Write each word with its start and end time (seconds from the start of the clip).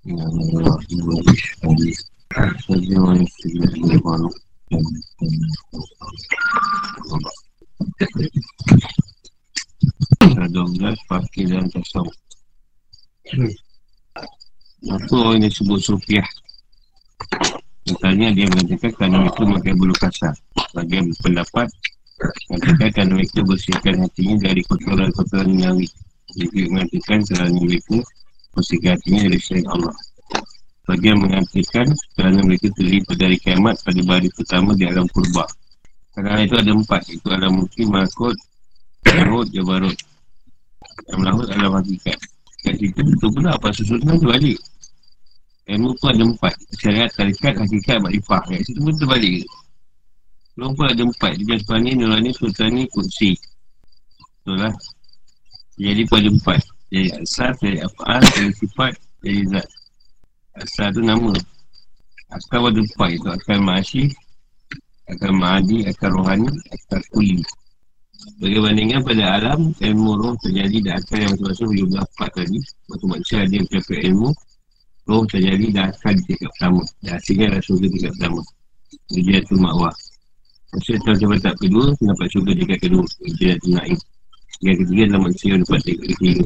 Dua 0.00 0.16
pakai 11.04 11.42
dalam 11.44 11.68
tasawuf 11.68 12.16
Apa 14.88 15.14
orang 15.20 15.44
yang 15.44 15.52
sebut 15.52 15.80
sufiah 15.84 16.24
Misalnya 17.84 18.32
dia 18.32 18.48
mengatakan 18.48 18.90
kerana 18.96 19.16
mereka 19.20 19.40
memakai 19.44 19.74
bulu 19.76 19.92
kasar 20.00 20.32
Bagian 20.72 21.12
pendapat 21.20 21.68
Mengatakan 22.48 22.88
kerana 22.96 23.12
mereka 23.20 23.44
bersihkan 23.44 24.00
hatinya 24.00 24.48
dari 24.48 24.64
kotoran-kotoran 24.64 25.52
nyawi 25.52 25.84
Jadi 26.40 26.72
mengatakan 26.72 27.20
kerana 27.28 27.52
mereka 27.52 28.00
bersihkan 28.54 28.98
hatinya 28.98 29.20
dari 29.30 29.40
syair 29.40 29.66
Allah. 29.70 29.94
Bagian 30.90 31.22
mengatakan 31.22 31.86
kerana 32.18 32.42
mereka 32.42 32.66
terdiri 32.74 32.98
pada 33.06 33.30
hari 33.30 33.38
kiamat 33.38 33.78
pada 33.86 34.00
hari 34.10 34.26
pertama 34.34 34.74
di 34.74 34.90
alam 34.90 35.06
purba 35.14 35.46
Kerana 36.10 36.42
itu 36.42 36.58
ada 36.58 36.74
empat 36.74 37.06
Itu 37.06 37.30
alam 37.30 37.62
mungkin, 37.62 37.86
makut, 37.94 38.34
Jabarut, 39.06 39.46
Jabarut. 39.54 39.94
Alam 41.14 41.20
lahut, 41.22 41.46
alam 41.46 41.78
hakikat. 41.78 42.18
Kat 42.66 42.74
situ 42.76 43.00
betul 43.06 43.30
pula 43.32 43.54
apa 43.54 43.70
susunan 43.70 44.18
tu 44.18 44.26
balik 44.26 44.58
Ilmu 45.70 45.94
pun 46.02 46.10
ada 46.10 46.24
empat 46.26 46.52
Syariat, 46.74 47.10
tarikat, 47.14 47.54
hakikat, 47.54 47.96
makrifah. 48.02 48.42
Kat 48.50 48.60
situ 48.66 48.80
pun 48.82 48.94
terbalik. 48.98 49.46
Ilmu 50.58 50.74
pun 50.74 50.86
ada 50.90 51.02
empat 51.06 51.32
Dia 51.38 51.56
Tuhan 51.62 51.86
Nurani, 51.86 52.30
Sultani, 52.34 52.82
Kutsi 52.90 53.38
Betul 54.42 54.66
lah. 54.66 54.74
Jadi 55.78 56.02
pun 56.10 56.18
ada 56.18 56.30
empat 56.34 56.58
Jadi 56.90 57.08
asal, 57.22 57.54
jadi 57.62 57.86
apaan, 57.86 58.22
jadi 58.34 58.50
sifat, 58.58 58.92
jadi 59.22 59.40
zat. 59.54 59.68
Asal 60.58 60.90
tu 60.90 61.02
nama. 61.06 61.30
Akal 62.30 62.62
ada 62.66 62.78
empat 62.78 63.10
Itu 63.10 63.26
akal 63.26 63.58
ma'asyih 63.58 64.10
Akal 65.10 65.34
ma'adi, 65.34 65.82
akal 65.90 66.14
rohani, 66.14 66.46
akal 66.70 67.02
kuli. 67.10 67.42
Bagaimana 68.38 69.02
pada 69.02 69.24
alam 69.34 69.74
Ilmu 69.74 70.10
roh 70.14 70.34
terjadi 70.42 70.78
dan 70.86 70.94
akal 71.02 71.18
yang 71.18 71.34
masing-masing 71.34 71.66
Berjumlah 71.74 72.04
empat 72.06 72.30
tadi. 72.38 72.58
Waktu 72.86 73.06
manusia 73.10 73.36
ada 73.42 73.54
yang 73.54 73.66
mencapai 73.66 73.98
ilmu 74.06 74.30
Roh 75.10 75.22
terjadi 75.26 75.66
dan 75.74 75.84
akal 75.90 76.12
di 76.14 76.22
tingkat 76.26 76.50
pertama. 76.54 76.82
Dan 77.02 77.10
hasilnya 77.18 77.44
adalah 77.50 77.64
surga 77.66 77.86
di 77.86 77.90
tingkat 77.98 78.12
pertama. 78.14 78.42
Ujian 79.10 79.42
tu 79.46 79.54
makwah. 79.58 79.94
Maksudnya 80.70 80.98
dalam 81.02 81.18
jabatan 81.18 81.54
kedua 81.58 81.86
Mendapat 81.98 82.26
surga 82.30 82.50
di 82.50 82.58
tingkat 82.62 82.80
kedua? 82.82 83.04
Ujian 83.26 83.56
tu 83.58 83.68
naik. 83.74 84.00
Yang 84.62 84.76
ketiga 84.86 85.02
adalah 85.02 85.20
manusia 85.26 85.48
yang 85.50 85.60
dapat 85.66 85.80
tingkat 85.82 86.06
ketiga 86.14 86.42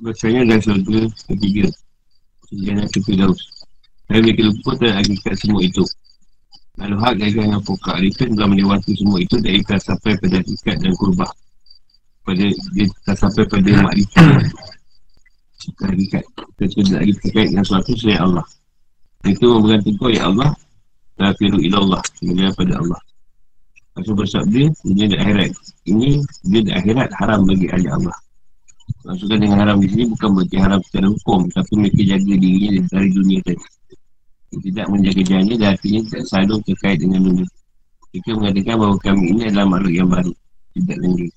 Biasanya 0.00 0.48
adalah 0.48 0.62
surga 0.64 1.00
ketiga 1.28 1.66
Ujian 2.48 2.80
yang 2.80 2.88
ketiga 2.88 3.28
Tapi 4.08 4.18
mereka 4.24 4.42
lupa 4.48 4.70
dan 4.80 4.92
hakikat 4.96 5.34
semua 5.36 5.60
itu. 5.60 5.84
Lalu 6.80 6.96
hak 6.96 7.14
gagal 7.20 7.46
yang 7.52 7.62
pokok 7.62 7.92
Arifin 8.00 8.32
telah 8.32 8.48
melewati 8.48 8.96
semua 8.96 9.20
itu 9.20 9.36
Dari 9.36 9.60
tak 9.68 9.84
sampai 9.84 10.16
pada 10.16 10.40
hakikat 10.40 10.76
dan 10.80 10.92
kurbah 10.96 11.28
pada 12.24 12.46
Dia 12.72 12.86
sampai 13.12 13.44
pada 13.44 13.70
makrifat 13.84 14.48
Suka 15.60 15.84
hakikat 15.92 16.24
Kita 16.56 16.64
tidak 16.80 16.98
lagi 17.04 17.14
terkait 17.20 17.48
dengan 17.52 17.64
sesuatu 17.68 17.92
selain 18.00 18.20
Allah. 18.24 18.46
Itu 19.28 19.46
memberikan 19.52 19.80
tegur 19.84 20.10
ya 20.16 20.32
Allah 20.32 20.50
Tafiru 21.20 21.60
ilallah 21.60 22.00
Kemudian 22.16 22.56
pada 22.56 22.80
Allah. 22.80 23.00
Maksud 24.00 24.16
bersabda 24.16 24.64
Dunia 24.80 25.06
dan 25.12 25.18
akhirat. 25.28 25.52
Ini 25.84 26.24
dia 26.48 26.60
dan 26.64 26.74
akhirat 26.80 27.08
haram 27.20 27.44
bagi 27.44 27.68
ahli 27.68 27.88
Allah 27.92 28.16
Maksudnya 29.06 29.38
dengan 29.40 29.58
haram 29.64 29.76
di 29.80 29.88
sini 29.88 30.04
Bukan 30.12 30.28
berarti 30.36 30.56
haram 30.60 30.80
secara 30.84 31.06
hukum 31.08 31.40
Tapi 31.50 31.72
mereka 31.78 32.00
jaga 32.04 32.34
dirinya 32.36 32.82
dari 32.90 33.08
dunia 33.10 33.40
tadi 33.42 33.64
tidak 34.50 34.86
menjaga 34.90 35.22
jahanya 35.22 35.54
dan 35.62 35.68
artinya 35.78 36.00
tidak 36.10 36.22
selalu 36.26 36.54
terkait 36.66 36.98
dengan 36.98 37.20
dunia. 37.22 37.46
Mereka 38.10 38.30
mengatakan 38.34 38.74
bahawa 38.82 38.96
kami 38.98 39.22
ini 39.30 39.42
adalah 39.46 39.66
makhluk 39.70 39.94
yang 39.94 40.08
baru. 40.10 40.32
Tidak 40.74 40.98
lagi. 40.98 41.28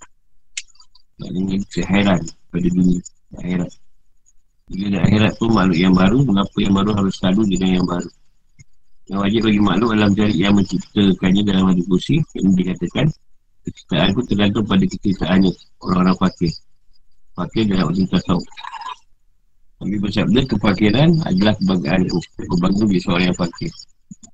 Maknanya 1.21 1.55
saya 1.69 1.85
heran 1.93 2.21
pada 2.49 2.67
dunia. 2.73 3.01
Akhirat. 3.37 3.71
Jika 4.73 4.85
ada 4.89 4.99
akhirat 5.05 5.33
pun 5.37 5.49
makhluk 5.53 5.77
yang 5.77 5.93
baru, 5.93 6.17
mengapa 6.25 6.57
yang 6.57 6.73
baru 6.73 6.89
harus 6.97 7.13
selalu 7.21 7.41
dengan 7.53 7.69
yang 7.77 7.85
baru? 7.85 8.09
Yang 9.05 9.19
wajib 9.21 9.41
bagi 9.45 9.61
makhluk 9.61 9.89
adalah 9.93 10.09
mencari 10.09 10.35
yang 10.39 10.53
menciptakannya 10.57 11.41
dalam 11.45 11.65
hadis 11.69 11.85
kursi 11.85 12.15
yang 12.33 12.49
dikatakan 12.57 13.05
keciptaan 13.63 14.09
pun 14.15 14.23
tergantung 14.25 14.65
pada 14.65 14.85
keciptaannya 14.89 15.51
orang-orang 15.85 16.17
fakir. 16.17 16.51
Fakir 17.33 17.65
dalam 17.65 17.89
waktu 17.89 18.05
tasawuf. 18.13 18.45
Nabi 19.81 19.97
bersabda 19.99 20.39
kefakiran 20.45 21.09
adalah 21.25 21.53
kebanggaan 21.57 22.05
Kebanggaan 22.37 22.85
bagi 22.85 23.01
seorang 23.01 23.25
yang 23.33 23.37
fakir. 23.41 23.71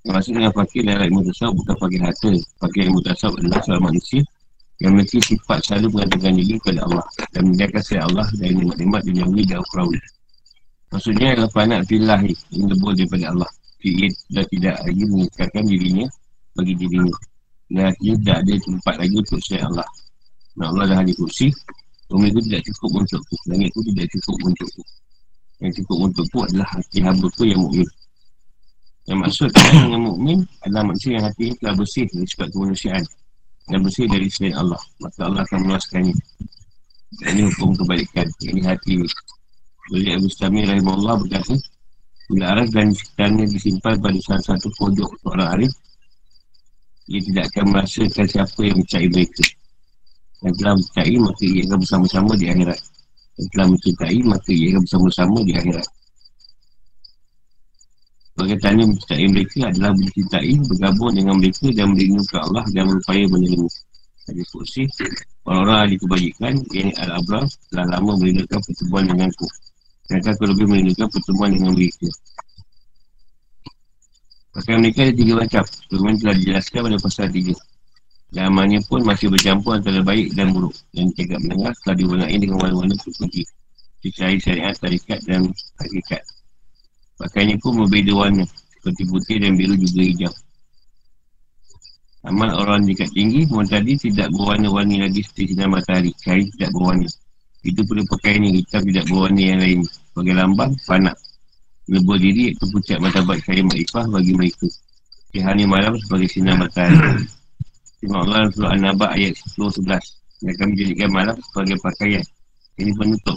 Maksud 0.04 0.32
dengan 0.36 0.52
fakir 0.52 0.82
dalam 0.84 1.08
ilmu 1.08 1.22
tasawuf 1.32 1.56
bukan 1.64 1.76
fakir 1.80 2.02
harta. 2.04 2.32
Fakir 2.60 2.82
ilmu 2.92 3.00
tasawuf 3.00 3.40
adalah 3.40 3.60
seorang 3.64 3.86
manusia 3.88 4.22
Yang 4.84 4.92
memiliki 4.92 5.20
sifat 5.24 5.60
selalu 5.64 5.88
mengatakan 5.96 6.32
diri 6.36 6.56
kepada 6.60 6.80
Allah 6.88 7.06
Dan 7.32 7.42
menjaga 7.52 7.80
saya 7.84 8.02
Allah 8.08 8.28
dari 8.36 8.54
nikmat-nikmat 8.56 9.02
dunia 9.08 9.26
ini 9.32 9.44
dan 9.48 9.60
ukrawi 9.64 10.00
Maksudnya 10.92 11.28
adalah 11.36 11.52
panat 11.56 11.82
filahi 11.88 12.34
Yang 12.52 12.68
lebur 12.76 12.92
daripada 13.00 13.26
Allah. 13.32 13.50
Ia 13.80 14.08
sudah 14.12 14.46
tidak 14.52 14.76
lagi 14.84 15.04
mengatakan 15.08 15.64
dirinya 15.64 16.06
Bagi 16.52 16.74
dirinya. 16.76 17.16
Dan 17.72 17.84
artinya 17.96 18.16
tidak 18.20 18.38
ada 18.44 18.54
tempat 18.60 18.96
lagi 19.00 19.16
untuk 19.16 19.40
saya 19.40 19.62
Allah. 19.72 19.88
Dan 20.52 20.66
Allah 20.68 20.84
dah 20.92 20.98
hadir 21.00 21.16
kursi 21.16 21.48
Bumi 22.10 22.34
itu 22.34 22.42
tidak 22.50 22.62
cukup 22.74 23.06
untukku 23.06 23.36
Langit 23.48 23.70
itu 23.70 23.80
tidak 23.94 24.08
cukup 24.18 24.38
untukku 24.50 24.82
yang 25.60 25.74
cukup 25.76 25.98
untukku 26.08 26.38
adalah 26.48 26.68
hati 26.72 26.98
hamba 27.04 27.28
yang 27.44 27.60
mukmin. 27.60 27.88
Yang 29.08 29.20
maksud 29.20 29.50
dengan 29.84 30.02
mukmin 30.08 30.40
adalah 30.64 30.84
manusia 30.88 31.20
yang 31.20 31.26
hati 31.28 31.52
telah 31.60 31.76
bersih 31.76 32.08
dari 32.08 32.26
sifat 32.28 32.48
kemanusiaan 32.56 33.04
dan 33.68 33.80
bersih 33.84 34.06
dari 34.08 34.28
selain 34.32 34.56
Allah. 34.56 34.82
Maka 35.04 35.20
Allah 35.28 35.42
akan 35.44 35.60
meluaskannya. 35.68 36.16
Ini 37.28 37.42
hukum 37.52 37.76
kebalikan. 37.76 38.28
Ini 38.40 38.62
hati 38.64 39.04
ini. 39.04 39.10
Beli 39.92 40.16
Abu 40.16 40.30
Stami 40.32 40.64
Rahimahullah 40.64 41.16
berkata, 41.28 41.56
Bila 42.30 42.54
arah 42.54 42.68
dan 42.70 42.94
sekitarnya 42.94 43.50
disimpan 43.50 43.98
pada 43.98 44.20
salah 44.22 44.44
satu 44.54 44.70
pojok 44.78 45.10
seorang 45.26 45.50
arif, 45.50 45.74
ia 47.10 47.20
tidak 47.26 47.50
akan 47.50 47.74
merasakan 47.74 48.26
siapa 48.30 48.60
yang 48.62 48.78
mencari 48.78 49.08
mereka. 49.10 49.44
Yang 50.40 50.54
telah 50.64 50.74
mencari, 50.80 51.16
maka 51.20 51.44
ia 51.44 51.62
akan 51.68 51.78
bersama-sama 51.84 52.32
di 52.40 52.46
akhirat. 52.48 52.80
Yang 53.36 53.48
telah 53.52 53.68
mencintai 53.72 54.20
maka 54.24 54.50
ia 54.56 54.68
akan 54.72 54.82
bersama-sama 54.88 55.38
di 55.44 55.54
akhirat. 55.56 55.88
Tanya 58.40 58.88
mencintai 58.88 59.26
mereka 59.28 59.68
adalah 59.68 59.92
mencintai 59.92 60.54
bergabung 60.64 61.12
dengan 61.12 61.36
mereka 61.44 61.68
dan 61.76 61.92
melindungi 61.92 62.36
Allah 62.40 62.64
dan 62.72 62.88
berupaya 62.88 63.28
menerima 63.28 63.68
Hadis 64.32 64.48
kursi 64.48 64.88
Orang-orang 65.44 65.78
ahli 65.84 65.96
kebajikan 66.00 66.54
yang 66.72 66.90
Al-Abrar 67.04 67.44
telah 67.68 67.86
lama 68.00 68.16
melindungi 68.16 68.48
pertemuan 68.48 69.12
denganku 69.12 69.44
Sedangkan 70.08 70.32
aku 70.40 70.44
lebih 70.56 70.66
melindungi 70.72 71.06
pertemuan 71.12 71.50
dengan 71.52 71.72
mereka. 71.76 72.08
Bahkan 74.56 74.76
mereka 74.82 75.00
ada 75.06 75.14
tiga 75.14 75.34
macam. 75.38 75.64
Sebelumnya 75.70 76.16
telah 76.18 76.36
dijelaskan 76.40 76.80
pada 76.88 76.98
pasal 76.98 77.28
tiga 77.30 77.54
dan 78.30 78.54
amalnya 78.54 78.78
pun 78.86 79.02
masih 79.02 79.34
bercampur 79.34 79.82
antara 79.82 80.06
baik 80.06 80.38
dan 80.38 80.54
buruk. 80.54 80.74
Yang 80.94 81.18
cakap 81.18 81.40
mendengar 81.42 81.74
telah 81.82 81.96
diwarnai 81.98 82.38
dengan 82.38 82.58
warna-warna 82.62 82.96
terpuji 83.02 83.42
Dicari 84.00 84.38
syariat, 84.40 84.76
tarikat 84.78 85.20
dan 85.26 85.50
hakikat. 85.82 86.22
Pakaiannya 87.20 87.58
pun 87.60 87.84
berbeza 87.84 88.14
warna 88.16 88.46
Seperti 88.80 89.04
putih 89.10 89.38
dan 89.44 89.58
biru 89.58 89.76
juga 89.76 90.02
hijau. 90.06 90.34
Amal 92.24 92.52
orang 92.54 92.86
dekat 92.86 93.12
tinggi 93.12 93.50
pun 93.50 93.66
tadi 93.66 93.98
tidak 93.98 94.30
berwarna-warni 94.32 95.04
lagi 95.04 95.26
seperti 95.26 95.58
sinar 95.58 95.68
matahari. 95.74 96.14
Cahaya 96.22 96.46
tidak 96.54 96.70
berwarna. 96.72 97.10
Itu 97.66 97.82
perlu 97.84 98.04
pakaian 98.08 98.40
ini, 98.46 98.64
hitam 98.64 98.88
tidak 98.88 99.06
berwarna 99.10 99.42
yang 99.42 99.60
lain. 99.60 99.80
Sebagai 99.84 100.36
lambang, 100.38 100.72
panak 100.88 101.16
Lebur 101.90 102.22
diri 102.22 102.54
iaitu 102.54 102.70
pucat 102.70 103.02
mata 103.02 103.26
baik 103.26 103.42
cahaya 103.50 103.66
makrifah 103.66 104.06
bagi 104.14 104.32
mereka. 104.38 104.68
Cahaya 105.34 105.66
malam 105.66 105.98
sebagai 105.98 106.30
sinar 106.30 106.62
matahari 106.62 107.26
Allah 108.08 108.48
Surah 108.56 108.72
An-Naba 108.80 109.12
ayat 109.12 109.36
10-11 109.60 110.00
Yang 110.48 110.56
kami 110.56 110.72
jadikan 110.80 111.10
malam 111.12 111.36
sebagai 111.52 111.76
pakaian. 111.84 112.24
Ini 112.80 112.96
penutup. 112.96 113.36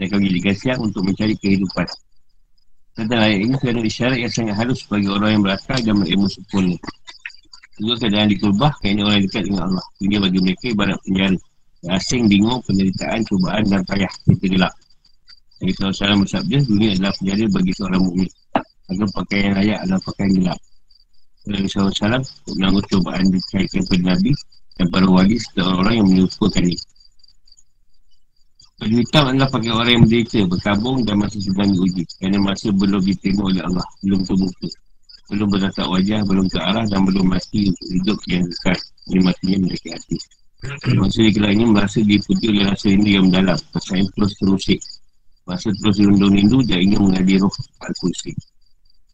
Yang 0.00 0.08
kami 0.16 0.22
jadikan 0.32 0.54
siang 0.56 0.80
untuk 0.80 1.02
mencari 1.04 1.36
kehidupan. 1.36 1.84
Tentang 2.96 3.20
ayat 3.20 3.38
ini 3.44 3.54
kerana 3.60 3.80
isyarat 3.84 4.16
yang 4.16 4.32
sangat 4.32 4.56
halus 4.56 4.80
bagi 4.88 5.08
orang 5.12 5.36
yang 5.36 5.42
berakal 5.44 5.76
dan 5.76 5.94
berilmu 6.00 6.28
sempurna. 6.32 6.76
Juga 7.76 7.94
keadaan 8.00 8.28
dikurbah 8.32 8.72
kerana 8.80 9.00
orang 9.04 9.16
yang 9.20 9.24
dekat 9.28 9.42
dengan 9.44 9.62
Allah. 9.68 9.86
Ini 10.00 10.14
bagi 10.24 10.38
mereka 10.40 10.64
ibarat 10.72 10.98
penjara. 11.04 11.38
Yang 11.82 11.94
asing, 11.98 12.22
bingung, 12.30 12.60
penderitaan, 12.64 13.20
cubaan 13.28 13.64
dan 13.68 13.82
payah. 13.84 14.12
Kita 14.24 14.46
gelap 14.48 14.72
kalau 15.78 15.94
salam 15.94 16.26
bersabda, 16.26 16.58
dunia 16.66 16.90
adalah 16.98 17.14
penjara 17.14 17.44
bagi 17.54 17.72
seorang 17.78 18.02
mukmin. 18.02 18.30
Agar 18.90 19.08
pakaian 19.14 19.54
layak 19.54 19.78
adalah 19.86 20.00
pakaian 20.02 20.32
gelap 20.34 20.58
Nabi 21.50 21.66
SAW 21.66 21.90
untuk 22.22 22.54
menanggung 22.54 22.86
cubaan 22.86 23.26
dikaitkan 23.30 23.82
kepada 23.82 24.14
Nabi 24.14 24.30
dan 24.78 24.86
para 24.90 25.06
wali 25.10 25.36
serta 25.38 25.60
orang-orang 25.66 25.94
yang 25.98 26.06
menyerupakan 26.08 26.62
ini. 26.62 26.78
Baju 28.82 28.96
hitam 28.98 29.24
adalah 29.30 29.48
pakai 29.50 29.70
orang 29.70 29.92
yang 29.94 30.02
menderita, 30.02 30.38
berkabung 30.50 30.96
dan 31.06 31.16
masih 31.22 31.38
sedang 31.38 31.70
diuji. 31.70 32.02
Kerana 32.18 32.38
masih 32.42 32.74
belum 32.74 33.02
diterima 33.06 33.42
oleh 33.46 33.62
Allah, 33.62 33.86
belum 34.02 34.20
terbuka. 34.26 34.68
Belum 35.30 35.46
berdatang 35.54 35.88
wajah, 35.90 36.20
belum 36.26 36.46
terarah 36.50 36.84
dan 36.90 37.00
belum 37.06 37.26
mati 37.30 37.70
hidup 37.70 38.18
yang 38.26 38.42
dekat. 38.42 38.78
Ini 39.06 39.20
matinya 39.22 39.58
mereka 39.70 39.94
hati. 39.94 40.18
Masa 40.94 41.26
di 41.26 41.34
ini 41.34 41.64
merasa 41.66 41.98
diikuti 42.02 42.46
oleh 42.46 42.70
rasa 42.70 42.86
rindu 42.90 43.10
yang 43.10 43.26
mendalam. 43.26 43.58
Masa 43.74 43.98
yang 43.98 44.08
terus 44.14 44.32
terusik. 44.38 44.78
Masa 45.46 45.74
terus 45.74 45.96
rindu-rindu 45.98 46.58
dan 46.66 46.78
ingin 46.82 47.02
mengadir 47.02 47.42
roh 47.42 47.54
Al-Kursi. 47.82 48.30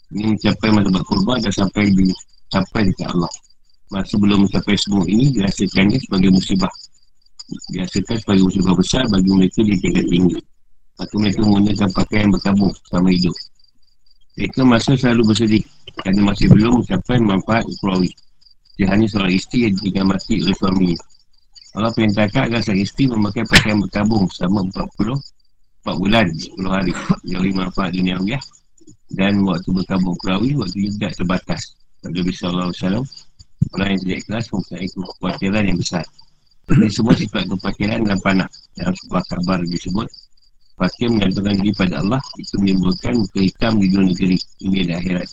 Ini 0.09 0.35
mencapai 0.35 0.69
mata 0.73 1.03
kurban 1.05 1.39
dan 1.45 1.53
sampai 1.53 1.93
di 1.93 2.09
sampai 2.49 2.89
dekat 2.89 3.13
Allah. 3.13 3.33
Masa 3.93 4.15
belum 4.21 4.49
mencapai 4.49 4.77
semua 4.77 5.05
ini, 5.09 5.33
dirasakannya 5.33 5.97
sebagai 6.01 6.33
musibah 6.33 6.73
dihasilkan 7.73 8.17
sebagai 8.21 8.45
musibah 8.45 8.75
besar 8.77 9.05
bagi 9.09 9.31
mereka 9.33 9.61
di 9.65 9.75
tingkat 9.81 10.07
tinggi. 10.09 10.39
Maka 10.99 11.15
mereka 11.17 11.41
menggunakan 11.47 11.89
pakaian 11.95 12.29
berkabung 12.29 12.73
sama 12.91 13.09
hidup. 13.09 13.33
Mereka 14.37 14.61
masa 14.67 14.93
selalu 14.95 15.33
bersedih 15.33 15.65
kerana 15.99 16.21
masih 16.31 16.47
belum 16.53 16.83
mencapai 16.83 17.19
manfaat 17.23 17.65
ukrawi. 17.67 18.11
Dia 18.79 18.87
hanya 18.95 19.07
seorang 19.11 19.35
isteri 19.35 19.67
yang 19.67 19.75
tinggal 19.81 20.05
mati 20.07 20.39
oleh 20.39 20.55
suami. 20.55 20.95
Allah 21.75 21.93
perintahkan 21.95 22.43
agar 22.51 22.61
sang 22.63 22.79
isteri 22.79 23.11
memakai 23.11 23.43
pakaian 23.47 23.79
berkabung 23.83 24.27
selama 24.31 24.69
40 24.71 25.19
4 25.89 25.95
bulan, 25.97 26.27
10 26.29 26.69
hari. 26.69 26.93
Yang 27.25 27.55
manfaat 27.55 27.91
dunia 27.95 28.19
ya. 28.27 28.39
Dan 29.09 29.41
waktu 29.49 29.73
berkabung 29.73 30.15
ukrawi, 30.17 30.53
waktu 30.59 30.93
tidak 30.97 31.17
terbatas. 31.17 31.79
Nabi 32.05 32.31
Wasallam 32.31 33.05
Orang 33.75 33.89
yang 33.91 34.01
tidak 34.07 34.19
ikhlas 34.23 34.45
mempunyai 34.55 34.87
kekhawatiran 34.87 35.65
yang 35.67 35.79
besar. 35.83 36.05
Ini 36.69 36.87
semua 36.93 37.15
sifat 37.17 37.49
kepakiran 37.49 38.05
dan 38.05 38.21
panak 38.21 38.53
Dalam 38.77 38.93
sebuah 38.93 39.25
kabar 39.25 39.59
disebut 39.65 40.05
Fakir 40.77 41.09
menyatakan 41.09 41.59
diri 41.59 41.73
pada 41.73 42.05
Allah 42.05 42.21
Itu 42.37 42.61
menimbulkan 42.61 43.19
muka 43.19 43.41
hitam 43.41 43.81
di 43.81 43.89
dunia 43.89 44.13
negeri 44.13 44.37
Hingga 44.61 44.83
di 44.85 44.93
akhirat. 44.95 45.29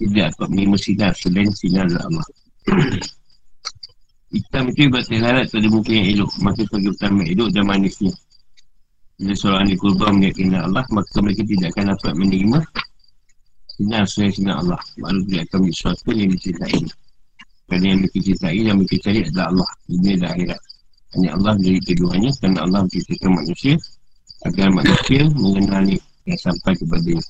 Tidak 0.00 0.26
dapat 0.32 0.48
menimba 0.48 0.78
sinar 0.80 1.12
selain 1.14 1.52
sinar 1.52 1.86
dari 1.86 2.00
Allah 2.00 2.26
Hitam 4.34 4.64
itu 4.70 4.80
ibarat 4.86 5.06
terharat 5.10 5.46
pada 5.50 5.68
muka 5.68 5.90
yang 5.90 6.06
elok. 6.16 6.30
Maka 6.38 6.62
bagi 6.70 6.86
utama 6.86 7.22
elok 7.26 7.50
dan 7.50 7.64
manisnya. 7.66 8.14
Bila 9.18 9.34
seorang 9.34 9.66
di 9.68 9.76
kurban 9.76 10.22
Allah 10.54 10.86
Maka 10.86 11.18
mereka 11.18 11.42
tidak 11.44 11.74
akan 11.76 11.84
dapat 11.92 12.12
menerima 12.14 12.58
Selain 13.80 14.32
sinar 14.32 14.60
Allah 14.60 14.80
Maklum 15.00 15.24
tidak 15.24 15.42
akan 15.48 15.58
menjadi 15.64 15.76
sesuatu 15.80 16.10
yang 16.12 16.30
dicintai 16.36 16.80
Kerana 17.64 17.84
yang 17.88 17.98
mereka 18.04 18.18
cintai 18.20 18.58
dan 18.60 18.74
mereka 18.76 18.96
cari 19.08 19.20
adalah 19.24 19.46
Allah 19.48 19.70
Dunia 19.88 20.14
dan 20.20 20.28
akhirat 20.36 20.60
hanya 21.10 21.34
Allah 21.34 21.52
menjadi 21.58 21.80
keduanya 21.90 22.30
kerana 22.38 22.58
Allah 22.62 22.80
menciptakan 22.86 23.30
manusia 23.34 23.74
agar 24.46 24.68
manusia 24.70 25.22
mengenali 25.34 25.98
yang 26.26 26.38
sampai 26.38 26.72
kepada 26.78 27.02
dia. 27.02 27.22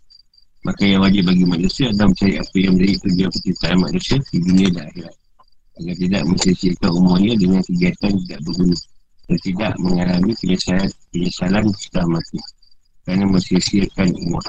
Maka 0.61 0.82
yang 0.85 1.00
wajib 1.00 1.25
bagi 1.25 1.44
manusia 1.49 1.88
adalah 1.88 2.12
mencari 2.12 2.35
apa 2.37 2.56
yang 2.61 2.73
menjadi 2.76 2.94
tujuan 3.00 3.31
penciptaan 3.32 3.79
manusia 3.81 4.17
di 4.29 4.38
dunia 4.44 4.69
dan 4.76 4.85
akhirat. 4.93 5.14
Agar 5.81 5.94
tidak 5.97 6.23
menyesuaikan 6.29 6.91
umurnya 6.93 7.35
dengan 7.41 7.61
kegiatan 7.64 8.11
tidak 8.12 8.41
berguna 8.44 8.76
dan 9.25 9.38
tidak 9.41 9.73
mengalami 9.81 10.32
penyesalan, 10.37 10.91
penyesalan 11.08 11.64
setelah 11.81 12.06
mati. 12.20 12.38
Kerana 13.08 13.25
menyesuaikan 13.32 14.08
umur. 14.12 14.44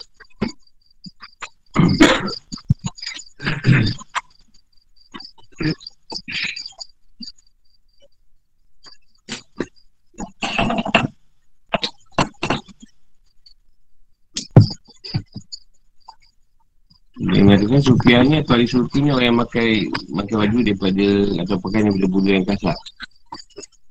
Mengatakan 17.21 17.79
sufiannya 17.85 18.43
atau 18.43 18.59
ahli 18.59 18.67
sufinya 18.67 19.15
orang 19.15 19.31
yang 19.31 19.39
pakai 19.39 19.67
pakai 19.91 20.35
baju 20.35 20.57
daripada 20.67 21.07
atau 21.47 21.55
pakaian 21.63 21.87
daripada 21.87 22.07
bulu 22.11 22.27
yang 22.27 22.45
kasar. 22.47 22.75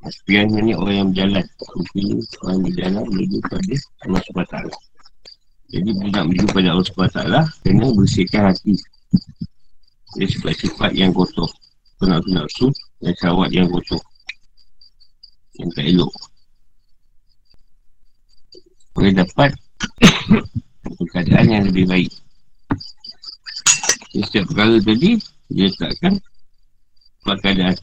Sufiannya 0.05 0.61
ni 0.69 0.73
orang 0.77 0.95
yang 1.01 1.09
berjalan. 1.13 1.45
Sufi 1.65 2.05
orang 2.45 2.53
yang 2.53 2.65
berjalan 2.69 3.03
menuju 3.09 3.37
pada 3.49 3.75
Allah 4.05 4.21
SWT. 4.29 4.90
Jadi 5.71 5.91
bila 5.95 6.11
nak 6.11 6.25
menuju 6.27 6.47
pada 6.51 6.69
Allah 6.75 6.87
SWT, 6.87 7.21
kena 7.63 7.87
bersihkan 7.95 8.43
hati. 8.51 8.75
Dia 10.19 10.27
sifat-sifat 10.27 10.91
yang 10.99 11.15
kotor. 11.15 11.47
Penat-penat 12.03 12.51
su 12.51 12.75
dan 12.99 13.15
syawat 13.23 13.49
yang 13.55 13.71
kotor. 13.71 14.03
Yang 15.63 15.71
tak 15.79 15.85
elok. 15.87 16.13
Boleh 18.91 19.13
dapat 19.15 19.51
keadaan 21.15 21.47
yang 21.47 21.65
lebih 21.71 21.87
baik. 21.87 22.11
Jadi 24.11 24.25
setiap 24.27 24.45
perkara 24.51 24.75
tadi 24.83 25.23
Dia 25.55 25.71
letakkan 25.71 26.19
keadaan 27.23 27.79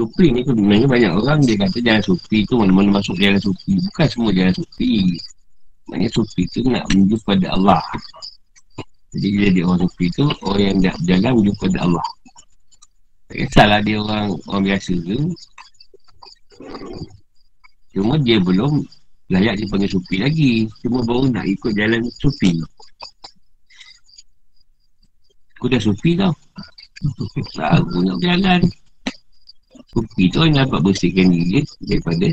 Supi 0.00 0.32
ni 0.32 0.40
sebenarnya 0.40 0.88
banyak 0.88 1.12
orang 1.12 1.44
Dia 1.44 1.60
kata 1.60 1.76
jalan 1.84 2.00
supi 2.00 2.48
tu 2.48 2.56
Mana-mana 2.56 2.88
masuk 2.96 3.20
jalan 3.20 3.36
supi 3.36 3.76
Bukan 3.84 4.06
semua 4.08 4.32
jalan 4.32 4.54
supi 4.56 5.20
Maksudnya 5.92 6.08
supi 6.16 6.42
tu 6.48 6.60
nak 6.70 6.86
menuju 6.88 7.18
pada 7.26 7.50
Allah. 7.52 7.82
Jadi 9.12 9.28
bila 9.34 9.48
dia 9.52 9.64
orang 9.68 9.80
supi 9.84 10.06
tu 10.16 10.24
Orang 10.40 10.64
yang 10.64 10.76
nak 10.80 10.96
berjalan 11.04 11.30
menuju 11.36 11.52
pada 11.60 11.78
Allah. 11.84 12.06
Tak 13.28 13.36
kisahlah 13.44 13.80
dia 13.84 13.96
orang 14.00 14.26
Orang 14.48 14.62
biasa 14.64 14.92
tu 15.04 15.18
Cuma 17.92 18.16
dia 18.24 18.40
belum 18.40 18.80
layak 19.30 19.60
dipanggil 19.60 19.90
supi 19.92 20.16
lagi. 20.24 20.64
Cuma 20.80 21.04
baru 21.04 21.28
nak 21.28 21.44
ikut 21.44 21.76
jalan 21.76 22.00
supi 22.16 22.56
Aku 25.60 25.68
dah 25.68 25.76
supi 25.76 26.16
tau. 26.16 26.32
Aku 27.60 28.00
nak 28.00 28.16
berjalan 28.16 28.64
Supi 29.90 30.30
tu 30.30 30.46
yang 30.46 30.62
dapat 30.66 30.80
bersihkan 30.86 31.34
diri 31.34 31.66
Daripada 31.82 32.30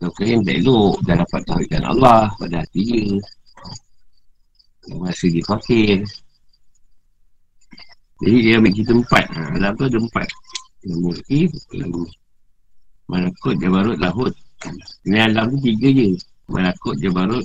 Kau 0.00 0.24
yang 0.24 0.40
tak 0.40 0.56
elok 0.64 0.96
Dah 1.04 1.16
dapat 1.20 1.40
tahukan 1.44 1.82
Allah 1.84 2.32
Pada 2.40 2.64
hati 2.64 2.80
dia. 2.84 3.20
Masa 4.92 5.32
dia 5.32 5.40
fakir. 5.48 6.04
Jadi 8.20 8.36
dia 8.44 8.60
ambil 8.60 8.72
kita 8.76 8.92
empat. 8.92 9.24
Ha, 9.32 9.40
Alam 9.56 9.72
tu 9.80 9.84
ada 9.88 9.96
empat. 9.96 10.28
Yang 10.84 10.98
murti 11.00 11.40
Malakut, 13.08 13.54
Jabarut, 13.60 13.96
Lahut. 13.96 14.32
Ini 15.08 15.24
alam 15.24 15.56
tu 15.56 15.58
tiga 15.64 15.88
je. 15.88 16.08
Malakut, 16.52 17.00
Jabarut 17.00 17.44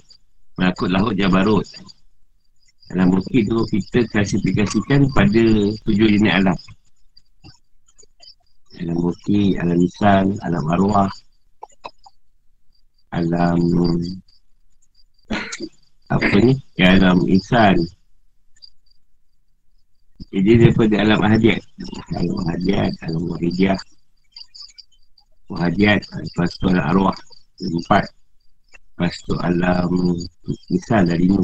Malakut, 0.59 0.91
Lahut, 0.91 1.15
Jabarut. 1.15 1.63
Dalam 2.89 3.13
bukit 3.13 3.45
tu 3.45 3.59
kita 3.69 4.01
klasifikasikan 4.09 5.07
pada 5.13 5.43
tujuh 5.85 6.09
jenis 6.09 6.33
alam 6.33 6.57
Alam 8.79 8.95
bukit, 8.95 9.59
alam 9.59 9.75
lisan, 9.75 10.25
alam 10.39 10.63
arwah 10.71 11.11
Alam 13.11 13.59
Apa 16.07 16.37
ni? 16.39 16.55
Ya, 16.79 16.95
alam 16.95 17.27
insan. 17.27 17.75
Jadi 20.31 20.63
daripada 20.63 20.95
alam 21.03 21.19
ahadiat. 21.19 21.59
Alam 22.15 22.39
ahadiat, 22.47 22.93
alam 23.03 23.27
wahidiyah 23.27 23.79
Wahadiat, 25.51 25.99
lepas 26.15 26.49
tu 26.55 26.71
alam 26.71 26.85
arwah. 26.87 27.17
Empat. 27.59 28.07
Lepas 28.95 29.15
tu 29.27 29.35
alam 29.43 29.91
Misal 30.71 31.03
dari 31.03 31.27
lima. 31.27 31.43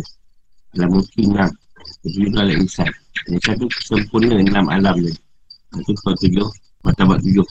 Dalam 0.72 1.04
mungkin 1.04 1.36
enam. 1.36 1.52
Jadi 2.08 2.16
juga 2.32 2.48
alat 2.48 2.58
insan. 2.64 2.92
Insan 3.28 3.60
tu 3.60 3.68
sempurna 3.84 4.40
enam 4.40 4.72
alam 4.72 4.96
tadi. 5.04 5.20
Itu 5.76 5.92
sebab 6.00 6.16
tujuh 6.24 6.50
Matabat 6.86 7.18
tujuh. 7.26 7.48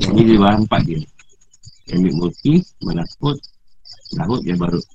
Ini 0.00 0.20
dia 0.24 0.40
bahan 0.40 0.64
empat 0.64 0.80
dia. 0.88 1.04
Ambil 1.92 2.16
multi 2.16 2.64
Malakut 2.80 3.36
Lahut 4.16 4.40
dan 4.40 4.56
barut. 4.56 4.86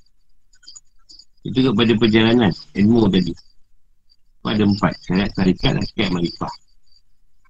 Itu 1.46 1.62
juga 1.62 1.70
pada 1.78 1.92
perjalanan 1.94 2.52
Ilmu 2.74 3.06
tadi. 3.06 3.30
Itu 3.30 4.46
ada 4.50 4.64
empat. 4.66 4.92
Syariat 5.06 5.30
tarikat 5.38 5.78
Asyik 5.78 6.10
Marifah 6.10 6.54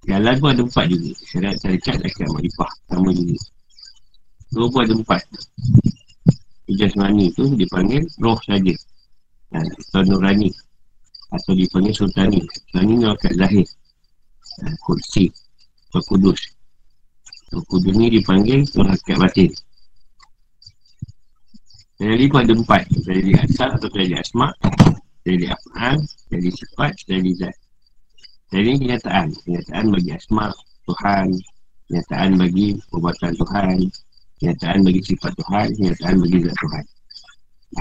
Jalan 0.05 0.35
pun 0.37 0.49
ada 0.53 0.61
empat 0.61 0.85
juga. 0.93 1.11
Syariat 1.25 1.57
tarikat 1.57 1.97
Asyik 2.05 2.29
Marifah 2.29 2.71
Sama 2.93 3.09
juga. 3.17 3.37
Dua 4.53 4.65
pun 4.69 4.81
ada 4.85 4.93
empat. 4.93 5.21
Ijaz 6.69 6.93
Mani 6.93 7.33
tu 7.33 7.49
dipanggil 7.57 8.05
roh 8.21 8.37
saja. 8.45 8.75
Atau 9.57 10.05
Nurani. 10.05 10.53
Atau 11.33 11.57
dipanggil 11.57 11.97
Sultani. 11.97 12.45
Sultani 12.45 12.93
ni 13.01 13.05
akan 13.09 13.33
lahir 13.41 13.65
kursi 14.83 15.29
atau 15.87 16.03
kudus 16.11 16.39
atau 17.47 17.63
kudus 17.71 17.95
ni 17.95 18.11
dipanggil 18.11 18.67
Tuhan 18.67 18.97
Batin. 19.19 19.51
Jadi 21.97 22.29
pun 22.29 22.45
ada 22.45 22.53
empat. 22.53 22.83
Jadi 23.09 23.31
asal 23.41 23.73
atau 23.73 23.89
jadi 23.89 24.21
asma 24.21 24.53
Jadi 25.25 25.49
af'al 25.49 25.97
Jadi 26.29 26.49
sifat 26.53 26.93
Jadi 27.09 27.29
zat. 27.41 27.55
Jadi 28.53 28.77
kenyataan. 28.77 29.33
Kenyataan 29.41 29.85
bagi 29.89 30.11
asma 30.13 30.53
Tuhan. 30.85 31.27
Kenyataan 31.89 32.31
bagi 32.37 32.77
perbuatan 32.93 33.33
Tuhan. 33.33 33.77
Kenyataan 34.37 34.79
bagi 34.85 35.01
sifat 35.01 35.33
Tuhan. 35.41 35.67
Kenyataan 35.73 36.15
bagi 36.21 36.37
zat 36.45 36.57
Tuhan. 36.61 36.85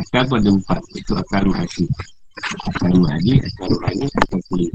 Akal 0.01 0.25
pada 0.33 0.49
empat. 0.49 0.83
Itu 0.97 1.13
akal 1.13 1.43
mahasi 1.53 1.85
Akal 2.69 2.93
mahadi, 3.01 3.41
akal 3.41 3.69
rohani, 3.73 4.07
akal 4.13 4.41
kulit 4.53 4.73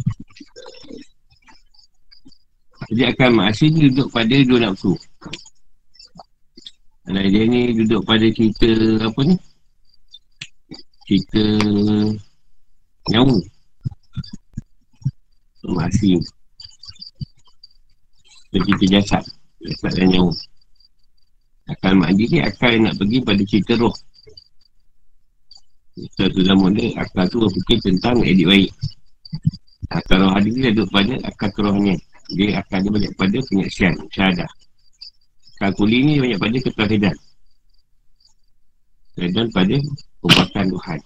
Jadi 2.90 3.02
akal 3.06 3.30
mahasi 3.30 3.70
ni 3.70 3.94
duduk 3.94 4.10
pada 4.10 4.36
dua 4.42 4.60
nafsu. 4.66 4.98
Kalau 7.06 7.22
dia 7.30 7.44
ni 7.46 7.76
duduk 7.78 8.02
pada 8.08 8.26
cerita 8.34 8.70
Apa 9.06 9.22
ni? 9.22 9.36
Cerita 11.06 11.44
Nyawa. 13.14 13.38
Mahasi 15.70 16.18
Cerita 18.50 18.86
jasad. 18.90 19.24
Jasad 19.62 19.92
dan 20.02 20.08
nyawa. 20.10 20.34
Akal 21.70 21.94
mandi 21.94 22.26
ni 22.34 22.42
akal 22.42 22.82
nak 22.82 22.98
pergi 22.98 23.18
pada 23.22 23.42
cerita 23.46 23.78
roh. 23.78 23.94
Satu 26.18 26.42
zaman 26.42 26.74
dia 26.74 26.98
akal 26.98 27.30
tu 27.30 27.46
berfikir 27.46 27.78
tentang 27.86 28.26
edit 28.26 28.50
baik. 28.50 28.72
Akal 29.94 30.26
roh 30.26 30.34
hadis 30.34 30.58
dia 30.58 30.74
duduk 30.74 30.90
pada 30.90 31.14
akal 31.30 31.50
kerohanian 31.54 32.02
dia 32.32 32.64
akal 32.64 32.80
dia 32.80 32.92
banyak 32.92 33.12
pada 33.20 33.38
penyaksian 33.52 33.94
syahadah. 34.12 34.50
Akal 35.60 35.72
kuli 35.76 35.98
ni 36.04 36.14
banyak 36.18 36.40
pada 36.40 36.58
ketahidan 36.64 37.16
dan 39.30 39.48
pada 39.54 39.76
perbuatan 40.24 40.66
Tuhan. 40.74 41.00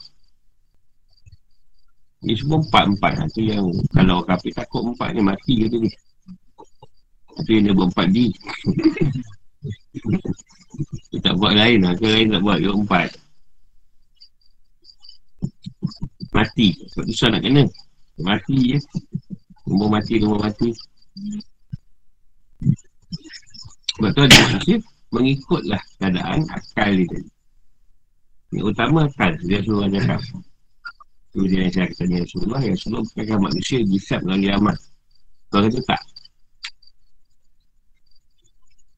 Ni 2.26 2.34
semua 2.38 2.58
empat-empat 2.64 3.14
lah. 3.22 3.28
yang 3.38 3.68
kalau 3.92 4.24
orang 4.24 4.40
kapit 4.40 4.54
takut 4.56 4.82
empat 4.82 5.10
ni 5.14 5.22
mati 5.22 5.54
ke 5.62 5.66
tu 5.68 5.78
ni. 5.84 5.92
Yang 7.52 7.76
dia 7.76 7.84
empat 7.84 8.08
D. 8.16 8.18
Dia 11.12 11.20
tak 11.24 11.36
buat 11.40 11.56
lain 11.56 11.80
lah. 11.88 11.94
Ke 11.96 12.06
lain 12.08 12.28
tak 12.36 12.42
buat 12.44 12.58
dia 12.60 12.72
empat. 12.72 13.10
Mati. 16.36 16.68
Sebab 16.92 17.06
susah 17.08 17.28
nak 17.32 17.42
kena. 17.48 17.64
Mati 18.20 18.76
je. 18.76 18.80
Nombor 19.66 20.00
mati, 20.00 20.14
nombor 20.20 20.40
mati 20.44 20.70
Sebab 23.96 24.10
tu 24.12 24.22
ada 24.28 24.38
manusia 24.52 24.78
Mengikutlah 25.14 25.82
keadaan 26.02 26.44
akal 26.52 26.92
dia 26.92 27.08
tadi. 27.08 27.30
Yang 28.52 28.66
utama 28.76 29.00
akal 29.08 29.32
Dia 29.48 29.60
suruh 29.64 29.88
ada 29.88 30.00
akal 30.04 30.22
Kemudian 31.32 31.68
saya 31.72 31.88
kata 31.92 32.04
ni 32.08 32.20
Rasulullah 32.20 32.62
Yang 32.64 32.76
Rasulullah 32.80 33.06
bukan 33.08 33.40
manusia 33.40 33.78
Gisap 33.88 34.20
melalui 34.28 34.52
amal 34.52 34.76
Kau 35.56 35.64
kata 35.64 35.80
tak. 35.88 36.02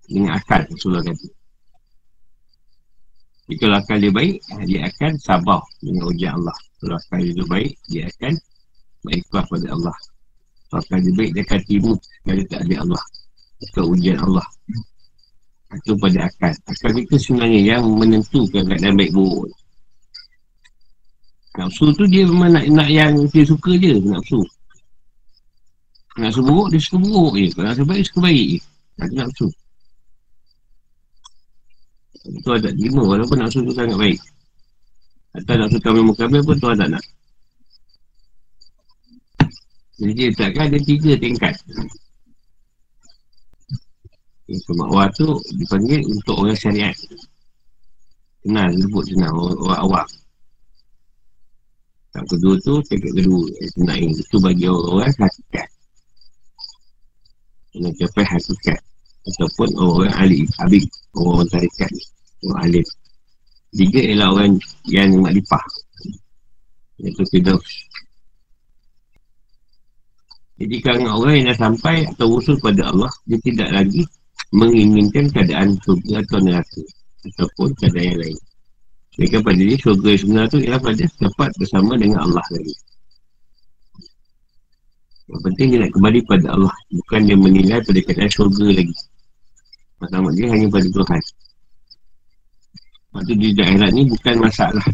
Dengan 0.07 0.39
akal 0.39 0.65
Rasulullah 0.71 1.03
kata. 1.05 1.27
Jika 3.47 3.65
akal 3.77 3.97
dia 4.03 4.11
baik, 4.11 4.43
dia 4.67 4.89
akan 4.91 5.13
sabar 5.23 5.61
dengan 5.79 6.11
ujian 6.11 6.35
Allah. 6.35 6.57
Kalau 6.81 6.95
akal 6.99 7.19
dia 7.23 7.45
baik, 7.47 7.71
dia 7.87 8.03
akan 8.09 8.33
baiklah 9.07 9.45
pada 9.47 9.67
Allah. 9.71 9.97
Akal 10.75 10.99
dia 10.99 11.13
baik, 11.15 11.31
dia 11.31 11.43
akan 11.47 11.61
timu 11.63 11.93
dari 12.27 12.43
tak 12.47 12.61
ada 12.67 12.75
Allah. 12.83 13.03
Atau 13.63 13.83
ujian 13.95 14.19
Allah. 14.19 14.47
Itu 15.71 15.95
pada 15.95 16.27
akal. 16.27 16.53
Akal 16.67 16.91
itu 16.99 17.15
sebenarnya 17.15 17.59
yang 17.75 17.83
menentukan 17.87 18.63
keadaan 18.67 18.95
baik 18.99 19.11
buruk. 19.15 19.47
Nafsu 21.57 21.89
tu 21.95 22.05
dia 22.05 22.27
memang 22.27 22.53
nak, 22.53 22.65
nak 22.69 22.89
yang 22.91 23.15
dia 23.31 23.47
suka 23.47 23.73
je, 23.79 23.97
nafsu. 24.03 24.43
Nafsu 26.19 26.43
buruk, 26.43 26.67
dia 26.75 26.79
suka 26.83 26.97
buruk 26.99 27.33
je. 27.39 27.47
Kalau 27.55 27.67
nafsu 27.71 27.83
baik, 27.87 28.03
suka 28.05 28.19
baik 28.27 28.45
je. 28.45 28.59
Itu 28.97 29.15
nafsu. 29.15 29.47
Itu 32.27 32.49
ada 32.51 32.69
lima 32.75 33.01
walaupun 33.07 33.39
nafsu 33.39 33.63
tu 33.63 33.71
sangat 33.71 33.95
baik 33.95 34.19
Atau 35.31 35.55
nafsu 35.55 35.79
kami 35.79 36.03
mukamil 36.03 36.43
pun 36.43 36.59
tu 36.59 36.67
ada 36.67 36.85
nak 36.91 37.03
Jadi 39.97 40.11
dia 40.13 40.27
letakkan 40.29 40.69
ada 40.69 40.79
tiga 40.85 41.11
tingkat. 41.17 41.57
Yang 44.47 44.61
kemakwa 44.69 45.09
tu 45.17 45.27
dipanggil 45.57 46.05
untuk 46.05 46.45
orang 46.45 46.55
syariat. 46.57 46.95
Kenal, 48.45 48.69
sebut 48.77 49.03
kenal 49.11 49.33
orang, 49.35 49.81
awak 49.83 50.07
Yang 52.15 52.25
kedua 52.31 52.55
tu 52.63 52.73
tingkat 52.87 53.11
kedua 53.11 53.43
Tenang 53.75 54.01
itu 54.07 54.37
bagi 54.39 54.65
orang-orang 54.69 55.13
hakikat. 55.17 55.67
Yang 57.75 57.93
capai 58.05 58.25
hakikat. 58.29 58.79
Ataupun 59.27 59.69
orang 59.75 60.13
ahli, 60.15 60.47
habib 60.61 60.87
Orang-orang 61.11 61.49
tarikat 61.51 61.91
Orang 62.45 62.59
alim. 62.63 62.85
Tiga 63.75 63.99
ialah 63.99 64.29
orang 64.31 64.55
yang 64.87 65.11
maklifah 65.19 65.65
Iaitu 67.03 67.27
Fidaus 67.27 67.67
Jadi 70.57 70.75
kalau 70.81 71.21
orang 71.21 71.33
yang 71.41 71.47
dah 71.53 71.57
sampai 71.69 72.05
Atau 72.09 72.41
usul 72.41 72.57
pada 72.57 72.89
Allah 72.89 73.11
Dia 73.29 73.37
tidak 73.45 73.69
lagi 73.73 74.03
Menginginkan 74.53 75.29
keadaan 75.29 75.77
surga 75.85 76.23
atau 76.25 76.39
neraka 76.41 76.83
Ataupun 77.33 77.67
keadaan 77.77 78.05
yang 78.15 78.19
lain 78.25 78.39
Mereka 79.17 79.37
pada 79.41 79.61
dia 79.61 79.77
surga 79.77 80.07
yang 80.07 80.21
sebenar 80.21 80.45
tu 80.49 80.57
Ialah 80.61 80.81
pada 80.81 81.03
dapat 81.05 81.49
bersama 81.61 81.91
dengan 81.97 82.19
Allah 82.25 82.45
lagi 82.53 82.75
Yang 85.27 85.41
penting 85.51 85.67
dia 85.73 85.79
nak 85.83 85.91
kembali 85.93 86.19
pada 86.25 86.47
Allah 86.55 86.75
Bukan 86.93 87.19
dia 87.27 87.37
menilai 87.37 87.79
pada 87.83 87.99
keadaan 88.01 88.31
surga 88.31 88.65
lagi 88.71 88.97
Pertama 89.97 90.27
dia 90.33 90.47
hanya 90.49 90.67
pada 90.69 90.87
Tuhan 90.89 91.21
Lepas 93.07 93.33
tu 93.33 93.35
di 93.39 93.49
daerah 93.49 93.89
ni 93.89 94.05
bukan 94.05 94.35
masalah 94.37 94.85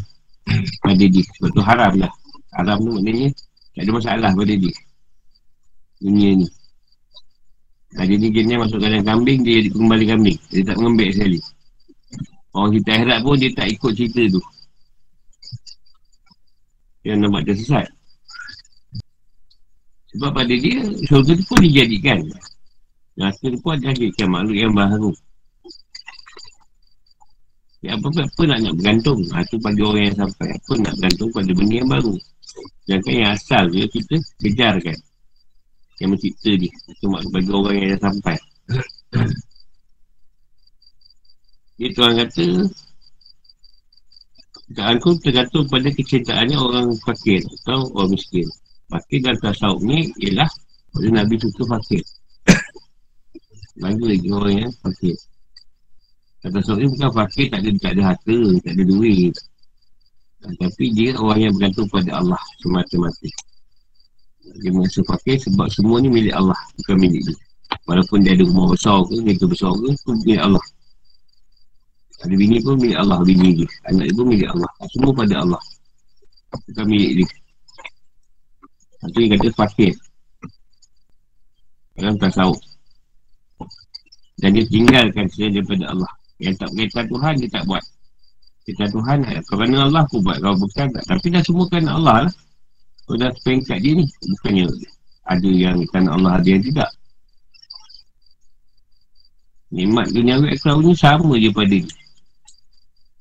pada 0.80 1.04
dia. 1.04 1.26
Sebab 1.36 1.50
tu 1.52 1.60
haram 1.60 1.94
lah. 2.00 2.12
Haram 2.56 2.78
tu 2.80 2.92
maknanya 2.96 3.30
tak 3.76 3.84
ada 3.84 3.92
masalah 3.92 4.32
pada 4.32 4.54
dia. 4.54 4.74
Dunia 6.02 6.42
ni. 6.42 6.48
Nah, 7.94 8.06
jadi 8.10 8.26
jenis 8.34 8.58
masuk 8.58 8.82
dalam 8.82 9.06
kambing, 9.06 9.46
dia 9.46 9.70
kembali 9.70 10.06
kambing. 10.10 10.38
Dia 10.50 10.62
tak 10.66 10.78
mengambil 10.82 11.10
sekali. 11.14 11.40
Orang 12.54 12.72
kita 12.74 12.90
akhirat 12.98 13.20
pun 13.22 13.36
dia 13.38 13.50
tak 13.54 13.68
ikut 13.70 13.92
cerita 13.94 14.22
tu. 14.34 14.42
Yang 17.06 17.18
nampak 17.22 17.42
dia 17.46 17.56
sesat. 17.58 17.88
Sebab 20.14 20.32
pada 20.34 20.54
dia, 20.54 20.82
syurga 21.06 21.34
tu 21.38 21.46
pun 21.46 21.60
dijadikan. 21.62 22.20
Rasa 23.14 23.46
tu 23.46 23.60
pun 23.62 23.78
ada 23.78 23.94
jadikan 23.94 24.28
makhluk 24.34 24.58
yang 24.58 24.74
baru. 24.74 25.12
Ya, 27.84 28.00
apa, 28.00 28.08
apa, 28.10 28.22
apa 28.24 28.42
nak 28.48 28.60
nak 28.64 28.74
bergantung 28.80 29.20
ha, 29.36 29.44
Itu 29.44 29.60
pada 29.60 29.76
orang 29.84 30.08
yang 30.08 30.16
sampai 30.16 30.56
Apa 30.56 30.74
nak 30.80 30.94
bergantung 30.96 31.30
pada 31.36 31.52
benda 31.52 31.76
yang 31.76 31.90
baru 31.92 32.16
Jangan 32.88 33.12
yang 33.12 33.32
asal 33.36 33.64
je 33.76 33.84
kita 33.92 34.16
kejarkan 34.40 34.98
Yang 36.02 36.10
mencipta 36.16 36.52
ni. 36.58 36.70
Itu 36.70 37.06
mak 37.12 37.22
bagi 37.30 37.52
orang 37.52 37.76
yang 37.78 37.90
dah 37.98 38.02
sampai. 38.10 38.38
Dia 41.74 41.90
tuan 41.98 42.14
kata 42.14 42.70
Keadaan 44.74 44.98
ku 45.02 45.14
tergantung 45.22 45.70
pada 45.70 45.90
kecintaannya 45.90 46.58
orang 46.58 46.98
fakir 47.06 47.42
Atau 47.46 47.94
orang 47.94 48.18
miskin. 48.18 48.50
Fakir 48.90 49.22
dan 49.22 49.38
tasawuf 49.38 49.82
ni 49.86 50.10
ialah 50.22 50.50
Pada 50.94 51.10
Nabi 51.14 51.38
suka 51.38 51.78
fakir. 51.78 52.02
Lagi 53.84 54.02
lagi 54.06 54.30
orang 54.34 54.54
yang 54.66 54.74
fakir. 54.82 55.18
Kata 56.46 56.60
seorang 56.62 56.92
bukan 56.94 57.12
fakir 57.16 57.46
tak 57.50 57.62
ada, 57.64 57.70
tak 57.82 57.92
ada 57.98 58.04
harta, 58.14 58.38
tak 58.62 58.74
ada 58.76 58.84
duit. 58.86 59.34
Tapi 60.44 60.86
dia 60.92 61.16
orang 61.16 61.40
yang 61.40 61.54
bergantung 61.56 61.88
pada 61.88 62.20
Allah 62.20 62.42
semata-mata. 62.60 63.30
Dia 64.44 64.72
merasa 64.76 65.00
fakir 65.08 65.40
sebab 65.40 65.72
semua 65.72 66.04
ni 66.04 66.12
milik 66.12 66.36
Allah, 66.36 66.60
bukan 66.84 66.96
milik 67.00 67.24
dia. 67.24 67.38
Walaupun 67.88 68.24
dia 68.24 68.36
ada 68.36 68.44
rumah 68.44 68.76
besar 68.76 69.00
ke, 69.08 69.16
kereta 69.24 69.46
besar 69.48 69.72
ke, 69.72 69.88
itu 69.96 70.12
milik 70.28 70.42
Allah. 70.44 70.66
Ada 72.24 72.34
bini 72.36 72.58
pun 72.60 72.76
milik 72.80 72.98
Allah, 73.00 73.20
bini 73.24 73.50
dia. 73.64 73.70
Anak 73.88 74.04
dia 74.08 74.16
pun 74.16 74.28
milik 74.28 74.50
Allah. 74.52 74.72
Semua 74.92 75.12
pada 75.16 75.36
Allah. 75.44 75.62
Bukan 76.68 76.86
milik 76.88 77.12
dia. 77.24 77.30
Itu 79.04 79.18
dia 79.20 79.30
kata 79.36 79.50
fakir. 79.56 79.94
Dalam 82.00 82.16
tasawuf. 82.20 82.60
Dan 84.40 84.56
dia 84.60 84.66
tinggalkan 84.68 85.28
sesuai 85.32 85.52
daripada 85.60 85.86
Allah. 85.92 86.12
Yang 86.42 86.56
tak 86.60 86.70
berkaitan 86.76 87.06
Tuhan 87.08 87.34
dia 87.40 87.50
tak 87.54 87.64
buat 87.70 87.84
Kita 88.66 88.84
Tuhan 88.90 89.18
Kerana 89.48 89.78
Allah 89.86 90.02
aku 90.02 90.18
buat 90.20 90.42
Kalau 90.42 90.58
bukan 90.58 90.88
tak 90.92 91.04
Tapi 91.06 91.28
dah 91.30 91.44
semua 91.46 91.66
kan 91.70 91.86
Allah 91.88 92.18
lah 92.28 92.34
Kau 93.04 93.20
dah 93.20 93.32
pengkat 93.44 93.84
dia 93.84 94.00
ni? 94.00 94.06
Bukannya 94.08 94.66
Ada 95.28 95.50
yang 95.50 95.78
kan 95.92 96.08
Allah 96.08 96.40
ada 96.40 96.48
yang 96.48 96.64
tidak 96.64 96.90
Nikmat 99.74 100.14
dunia 100.14 100.38
akhirat 100.38 100.86
ni 100.86 100.94
sama 100.94 101.34
je 101.42 101.50
pada 101.50 101.74
dia. 101.74 101.96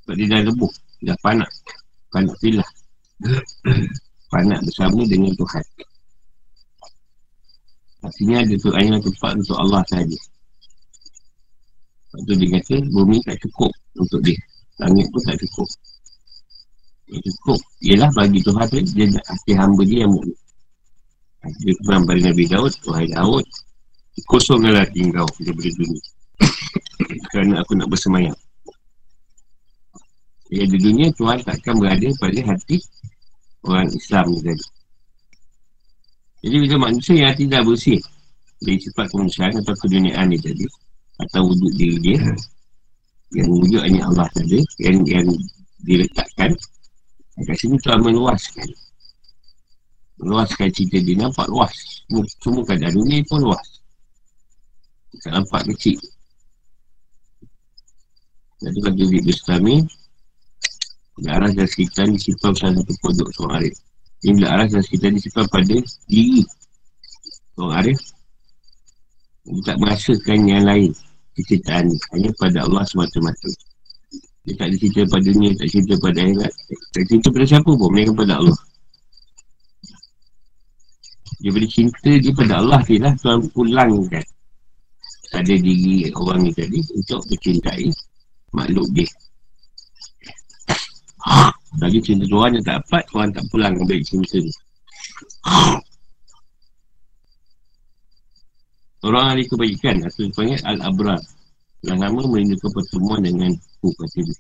Sebab 0.05 0.15
dia 0.21 0.27
dah 0.29 0.41
lebuh 0.53 0.73
Dah 1.03 1.17
panak. 1.25 1.49
Panak 2.13 2.37
filah 2.45 2.69
Panak 4.33 4.61
bersama 4.61 5.01
dengan 5.09 5.33
Tuhan. 5.33 5.65
Artinya 8.03 8.37
ada 8.43 8.55
tu 8.59 8.71
ayat 8.75 9.01
tempat 9.01 9.33
untuk 9.39 9.57
Allah 9.63 9.83
sahaja. 9.87 10.21
Lepas 12.13 12.21
tu 12.29 12.33
dia 12.37 12.49
kata 12.61 12.77
bumi 12.93 13.17
tak 13.25 13.41
cukup 13.41 13.73
untuk 13.97 14.21
dia. 14.21 14.37
Langit 14.83 15.09
pun 15.09 15.23
tak 15.25 15.41
cukup. 15.41 15.69
Cukup 17.13 17.61
ialah 17.85 18.09
bagi 18.17 18.41
Tuhan 18.41 18.65
tu 18.73 18.81
dia 18.97 19.05
nak 19.13 19.25
hati 19.29 19.53
hamba 19.53 19.83
dia 19.85 20.09
yang 20.09 20.13
mu'min. 20.17 20.39
Dia 21.61 21.75
pernah 21.83 22.01
pada 22.07 22.21
Nabi 22.33 22.45
Daud, 22.49 22.73
Wahai 22.89 23.09
Daud, 23.11 23.45
kosonglah 24.31 24.87
kau 24.89 25.29
daripada 25.43 25.71
dunia. 25.77 26.03
Kerana 27.35 27.55
aku 27.61 27.73
nak 27.77 27.91
bersemayam. 27.91 28.37
Jadi 30.53 30.69
di 30.69 30.79
dunia 30.79 31.09
Tuhan 31.17 31.41
takkan 31.45 31.81
berada 31.81 32.09
pada 32.21 32.41
hati 32.45 32.79
orang 33.65 33.89
Islam 33.93 34.25
ni 34.33 34.41
tadi. 34.45 34.67
Jadi 36.43 36.57
bila 36.69 36.77
manusia 36.89 37.15
yang 37.17 37.29
hati 37.33 37.45
dah 37.49 37.63
bersih 37.65 38.01
dari 38.63 38.79
sifat 38.79 39.11
kemanusiaan 39.11 39.55
atau 39.59 39.75
keduniaan 39.79 40.31
ni 40.31 40.39
tadi 40.39 40.67
atau 41.19 41.51
wujud 41.51 41.73
diri 41.75 41.99
dia 42.03 42.21
yang 43.33 43.49
wujud 43.49 43.81
hanya 43.81 44.07
Allah 44.11 44.29
saja 44.37 44.59
yang, 44.83 45.03
yang 45.09 45.27
diletakkan 45.83 46.53
kat 47.47 47.57
sini 47.59 47.77
Tuhan 47.81 48.01
meluaskan. 48.03 48.69
Meluaskan 50.23 50.69
cerita 50.71 50.99
dia. 51.03 51.17
Nampak 51.19 51.47
luas. 51.51 51.73
Semua, 52.07 52.25
semua 52.41 52.63
keadaan 52.69 52.95
dunia 52.95 53.23
pun 53.27 53.41
luas. 53.47 53.67
Tak 55.23 55.33
nampak 55.33 55.63
kecil. 55.75 55.99
Jadi 58.63 58.79
bagi 58.79 59.03
Ibn 59.11 59.27
Islami 59.27 59.77
arah 61.23 61.51
dan 61.55 61.69
sekitar 61.69 62.11
ni 62.11 62.19
Simpan 62.19 62.51
salah 62.57 62.83
satu 62.83 62.95
pondok 62.99 63.29
seorang 63.37 63.63
arif. 63.63 63.75
Ini 64.23 64.33
bila 64.39 64.49
arah 64.59 64.67
dan 64.67 64.83
sekitar 64.83 65.11
ni 65.15 65.21
Simpan 65.23 65.47
pada 65.51 65.77
diri 66.09 66.43
Seorang 67.55 67.77
arif. 67.79 67.99
Dia 69.43 69.61
tak 69.67 69.77
merasakan 69.83 70.39
yang 70.47 70.65
lain 70.67 70.91
Kecintaan 71.35 71.91
ni. 71.91 71.97
Hanya 72.15 72.31
pada 72.39 72.59
Allah 72.65 72.85
semata-mata 72.87 73.49
Dia 74.43 74.59
tak 74.59 74.75
dicerita 74.75 75.07
pada 75.07 75.31
dunia 75.31 75.55
Tak 75.55 75.69
cerita 75.71 75.95
pada 76.03 76.19
akhirat 76.19 76.53
Tak 76.91 77.03
cerita 77.07 77.31
pada 77.31 77.47
siapa 77.47 77.71
pun 77.71 77.91
Mereka 77.95 78.11
pada 78.11 78.35
Allah. 78.43 78.59
Dia 81.43 81.51
beri 81.55 81.69
cinta 81.71 82.11
dia 82.19 82.33
pada 82.35 82.59
Allah 82.59 82.83
Dia 82.83 82.99
lah 83.07 83.15
Tuhan 83.23 83.39
pulangkan 83.55 84.25
Pada 85.31 85.55
diri 85.55 86.11
orang 86.19 86.43
ni 86.43 86.51
tadi 86.51 86.83
Untuk 86.99 87.23
mencintai 87.31 87.87
makhluk 88.53 88.85
dia. 88.93 89.09
Lagi 91.83 92.05
cinta 92.05 92.29
Tuhan 92.29 92.59
yang 92.59 92.65
tak 92.67 92.85
dapat 92.85 93.03
Tuhan 93.09 93.33
tak 93.33 93.45
pulang 93.49 93.73
ambil 93.81 93.97
cinta 94.05 94.37
ni. 94.37 94.53
Orang 99.09 99.35
ahli 99.35 99.49
kebaikan 99.49 100.05
Atau 100.05 100.29
dipanggil 100.29 100.61
Al-Abrar 100.63 101.23
Yang 101.83 101.99
nama 101.99 102.21
merindukan 102.27 102.71
pertemuan 102.71 103.21
dengan 103.23 103.51
Ku 103.83 103.91
kata 103.95 104.19
dia 104.23 104.37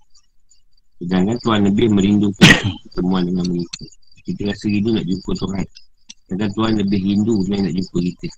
Sedangkan 1.02 1.36
Tuhan 1.42 1.60
lebih 1.66 1.86
merindukan 1.90 2.54
Pertemuan 2.86 3.22
dengan 3.26 3.44
mereka 3.50 3.84
Kita 4.22 4.40
rasa 4.46 4.64
rindu 4.70 4.90
nak 4.94 5.04
jumpa 5.06 5.30
Tuhan. 5.34 5.66
Sedangkan 6.30 6.50
Tuhan 6.54 6.72
lebih 6.78 7.00
rindu 7.02 7.34
Nak 7.50 7.74
jumpa 7.74 7.98
kita. 7.98 8.28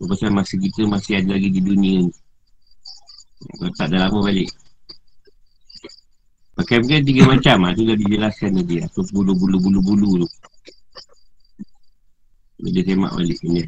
Pasal 0.00 0.32
masa 0.32 0.56
kita 0.56 0.88
masih 0.88 1.20
ada 1.20 1.36
lagi 1.36 1.52
di 1.52 1.60
dunia 1.60 2.08
ni. 2.08 2.12
Kalau 3.52 3.72
tak 3.76 3.92
dah 3.92 4.08
lama 4.08 4.24
balik. 4.24 4.48
Pakai 6.56 6.80
pakai 6.80 7.04
tiga 7.04 7.28
macam 7.28 7.68
ah 7.68 7.72
tu 7.76 7.84
dah 7.84 7.96
dijelaskan 7.96 8.60
tadi 8.60 8.80
atau 8.80 9.04
bulu-bulu-bulu-bulu 9.12 10.24
tu. 10.24 10.28
Dia 12.68 12.84
semak 12.84 13.12
balik 13.12 13.40
ni. 13.44 13.64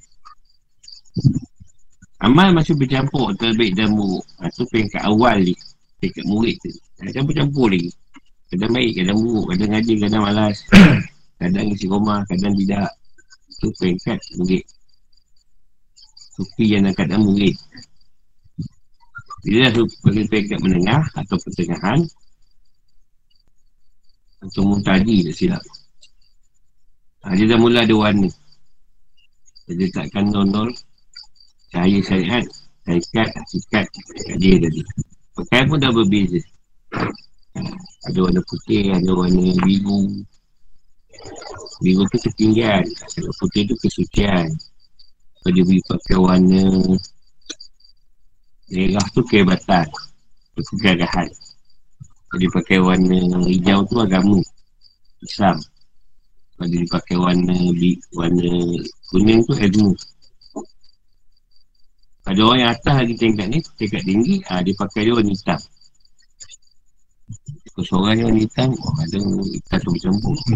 Amal 2.22 2.54
masih 2.54 2.78
bercampur 2.78 3.34
terbaik 3.34 3.74
dan 3.74 3.98
buruk. 3.98 4.22
Itu 4.46 4.62
ha, 4.62 4.70
peringkat 4.70 5.02
awal 5.02 5.42
ni. 5.42 5.54
Peringkat 5.98 6.24
murid 6.30 6.54
tu. 6.62 6.70
Campur-campur 7.02 7.74
lagi. 7.74 7.90
Kadang 8.46 8.70
baik, 8.70 8.92
kadang 9.02 9.18
buruk. 9.18 9.46
Kadang 9.50 9.70
ngaji, 9.74 9.92
kadang 9.98 10.22
malas. 10.22 10.56
kadang 11.42 11.66
isi 11.74 11.86
rumah, 11.90 12.22
kadang 12.30 12.54
tidak. 12.54 12.90
Itu 13.50 13.66
peringkat 13.74 14.18
murid. 14.38 14.64
Sufi 16.38 16.64
yang 16.70 16.86
nak 16.86 16.94
kadang 16.94 17.26
murid. 17.26 17.58
Bila 19.42 19.74
dah 19.74 19.82
peringkat 20.06 20.58
menengah 20.62 21.02
atau 21.18 21.34
pertengahan, 21.42 21.98
atau 24.42 24.62
muntadi 24.66 25.22
tak 25.30 25.34
silap 25.38 25.62
ha, 27.22 27.34
Dia 27.38 27.46
dah 27.46 27.58
mula 27.62 27.86
ada 27.86 27.94
warna 27.94 28.30
Dia 29.70 29.88
takkan 29.94 30.34
nol-nol 30.34 30.74
Cahaya 31.72 31.98
syariat 32.04 32.44
Syarikat, 32.82 33.28
hakikat 33.32 33.86
Dia 34.36 34.58
tadi. 34.58 34.82
Pakaian 35.32 35.64
pun 35.70 35.78
dah 35.80 35.94
berbeza. 35.94 36.42
Ada 38.10 38.18
warna 38.20 38.42
putih, 38.44 38.92
ada 38.92 39.10
warna 39.16 39.54
biru. 39.64 40.20
Biru 41.80 42.02
tu 42.10 42.18
ketinggian. 42.20 42.84
Putih 43.40 43.64
tu 43.70 43.74
kesucian. 43.80 44.50
Kalau 45.40 45.52
dia 45.56 45.64
beri 45.64 45.82
pakai 45.88 46.16
warna 46.18 46.62
Merah 48.70 49.06
tu 49.10 49.20
kehebatan 49.26 49.90
Kegagahan 50.54 51.26
kalau 52.32 52.48
dia 52.48 52.56
pakai 52.56 52.78
warna 52.80 53.44
hijau 53.44 53.84
tu 53.92 54.00
agama. 54.00 54.40
Islam. 55.20 55.60
Kalau 56.56 56.68
dia 56.72 56.88
pakai 56.88 57.16
warna 57.20 57.52
warna 58.16 58.48
kuning 59.12 59.44
tu 59.44 59.52
ilmu 59.52 59.92
Ada 62.22 62.38
orang 62.38 62.58
yang 62.62 62.70
atas 62.70 62.94
lagi 63.02 63.14
tingkat 63.18 63.46
ni 63.50 63.58
Tingkat 63.74 64.02
tinggi 64.06 64.38
ha, 64.46 64.62
Dia 64.62 64.74
pakai 64.78 65.10
dia 65.10 65.14
warna 65.14 65.34
hitam. 65.34 65.58
Kalau 67.72 67.86
seorang 67.88 68.14
yang 68.20 68.26
warna 68.30 68.40
hitam 68.46 68.68
oh, 68.78 68.94
Ada 69.02 69.18
hitam 69.50 69.78
tu 69.82 69.90
bercampur. 69.90 70.36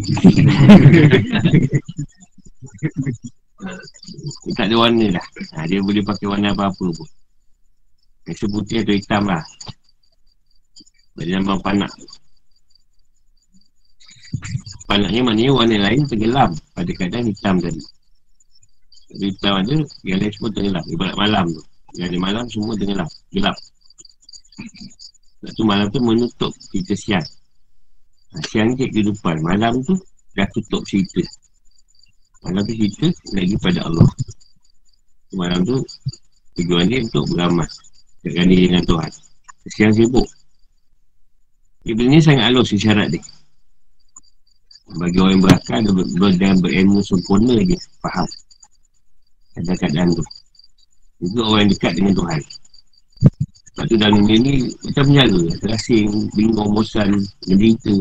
Dia 4.47 4.53
tak 4.55 4.69
ada 4.71 4.77
warna 4.79 5.07
lah. 5.17 5.27
Ha, 5.59 5.67
Dia 5.67 5.83
boleh 5.83 6.07
pakai 6.07 6.27
warna 6.31 6.55
apa-apa 6.55 6.87
pun. 6.93 7.09
Rasa 8.27 8.47
putih 8.47 8.87
atau 8.87 8.95
hitam 8.95 9.23
lah. 9.27 9.43
Dari 11.19 11.35
lambang 11.35 11.59
panak. 11.65 11.91
Panaknya 14.87 15.21
maknanya 15.25 15.53
warna 15.55 15.77
lain 15.81 16.05
tenggelam 16.05 16.51
Pada 16.77 16.91
keadaan 16.93 17.31
hitam 17.31 17.57
tadi 17.59 17.81
Jadi 19.17 19.33
hitam 19.33 19.55
ada 19.57 19.77
Yang 20.05 20.19
lain 20.21 20.33
semua 20.37 20.51
tenggelam 20.53 20.85
Ibarat 20.93 21.17
malam 21.17 21.45
tu. 21.49 21.63
Yang 21.97 22.11
di 22.13 22.19
malam 22.21 22.45
semua 22.53 22.73
tenggelam 22.77 23.09
Gelap. 23.33 23.57
Sebab 25.41 25.53
tu 25.57 25.63
malam 25.65 25.87
tu 25.89 26.01
menutup 26.05 26.53
cerita 26.69 26.93
siang 26.93 27.27
ha, 28.37 28.37
Siang 28.45 28.77
je 28.77 28.85
kehidupan 28.93 29.41
Malam 29.41 29.81
tu 29.81 29.97
dah 30.37 30.45
tutup 30.53 30.85
cerita. 30.85 31.25
Malam 32.45 32.61
tu 32.69 32.77
cerita 32.77 33.09
lagi 33.33 33.57
pada 33.57 33.81
Allah. 33.89 34.09
Malam 35.33 35.65
tu 35.65 35.81
Tujuan 36.57 36.89
dia 36.89 37.01
untuk 37.05 37.25
beramal. 37.33 37.69
Dengan 38.21 38.49
diri 38.53 38.69
dengan 38.69 38.85
Tuhan. 38.85 39.11
Siang 39.73 39.93
sibuk. 39.97 40.29
Ibn 41.89 42.05
ni 42.11 42.19
sangat 42.21 42.53
halus 42.53 42.73
isyarat 42.73 43.13
dia. 43.13 43.23
Bagi 44.87 45.19
orang 45.21 45.37
yang 45.37 45.45
berakal 45.45 45.79
Dan, 45.85 45.93
ber, 45.95 46.33
dan 46.37 46.57
berilmu 46.61 47.01
sempurna 47.05 47.61
dia. 47.61 47.77
Faham 48.01 48.29
Keadaan-keadaan 49.57 50.09
tu. 50.13 50.25
Itu 51.25 51.41
orang 51.41 51.65
yang 51.65 51.71
dekat 51.73 51.93
dengan 51.97 52.13
Tuhan. 52.13 52.41
Sebab 53.73 53.85
tu 53.89 53.97
dalam 53.97 54.17
dunia 54.21 54.37
ni 54.41 54.55
Macam 54.85 55.05
menjaga 55.09 55.41
Terasing 55.65 56.09
Bingung 56.37 56.71
Bosan 56.77 57.11
Menderita. 57.49 57.97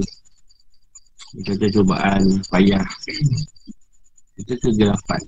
Kita 1.39 1.65
cobaan 1.79 2.23
Payah. 2.51 2.87
Kita 4.35 4.53
kegelapan 4.59 5.21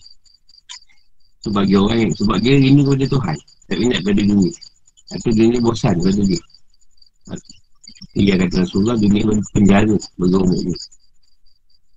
Itu 1.39 1.49
bagi 1.55 1.75
orang 1.79 1.97
yang 2.03 2.11
Sebab 2.19 2.37
dia 2.43 2.59
rindu 2.59 2.83
kepada 2.83 3.07
Tuhan. 3.07 3.37
Tak 3.71 3.77
ingat 3.79 3.99
pada 4.03 4.21
dunia. 4.23 4.51
Atau 5.07 5.31
dunia 5.31 5.59
bosan 5.63 5.95
pada 6.03 6.21
dia. 6.23 6.41
Ia 8.19 8.33
kata 8.39 8.63
Rasulullah 8.63 8.99
dunia 8.99 9.23
penjara 9.55 9.95
bergumuk 10.19 10.59
ni. 10.63 10.75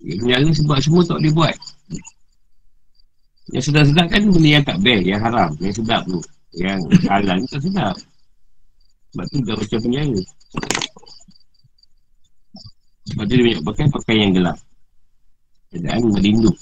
Dia 0.02 0.14
penjara 0.18 0.48
sebab 0.54 0.78
semua 0.78 1.02
tak 1.06 1.18
boleh 1.18 1.32
buat. 1.34 1.56
Yang 3.48 3.64
sedap-sedap 3.72 4.07
kan 4.12 4.20
benda 4.29 4.48
yang 4.53 4.64
tak 4.68 4.79
best, 4.85 5.03
yang 5.09 5.20
haram, 5.24 5.50
yang 5.59 5.74
sedap 5.74 6.03
tu. 6.05 6.20
Yang 6.53 6.79
halal 7.09 7.37
ni 7.40 7.46
tak 7.48 7.62
sedap. 7.64 7.96
Sebab 9.11 9.24
tu 9.33 9.37
dah 9.42 9.57
macam 9.57 9.79
penjara. 9.81 10.20
Sebab 13.11 13.24
tu 13.26 13.33
dia 13.35 13.44
banyak 13.48 13.62
pakai 13.64 13.85
pakai 13.90 14.16
yang 14.20 14.33
gelap. 14.37 14.59
Keadaan 15.72 16.00
merindu. 16.12 16.53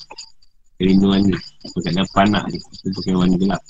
Kerinduan 0.78 1.20
ni. 1.26 1.34
Apa 1.36 1.78
keadaan 1.82 2.08
panak 2.14 2.44
ni. 2.54 2.58
Itu 2.62 2.88
pakai 2.94 3.12
warna 3.18 3.36
gelap. 3.36 3.62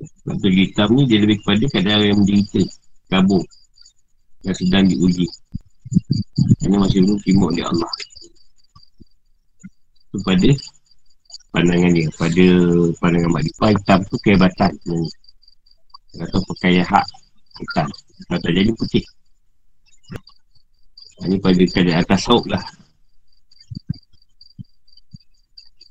Sebab 0.00 0.36
tu 0.40 0.48
hitam 0.48 0.88
ni 0.96 1.02
dia 1.04 1.18
lebih 1.20 1.36
kepada 1.44 1.64
keadaan 1.68 2.00
yang 2.06 2.18
menderita. 2.22 2.62
Kabur 3.10 3.42
yang 4.46 4.56
sedang 4.56 4.84
diuji 4.86 5.26
Ini 6.64 6.76
masih 6.78 7.02
belum 7.04 7.18
timur 7.26 7.50
oleh 7.52 7.66
Allah 7.66 7.92
Itu 10.08 10.18
pada 10.22 10.50
pandangan 11.50 11.90
dia 11.94 12.06
Pada 12.14 12.46
pandangan 12.98 13.30
Mak 13.34 13.42
Dipa 13.46 13.66
hitam 13.74 13.98
tu 14.06 14.16
kehebatan 14.24 14.72
Atau 16.18 16.40
pakai 16.54 16.82
hak 16.82 17.06
hitam. 17.60 17.88
Kalau 18.28 18.40
tak 18.40 18.52
jadi 18.52 18.70
putih. 18.74 19.04
Ini 21.20 21.36
pada 21.36 21.64
keadaan 21.68 22.00
atas 22.00 22.20
sauk 22.24 22.44
lah. 22.48 22.64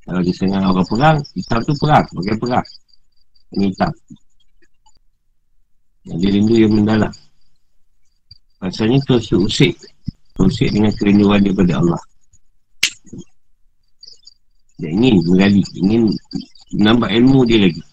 Kalau 0.09 0.21
di 0.25 0.33
tengah 0.33 0.65
orang 0.65 0.87
perang, 0.89 1.17
hitam 1.37 1.59
tu 1.61 1.73
perang. 1.77 2.05
Pakai 2.09 2.35
perang. 2.41 2.67
Ini 3.53 3.65
hitam. 3.69 3.91
Yang 6.09 6.17
dia 6.17 6.29
rindu 6.33 6.55
yang 6.57 6.73
mendalam. 6.73 7.13
Maksudnya 8.59 8.97
tu 9.05 9.21
usik. 9.45 9.77
Usik 10.39 10.71
dengan 10.73 10.89
kerinduan 10.97 11.45
daripada 11.45 11.77
Allah. 11.77 12.01
Dia 14.79 14.89
ingin 14.89 15.21
menggali. 15.27 15.63
Ingin 15.75 16.01
menambah 16.79 17.09
ilmu 17.11 17.39
dia 17.45 17.67
lagi. 17.67 17.83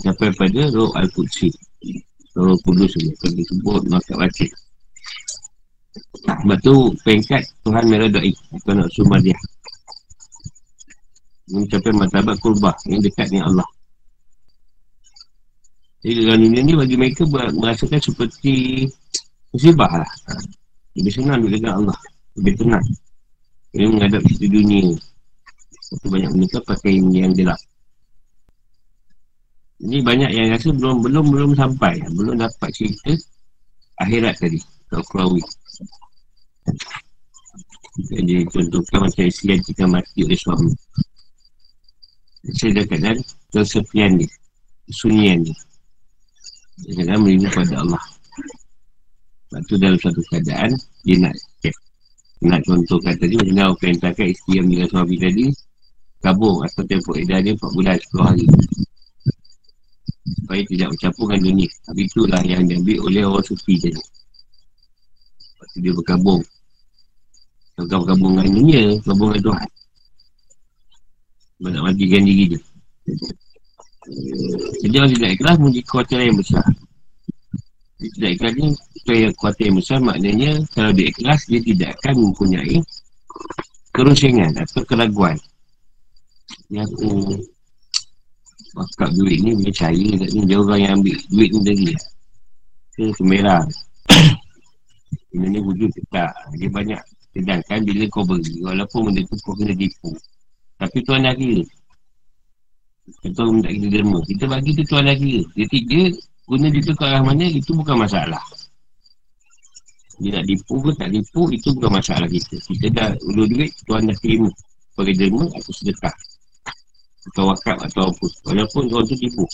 Sampai 0.00 0.30
pada 0.38 0.70
roh 0.70 0.94
Al-Qudsi. 0.94 1.50
Roh 2.38 2.54
Kudus 2.62 2.94
ni. 3.02 3.10
Kalau 3.18 3.34
disebut 3.34 3.82
makat 3.90 4.16
wajib. 4.16 4.50
Sebab 6.22 6.58
tu 6.62 6.94
pengkat 7.02 7.42
Tuhan 7.66 7.84
meredai. 7.90 8.30
Atau 8.54 8.72
nak 8.78 8.88
sumber 8.94 9.18
dia 9.20 9.34
mencapai 11.48 11.92
martabat 11.96 12.36
kurbah 12.40 12.76
yang 12.86 13.00
dekat 13.00 13.32
dengan 13.32 13.52
Allah. 13.52 13.68
Jadi 16.04 16.14
dalam 16.24 16.38
dunia 16.46 16.60
ni 16.62 16.72
bagi 16.78 16.94
mereka 16.94 17.26
merasakan 17.26 17.98
seperti 17.98 18.86
musibah 19.50 20.04
lah. 20.04 20.10
Lebih 20.94 21.12
senang 21.12 21.42
dengan 21.42 21.82
Allah. 21.82 21.98
Lebih 22.38 22.54
tenang. 22.54 22.84
Ini 23.74 23.84
menghadap 23.90 24.22
situ 24.30 24.46
dunia. 24.46 24.94
Satu 25.88 26.06
banyak 26.12 26.30
mereka 26.36 26.58
pakai 26.64 27.00
yang 27.00 27.32
gelap. 27.32 27.56
Ini 29.78 30.04
banyak 30.04 30.30
yang 30.34 30.52
rasa 30.52 30.68
belum 30.74 31.00
belum 31.00 31.24
belum 31.32 31.50
sampai. 31.56 32.02
Belum 32.12 32.36
dapat 32.36 32.70
cerita 32.76 33.16
akhirat 34.04 34.36
tadi. 34.36 34.60
Kau 34.92 35.04
kelawi. 35.08 35.40
Jadi 37.98 38.46
contohkan 38.52 39.08
macam 39.08 39.24
isteri 39.26 39.56
yang 39.56 39.62
jika 39.64 39.84
mati 39.88 40.18
oleh 40.22 40.38
suami 40.38 40.70
saya 42.54 42.80
dah 42.80 42.84
keadaan 42.86 43.18
kesepian 43.52 44.10
ni 44.16 44.26
kesunyian 44.88 45.38
ni 45.42 45.52
dia 46.86 46.92
kadang 47.02 47.26
merindu 47.26 47.50
pada 47.50 47.74
Allah 47.82 48.04
sebab 49.48 49.62
tu 49.66 49.74
dalam 49.80 49.98
satu 49.98 50.22
keadaan 50.30 50.70
dia 51.02 51.16
nak 51.18 51.34
nak 52.38 52.60
contoh 52.62 52.98
kata 53.02 53.24
dia 53.26 53.36
macam 53.42 53.54
mana 53.58 53.74
perintahkan 53.74 54.26
isteri 54.30 54.52
yang 54.62 54.68
dengan 54.70 54.88
suami 54.88 55.16
tadi 55.18 55.46
kabung 56.20 56.62
atau 56.66 56.82
tempoh. 56.84 57.14
Edah 57.16 57.38
dia 57.42 57.54
4 57.54 57.76
bulan 57.76 57.96
10 57.98 58.28
hari. 58.28 58.46
Supaya 60.28 60.62
tidak 60.68 60.88
bercampur 60.92 61.24
dengan 61.30 61.40
dunia. 61.50 61.70
Tapi 61.88 62.00
itulah 62.04 62.42
yang 62.44 62.62
diambil 62.68 62.96
oleh 63.06 63.22
orang 63.24 63.44
sufi 63.46 63.76
tadi 63.80 64.02
sebab 65.58 65.66
tu 65.74 65.78
dia 65.82 65.90
berkabung 65.90 66.40
kalau 67.74 68.02
berkabung 68.06 68.32
dengan 68.38 68.54
dunia 68.54 68.82
berkabung 69.02 69.28
dengan 69.34 69.44
Tuhan. 69.50 69.68
Sebab 71.58 71.70
nak 71.74 71.82
matikan 71.90 72.22
diri 72.22 72.44
dia. 72.54 72.60
Jadi 74.78 74.94
orang 74.94 75.12
tidak 75.18 75.30
ikhlas 75.34 75.56
Menjadi 75.58 75.82
kuatir 75.90 76.18
yang 76.22 76.38
besar. 76.38 76.66
Dia 77.98 78.08
tidak 78.14 78.30
ikhlas 78.38 78.52
ni 78.54 78.68
Kuatir 79.34 79.64
yang 79.68 79.78
besar 79.82 79.98
maknanya 79.98 80.50
Kalau 80.70 80.90
dia 80.94 81.06
ikhlas 81.10 81.40
Dia 81.50 81.60
tidak 81.60 81.90
akan 81.98 82.14
mempunyai 82.30 82.78
Kerusingan 83.90 84.54
Atau 84.54 84.86
keraguan 84.86 85.34
Yang 86.68 86.88
oh, 87.00 87.40
Bakal 88.76 89.08
duit 89.16 89.38
ni 89.40 89.52
Dia 89.64 89.72
cahaya 89.72 90.08
kat 90.20 90.30
ni. 90.36 90.40
Dia 90.44 90.56
orang 90.60 90.80
yang 90.80 90.92
ambil 91.00 91.16
duit 91.32 91.50
ni 91.52 91.60
tadi. 91.64 91.86
Ke 92.92 93.02
kemerah 93.16 93.64
Ini 95.32 95.46
ni 95.52 95.58
wujud 95.64 95.90
tak 96.12 96.32
Dia 96.60 96.68
banyak 96.68 97.00
Sedangkan 97.38 97.78
bila 97.86 98.04
kau 98.10 98.24
beri. 98.26 98.54
Walaupun 98.64 99.00
benda 99.08 99.22
tu 99.28 99.36
kau 99.46 99.54
kena 99.54 99.70
tipu. 99.76 100.10
Tapi 100.74 100.98
tuan 101.06 101.22
dah 101.22 101.34
kira. 101.38 101.62
Kita 103.22 103.42
tak 103.46 103.72
kita 103.72 103.86
derma. 103.88 104.18
Kita 104.26 104.44
bagi 104.50 104.70
tu 104.74 104.82
tuan 104.88 105.06
dah 105.06 105.16
kira. 105.16 105.42
Dia 105.54 105.66
tiga 105.70 106.02
Guna 106.48 106.66
dia 106.72 106.80
tu 106.80 106.96
ke 106.96 107.04
arah 107.04 107.22
mana 107.22 107.44
Itu 107.44 107.76
bukan 107.76 108.08
masalah. 108.08 108.40
Dia 110.18 110.40
nak 110.40 110.44
tipu 110.50 110.74
ke 110.82 110.90
tak 110.98 111.08
tipu 111.14 111.42
Itu 111.54 111.68
bukan 111.78 111.90
masalah 112.00 112.26
kita. 112.26 112.56
Kita 112.58 112.86
dah 112.90 113.08
ulu 113.22 113.44
duit 113.46 113.70
Tuan 113.86 114.08
dah 114.08 114.16
terima. 114.18 114.50
Sebagai 114.96 115.14
derma 115.14 115.46
Atau 115.54 115.72
sedekah 115.76 116.14
Atau 117.28 117.44
wakab 117.52 117.76
atau 117.84 118.08
apa. 118.08 118.26
Walaupun 118.48 118.82
tuan 118.88 119.04
tu 119.04 119.16
tipu. 119.16 119.44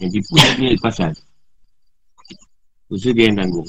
Yang 0.00 0.10
tipu 0.20 0.32
dia 0.40 0.50
punya 0.56 0.70
pasal. 0.80 1.12
Usaha 2.88 3.12
dia 3.12 3.28
yang 3.28 3.36
tanggung. 3.44 3.68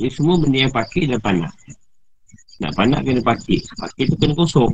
Ini 0.00 0.08
semua 0.08 0.40
benda 0.40 0.58
yang 0.64 0.72
pakai 0.72 1.04
dan 1.04 1.20
panah 1.20 1.52
nak 2.62 2.72
panak 2.78 3.00
kena 3.02 3.20
pakai 3.26 3.58
Pakai 3.74 4.02
tu 4.06 4.14
kena 4.22 4.34
kosong. 4.38 4.72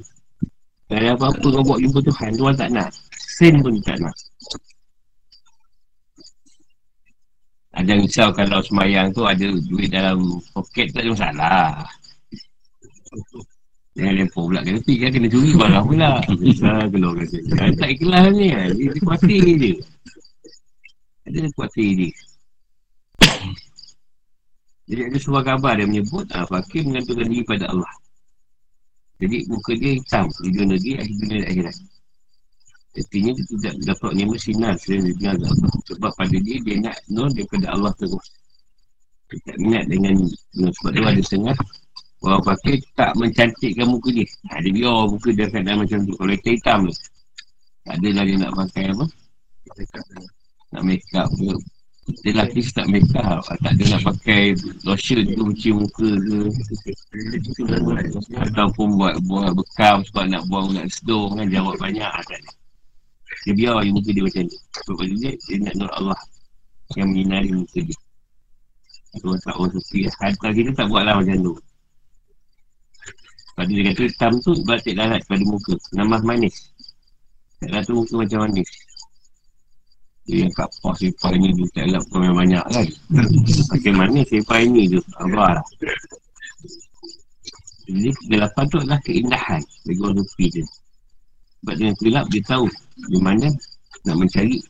Tak 0.89 1.05
ada 1.05 1.13
apa-apa 1.17 1.47
kau 1.53 1.65
buat 1.65 1.81
jumpa 1.85 2.01
Tuhan 2.05 2.31
Tuhan 2.37 2.55
tak 2.57 2.71
nak. 2.73 2.91
Sen 3.17 3.55
pun 3.61 3.77
tak 3.85 3.97
nak. 4.01 4.17
Ada 7.77 7.93
risau 8.01 8.29
kalau 8.33 8.61
semayang 8.65 9.13
tu 9.13 9.23
ada 9.25 9.47
duit 9.69 9.89
dalam 9.93 10.41
poket 10.57 10.91
tak 10.91 11.05
ada 11.05 11.11
masalah 11.15 11.69
Jangan 13.99 14.15
lempar 14.15 14.43
pula. 14.47 14.61
Kena 14.63 14.79
pergi 14.79 14.97
kan? 15.03 15.11
Kena 15.11 15.27
curi 15.27 15.51
barang 15.59 15.85
pula 15.91 16.11
Bisa 16.39 16.71
keluar 16.87 17.13
kata. 17.19 17.39
Tak 17.75 17.89
ikhlas 17.99 18.25
ni 18.31 18.47
kan? 18.55 18.69
Dia 18.79 18.91
kuatir 19.03 19.43
je 19.43 19.73
Ada 21.27 21.39
kuatir 21.59 21.89
dia. 21.99 22.11
Jadi 24.89 25.01
ada 25.05 25.19
sebuah 25.21 25.43
gambar 25.45 25.73
dia 25.77 25.87
menyebut 25.91 26.25
ah, 26.33 26.47
Fakir 26.49 26.87
mengantungkan 26.87 27.27
diri 27.29 27.45
pada 27.45 27.69
Allah. 27.75 27.93
Jadi 29.19 29.37
muka 29.51 29.75
dia 29.75 29.99
hitam. 29.99 30.31
Di 30.31 30.49
dunia 30.55 30.79
negeri, 30.79 30.93
akhir 31.03 31.15
dunia 31.19 31.37
dan 31.43 31.49
akhirat. 31.51 31.77
Artinya 32.99 33.31
dia 33.35 33.45
tidak 33.47 33.75
dapat 33.85 34.11
nama 34.15 34.35
sinar 34.39 34.75
Selain 34.79 35.11
dia 35.19 35.35
Allah. 35.35 35.51
Sebab 35.91 36.13
pada 36.15 36.37
dia, 36.39 36.57
dia 36.63 36.77
nak 36.81 36.97
nur 37.11 37.29
daripada 37.35 37.67
Allah 37.75 37.93
terus. 37.99 38.27
Dia 39.29 39.39
tak 39.43 39.57
minat 39.59 39.85
dengan 39.91 40.15
Sebab 40.55 40.91
dia 40.95 41.03
ada 41.03 41.21
setengah 41.21 41.57
Orang 42.19 42.43
fakir 42.43 42.83
tak 42.99 43.15
mencantikkan 43.15 43.87
muka 43.87 44.11
dia. 44.11 44.27
Ha, 44.51 44.59
Dia 44.59 44.75
biar 44.75 45.07
muka 45.07 45.31
dia 45.31 45.47
keadaan 45.47 45.87
macam 45.87 45.99
tu. 46.03 46.15
Kalau 46.19 46.33
hitam 46.35 46.51
hitam 46.59 46.79
tu 46.91 46.95
Tak 47.87 47.95
adalah 48.03 48.25
dia 48.27 48.37
nak 48.43 48.53
pakai 48.59 48.85
apa. 48.91 49.05
Nak 50.75 50.83
make 50.83 51.07
up 51.15 51.31
ke. 51.31 51.55
Dia 52.25 52.33
lelaki 52.33 52.65
tak 52.73 52.89
make 52.89 53.05
up 53.21 53.45
Tak 53.45 53.69
ada 53.77 53.85
nak 53.93 54.03
pakai 54.03 54.57
lotion 54.83 55.29
tu 55.29 55.45
Cuci 55.53 55.69
muka 55.77 56.09
ke. 56.09 56.39
Ataupun 58.49 58.87
buat 58.97 59.15
buat 59.29 59.53
bekam 59.53 60.03
Sebab 60.09 60.25
nak 60.33 60.43
buang 60.49 60.73
nak 60.73 60.89
sedung 60.89 61.37
kan 61.37 61.47
Jawab 61.47 61.77
banyak. 61.79 62.09
Kan 62.09 62.43
Dia 63.47 63.53
biar 63.55 63.85
je 63.85 63.91
muka 63.93 64.11
dia 64.11 64.25
macam 64.25 64.43
ni 64.43 64.57
Sebab 64.57 65.05
dia, 65.07 65.31
dia 65.37 65.57
nak 65.69 65.75
nur 65.77 65.91
Allah 65.95 66.19
Yang 66.97 67.09
menyinari 67.13 67.51
muka 67.53 67.79
dia. 67.79 67.99
Orang 69.23 69.41
tak 69.45 69.55
orang 69.55 69.73
sufi 69.77 70.09
Hadkal 70.09 70.51
kita 70.57 70.71
tak 70.75 70.87
buatlah 70.91 71.15
macam 71.21 71.37
tu 71.45 71.55
Pada 73.59 73.75
dia 73.75 73.91
kata 73.91 74.07
hitam 74.07 74.33
tu 74.39 74.55
Batik 74.63 74.95
larat 74.95 75.19
pada 75.27 75.43
muka. 75.43 75.75
Namah 75.99 76.23
manis. 76.23 76.71
Tak 77.59 77.75
rata 77.75 77.91
muka 77.91 78.15
macam 78.23 78.47
manis. 78.47 78.71
Dia 80.31 80.47
yang 80.47 80.53
kat 80.55 80.71
pos 80.79 80.95
sifat 81.03 81.35
ni 81.43 81.51
dia 81.51 81.67
tak 81.75 81.85
elak 81.91 82.05
pun 82.07 82.23
banyak 82.23 82.63
kan. 82.71 82.87
Macam 83.75 83.95
mana 83.99 84.23
sifat 84.31 84.63
ni 84.71 84.87
tu. 84.87 85.03
Abah. 85.19 85.59
Lah 85.59 85.63
Jadi 87.91 88.11
kegelapan 88.15 88.65
tu 88.69 88.77
adalah 88.85 89.01
keindahan 89.01 89.63
Bagi 89.89 90.01
orang 90.05 90.21
rupi 90.21 90.47
tu 90.53 90.61
Sebab 90.61 91.75
dengan 91.81 91.95
gelap 92.05 92.27
dia 92.29 92.43
tahu 92.45 92.69
Di 93.09 93.17
mana 93.17 93.49
nak 94.05 94.17
mencari 94.21 94.61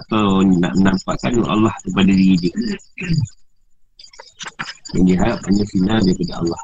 Atau 0.00 0.40
nak 0.48 0.72
menampakkan 0.80 1.44
Allah 1.44 1.74
kepada 1.84 2.08
diri 2.08 2.34
dia. 2.40 2.54
Yang 4.96 5.04
dia 5.06 5.16
harap 5.20 5.38
hanya 5.44 5.64
sinar 5.68 6.00
daripada 6.00 6.40
Allah 6.40 6.62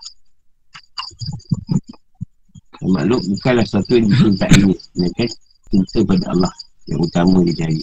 Maklum 2.81 3.21
bukanlah 3.37 3.67
satu 3.69 3.93
yang 4.01 4.09
dicintai 4.09 4.51
ini. 4.57 4.75
Mereka 4.97 5.25
cinta 5.69 6.01
pada 6.09 6.27
Allah 6.33 6.53
Yang 6.89 7.01
utama 7.13 7.39
dia 7.45 7.55
cari. 7.61 7.79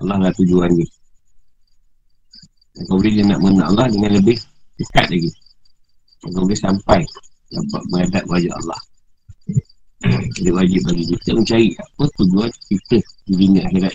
Allah 0.00 0.16
lah 0.24 0.32
tujuan 0.40 0.72
dia 0.72 0.88
Dan 2.74 2.82
kau 2.88 2.96
boleh 2.98 3.12
dia 3.12 3.24
nak 3.28 3.38
mengenal 3.44 3.66
Allah 3.76 3.86
dengan 3.92 4.10
lebih 4.16 4.38
dekat 4.80 5.06
lagi. 5.12 5.30
Dan 6.24 6.28
kau 6.32 6.42
boleh 6.48 6.58
sampai 6.58 7.00
Dapat 7.52 7.82
menghadap 7.92 8.24
wajah 8.26 8.52
Allah. 8.56 8.80
Dia 10.40 10.52
wajib 10.52 10.80
bagi 10.84 11.04
kita 11.16 11.30
mencari 11.32 11.68
apa 11.80 12.04
tujuan 12.18 12.50
kita 12.68 12.98
di 13.28 13.32
dunia 13.36 13.62
akhirat 13.68 13.94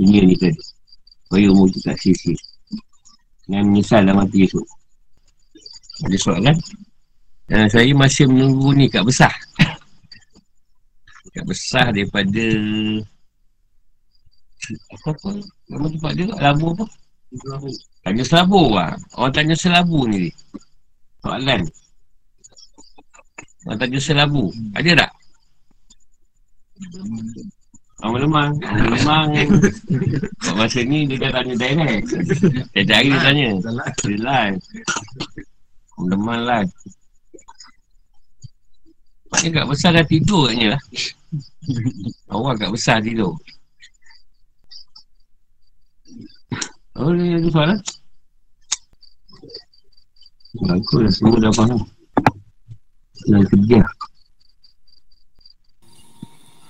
Dunia 0.00 0.20
ni 0.24 0.36
tadi. 0.36 0.60
Supaya 1.28 1.46
umur 1.52 1.68
kita 1.70 1.92
sia-sia. 2.00 2.36
Dengan 3.44 3.68
menyesal 3.68 4.02
dalam 4.08 4.24
hati 4.24 4.48
esok. 4.48 4.66
Ada 6.08 6.16
soalan 6.16 6.56
dan 7.50 7.66
saya 7.66 7.90
masih 7.92 8.30
menunggu 8.30 8.70
ni 8.78 8.86
kat 8.86 9.02
besar 9.02 9.34
Kat 11.30 11.44
besar 11.46 11.90
daripada 11.90 12.46
Apa? 14.94 15.30
Nama 15.70 15.86
tempat 15.90 16.12
dia 16.14 16.26
labu 16.38 16.74
apa? 16.74 16.86
Tanya 18.02 18.24
selabu 18.26 18.74
lah. 18.74 18.90
Orang 19.14 19.30
tanya 19.30 19.54
selabu 19.54 20.02
ni. 20.10 20.26
Soalan. 21.22 21.62
Orang 23.68 23.78
tanya 23.78 24.00
selabu. 24.02 24.50
Ada 24.74 25.06
tak? 25.06 25.10
Orang 28.02 28.26
lemang. 28.26 28.50
Orang 28.66 28.90
lemang. 28.98 29.28
Kat 30.42 30.54
masa 30.58 30.80
ni 30.82 31.06
dia 31.06 31.22
dah 31.22 31.30
tanya 31.38 31.54
direct. 31.54 32.06
Dia 32.74 32.82
cari 32.82 33.08
dia 33.14 33.20
tanya. 33.22 33.48
Dia 34.02 34.16
live. 34.18 34.58
Orang 35.94 36.08
lemang 36.10 36.40
live. 36.42 36.72
Dia 39.38 39.48
kat 39.54 39.66
besar 39.70 39.90
dah 39.94 40.02
tidur 40.02 40.50
katnya 40.50 40.74
lah. 40.74 40.82
Awak 42.34 42.54
kat 42.66 42.70
besar 42.74 42.98
tidur. 42.98 43.38
Oh, 46.98 47.14
dia 47.14 47.38
ada 47.38 47.48
soalan? 47.54 47.78
Bagus 50.50 50.98
lah, 50.98 51.12
semua 51.14 51.38
dah 51.38 51.52
faham. 51.54 51.80
Dah 53.30 53.42
kerja. 53.46 53.80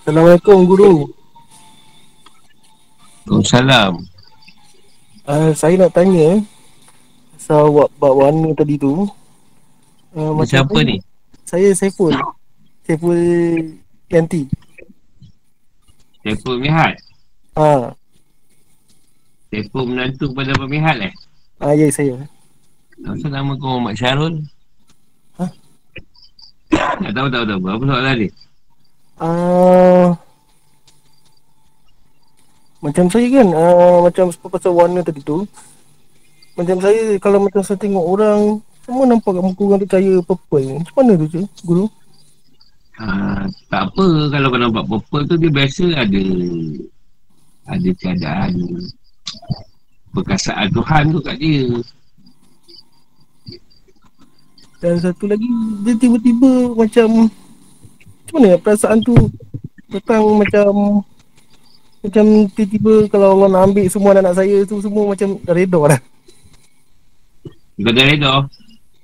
Assalamualaikum 0.05 0.69
Guru. 0.69 1.21
Waalaikumsalam. 3.31 3.93
Uh, 5.23 5.55
saya 5.55 5.79
nak 5.79 5.95
tanya 5.95 6.43
pasal 7.39 7.71
so, 7.71 7.87
bab 8.03 8.13
warna 8.19 8.51
tadi 8.59 8.75
tu. 8.75 9.07
Uh, 10.11 10.35
macam 10.35 10.67
apa 10.67 10.79
ni? 10.83 10.99
Saya 11.47 11.71
Saiful. 11.73 12.11
Saiful 12.85 13.21
Yanti. 14.11 14.49
Saiful 16.25 16.57
Mihat? 16.61 16.95
Ha. 17.57 17.93
Saiful 19.51 19.85
menantu 19.89 20.31
kepada 20.31 20.55
Pemihat 20.55 20.97
eh? 21.01 21.13
Ah, 21.61 21.77
ya 21.77 21.91
saya. 21.93 22.17
Kenapa 22.95 23.27
nama 23.29 23.53
kau 23.57 23.81
Mak 23.81 23.97
Syarul? 23.97 24.45
Ha? 25.41 25.45
Tak 27.01 27.13
tahu, 27.13 27.27
tak 27.29 27.43
tahu. 27.49 27.59
Apa 27.69 27.85
soalan 27.85 28.17
dia? 28.21 28.31
Uh, 29.21 30.17
macam 32.81 33.13
saya 33.13 33.29
kan 33.29 33.49
uh, 33.53 34.01
Macam 34.09 34.33
pasal 34.33 34.73
warna 34.73 35.05
tadi 35.05 35.21
tu 35.21 35.45
Macam 36.57 36.81
saya 36.81 37.21
Kalau 37.21 37.45
macam 37.45 37.61
saya 37.61 37.77
tengok 37.77 38.01
orang 38.01 38.65
Semua 38.81 39.05
nampak 39.05 39.37
kat 39.37 39.45
muka 39.45 39.63
orang 39.69 39.81
tu 39.85 39.89
cahaya 39.93 40.15
purple 40.25 40.81
Macam 40.81 40.95
mana 40.97 41.13
tu 41.21 41.27
je 41.29 41.41
Guru 41.61 41.93
uh, 43.01 43.43
Tak 43.73 43.83
apa 43.91 44.07
Kalau 44.29 44.47
kau 44.53 44.61
nampak 44.61 44.85
purple 44.87 45.25
tu 45.27 45.37
Dia 45.41 45.51
biasa 45.51 45.85
ada 45.97 46.25
Ada 47.73 47.91
keadaan 47.97 48.53
Perkasaan 50.13 50.69
Tuhan 50.75 51.05
tu 51.11 51.21
kat 51.25 51.37
dia 51.41 51.65
Dan 54.85 54.95
satu 55.01 55.25
lagi 55.25 55.49
Dia 55.89 55.95
tiba-tiba 55.97 56.77
macam 56.77 57.09
Macam 57.27 58.35
mana 58.37 58.61
perasaan 58.61 59.01
tu 59.01 59.17
Datang 59.91 60.23
macam 60.39 61.03
macam 62.01 62.49
tiba-tiba 62.57 63.13
kalau 63.13 63.37
Allah 63.37 63.49
nak 63.53 63.63
ambil 63.71 63.85
semua 63.93 64.17
anak 64.17 64.33
saya 64.33 64.65
tu 64.65 64.81
semua 64.81 65.05
macam 65.13 65.37
reda 65.45 65.81
dah. 65.85 66.01
Kau 67.77 67.93
dah 67.93 68.05
reda? 68.09 68.33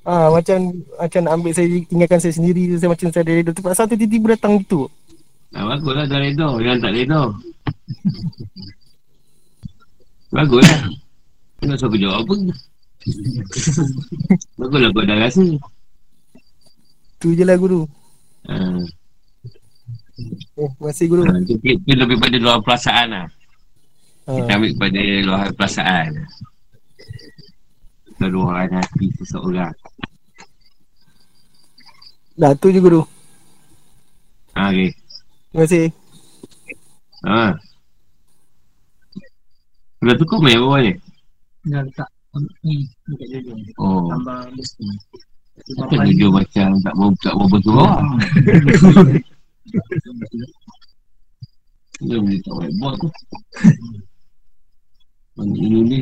Ah 0.07 0.31
macam 0.31 0.87
macam 1.03 1.21
nak 1.27 1.33
ambil 1.35 1.51
saya 1.51 1.67
tinggalkan 1.91 2.21
saya 2.23 2.35
sendiri 2.39 2.79
saya 2.79 2.95
macam 2.95 3.11
saya 3.11 3.27
reda 3.27 3.51
tu 3.51 3.59
pasal 3.59 3.91
tu 3.91 3.99
tiba-tiba 3.99 4.39
datang 4.39 4.63
gitu. 4.63 4.87
Ah 5.51 5.67
baguslah 5.67 6.07
dah 6.07 6.23
reda, 6.23 6.49
yang 6.63 6.79
tak 6.79 6.95
reda. 6.95 7.35
baguslah. 10.31 10.81
Nak 11.67 11.77
suruh 11.83 11.99
jawab 11.99 12.23
apa? 12.23 12.35
baguslah 14.63 14.91
kau 14.95 15.03
dah 15.03 15.19
rasa. 15.19 15.43
Tu 17.19 17.35
je 17.35 17.43
lah 17.43 17.59
guru. 17.59 17.91
Ah. 18.47 18.79
Eh, 20.57 20.71
masih 20.79 21.11
guru. 21.11 21.27
Ha, 21.27 21.35
itu, 21.43 21.59
itu 21.59 21.93
lebih 21.99 22.23
pada 22.23 22.37
luar 22.39 22.63
perasaan 22.63 23.07
lah. 23.11 23.27
Ha. 24.31 24.39
Kita 24.39 24.55
ambil 24.55 24.73
pada 24.79 25.03
luar 25.27 25.45
perasaan. 25.51 26.11
Keluaran 28.17 28.73
hati 28.73 29.13
seseorang. 29.21 29.77
Dah 32.37 32.53
tu 32.57 32.69
je 32.73 32.81
guru. 32.81 33.05
Ha, 34.57 34.73
okay. 34.73 34.93
Terima 35.53 35.65
kasih. 35.65 35.87
Ha. 37.29 37.57
Dah 40.01 40.17
cukup 40.21 40.41
ni 40.45 40.57
bawah 40.57 40.81
ni? 40.81 40.93
Dah 41.69 41.81
letak. 41.85 42.09
Oh. 43.81 44.13
Tambah 44.13 44.53
mesti. 44.53 44.85
Kita 45.57 46.05
jujur 46.05 46.31
macam 46.37 46.69
tak 46.85 46.95
mau 47.01 47.09
tak 47.25 47.33
mau 47.33 47.49
betul 47.49 47.73
bawah. 47.81 48.01
Dia 52.05 52.21
boleh 52.21 52.41
tak 52.45 52.53
boleh 52.53 52.73
buat 52.77 52.95
tu 53.01 53.09
Mana 55.37 55.57
ini 55.57 55.81
ni 55.81 56.01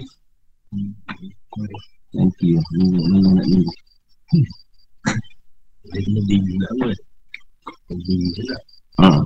Nanti 2.14 2.46
lah. 2.54 2.66
Ni 2.78 2.86
nak 2.94 3.04
ni 3.10 3.18
nak 3.20 3.46
ni. 3.50 3.60
Dia 5.84 5.98
kena 6.00 6.20
nak 6.58 6.70
apa? 6.78 6.88
Tinggi 7.90 8.14
je 8.34 8.42
lah 8.48 8.60
Haa 8.98 9.20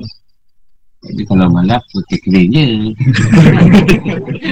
jadi 0.98 1.22
kalau 1.30 1.46
malas, 1.54 1.78
pakai 1.94 2.18
kering 2.26 2.50
je. 2.50 2.66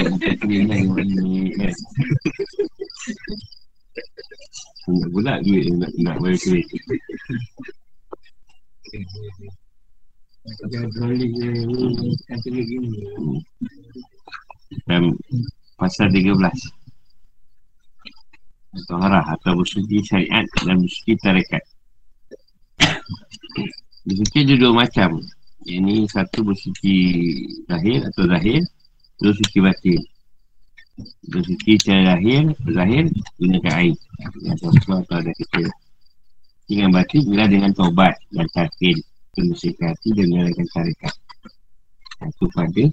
Pakai 0.07 0.33
kering 0.39 0.63
lah 0.71 0.77
yang 0.79 0.95
ni 0.95 1.51
kan. 1.59 1.75
Tak 4.87 5.09
pula 5.11 5.33
duit 5.43 5.67
nak, 5.75 5.91
nak 5.99 6.15
bayar 6.23 6.39
kering. 6.39 6.67
Dan 14.87 15.11
pasal 15.75 16.07
13 16.15 16.31
Taharah 18.85 19.25
atau 19.33 19.57
bersuci 19.57 20.05
syariat 20.05 20.45
dan 20.61 20.77
bersuci 20.77 21.17
tarekat 21.17 21.63
Bersuci 24.05 24.37
ada 24.45 24.55
dua 24.59 24.71
macam 24.85 25.23
Ini 25.65 26.05
satu 26.11 26.45
bersuci 26.45 26.95
zahir 27.65 28.05
atau 28.13 28.23
zahir 28.29 28.61
Dua 29.17 29.33
suci 29.33 29.57
batin 29.57 30.01
Bersuci 31.33 31.81
secara 31.81 32.15
zahir 32.15 32.53
Zahir 32.69 33.03
gunakan 33.41 33.73
air 33.81 33.95
Yang 34.45 34.57
sesuatu 34.61 35.01
atau 35.09 35.15
ada 35.25 35.31
kita 35.33 35.65
Dengan 36.69 36.89
batin 36.93 37.23
bila 37.25 37.49
dengan 37.49 37.71
taubat 37.73 38.13
dan 38.29 38.45
takil 38.53 39.01
membersihkan 39.37 39.93
hati 39.93 40.09
dan 40.17 40.25
menyalakan 40.33 40.67
tarikat. 40.73 41.13
Itu 42.25 42.45
pada 42.49 42.85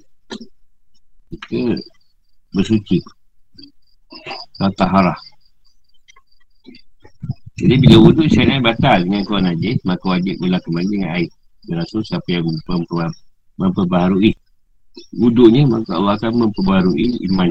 kita 1.32 1.60
bersuci. 2.52 2.98
Tataharah. 4.60 5.18
Jadi 7.54 7.74
bila 7.86 7.96
wuduk 8.02 8.26
syariat 8.26 8.58
batal 8.58 9.06
dengan 9.06 9.22
kuat 9.22 9.46
najis, 9.46 9.78
maka 9.86 10.04
wajib 10.10 10.34
gula 10.42 10.58
kembali 10.58 10.88
dengan 10.90 11.10
air. 11.14 11.30
Rasul 11.70 12.02
siapa 12.02 12.26
yang 12.28 12.50
memperbaharui 13.56 14.34
wuduknya, 15.14 15.62
maka 15.70 15.94
Allah 15.94 16.18
akan 16.18 16.50
memperbaharui 16.50 17.22
iman. 17.30 17.50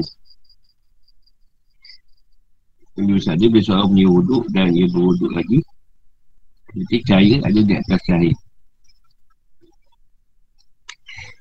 Jadi 2.94 3.10
saja 3.18 3.44
bila 3.48 3.64
seorang 3.64 3.88
punya 3.90 4.06
wuduk 4.06 4.44
dan 4.54 4.70
ia 4.70 4.86
berwuduk 4.86 5.32
lagi, 5.34 5.58
jadi 6.74 6.96
cahaya 7.06 7.36
ada 7.42 7.60
di 7.64 7.74
atas 7.74 8.00
cahaya. 8.06 8.34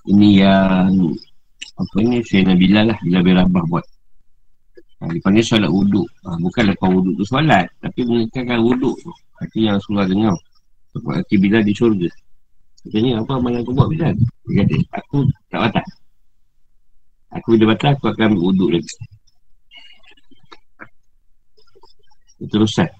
Ini 0.03 0.29
yang 0.43 1.15
Apa 1.73 2.05
ni 2.05 2.21
Saya 2.21 2.53
Nabi 2.53 2.69
lah 2.69 2.93
Bila 3.01 3.25
bin 3.25 3.33
Rabah 3.33 3.63
buat 3.65 3.85
ha, 5.03 5.11
Dia 5.11 5.19
panggil 5.19 5.43
solat 5.43 5.67
wuduk. 5.67 6.07
Ha, 6.23 6.39
Bukan 6.39 6.63
lepas 6.71 6.87
wuduk 6.87 7.13
tu 7.19 7.25
solat 7.27 7.67
Tapi 7.83 7.99
mengenalkan 8.07 8.59
wuduk 8.63 8.95
tu. 9.03 9.11
Itu 9.43 9.57
yang 9.59 9.75
Rasulullah 9.75 10.07
dengar 10.07 10.35
Sebab 10.95 11.11
hati 11.19 11.35
Bilal 11.35 11.67
di 11.67 11.75
syurga. 11.75 12.07
Katanya 12.87 13.19
apa 13.19 13.31
amal 13.35 13.59
aku 13.59 13.71
buat 13.75 13.91
Bilal 13.91 14.15
Dia 14.47 14.63
kata 14.63 14.75
aku 14.95 15.17
tak 15.51 15.59
batal. 15.67 15.85
Aku 17.35 17.47
bila 17.59 17.75
batal 17.75 17.91
aku 17.99 18.05
akan 18.07 18.23
ambil 18.31 18.41
wuduk 18.47 18.69
lagi. 18.79 18.93
Terusan 22.43 22.91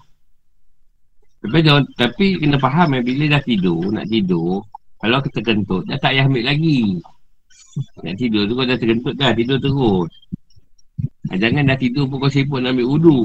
tapi, 1.44 1.60
tapi 2.00 2.26
kena 2.40 2.56
faham 2.56 2.96
eh, 2.96 3.04
bila 3.04 3.36
dah 3.36 3.42
tidur, 3.44 3.92
nak 3.92 4.08
tidur, 4.08 4.64
kalau 4.96 5.20
kita 5.20 5.44
kentut, 5.44 5.84
dah 5.84 6.00
tak 6.00 6.16
payah 6.16 6.24
ambil 6.24 6.44
lagi. 6.48 7.04
Nak 8.00 8.16
tidur 8.16 8.48
tu 8.48 8.56
kau 8.56 8.64
dah 8.64 8.78
terkentut 8.80 9.14
dah, 9.20 9.36
tidur 9.36 9.60
terus. 9.60 10.08
Ha, 11.30 11.40
jangan 11.40 11.64
dah 11.64 11.78
tidur 11.80 12.04
pun 12.04 12.20
kau 12.20 12.28
sibuk 12.28 12.60
nak 12.60 12.76
ambil 12.76 12.88
wudu. 12.90 13.18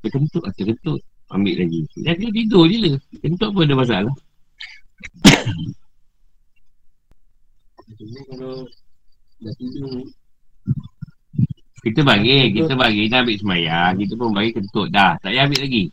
Terkentut 0.00 0.42
lah, 0.46 0.52
terkentut. 0.54 1.00
Ambil 1.30 1.54
lagi. 1.62 1.80
Dah 2.02 2.14
tidur, 2.14 2.32
tidur 2.34 2.64
je 2.70 2.76
lah. 2.78 2.94
Kentut 3.22 3.50
pun 3.50 3.62
ada 3.66 3.74
masalah. 3.74 4.14
kalau 8.30 8.64
dah 9.42 9.54
tidur, 9.58 10.06
Kita 11.80 12.00
bagi, 12.04 12.52
kita 12.52 12.76
bagi, 12.76 13.08
kita 13.08 13.24
ambil 13.24 13.36
semayang, 13.40 13.92
kita 13.96 14.12
pun 14.12 14.36
bagi 14.36 14.50
kentut 14.52 14.88
dah. 14.92 15.16
Tak 15.24 15.32
payah 15.32 15.48
ambil 15.48 15.60
lagi. 15.64 15.84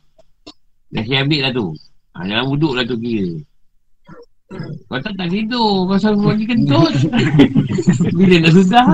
Dah 0.92 1.04
saya 1.08 1.20
ambil 1.24 1.40
lah 1.48 1.52
tu. 1.56 1.68
Ha, 2.12 2.18
jangan 2.28 2.46
wuduk 2.52 2.74
lah 2.76 2.84
tu 2.84 2.96
kira. 3.00 3.32
Kau 4.48 5.00
tak 5.04 5.12
tak 5.20 5.28
tidur 5.28 5.84
pasal 5.92 6.16
bagi 6.16 6.48
kentut. 6.48 6.96
bila 8.16 8.36
dah 8.48 8.52
sudah. 8.56 8.88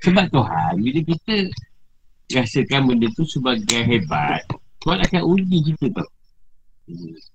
Sebab 0.00 0.24
Tuhan, 0.32 0.72
bila 0.80 1.00
kita 1.04 1.34
rasakan 2.32 2.80
benda 2.88 3.12
tu 3.12 3.28
sebagai 3.28 3.84
hebat, 3.84 4.40
Tuhan 4.80 5.04
akan 5.04 5.22
uji 5.36 5.58
kita 5.68 6.00
tau. 6.00 6.08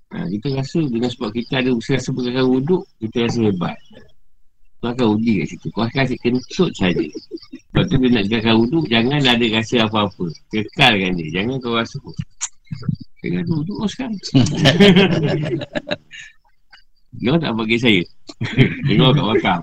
Ha, 0.10 0.26
kita 0.26 0.58
rasa 0.58 0.82
dengan 0.90 1.14
sebab 1.14 1.30
kita 1.38 1.62
ada 1.62 1.70
usaha 1.70 2.02
sebagai 2.02 2.42
wuduk, 2.42 2.82
kita 2.98 3.30
rasa 3.30 3.46
hebat. 3.46 3.78
Tuhan 4.82 4.92
akan 4.98 5.08
uji 5.22 5.46
kat 5.46 5.48
situ. 5.54 5.68
Kau 5.70 5.86
akan 5.86 5.96
kasih 6.02 6.18
kentut 6.18 6.72
saja. 6.74 7.06
Sebab 7.70 7.84
tu 7.86 7.96
dia 8.02 8.10
nak 8.10 8.26
jaga 8.26 8.58
wuduk, 8.58 8.90
jangan 8.90 9.22
ada 9.22 9.46
rasa 9.54 9.86
apa-apa. 9.86 10.26
Kekalkan 10.50 11.14
dia. 11.14 11.42
Jangan 11.42 11.62
kau 11.62 11.78
rasa. 11.78 12.02
Tengah 13.20 13.44
duduk 13.46 13.86
sekarang. 13.86 14.18
Kau 17.20 17.38
tak 17.40 17.52
bagi 17.56 17.78
saya. 17.80 18.02
Tengok 18.88 19.12
kat 19.12 19.26
wakam. 19.28 19.60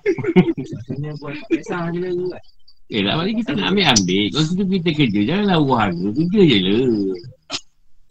Eh, 2.86 3.02
lah 3.02 3.18
balik 3.18 3.42
kita 3.42 3.50
nak 3.56 3.74
ambil-ambil. 3.74 4.24
Kalau 4.30 4.44
situ 4.46 4.64
kita 4.78 4.90
kerja, 4.94 5.20
janganlah 5.26 5.58
uang 5.58 5.80
harga. 5.80 6.06
Kerja 6.12 6.40
je 6.44 6.58
lah. 6.62 6.80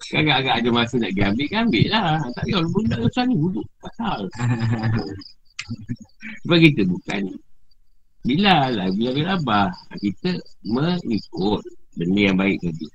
Agak-agak 0.06 0.56
ada 0.62 0.70
masa 0.70 0.96
nak 1.02 1.12
pergi 1.16 1.24
ambil, 1.26 1.48
kan 1.48 1.62
ambil 1.66 1.86
lah. 1.90 2.10
Tak 2.36 2.44
payah, 2.46 2.62
benda 2.74 2.96
macam 3.00 3.24
ni 3.26 3.36
duduk. 3.40 3.68
Pasal. 3.82 4.20
Sebab 6.46 6.58
kita 6.62 6.82
bukan 6.86 7.22
Bila 8.26 8.70
lah, 8.70 8.88
bila 8.94 9.10
bila 9.14 9.30
abah 9.38 9.70
Kita 9.98 10.38
mengikut 10.66 11.62
benda 11.98 12.22
yang 12.22 12.38
baik 12.38 12.58
tadi 12.62 12.88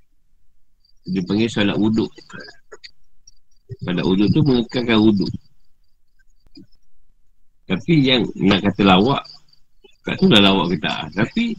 Dia 1.10 1.22
panggil 1.26 1.50
solat 1.50 1.76
wuduk 1.78 2.10
Solat 3.82 4.04
wuduk 4.06 4.28
tu 4.34 4.40
mengekalkan 4.46 4.98
wuduk 5.02 5.30
Tapi 7.70 7.94
yang 8.02 8.26
nak 8.34 8.66
kata 8.66 8.82
lawak 8.82 9.22
Tak 10.02 10.18
tu 10.18 10.26
dah 10.26 10.42
lawak 10.42 10.74
ke 10.74 10.76
tak 10.82 11.06
Tapi 11.14 11.54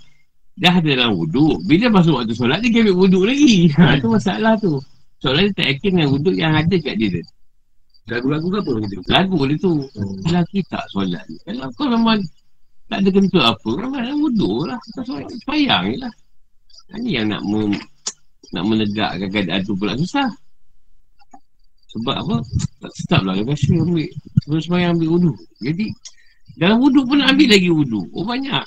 Dah 0.60 0.78
ada 0.78 0.90
dalam 0.92 1.16
wuduk 1.16 1.64
Bila 1.64 1.88
masuk 1.88 2.20
waktu 2.20 2.36
solat 2.36 2.60
dia 2.60 2.84
ambil 2.84 3.08
wuduk 3.08 3.24
lagi. 3.24 3.72
Ha, 3.80 3.98
tu 4.04 4.12
masalah 4.12 4.54
tu. 4.60 4.84
Solat 5.24 5.48
dia 5.48 5.64
tak 5.64 5.68
yakin 5.74 5.92
dengan 5.96 6.10
wuduk 6.12 6.36
yang 6.36 6.54
ada 6.54 6.76
kat 6.76 6.96
dia. 7.00 7.08
Tu 7.08 7.24
Lagu-lagu 8.12 8.48
ke 8.52 8.58
apa 8.60 8.72
gitu? 8.84 8.98
Lagu 9.08 9.38
dia 9.48 9.56
tu. 9.58 9.74
Hmm. 9.96 10.16
Lelaki 10.28 10.60
tak 10.68 10.84
solat. 10.92 11.24
Kalau 11.48 11.72
kau 11.80 11.88
memang 11.88 12.20
Tak 12.92 13.00
ada 13.00 13.10
kentut 13.10 13.44
apa 13.48 13.70
memang 13.80 14.20
wuduk 14.20 14.68
lah. 14.68 14.80
Kau 15.00 15.04
solat 15.08 15.32
Semayang 15.48 15.96
je 15.96 15.98
lah. 16.04 16.14
Ini 17.00 17.10
yang 17.24 17.28
nak 17.32 17.42
mem, 17.48 17.72
Nak 18.52 18.64
menegakkan 18.68 19.28
keadaan 19.32 19.64
tu 19.64 19.74
pula. 19.80 19.96
Susah 19.96 20.28
Sebab 21.92 22.16
apa? 22.24 22.36
Tak 22.80 22.92
sedap 22.96 23.22
lah. 23.28 23.36
Rasa 23.44 23.74
ambil. 23.76 24.08
Sebelum 24.42 24.62
semayang 24.64 24.92
ambil 24.98 25.10
wuduk 25.20 25.38
Jadi 25.60 25.86
Dalam 26.56 26.78
wuduk 26.82 27.04
pun 27.08 27.22
nak 27.22 27.36
ambil 27.36 27.48
lagi 27.52 27.70
wuduk 27.70 28.08
Oh 28.16 28.26
banyak. 28.26 28.66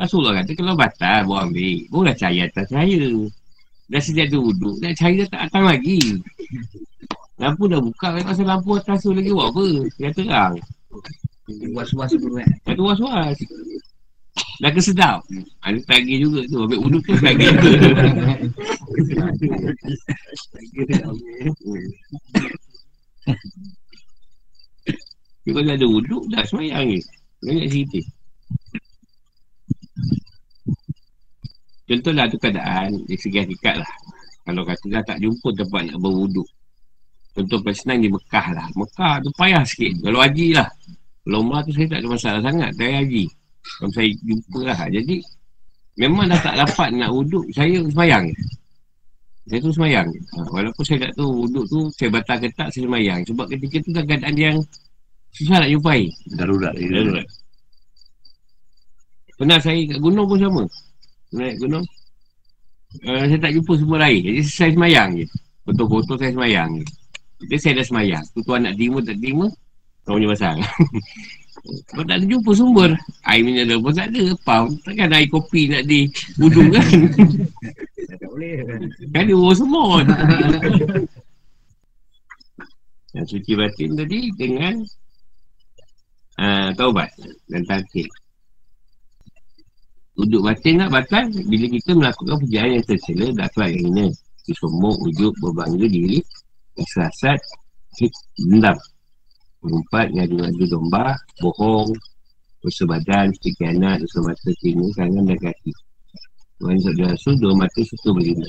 Rasulullah 0.00 0.40
kata 0.40 0.56
kalau 0.56 0.74
batal 0.74 1.20
Bawa 1.28 1.38
ambil. 1.48 1.78
Bawa 1.92 2.12
cahaya 2.16 2.48
atas 2.48 2.66
cahaya. 2.72 3.00
Dah 3.90 4.00
sejak 4.00 4.32
tu 4.32 4.40
wuduk 4.40 4.80
Dah 4.80 4.92
cahaya 4.96 5.28
tak 5.28 5.40
datang 5.48 5.64
lagi. 5.68 6.00
Lampu 7.40 7.64
dah 7.68 7.80
buka 7.80 8.20
kan 8.20 8.22
pasal 8.24 8.46
lampu 8.48 8.76
atas 8.76 9.00
tu 9.00 9.16
lagi 9.16 9.32
buat 9.32 9.48
apa? 9.52 9.64
Dia 9.96 10.10
terang. 10.12 10.54
Was-was 11.72 12.12
pun 12.20 12.32
kan. 12.36 12.48
Kata 12.68 12.80
was-was. 12.84 13.36
Dah 14.60 14.70
kesedap. 14.72 15.24
Ada 15.64 15.78
tagih 15.88 16.28
juga 16.28 16.40
tu. 16.48 16.60
Ambil 16.64 16.80
uduk 16.80 17.02
tu 17.06 17.14
tagih 17.20 17.48
juga. 17.48 18.02
Kalau 25.50 25.72
ada 25.72 25.86
uduk 25.86 26.22
dah 26.30 26.44
semayang 26.46 26.84
ni. 26.92 26.98
Banyak 27.40 27.66
cerita. 27.72 28.00
Contohlah 31.90 32.30
tu 32.30 32.38
keadaan 32.38 33.02
di 33.08 33.16
segi 33.18 33.42
hakikat 33.42 33.82
lah. 33.82 33.92
Kalau 34.46 34.62
kata 34.62 34.84
dah 34.86 35.02
tak 35.02 35.18
jumpa 35.18 35.48
tempat 35.58 35.90
nak 35.90 35.98
berwuduk. 35.98 36.46
Contoh 37.34 37.58
paling 37.62 37.98
di 38.02 38.08
Mekah 38.10 38.46
lah. 38.54 38.66
Mekah 38.78 39.14
tu 39.22 39.30
payah 39.34 39.62
sikit. 39.66 39.98
Kalau 40.02 40.18
haji 40.22 40.54
lah. 40.54 40.68
Kalau 41.26 41.38
umrah 41.42 41.62
tu 41.66 41.72
saya 41.74 41.86
tak 41.90 41.98
ada 42.02 42.08
masalah 42.10 42.40
sangat. 42.42 42.70
Saya 42.78 42.92
haji. 43.02 43.24
Kalau 43.60 43.90
saya 43.92 44.08
jumpa 44.24 44.58
lah. 44.66 44.78
Jadi, 44.88 45.16
memang 46.00 46.28
dah 46.32 46.40
tak 46.40 46.54
dapat 46.56 46.88
nak 46.96 47.10
wuduk. 47.12 47.44
Saya 47.52 47.80
semayang. 47.88 48.26
Saya 49.48 49.58
tu 49.60 49.72
semayang. 49.74 50.08
Ha, 50.10 50.46
walaupun 50.52 50.82
saya 50.84 51.08
tak 51.08 51.12
tahu 51.16 51.46
wuduk 51.46 51.64
tu, 51.66 51.80
saya 51.96 52.08
batal 52.12 52.38
ketak, 52.38 52.68
saya 52.70 52.82
semayang. 52.86 53.20
Sebab 53.26 53.46
ketika 53.50 53.76
tu 53.82 53.90
kan 53.90 54.04
keadaan 54.06 54.36
yang 54.36 54.56
susah 55.34 55.58
nak 55.60 55.70
jumpai. 55.70 56.06
Darurat. 56.38 56.74
Darurat. 56.76 57.26
Pernah 59.40 59.56
saya 59.56 59.80
kat 59.88 59.98
gunung 60.04 60.28
pun 60.28 60.36
sama. 60.36 60.64
Naik 61.32 61.56
gunung. 61.64 61.86
Uh, 63.06 63.24
saya 63.24 63.38
tak 63.40 63.52
jumpa 63.56 63.72
semua 63.78 63.96
air. 64.04 64.20
Jadi 64.20 64.40
saya 64.44 64.70
semayang 64.76 65.16
je. 65.16 65.26
Betul-betul 65.64 66.16
saya 66.20 66.32
semayang 66.36 66.70
je. 66.76 66.84
Dia 67.48 67.56
saya 67.56 67.72
dah 67.80 67.86
semayang. 67.88 68.24
Tu 68.36 68.44
tuan 68.44 68.60
nak 68.68 68.76
terima, 68.76 68.98
tak 69.00 69.16
terima. 69.16 69.46
Kau 70.04 70.20
punya 70.20 70.28
pasal. 70.36 70.60
Kau 71.60 72.04
tak 72.08 72.16
ada 72.16 72.24
jumpa 72.24 72.50
sumber. 72.56 72.90
Air 73.28 73.42
mineral 73.44 73.84
pun 73.84 73.92
tak 73.92 74.08
ada. 74.12 74.22
Pam. 74.42 74.72
Takkan 74.80 75.12
air 75.12 75.28
kopi 75.28 75.68
nak 75.68 75.84
di 75.84 76.08
wuduk 76.40 76.72
kan? 76.72 76.86
tak 78.20 78.28
boleh. 78.32 78.52
Kan 79.12 79.22
dia 79.28 79.36
orang 79.36 79.58
semua. 79.58 80.00
Yang 83.10 83.26
suci 83.26 83.52
batin 83.58 83.90
tadi 83.98 84.20
dengan 84.38 84.74
uh, 86.40 86.68
taubat 86.78 87.10
dan 87.50 87.62
takdir. 87.68 88.08
Duduk 90.16 90.46
batin 90.46 90.80
nak 90.80 90.90
batal 90.92 91.28
bila 91.28 91.66
kita 91.68 91.90
melakukan 91.92 92.36
perjalanan 92.44 92.76
yang 92.80 92.86
tercela 92.86 93.26
dan 93.36 93.44
akhlak 93.50 93.70
yang 93.76 93.86
ini. 93.92 94.06
Disomok, 94.48 94.96
ujuk, 95.04 95.36
berbangga 95.38 95.86
diri 95.86 96.18
Kesasat 96.74 97.38
Dendam 98.40 98.74
Empat 99.60 100.08
Ngadu-ngadu 100.16 100.64
domba 100.72 101.12
Bohong 101.44 101.92
Usaha 102.64 102.88
badan 102.88 103.28
Sedikit 103.36 103.68
anak 103.68 104.00
Usaha 104.08 104.24
mata 104.24 104.48
Telinga 104.64 104.88
Tangan 104.96 105.24
dan 105.28 105.36
kaki 105.36 105.72
Tuhan 106.56 106.76
Sabda 106.80 107.04
Rasul 107.12 107.34
Dua 107.36 107.52
mata 107.52 107.80
Serta 107.84 108.08
berlina 108.16 108.48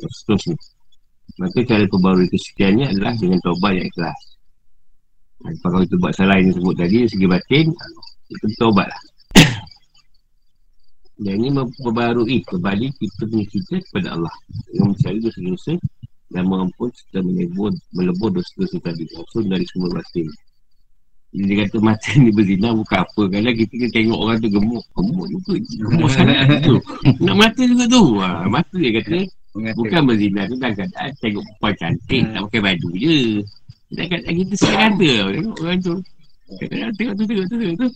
Seterusnya. 0.00 0.56
Maka 1.40 1.64
cara 1.64 1.84
perbarui 1.88 2.28
kesekiannya 2.28 2.92
adalah 2.92 3.16
Dengan 3.16 3.40
taubat 3.40 3.72
yang 3.80 3.88
ikhlas. 3.88 4.20
Kalau 5.64 5.80
kita 5.80 5.96
buat 5.96 6.12
salah 6.12 6.36
yang 6.36 6.52
sebut 6.52 6.76
tadi 6.76 7.08
Segi 7.08 7.24
batin 7.24 7.72
Kita 8.28 8.46
taubat 8.60 8.88
lah. 8.92 9.02
Dan 11.24 11.36
ini 11.40 11.52
memperbarui 11.52 12.40
kembali 12.48 12.96
kita 12.96 13.28
punya 13.28 13.44
cerita 13.48 13.76
kepada 13.92 14.08
Allah. 14.16 14.34
Dengan 14.72 14.96
mencari 14.96 15.18
dosa-dosa 15.20 15.76
dan 16.30 16.46
mengampun 16.46 16.88
serta 16.94 17.20
melebur, 17.92 18.30
dosa-dosa 18.32 18.76
tadi. 18.80 19.04
Langsung 19.12 19.44
dari 19.52 19.66
semua 19.68 19.92
batin 20.00 20.24
dia 21.30 21.62
kata 21.62 21.78
mata 21.78 22.10
ni 22.18 22.34
berzina 22.34 22.74
bukan 22.74 23.06
apa 23.06 23.22
Kadang 23.30 23.54
kita 23.54 23.70
kena 23.78 23.90
tengok 23.94 24.18
orang 24.18 24.36
tu 24.42 24.50
gemuk 24.50 24.84
Gemuk 24.98 25.26
juga 25.30 25.52
Gemuk 25.62 26.10
sangat 26.10 26.58
tu 26.66 26.74
Nak 27.22 27.36
mata 27.38 27.62
juga 27.62 27.84
tu 27.86 28.02
ha, 28.18 28.50
Mata 28.50 28.74
dia 28.74 28.90
kata 28.98 29.18
Bukan 29.78 30.00
berzina 30.10 30.50
tu 30.50 30.58
dalam 30.58 30.74
keadaan 30.74 31.10
Tengok 31.22 31.46
perempuan 31.46 31.74
cantik 31.78 32.22
Tak 32.34 32.40
pakai 32.50 32.60
baju 32.66 32.88
je 32.98 33.46
Dan 33.94 34.06
kata 34.10 34.26
kita 34.26 34.54
sedang 34.58 34.82
ada 34.90 35.12
Tengok 35.30 35.56
orang 35.62 35.78
tu 35.78 35.94
Tengok 36.50 36.90
tu, 36.98 37.06
tengok 37.30 37.46
tu, 37.46 37.54
tengok 37.62 37.76
tu. 37.78 37.86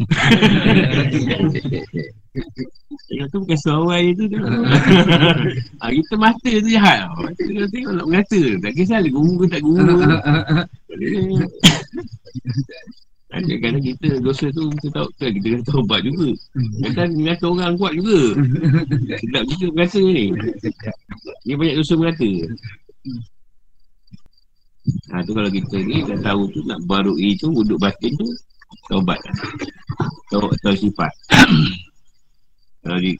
Tengok 3.10 3.26
tu 3.34 3.38
bukan 3.42 3.58
seorang 3.58 4.14
je 4.14 4.30
tu. 4.30 4.38
ha, 5.82 5.90
kita 5.90 6.14
mata 6.14 6.50
tu 6.62 6.70
jahat. 6.70 7.10
Tengok 7.34 7.66
tengok 7.74 7.92
nak 7.98 8.06
mengata. 8.06 8.42
Tak 8.62 8.72
kisah 8.78 9.02
lah 9.02 9.10
guru 9.10 9.42
ke 9.42 9.46
tak 9.50 9.58
guru. 9.58 9.98
Kadang-kadang 13.34 13.82
kita 13.82 14.08
dosa 14.22 14.46
tu 14.54 14.70
kita 14.78 14.88
tahu 14.94 15.08
kan 15.18 15.30
kita 15.34 15.46
kena 15.58 15.64
taubat 15.66 16.00
juga. 16.06 16.30
Kadang 16.86 17.10
mengata 17.18 17.44
orang 17.50 17.74
kuat 17.74 17.92
juga. 17.98 18.20
Sedap 19.20 19.42
juga 19.50 19.66
mengata 19.74 20.00
ni. 20.06 20.26
Dia 21.42 21.54
banyak 21.58 21.76
dosa 21.82 21.94
mengata. 21.98 22.30
Ha 25.10 25.24
tu 25.26 25.32
kalau 25.34 25.50
kita 25.50 25.76
ni 25.82 26.06
dah 26.06 26.18
tahu 26.22 26.42
tu 26.54 26.60
nak 26.62 26.78
baru 26.86 27.18
itu 27.18 27.50
wuduk 27.50 27.82
batin 27.82 28.14
tu 28.14 28.28
taubat. 28.86 29.18
Tau 30.30 30.46
atau 30.46 30.74
sifat. 30.78 31.10
kalau 32.86 32.98
di 33.02 33.18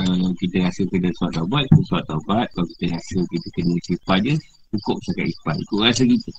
kalau 0.00 0.32
kita 0.40 0.64
rasa 0.64 0.88
kena 0.88 1.12
suat 1.20 1.36
taubat, 1.36 1.68
kita 1.68 1.82
suat 1.84 2.02
taubat. 2.08 2.48
Kalau 2.56 2.66
kita 2.72 2.96
rasa 2.96 3.18
kita 3.28 3.48
kena 3.52 3.76
sifat 3.84 4.18
je, 4.24 4.34
cukup 4.72 4.96
sekat 5.04 5.26
sifat. 5.28 5.54
Ikut 5.60 5.80
rasa 5.84 6.02
kita. 6.08 6.32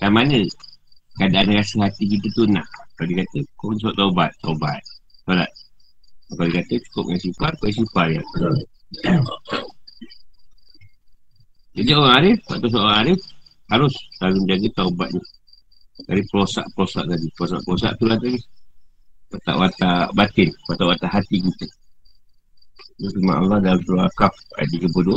Kan 0.00 0.10
mana 0.16 0.40
keadaan 1.18 1.52
rasa 1.52 1.88
hati 1.88 2.04
kita 2.08 2.28
tu 2.32 2.44
nak. 2.48 2.66
Kalau 2.96 3.08
dia 3.08 3.24
kata, 3.24 3.38
kau 3.58 3.74
suat 3.76 3.94
taubat, 3.96 4.30
taubat. 4.40 4.80
Solat. 5.26 5.50
Kalau 6.32 6.48
dia 6.48 6.60
kata 6.62 6.74
cukup 6.88 7.04
dengan 7.10 7.20
sifar, 7.20 7.52
kau 7.58 7.68
sifar 7.72 8.06
ya. 8.08 8.22
Jadi 11.72 11.90
orang 11.96 12.14
arif, 12.20 12.38
waktu 12.48 12.68
seorang 12.68 12.98
arif, 13.04 13.20
harus 13.72 13.92
selalu 14.20 14.36
menjaga 14.44 14.68
taubat 14.76 15.08
ni. 15.12 15.22
Dari 16.08 16.22
perosak-perosak 16.28 17.04
tadi. 17.08 17.26
Perosak-perosak 17.36 17.92
tu 17.96 18.04
lah 18.08 18.18
tadi. 18.20 18.40
Watak-watak 19.32 20.12
batin, 20.12 20.48
watak-watak 20.68 21.08
hati 21.08 21.40
kita. 21.40 21.66
Firman 23.00 23.48
Allah 23.48 23.58
dalam 23.64 23.80
surah 23.82 24.06
Kaf 24.14 24.30
ayat 24.60 24.68
32 24.78 25.16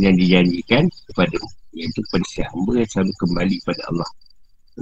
yang 0.00 0.16
dijanjikan 0.16 0.88
kepada 1.12 1.36
iaitu 1.76 2.00
si 2.24 2.40
hamba 2.40 2.72
yang 2.80 2.88
selalu 2.88 3.12
kembali 3.20 3.54
kepada 3.60 3.82
Allah 3.92 4.08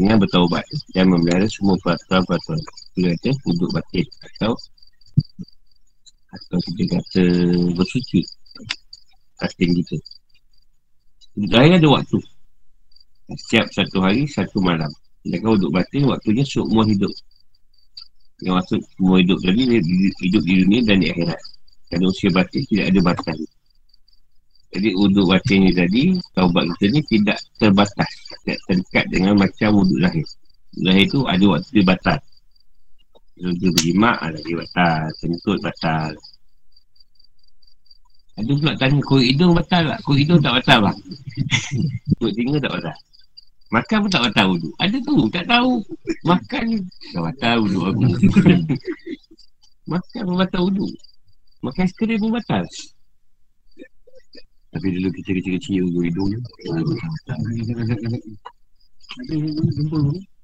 dengan 0.01 0.17
bertaubat 0.17 0.65
dan 0.97 1.13
memelihara 1.13 1.45
semua 1.53 1.77
peraturan-peraturan. 1.85 2.65
Kata 2.97 3.31
hidup 3.45 3.71
batin 3.77 4.07
atau 4.25 4.53
atau 6.33 6.59
kita 6.73 6.97
kata 6.97 7.25
bersuci 7.77 8.25
batin 9.37 9.69
kita. 9.77 9.97
Daya 11.53 11.77
ada 11.77 11.89
waktu. 11.93 12.19
Setiap 13.31 13.69
satu 13.71 14.01
hari, 14.03 14.25
satu 14.25 14.59
malam. 14.65 14.91
Mereka 15.23 15.61
duduk 15.61 15.71
batin, 15.77 16.09
waktunya 16.09 16.43
seumur 16.49 16.89
hidup. 16.89 17.13
Yang 18.41 18.55
maksud 18.57 18.81
semua 18.97 19.17
hidup 19.21 19.39
tadi, 19.45 19.63
hidup 20.25 20.43
di 20.49 20.55
dunia 20.65 20.81
dan 20.89 20.97
di 21.05 21.13
akhirat. 21.13 21.41
Kerana 21.93 22.07
usia 22.09 22.31
batin 22.33 22.63
tidak 22.73 22.87
ada 22.89 23.01
batas. 23.05 23.39
Jadi 24.71 24.95
uduk 24.95 25.27
batin 25.27 25.67
ni 25.67 25.73
tadi, 25.75 26.15
taubat 26.31 26.63
kita 26.79 26.87
ni 26.95 27.01
tidak 27.11 27.39
terbatas. 27.59 28.11
Tidak 28.47 28.59
terdekat 28.71 29.05
dengan 29.11 29.35
macam 29.35 29.83
uduk 29.83 29.99
lahir. 29.99 30.27
Lahir 30.79 31.07
tu 31.11 31.27
ada 31.27 31.45
waktu 31.51 31.71
dia 31.75 31.85
batal. 31.85 32.19
Kalau 33.35 33.53
dia 33.59 33.69
berjimak, 33.75 34.17
ada 34.23 34.39
dia 34.39 34.55
batal. 34.55 35.03
Sentut 35.19 35.59
batal. 35.59 36.13
Ada 38.41 38.51
pula 38.57 38.73
tanya, 38.79 39.03
kulit 39.05 39.27
hidung 39.35 39.53
batal 39.53 39.83
tak? 39.91 40.01
Kulit 40.07 40.21
hidung 40.25 40.41
tak 40.41 40.55
batal 40.63 40.79
bang? 40.87 40.99
kulit 42.23 42.35
tinggal 42.39 42.61
tak 42.63 42.73
batal? 42.79 42.97
Makan 43.71 43.97
pun 44.03 44.11
tak 44.11 44.25
batal 44.27 44.47
wuduk. 44.51 44.75
Ada 44.83 44.97
tu, 45.07 45.17
tak 45.31 45.45
tahu. 45.47 45.73
Makan 46.27 46.63
ni, 46.67 46.77
tak 47.15 47.23
batal 47.23 47.57
wuduk 47.63 47.85
aku. 47.87 48.03
Makan 49.93 50.21
pun 50.27 50.37
batal 50.39 50.61
wuduk. 50.67 50.93
Makan 51.63 51.87
sekali 51.87 52.15
pun 52.19 52.31
batal. 52.35 52.65
Tapi 54.71 54.87
dulu 54.95 55.09
kita 55.11 55.31
kecil-kecil 55.35 55.83
Ulu 55.91 56.01
hidung 56.07 56.31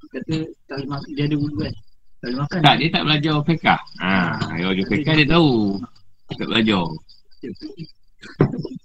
Kata 0.07 0.37
tak 0.66 0.74
boleh 0.83 0.89
makan 0.91 1.11
Dia 1.14 1.27
Tak 1.31 2.27
boleh 2.27 2.39
makan 2.43 2.59
Tak, 2.62 2.74
dia 2.83 2.89
tak 2.91 3.03
belajar 3.07 3.35
kalau 4.66 4.74
dia 4.74 4.85
PK 4.91 5.09
dia 5.22 5.29
tahu. 5.31 5.79
Tak 6.35 6.47
belajar. 6.51 6.87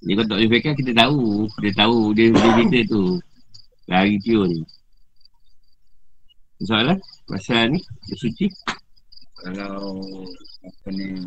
Dia 0.05 0.13
tak 0.21 0.37
boleh 0.37 0.49
PK 0.53 0.67
kita 0.77 0.91
tahu. 0.93 1.49
Dia 1.57 1.71
tahu 1.73 1.99
dia 2.13 2.29
dia 2.29 2.51
kita 2.61 2.79
tu. 2.85 3.17
Lari 3.89 4.21
tiun. 4.21 4.51
Soalan? 6.61 7.01
Pasal 7.25 7.73
ni? 7.73 7.79
Dia 7.81 8.15
suci? 8.21 8.45
Kalau 9.41 10.05
Apa 10.61 10.93
ni 10.93 11.17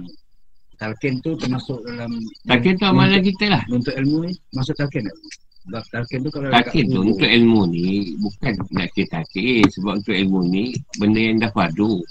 Talqin 0.84 1.16
tu 1.24 1.32
termasuk 1.40 1.80
dalam 1.88 2.12
Takin 2.44 2.76
tu 2.76 2.84
amalan 2.84 3.24
kita 3.24 3.48
lah. 3.48 3.62
Untuk 3.72 3.96
ilmu 3.96 4.28
ni 4.28 4.36
Masuk 4.52 4.76
talqin 4.76 5.08
tak? 5.08 5.16
Sebab 5.64 5.82
talqin 5.88 6.18
tu 6.20 6.28
kalau 6.28 6.52
Takin 6.52 6.84
tu 6.92 7.00
untuk 7.00 7.24
ilmu 7.24 7.60
ni 7.72 8.12
bukan 8.20 8.52
nak 8.76 8.92
kira 8.92 9.08
takin. 9.16 9.64
Sebab 9.64 10.04
untuk 10.04 10.12
ilmu 10.12 10.44
ni 10.52 10.76
benda 11.00 11.20
yang 11.24 11.40
dah 11.40 11.48
fardu. 11.56 12.04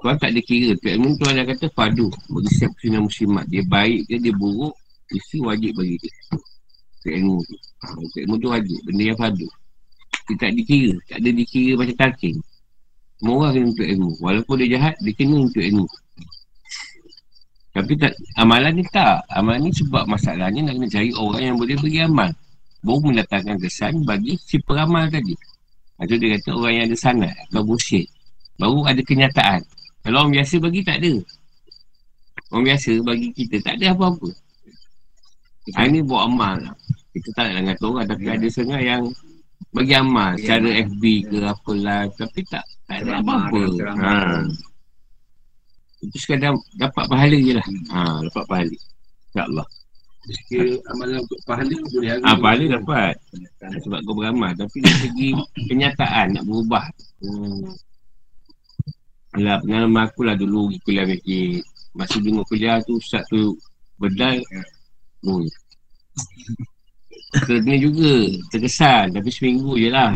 Kau 0.00 0.16
tak 0.16 0.32
ada 0.32 0.40
kira. 0.40 0.72
Untuk 0.72 0.92
ilmu 0.96 1.08
tu 1.20 1.24
ada 1.28 1.44
kata 1.44 1.66
fardu. 1.76 2.08
Bagi 2.08 2.50
setiap 2.56 2.72
muslim 2.72 3.04
muslimat. 3.04 3.44
Dia 3.52 3.62
baik 3.68 4.08
ke 4.08 4.16
dia 4.16 4.32
buruk. 4.32 4.72
Mesti 5.12 5.36
wajib 5.44 5.76
bagi 5.76 5.96
dia. 6.00 6.14
Untuk 6.32 7.12
ilmu 7.20 7.36
tu. 7.44 7.56
Ha, 7.60 7.86
untuk 8.00 8.20
ilmu 8.24 8.34
tu 8.40 8.48
wajib. 8.48 8.78
Benda 8.88 9.02
yang 9.12 9.18
fardu. 9.20 9.48
Dia 10.32 10.34
tak 10.40 10.50
dikira. 10.56 10.96
Tak 11.04 11.18
ada 11.20 11.30
dikira 11.36 11.72
macam 11.76 11.96
takin. 12.00 12.36
Semua 13.20 13.34
orang 13.44 13.52
kena 13.52 13.66
untuk 13.76 13.86
ilmu. 13.92 14.10
Walaupun 14.24 14.54
dia 14.64 14.68
jahat, 14.80 14.94
dia 15.04 15.12
kena 15.12 15.36
untuk 15.44 15.60
ilmu. 15.60 15.84
Tapi 17.76 17.92
tak, 18.00 18.16
amalan 18.40 18.72
ni 18.80 18.84
tak. 18.88 19.20
Amalan 19.28 19.68
ni 19.68 19.72
sebab 19.76 20.08
masalahnya 20.08 20.64
nak 20.64 20.80
kena 20.80 20.88
cari 20.88 21.10
orang 21.12 21.42
yang 21.44 21.56
boleh 21.60 21.76
beri 21.76 22.00
amal. 22.00 22.30
Baru 22.80 23.04
mendatangkan 23.04 23.60
kesan 23.60 24.00
bagi 24.08 24.40
si 24.40 24.56
peramal 24.64 25.12
tadi. 25.12 25.36
Itu 26.00 26.16
dia 26.16 26.40
kata 26.40 26.56
orang 26.56 26.72
yang 26.72 26.84
ada 26.88 26.96
sanat 26.96 27.34
atau 27.48 27.60
bullshit. 27.68 28.08
Baru 28.56 28.88
ada 28.88 29.00
kenyataan. 29.04 29.60
Kalau 30.00 30.24
orang 30.24 30.32
biasa 30.40 30.54
bagi 30.56 30.80
tak 30.80 31.04
ada. 31.04 31.12
Orang 32.48 32.64
biasa 32.64 32.90
bagi 33.04 33.28
kita 33.36 33.56
tak 33.60 33.74
ada 33.76 33.86
apa-apa. 33.92 34.28
Ha, 35.76 35.84
ini 35.84 36.00
buat 36.00 36.30
amal 36.30 36.56
lah. 36.62 36.74
Kita 37.12 37.28
tak 37.36 37.44
nak 37.52 37.76
kata 37.76 37.84
orang 37.84 38.06
tapi 38.08 38.24
ada 38.32 38.46
setengah 38.48 38.80
yang 38.80 39.02
bagi 39.76 39.92
amal. 39.92 40.32
Cara. 40.40 40.68
FB 40.88 41.02
ke 41.28 41.36
apa 41.44 41.72
lah. 41.76 42.00
Tapi 42.16 42.40
tak, 42.48 42.64
tak 42.88 43.04
ada 43.04 43.20
apa-apa. 43.20 43.62
Ha. 44.00 44.12
Itu 46.04 46.16
sekadar 46.20 46.52
dapat 46.76 47.04
pahala 47.08 47.36
je 47.36 47.52
lah. 47.56 47.66
Ha, 47.92 48.20
dapat 48.28 48.44
pahala. 48.44 48.76
InsyaAllah. 49.32 49.66
Kira 50.50 50.74
amalan 50.90 51.22
untuk 51.22 51.38
pahala 51.46 51.74
boleh 51.86 52.08
hari 52.10 52.22
Ah, 52.26 52.36
pahala 52.36 52.64
dapat. 52.82 53.14
Sebab 53.86 53.98
kau 54.02 54.14
beramal. 54.18 54.52
Tapi 54.58 54.76
dari 54.82 54.98
segi 55.06 55.28
kenyataan 55.70 56.26
nak 56.34 56.44
berubah. 56.44 56.84
Hmm. 57.22 57.70
Alah, 59.36 59.60
pengalaman 59.62 60.02
aku 60.08 60.20
lah 60.26 60.34
dulu 60.34 60.72
pergi 60.72 60.80
kuliah 60.82 61.06
masjid. 61.06 61.60
Masa 61.96 62.16
dengar 62.20 62.44
kuliah 62.50 62.76
tu, 62.82 62.98
Ustaz 62.98 63.22
tu 63.30 63.54
bedal. 64.02 64.42
Oh. 65.24 65.44
Kena 67.46 67.74
juga. 67.78 68.26
Terkesan. 68.50 69.14
Tapi 69.14 69.28
seminggu 69.30 69.78
je 69.78 69.88
lah. 69.94 70.10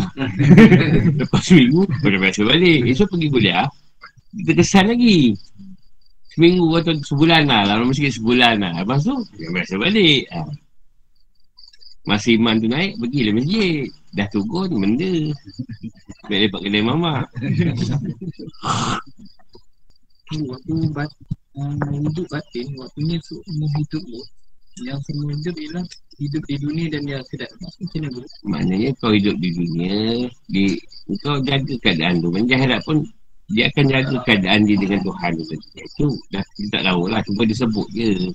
Lepas 1.20 1.42
seminggu, 1.46 1.86
pada 1.86 2.16
biasa 2.18 2.40
balik. 2.42 2.80
Esok 2.90 3.14
pergi 3.14 3.28
kuliah. 3.30 3.66
Terkesan 4.42 4.90
lagi. 4.90 5.36
Seminggu 6.30 6.66
atau 6.78 6.94
sebulan 6.94 7.42
lah. 7.50 7.62
Lama 7.66 7.90
sikit 7.90 8.14
sebulan 8.16 8.54
lah. 8.62 8.72
Lepas 8.82 9.02
tu, 9.02 9.16
yang 9.38 9.52
biasa 9.54 9.74
balik. 9.78 10.24
Ha. 10.30 10.40
Masa 12.08 12.28
iman 12.32 12.56
tu 12.56 12.66
naik, 12.70 12.96
pergilah 12.96 13.34
masjid. 13.36 13.86
Dah 14.16 14.26
turun, 14.32 14.70
benda. 14.72 15.14
Biar 16.26 16.40
lepak 16.46 16.60
kedai 16.62 16.82
mamak. 16.82 17.26
waktu 20.30 20.74
bat, 20.94 21.10
uh, 21.58 21.74
hidup 21.90 22.26
batin 22.30 22.66
waktunya 22.78 23.18
semua 23.26 23.68
hidup 23.74 24.02
ni 24.06 24.22
yang 24.86 25.00
semua 25.04 25.34
hidup 25.34 25.56
ialah 25.58 25.84
hidup 26.20 26.42
di 26.46 26.56
dunia 26.60 26.86
dan 26.92 27.02
di 27.04 27.12
akhirat 27.16 27.50
macam 27.58 28.00
mana? 28.06 28.20
Maknanya 28.46 28.88
kau 29.00 29.12
hidup 29.12 29.36
di 29.40 29.50
dunia, 29.56 29.96
di 30.48 30.64
kau 31.20 31.36
jaga 31.44 31.74
keadaan 31.82 32.22
tu. 32.22 32.28
Akhirat 32.30 32.80
pun, 32.84 33.04
dia 33.50 33.66
akan 33.66 33.84
jaga 33.90 34.16
keadaan 34.22 34.60
dia 34.62 34.76
dengan 34.78 35.00
Tuhan. 35.02 35.30
Tu. 35.34 35.56
Itu 35.82 36.06
dah 36.30 36.44
kita 36.54 36.68
tak 36.78 36.82
tahu 36.86 37.02
lah. 37.10 37.20
Cuma 37.26 37.42
dia 37.42 37.56
sebut 37.58 37.86
je. 37.90 38.30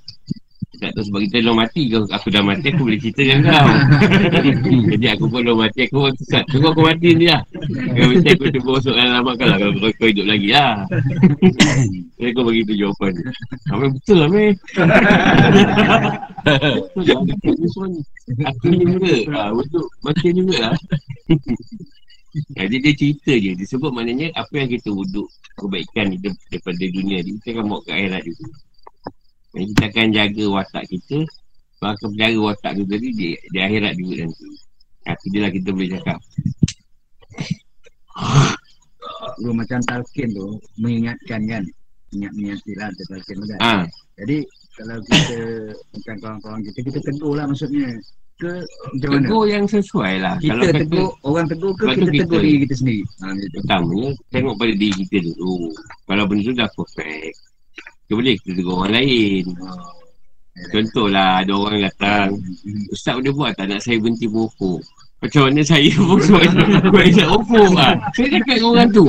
Tak 0.76 0.92
tahu 0.92 1.08
sebab 1.08 1.20
kita 1.24 1.40
dah 1.40 1.56
mati 1.56 1.88
kau 1.88 2.04
Aku 2.04 2.28
dah 2.28 2.44
mati 2.44 2.68
aku 2.68 2.84
boleh 2.84 3.00
cerita 3.00 3.24
dengan 3.24 3.48
kau. 3.48 3.68
Jadi 4.92 5.08
aku 5.08 5.24
pun 5.32 5.48
dah 5.48 5.56
mati 5.56 5.88
Aku 5.88 6.04
pun 6.04 6.12
sesat. 6.20 6.44
Tunggu 6.52 6.68
aku 6.76 6.84
mati 6.84 7.16
ni 7.16 7.32
lah. 7.32 7.40
Kau 7.96 8.12
mesti 8.12 8.28
aku 8.36 8.44
cuba 8.52 8.70
masuk 8.76 8.92
dalam 8.92 9.12
lama 9.16 9.32
kau 9.40 9.48
lah 9.48 9.56
Kalau 9.56 9.72
kau, 9.80 9.92
kau 9.96 10.08
hidup 10.12 10.26
lagi 10.28 10.50
lah. 10.52 10.84
Jadi 12.20 12.32
kau 12.36 12.44
bagi 12.44 12.68
tu 12.68 12.74
jawapan. 12.76 13.12
Amir 13.72 13.90
betul 13.96 14.16
lah 14.20 14.28
Amir 14.28 14.52
Betul 16.92 17.04
lah 17.08 17.20
ni 17.88 18.44
Aku 18.52 18.66
ni 18.68 18.84
juga. 18.84 19.16
Ha, 19.32 19.56
Betul 19.56 19.84
Mati 20.04 20.28
juga 20.36 20.56
lah 20.60 20.76
Jadi 22.36 22.76
dia 22.84 22.94
cerita 22.94 23.32
je. 23.32 23.52
Dia 23.56 23.68
sebut 23.68 23.96
maknanya 23.96 24.28
Apa 24.36 24.60
yang 24.60 24.68
kita 24.68 24.92
wuduk 24.92 25.28
Kebaikan 25.56 26.12
kita 26.20 26.36
daripada 26.52 26.84
dunia 26.84 27.24
ni 27.24 27.40
Kita 27.40 27.60
akan 27.60 27.66
bawa 27.72 27.80
ke 27.88 27.92
akhirat 27.96 28.22
juga. 28.28 28.48
Dan 29.56 29.64
kita 29.72 29.84
akan 29.88 30.08
jaga 30.12 30.44
watak 30.52 30.84
kita. 30.92 31.18
Akan 31.80 32.12
pelihara 32.12 32.40
watak 32.44 32.72
tu 32.76 32.84
tadi 32.92 33.08
di, 33.16 33.28
di 33.40 33.60
akhirat 33.64 33.94
juga 33.96 34.28
nanti. 34.28 34.48
Ha, 35.06 35.16
Itu 35.16 35.26
je 35.32 35.40
lah 35.40 35.52
kita 35.54 35.70
boleh 35.72 35.90
cakap. 35.96 36.20
Dulu 39.40 39.52
macam 39.54 39.80
talqin 39.86 40.30
tu 40.34 40.60
mengingatkan 40.82 41.40
kan? 41.48 41.64
Ingat-ingat 42.12 42.60
lah 42.76 42.90
tu 42.92 43.04
talqin 43.08 43.36
tu 43.40 43.46
kan. 43.54 43.60
ha, 43.64 43.74
Jadi 44.20 44.38
kalau 44.76 44.98
kita 45.08 45.40
macam 45.72 46.16
kawan-kawan 46.20 46.60
kita 46.68 46.80
kita 46.84 47.00
tegur 47.00 47.34
lah 47.40 47.46
maksudnya 47.48 47.96
ke 48.36 48.52
macam 48.92 49.10
mana? 49.10 49.24
Tegur 49.24 49.44
yang 49.46 49.64
sesuai 49.66 50.14
lah 50.20 50.36
Kita 50.38 50.52
Kalau 50.52 50.64
kata 50.66 50.76
tegur 50.78 51.08
orang 51.24 51.46
tegur 51.48 51.72
ke 51.72 51.82
Sebab 51.82 51.96
kita 51.96 52.06
kita- 52.06 52.22
tegur 52.22 52.40
diri 52.40 52.58
kita 52.62 52.76
sendiri. 52.76 53.02
Ha. 53.16 53.26
Pertamanya 53.56 54.08
Tengok 54.30 54.54
pada 54.56 54.74
diri 54.76 54.94
kita 55.02 55.18
dulu. 55.26 55.56
Kalau 56.04 56.24
benda 56.26 56.42
tu 56.44 56.54
dah 56.54 56.70
perfect 56.70 57.36
Kita 57.78 58.12
boleh 58.14 58.34
kita 58.38 58.52
tegur 58.54 58.76
orang 58.76 58.94
lain. 58.94 59.46
Contohlah 60.66 61.30
ada 61.42 61.52
orang 61.52 61.80
datang 61.82 62.28
Ustaz 62.88 63.16
boleh 63.16 63.32
buat 63.32 63.52
tak 63.54 63.68
nak 63.68 63.80
saya 63.80 64.00
berhenti 64.00 64.24
merokok 64.26 64.80
Macam 65.20 65.42
mana 65.48 65.62
saya 65.64 65.92
pun 66.00 66.20
Saya 66.24 66.48
nak 67.12 67.30
opok 67.36 67.70
lah 67.72 67.92
Saya 68.16 68.28
cakap 68.32 68.56
dengan 68.56 68.68
orang 68.72 68.88
tu 68.90 69.06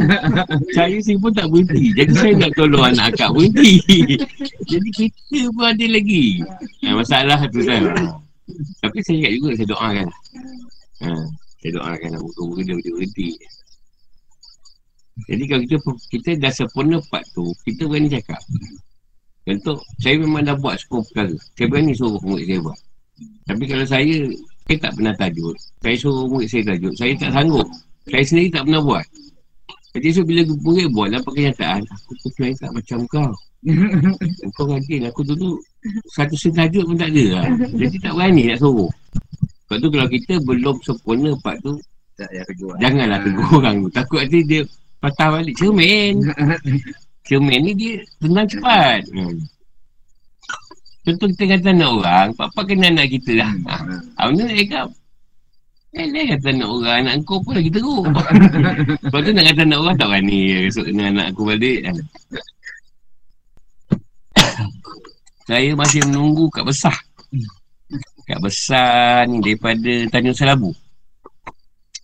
Saya 0.74 0.96
sendiri 0.98 1.22
pun 1.22 1.30
tak 1.30 1.46
berhenti 1.46 1.84
Jadi 1.94 2.12
saya 2.14 2.32
nak 2.34 2.50
tolong 2.54 2.84
anak 2.90 3.14
akak 3.14 3.30
berhenti. 3.30 3.72
Jadi 4.70 4.88
kita 4.90 5.40
pun 5.50 5.64
ada 5.66 5.86
lagi. 5.86 6.26
Ha, 6.82 6.94
Masalah 6.94 7.38
tu 7.46 7.62
kan 7.62 7.82
Tapi 8.80 8.98
saya 9.02 9.16
cakap 9.22 9.32
juga 9.34 9.50
Saya 9.58 9.68
doakan. 9.68 10.08
Ha, 11.02 11.08
Saya 11.60 11.70
doakan 11.74 12.10
Moga-moga 12.22 12.60
dia 12.62 12.74
boleh 12.78 12.92
berhenti. 12.94 13.28
Jadi 15.26 15.44
kalau 15.48 15.62
kita 15.66 15.76
Kita 16.12 16.30
dah 16.38 16.52
sempurna 16.54 16.96
part 17.10 17.24
tu 17.34 17.50
Kita 17.66 17.82
berani 17.90 18.08
cakap. 18.12 18.40
Contoh 19.46 19.78
Saya 19.98 20.14
memang 20.22 20.46
dah 20.46 20.56
buat 20.58 20.78
10 20.78 21.06
perkara 21.10 21.34
Saya 21.58 21.66
berani 21.66 21.92
suruh 21.96 22.22
murid 22.22 22.46
saya 22.46 22.60
buat. 22.62 22.78
Tapi 23.46 23.64
kalau 23.66 23.86
saya 23.86 24.16
Saya 24.66 24.76
tak 24.82 24.92
pernah 24.94 25.14
tajuk. 25.18 25.54
Saya 25.82 25.96
suruh 25.98 26.26
murid 26.30 26.48
saya 26.50 26.62
tajuk. 26.74 26.94
Saya 26.94 27.12
tak 27.18 27.30
sanggup. 27.34 27.66
Saya 28.06 28.24
sendiri 28.24 28.48
tak 28.54 28.62
pernah 28.70 28.82
buat. 28.82 29.06
Jadi 29.96 30.08
so 30.12 30.22
bila 30.22 30.42
murid 30.62 30.88
buat 30.92 31.08
Dapat 31.10 31.32
kenyataan 31.34 31.82
Aku 31.82 32.10
tu 32.20 32.28
sebenarnya 32.36 32.56
tak 32.62 32.72
macam 32.76 32.98
kau. 33.10 33.32
Kau 34.54 34.70
rajin. 34.70 35.10
Aku 35.10 35.26
dulu 35.26 35.58
Satu 36.12 36.34
sen 36.38 36.52
tajuk 36.54 36.84
pun 36.86 36.96
tak 36.96 37.10
ada 37.12 37.24
lah. 37.40 37.44
Jadi 37.74 37.96
tak 38.00 38.12
berani 38.14 38.42
nak 38.50 38.58
suruh. 38.62 38.90
Sebab 39.66 39.76
tu 39.82 39.88
kalau 39.90 40.08
kita 40.08 40.32
belum 40.46 40.76
sempurna 40.86 41.30
part 41.42 41.58
tu 41.58 41.74
Tak 42.14 42.30
payah 42.30 42.44
kerja 42.46 42.66
Janganlah 42.78 43.18
tegur 43.18 43.48
orang. 43.58 43.76
Tu 43.82 43.90
Takut 43.90 44.18
nanti 44.22 44.38
dia 44.46 44.60
Patah 45.02 45.28
balik. 45.34 45.54
Cermin. 45.58 46.22
Cermin 47.26 47.60
ni 47.66 47.72
dia 47.74 47.94
Tenang 48.22 48.46
cepat. 48.46 49.02
Hmm. 49.10 49.36
Contoh 51.02 51.26
kita 51.34 51.44
kata 51.58 51.68
anak 51.74 51.90
orang 51.98 52.28
Papa 52.38 52.60
kena 52.62 52.86
anak 52.94 53.10
kita 53.10 53.42
lah. 53.42 53.50
Ha. 53.66 54.30
Ni 54.30 54.42
nak 54.46 54.54
cakap 54.54 54.86
Eh 55.98 56.06
dia 56.14 56.22
kata 56.38 56.46
anak 56.54 56.68
orang 56.70 56.96
Anak 57.02 57.14
kau 57.26 57.42
pun 57.42 57.58
lagi 57.58 57.70
teruk. 57.74 58.06
Lepas 59.02 59.20
tu 59.26 59.30
nak 59.34 59.44
kata 59.50 59.60
anak 59.66 59.78
orang 59.82 59.96
Tak 59.98 60.08
berani. 60.14 60.40
Besok 60.70 60.84
kena 60.86 61.02
anak 61.10 61.26
aku 61.34 61.42
balik. 61.42 61.90
Saya 65.46 65.78
masih 65.78 66.02
menunggu 66.10 66.50
kat 66.50 66.66
besar. 66.66 66.96
Kat 68.26 68.42
besar 68.42 69.30
ni 69.30 69.38
Daripada 69.38 69.94
Tanjung 70.10 70.34
Selabu. 70.34 70.74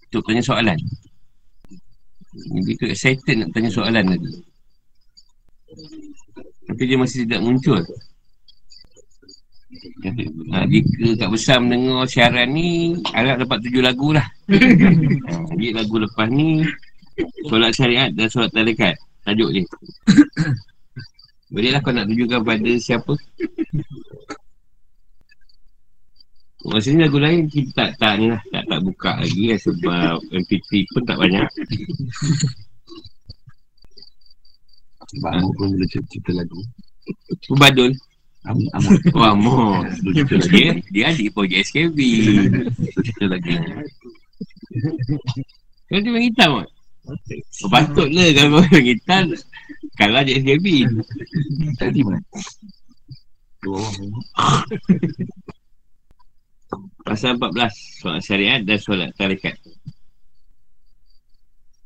Untuk 0.08 0.22
tanya 0.30 0.42
soalan. 0.46 0.78
Dia 2.62 2.74
tu 2.78 2.86
excited 2.86 3.42
nak 3.42 3.50
tanya 3.50 3.66
soalan 3.66 4.14
tadi. 4.14 4.30
Tapi 6.70 6.82
dia 6.86 6.94
masih 6.94 7.26
tidak 7.26 7.42
muncul. 7.42 7.82
Ha, 10.54 10.68
jika 10.70 11.26
kat 11.26 11.28
besar 11.32 11.56
mendengar 11.56 12.04
siaran 12.04 12.52
ni 12.52 12.92
Harap 13.16 13.40
dapat 13.40 13.58
tujuh 13.66 13.82
lagu 13.82 14.14
lah. 14.14 14.26
Ha, 15.26 15.32
Jadi 15.56 15.66
lagu 15.74 15.96
lepas 15.98 16.28
ni 16.30 16.62
Solat 17.50 17.74
syariat 17.74 18.12
dan 18.14 18.30
solat 18.30 18.52
tarikat. 18.54 18.94
Tajuk 19.26 19.50
dia 19.50 19.64
Bolehlah 21.52 21.84
kau 21.84 21.92
nak 21.92 22.08
tunjukkan 22.08 22.40
pada 22.40 22.72
siapa? 22.80 23.12
Maksudnya 26.62 27.10
lagu 27.10 27.18
lain 27.20 27.50
kita 27.50 27.74
tak 27.74 27.90
tak 27.98 28.14
ni 28.22 28.30
lah 28.30 28.38
Tak 28.54 28.64
tak 28.70 28.80
buka 28.86 29.18
lagi 29.18 29.50
lah 29.50 29.58
sebab 29.60 30.16
MP3 30.32 30.68
pun 30.96 31.02
tak 31.04 31.18
banyak. 31.20 31.48
Sebab 35.12 35.30
aku 35.36 35.50
pun 35.60 35.66
boleh 35.76 35.88
cerita 35.92 36.30
lagu. 36.32 36.60
Badul. 37.60 37.92
Amun 38.42 38.66
Oh 39.14 39.22
Amor 39.22 39.86
Dia, 40.50 40.74
dia 40.94 41.14
adik 41.14 41.30
projek 41.30 41.62
SKB 41.62 41.98
Cerita 42.98 43.24
lagi. 43.30 43.54
Kau 45.86 46.00
tu 46.02 46.10
main 46.10 46.26
gitar 46.26 46.50
kot 46.50 46.68
oh, 47.08 47.70
Patutlah 47.70 48.28
kalau 48.36 48.58
kau 48.58 48.64
main 48.66 48.82
gitar 48.82 49.24
Kalau 49.98 50.16
adik 50.22 50.42
SKB 50.42 50.66
Tadi 51.78 52.00
mana? 52.06 52.20
Orang 53.66 54.10
Pasal 57.02 57.36
14 57.36 58.02
Solat 58.02 58.22
syariat 58.24 58.60
dan 58.64 58.78
solat 58.80 59.10
tarikat. 59.18 59.58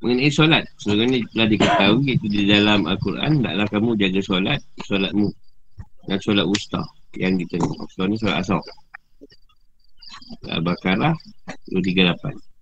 Mengenai 0.04 0.30
solat 0.30 0.64
Sebenarnya 0.78 1.24
telah 1.32 1.48
diketahui 1.48 2.20
Itu 2.20 2.26
di 2.28 2.44
dalam 2.44 2.84
Al-Quran 2.84 3.40
Taklah 3.40 3.66
kamu 3.72 3.90
jaga 3.96 4.20
solat 4.20 4.60
Solatmu 4.84 5.28
Dan 6.06 6.18
solat 6.20 6.46
wusta 6.46 6.84
Yang 7.16 7.48
kita 7.48 7.64
ni 7.64 7.68
Solat 7.92 8.08
ni 8.12 8.16
solat 8.20 8.38
asal 8.44 8.60
Al-Baqarah 10.46 11.14
238 11.70 12.55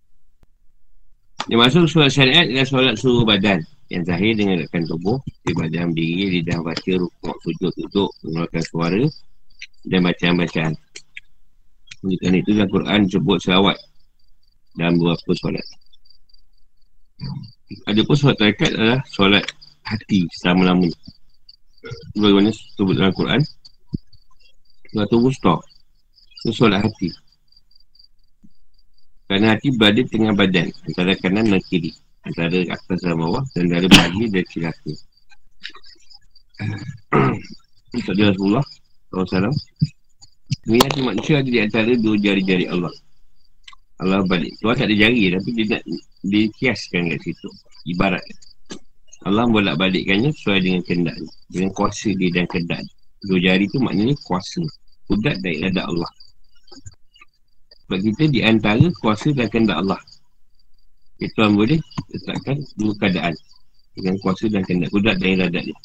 Yang 1.52 1.60
masuk 1.60 1.84
solat 1.88 2.10
syariat 2.12 2.44
Adalah 2.48 2.68
solat 2.68 2.94
seluruh 2.96 3.24
badan. 3.28 3.60
Yang 3.92 4.02
zahir 4.08 4.32
dengan 4.32 4.54
gerakan 4.64 4.84
tubuh 4.88 5.18
Di 5.44 5.52
badan 5.52 5.92
berdiri 5.92 6.40
Lidah 6.40 6.58
baca 6.64 6.92
Rukuk 6.96 7.36
sujud 7.44 7.72
duduk 7.76 8.10
Mengeluarkan 8.24 8.62
suara 8.64 9.04
Dan 9.84 10.00
bacaan-bacaan. 10.00 10.72
Kerana 12.04 12.36
itu 12.36 12.50
dalam 12.52 12.68
Quran 12.72 13.00
sebut 13.08 13.38
selawat 13.40 13.76
Dalam 14.76 14.96
beberapa 15.00 15.32
solat. 15.36 15.66
Ada 17.88 18.00
pun 18.04 18.16
solat 18.16 18.36
tarikat 18.36 18.70
adalah 18.76 19.00
solat 19.08 19.44
hati 19.84 20.28
selama-lamanya 20.40 20.92
Bagaimana 22.16 22.52
sebut 22.52 22.96
dalam 22.96 23.12
Quran? 23.12 23.40
Solat 24.92 25.08
tubuh 25.12 25.32
stop. 25.32 25.60
Itu 26.44 26.52
solat 26.52 26.84
hati 26.84 27.12
Kerana 29.24 29.56
hati 29.56 29.72
berada 29.72 30.02
tengah 30.04 30.36
badan 30.36 30.68
Antara 30.84 31.16
kanan 31.16 31.48
dan 31.48 31.62
kiri. 31.64 31.92
Antara 32.28 32.60
atas 32.68 32.98
dan 33.00 33.16
bawah 33.16 33.44
Dan 33.56 33.72
dari 33.72 33.88
bagi 33.88 34.28
dan 34.28 34.44
cilaka 34.52 34.92
Ustaz 37.98 38.14
Rasulullah 38.14 38.66
SAW 39.10 39.50
Ini 40.68 40.78
hati 40.84 41.00
manusia 41.00 41.40
ada 41.40 41.48
di 41.48 41.60
antara 41.60 41.92
dua 41.96 42.20
jari-jari 42.20 42.68
Allah. 42.68 42.92
Allah 44.02 44.22
balik. 44.28 44.52
Tuhan 44.60 44.76
tak 44.76 44.86
ada 44.92 44.96
jari 44.96 45.32
Tapi 45.32 45.50
dia 45.56 45.64
nak 45.72 45.82
Dikiaskan 46.24 47.12
kat 47.12 47.20
situ. 47.24 47.48
Ibarat. 47.84 48.24
Allah 49.24 49.48
bolak 49.48 49.80
balikkannya 49.80 50.32
Sesuai 50.36 50.60
dengan 50.60 50.82
kendak 50.84 51.16
Dengan 51.48 51.70
kuasa 51.72 52.12
dia 52.12 52.28
dan 52.28 52.44
kendak 52.44 52.84
Dua 53.24 53.40
jari 53.40 53.64
tu 53.72 53.80
maknanya 53.80 54.12
kuasa. 54.28 54.60
Kudat 55.08 55.40
dan 55.40 55.52
iradat 55.52 55.88
Allah 55.88 56.12
Sebab 57.84 57.98
kita 58.00 58.24
di 58.32 58.40
antara 58.40 58.86
Kuasa 59.00 59.28
dan 59.36 59.48
kendak 59.52 59.80
Allah 59.80 60.00
okay, 61.20 61.28
Tuhan 61.36 61.52
boleh 61.56 61.80
Letakkan 62.12 62.56
dua 62.80 62.92
keadaan 63.00 63.34
Dengan 63.94 64.14
kuasa 64.24 64.48
dan 64.48 64.62
kendak 64.64 64.90
Kudat 64.90 65.16
dan 65.20 65.38
iradat 65.38 65.62
dia 65.68 65.76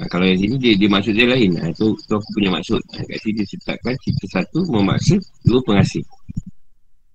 Ha, 0.00 0.08
kalau 0.08 0.24
yang 0.24 0.40
sini 0.40 0.56
dia, 0.56 0.72
dia 0.80 0.88
maksud 0.88 1.12
dia 1.12 1.28
lain. 1.28 1.60
Ha, 1.60 1.76
itu, 1.76 1.92
itu 1.92 2.12
aku 2.16 2.28
punya 2.32 2.48
maksud. 2.56 2.80
Ha, 2.80 3.04
kat 3.04 3.20
sini 3.20 3.44
dia 3.44 3.46
ciptakan 3.52 3.92
cerita 4.00 4.26
satu 4.40 4.64
memaksa 4.72 5.20
dua 5.44 5.60
pengasih. 5.60 6.00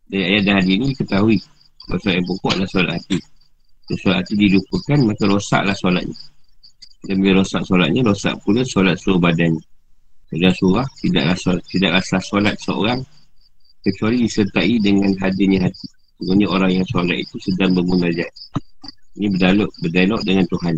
Dan 0.05 0.21
ayat 0.21 0.41
dan 0.45 0.53
hadis 0.61 0.73
ini 0.77 0.85
diketahui. 0.93 1.37
Solat 1.81 2.13
yang 2.13 2.25
pokok 2.29 2.51
adalah 2.53 2.69
solat 2.69 2.91
hati. 3.01 3.17
Kalau 3.89 3.97
solat 4.05 4.17
hati 4.21 4.33
dilupakan 4.37 4.99
maka 5.01 5.23
rosaklah 5.25 5.73
solatnya. 5.73 6.17
Dan 7.05 7.15
bila 7.21 7.41
rosak 7.41 7.61
solatnya, 7.65 8.01
rosak 8.05 8.33
pula 8.45 8.61
solat 8.65 8.97
seluruh 9.01 9.21
badannya. 9.21 9.61
Tidak 10.29 10.53
surah, 10.57 10.85
tidaklah 11.01 11.37
tidaklah 11.69 12.01
solat 12.01 12.55
seorang 12.61 12.99
kecuali 13.85 14.25
disertai 14.25 14.81
dengan 14.81 15.13
hadirnya 15.21 15.69
hati. 15.69 15.87
Sebenarnya 16.17 16.47
orang 16.49 16.71
yang 16.81 16.85
solat 16.89 17.17
itu 17.21 17.37
sedang 17.37 17.77
bermunajat. 17.77 18.31
Ini 19.15 19.27
berdialog, 19.31 19.69
berdialog 19.85 20.21
dengan 20.25 20.45
Tuhan. 20.49 20.75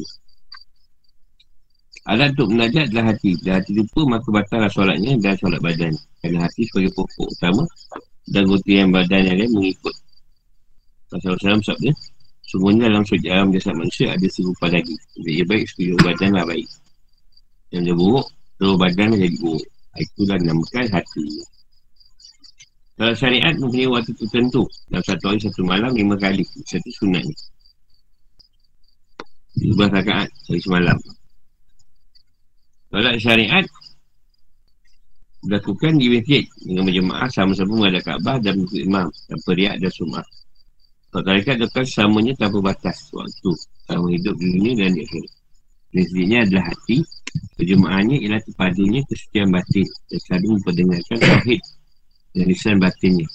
Alat 2.07 2.29
untuk 2.35 2.49
menajat 2.55 2.83
adalah 2.91 3.15
hati. 3.15 3.31
Bila 3.39 3.59
hati 3.59 3.71
lupa, 3.75 4.01
maka 4.07 4.27
batallah 4.31 4.71
solatnya 4.71 5.15
dan 5.23 5.35
solat 5.39 5.59
badan. 5.63 5.93
Kerana 6.19 6.47
hati 6.47 6.67
sebagai 6.67 6.91
pokok 6.95 7.27
utama 7.31 7.63
dan 8.27 8.43
yang 8.67 8.91
badan 8.91 9.21
yang 9.23 9.37
lain 9.39 9.51
mengikut. 9.55 9.95
Rasulullah 11.07 11.55
SAW 11.55 11.63
sabda, 11.63 11.91
semuanya 12.43 12.91
dalam 12.91 13.03
sujud 13.07 13.31
alam 13.31 13.47
jasad 13.55 13.75
manusia 13.79 14.11
ada 14.11 14.27
serupa 14.27 14.67
lagi. 14.67 14.95
Jadi 15.15 15.31
ia 15.31 15.45
baik, 15.47 15.63
seluruh 15.71 15.99
badanlah 16.03 16.43
baik. 16.43 16.67
Yang 17.71 17.81
dia 17.87 17.95
buruk, 17.95 18.27
seluruh 18.59 18.77
badan 18.79 19.15
jadi 19.15 19.37
buruk. 19.39 19.67
Itulah 19.97 20.37
dinamakan 20.43 20.85
hati. 20.91 21.25
Kalau 22.97 23.13
syariat 23.13 23.53
mempunyai 23.53 23.93
waktu 23.93 24.09
tertentu 24.17 24.65
dalam 24.89 25.05
satu 25.05 25.29
hari, 25.29 25.37
satu 25.37 25.61
malam, 25.61 25.93
lima 25.93 26.17
kali. 26.17 26.41
Satu 26.65 26.89
sunatnya. 26.97 27.37
Dua 29.57 29.85
rakaat, 29.85 30.29
hari 30.49 30.61
semalam. 30.61 30.97
Solat 32.89 33.21
syariat 33.21 33.65
dilakukan 35.45 36.01
di 36.01 36.09
masjid 36.09 36.43
dengan 36.65 36.89
berjemaah 36.89 37.29
sama-sama 37.29 37.85
menghadap 37.85 38.01
Kaabah 38.01 38.37
dan 38.41 38.53
mengikut 38.57 38.81
imam 38.81 39.07
tanpa 39.29 39.49
riak 39.53 39.75
dan 39.77 39.91
sumah. 39.93 40.25
Solat 41.13 41.25
tarikat 41.29 41.53
dilakukan 41.61 41.85
samanya 41.85 42.33
tanpa 42.33 42.57
batas 42.65 42.97
waktu 43.13 43.51
sama 43.85 44.09
hidup 44.09 44.33
di 44.41 44.45
dunia 44.57 44.73
dan 44.81 44.97
di 44.97 45.05
akhirat. 45.05 45.33
Masjidnya 45.93 46.37
adalah 46.49 46.65
hati, 46.73 46.97
berjemaahnya 47.61 48.15
ialah 48.25 48.41
terpadunya 48.41 49.01
kesucian 49.05 49.53
batin 49.53 49.85
dan 50.09 50.19
selalu 50.25 50.47
memperdengarkan 50.57 51.17
tauhid 51.21 51.61
dan 52.37 52.45
lisan 52.45 52.77
batinnya. 52.77 53.25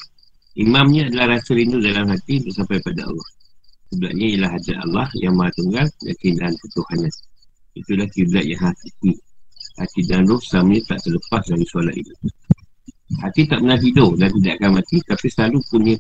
Imamnya 0.55 1.11
adalah 1.11 1.37
rasa 1.37 1.59
rindu 1.59 1.83
dalam 1.83 2.07
hati 2.13 2.39
untuk 2.39 2.55
sampai 2.55 2.79
pada 2.85 3.09
Allah. 3.09 3.29
Kiblatnya 3.91 4.27
ialah 4.37 4.51
hajat 4.57 4.77
Allah 4.89 5.09
yang 5.21 5.35
maha 5.37 5.51
tunggal 5.59 5.87
dan 5.89 6.15
keindahan 6.23 6.55
ketuhanan. 6.61 7.13
Itulah 7.77 8.09
kiblat 8.13 8.45
yang 8.45 8.61
hakiki. 8.61 9.13
Hati 9.81 10.01
dan 10.05 10.29
roh 10.29 10.41
selamanya 10.41 10.81
tak 10.93 10.99
terlepas 11.09 11.43
dari 11.49 11.67
solat 11.69 11.97
itu. 11.97 12.15
Hati 13.21 13.45
tak 13.49 13.61
pernah 13.61 13.77
tidur 13.81 14.17
dan 14.17 14.29
tidak 14.41 14.55
akan 14.61 14.71
mati 14.81 14.97
tapi 15.05 15.27
selalu 15.29 15.59
punya 15.69 15.95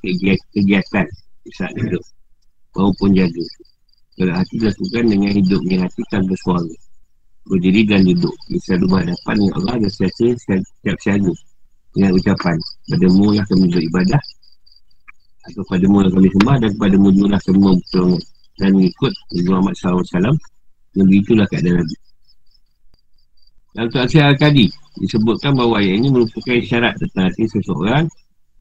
kegiatan, 0.53 1.07
di 1.45 1.53
saat 1.53 1.75
hidup. 1.77 2.05
Maupun 2.77 3.13
jaga. 3.13 3.45
Kalau 4.17 4.35
hati 4.37 4.55
dilakukan 4.61 5.05
dengan 5.09 5.33
hidupnya 5.37 5.77
hati 5.85 6.03
tanpa 6.13 6.37
suara. 6.41 6.77
Berdiri 7.49 7.83
dan 7.89 8.05
duduk. 8.05 8.37
Dia 8.49 8.61
selalu 8.65 8.87
berhadapan 8.89 9.35
dengan 9.41 9.55
Allah 9.61 9.75
dan 9.85 9.93
siasa 9.93 10.27
setiap 10.37 10.97
siaga. 11.01 11.33
Dengan 11.93 12.11
ucapan. 12.17 12.57
Padamu 12.89 13.37
lah 13.37 13.45
kami 13.49 13.67
beribadah. 13.69 14.23
Atau 15.49 15.63
padamu 15.69 16.05
lah 16.05 16.11
kami 16.13 16.29
sembah 16.33 16.57
dan 16.63 16.73
padamu 16.81 17.09
juga 17.13 17.37
lah 17.37 17.41
semua 17.45 17.73
pertolongan. 17.77 18.23
Dan 18.61 18.69
mengikut 18.77 19.13
Nabi 19.13 19.49
Muhammad 19.49 19.75
SAW. 19.77 20.37
Dan 20.93 21.05
begitulah 21.09 21.47
keadaan 21.49 21.85
Nabi. 21.85 21.97
Dalam 23.73 23.89
Tuan 23.89 24.05
Al-Qadi 24.05 24.69
disebutkan 25.01 25.57
bahawa 25.57 25.81
ayat 25.81 26.05
ini 26.05 26.09
merupakan 26.13 26.61
syarat 26.61 26.93
tentang 27.01 27.33
hati 27.33 27.49
seseorang 27.49 28.05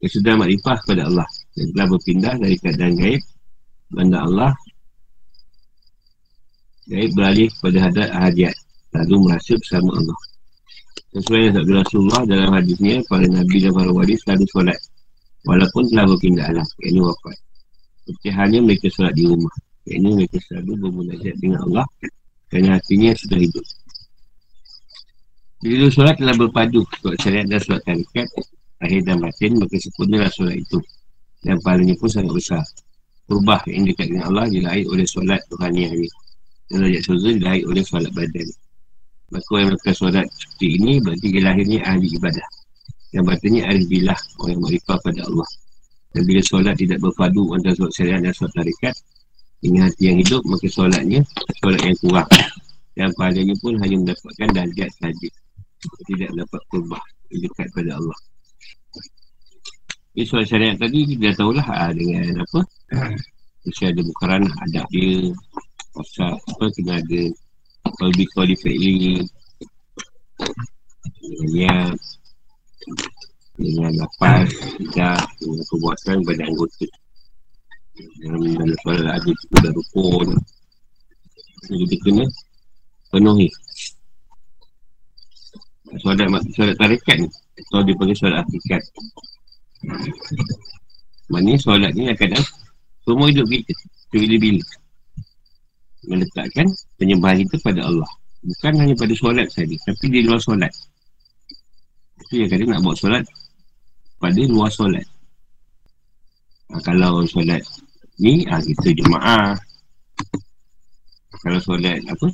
yang 0.00 0.12
sudah 0.12 0.32
makrifah 0.40 0.76
kepada 0.80 1.02
Allah 1.04 1.28
dan 1.52 1.66
telah 1.76 1.86
berpindah 1.92 2.34
dari 2.40 2.56
keadaan 2.56 2.94
gaib 2.96 3.22
benda 3.92 4.24
Allah 4.24 4.52
gaib 6.88 7.12
beralih 7.12 7.48
kepada 7.52 7.78
hadat 7.84 8.08
hadiat 8.08 8.56
lalu 8.96 9.16
merasa 9.28 9.52
bersama 9.60 9.90
Allah 10.00 10.18
sesuai 11.12 11.40
yang 11.44 11.54
sabda 11.60 11.72
Rasulullah 11.84 12.22
dalam 12.24 12.50
hadisnya 12.56 13.04
para 13.04 13.26
Nabi 13.28 13.56
dan 13.60 13.72
para 13.76 13.90
wali 13.92 14.16
selalu 14.16 14.44
solat. 14.48 14.80
Walaupun 15.44 15.82
telah 15.92 16.08
berpindah 16.08 16.46
alam 16.48 16.66
ini 16.88 17.00
wafat. 17.04 17.36
Seperti 18.08 18.28
halnya 18.32 18.58
mereka 18.64 18.88
solat 18.88 19.12
di 19.12 19.28
rumah. 19.28 19.52
Ini 19.84 20.08
mereka 20.08 20.38
selalu 20.48 20.72
bermunajat 20.78 21.34
dengan 21.36 21.60
Allah 21.68 21.86
kerana 22.48 22.80
hatinya 22.80 23.10
sudah 23.12 23.38
hidup. 23.42 23.66
Bila 25.62 25.86
solat 25.92 26.16
telah 26.18 26.34
berpadu 26.34 26.82
Solat 26.98 27.18
syariat 27.22 27.46
dan 27.46 27.60
solat 27.62 27.82
tarikat 27.86 28.26
Lahir 28.82 28.98
dan 29.06 29.22
batin 29.22 29.54
Maka 29.62 29.78
sempurnalah 29.78 30.30
solat 30.32 30.58
itu. 30.58 30.78
Dan 31.42 31.58
pahalanya 31.60 31.94
pun 31.98 32.08
sangat 32.08 32.32
besar. 32.34 32.64
Turbah 33.30 33.62
yang 33.70 33.86
dekat 33.86 34.10
dengan 34.10 34.32
Allah 34.32 34.46
Dilahir 34.50 34.86
oleh 34.90 35.06
solat 35.06 35.42
Tuhan 35.50 35.70
yang 35.76 35.92
ini. 35.92 36.10
Dan 36.70 36.88
rajat 36.88 37.02
surga 37.04 37.28
dilahir 37.36 37.64
oleh 37.68 37.82
solat 37.84 38.10
badan 38.16 38.48
Maka 39.32 39.52
yang 39.56 39.68
melakukan 39.72 39.94
solat 39.96 40.26
seperti 40.36 40.66
ini 40.76 40.92
Berarti 41.00 41.26
dia 41.32 41.42
lahirnya 41.42 41.80
ahli 41.88 42.08
ibadah. 42.20 42.46
Yang 43.16 43.24
batinnya 43.32 43.62
ahli 43.64 43.84
bilah 43.88 44.20
Orang 44.44 44.60
makrifah 44.60 44.98
pada 45.00 45.20
Allah. 45.24 45.48
Dan 46.12 46.22
bila 46.28 46.40
solat 46.44 46.74
tidak 46.76 46.98
berpadu 47.00 47.56
Antara 47.56 47.72
solat 47.72 47.92
syariat 47.96 48.20
dan 48.20 48.32
solat 48.36 48.52
tarikat 48.52 48.94
Dengan 49.64 49.88
hati 49.88 50.02
yang 50.12 50.18
hidup 50.20 50.42
Maka 50.44 50.66
solatnya 50.68 51.20
Solat 51.64 51.80
yang 51.80 51.96
kurang. 52.04 52.28
Dan 52.92 53.08
pahalanya 53.16 53.56
pun 53.64 53.80
hanya 53.80 53.96
mendapatkan 54.04 54.48
darjat 54.52 54.92
sahaja 55.00 55.28
tidak 56.06 56.30
dapat 56.36 56.60
kurbah 56.70 57.02
dekat 57.32 57.68
pada 57.72 57.98
Allah. 57.98 58.18
Ini 60.12 60.28
soal 60.28 60.44
syariat 60.44 60.76
tadi 60.76 61.08
kita 61.08 61.32
dah 61.32 61.34
tahulah 61.40 61.66
ha, 61.66 61.88
dengan 61.96 62.44
apa? 62.44 62.60
Mesti 63.64 63.84
ada 63.88 64.00
bukaran 64.04 64.44
adab 64.68 64.86
dia 64.92 65.32
Pasal 65.92 66.36
apa 66.36 66.64
kena 66.76 67.00
ada 67.00 67.22
Qalbi 67.86 68.24
Qalbi 68.34 68.54
Fa'ili 68.58 69.22
Dengan 71.18 71.46
niat 71.50 71.98
Dengan 73.58 73.92
lapas 73.98 74.48
Tidak 74.78 75.20
Dengan 75.38 75.64
perbuatan 75.70 76.16
pada 76.26 76.42
anggota. 76.46 76.86
Dalam, 77.92 78.40
dalam 78.40 78.76
soal 78.80 79.04
ada 79.04 79.20
juga 79.20 79.68
rukun. 79.68 80.28
Jadi 81.68 81.84
kita 81.84 81.96
kena 82.08 82.24
Penuhi. 83.12 83.48
Solat 86.00 86.24
solat 86.56 86.76
tarikat 86.80 87.16
ni. 87.20 87.28
Atau 87.60 87.84
dia 87.84 87.92
panggil 88.00 88.16
solat 88.16 88.40
hakikat. 88.40 88.82
Maknanya 91.28 91.60
solat 91.60 91.92
ni 91.92 92.08
akan 92.08 92.32
dah 92.32 92.44
semua 93.04 93.28
hidup 93.28 93.44
kita. 93.52 93.74
Bila-bila 94.08 94.64
meletakkan 96.06 96.66
penyembahan 96.98 97.46
kita 97.46 97.56
pada 97.62 97.86
Allah. 97.86 98.10
Bukan 98.42 98.74
hanya 98.74 98.94
pada 98.98 99.14
solat 99.14 99.46
saja 99.54 99.76
tapi 99.86 100.06
di 100.10 100.26
luar 100.26 100.42
solat. 100.42 100.72
Itu 102.26 102.42
yang 102.42 102.50
kadang 102.50 102.68
nak 102.74 102.80
buat 102.82 102.96
solat 102.98 103.22
pada 104.18 104.40
luar 104.50 104.70
solat. 104.70 105.06
Ha, 106.70 106.78
kalau 106.82 107.22
solat 107.26 107.62
ni 108.18 108.42
ha, 108.50 108.58
kita 108.58 108.88
jemaah. 108.98 109.54
Kalau 111.42 111.60
solat 111.62 112.02
apa? 112.06 112.28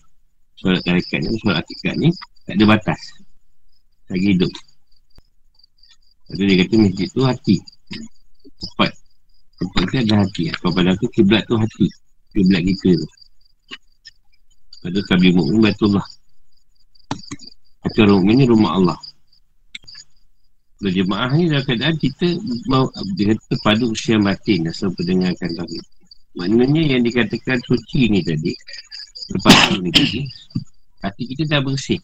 Solat 0.57 0.81
tarikat 0.85 1.21
ni 1.21 1.37
solat 1.45 1.61
hakikat 1.61 1.95
ni 2.01 2.09
tak 2.49 2.57
ada 2.57 2.65
batas. 2.65 3.01
Lagi 4.09 4.33
hidup. 4.33 4.53
Lepas 6.29 6.45
dia 6.45 6.57
kata 6.65 6.75
masjid 6.81 7.09
tu 7.13 7.23
hati. 7.25 7.57
Tempat 8.59 8.91
Tempat 9.59 9.83
tu 9.91 9.97
ada 10.01 10.15
hati. 10.25 10.45
Kalau 10.57 10.73
pada 10.73 10.91
aku 10.97 11.07
kiblat 11.13 11.45
tu 11.45 11.57
hati. 11.61 11.87
Kiblat 12.33 12.65
kita 12.65 12.97
tu 12.97 13.18
Tu 14.79 15.03
Tabi 15.11 15.29
Mu'min 15.35 15.61
Batullah 15.63 16.07
Kata 17.79 18.01
rumah 18.11 18.35
ni 18.35 18.45
rumah 18.45 18.75
Allah. 18.75 18.99
Berjemaah 20.79 21.31
ni 21.35 21.51
dalam 21.51 21.67
keadaan 21.67 21.97
kita 21.99 22.39
mau 22.71 22.87
Dia 23.19 23.35
kata 23.35 23.55
padu 23.67 23.91
usia 23.91 24.19
batin 24.23 24.71
Asal 24.71 24.95
pendengarkan 24.95 25.51
tadi 25.59 25.79
Maknanya 26.39 26.95
yang 26.99 27.03
dikatakan 27.03 27.59
suci 27.67 28.07
ni 28.07 28.23
tadi 28.23 28.55
Lepas 29.35 29.79
ni 29.83 29.91
tadi 29.91 30.23
Hati 30.99 31.31
kita 31.31 31.47
dah 31.47 31.63
bersih. 31.63 32.03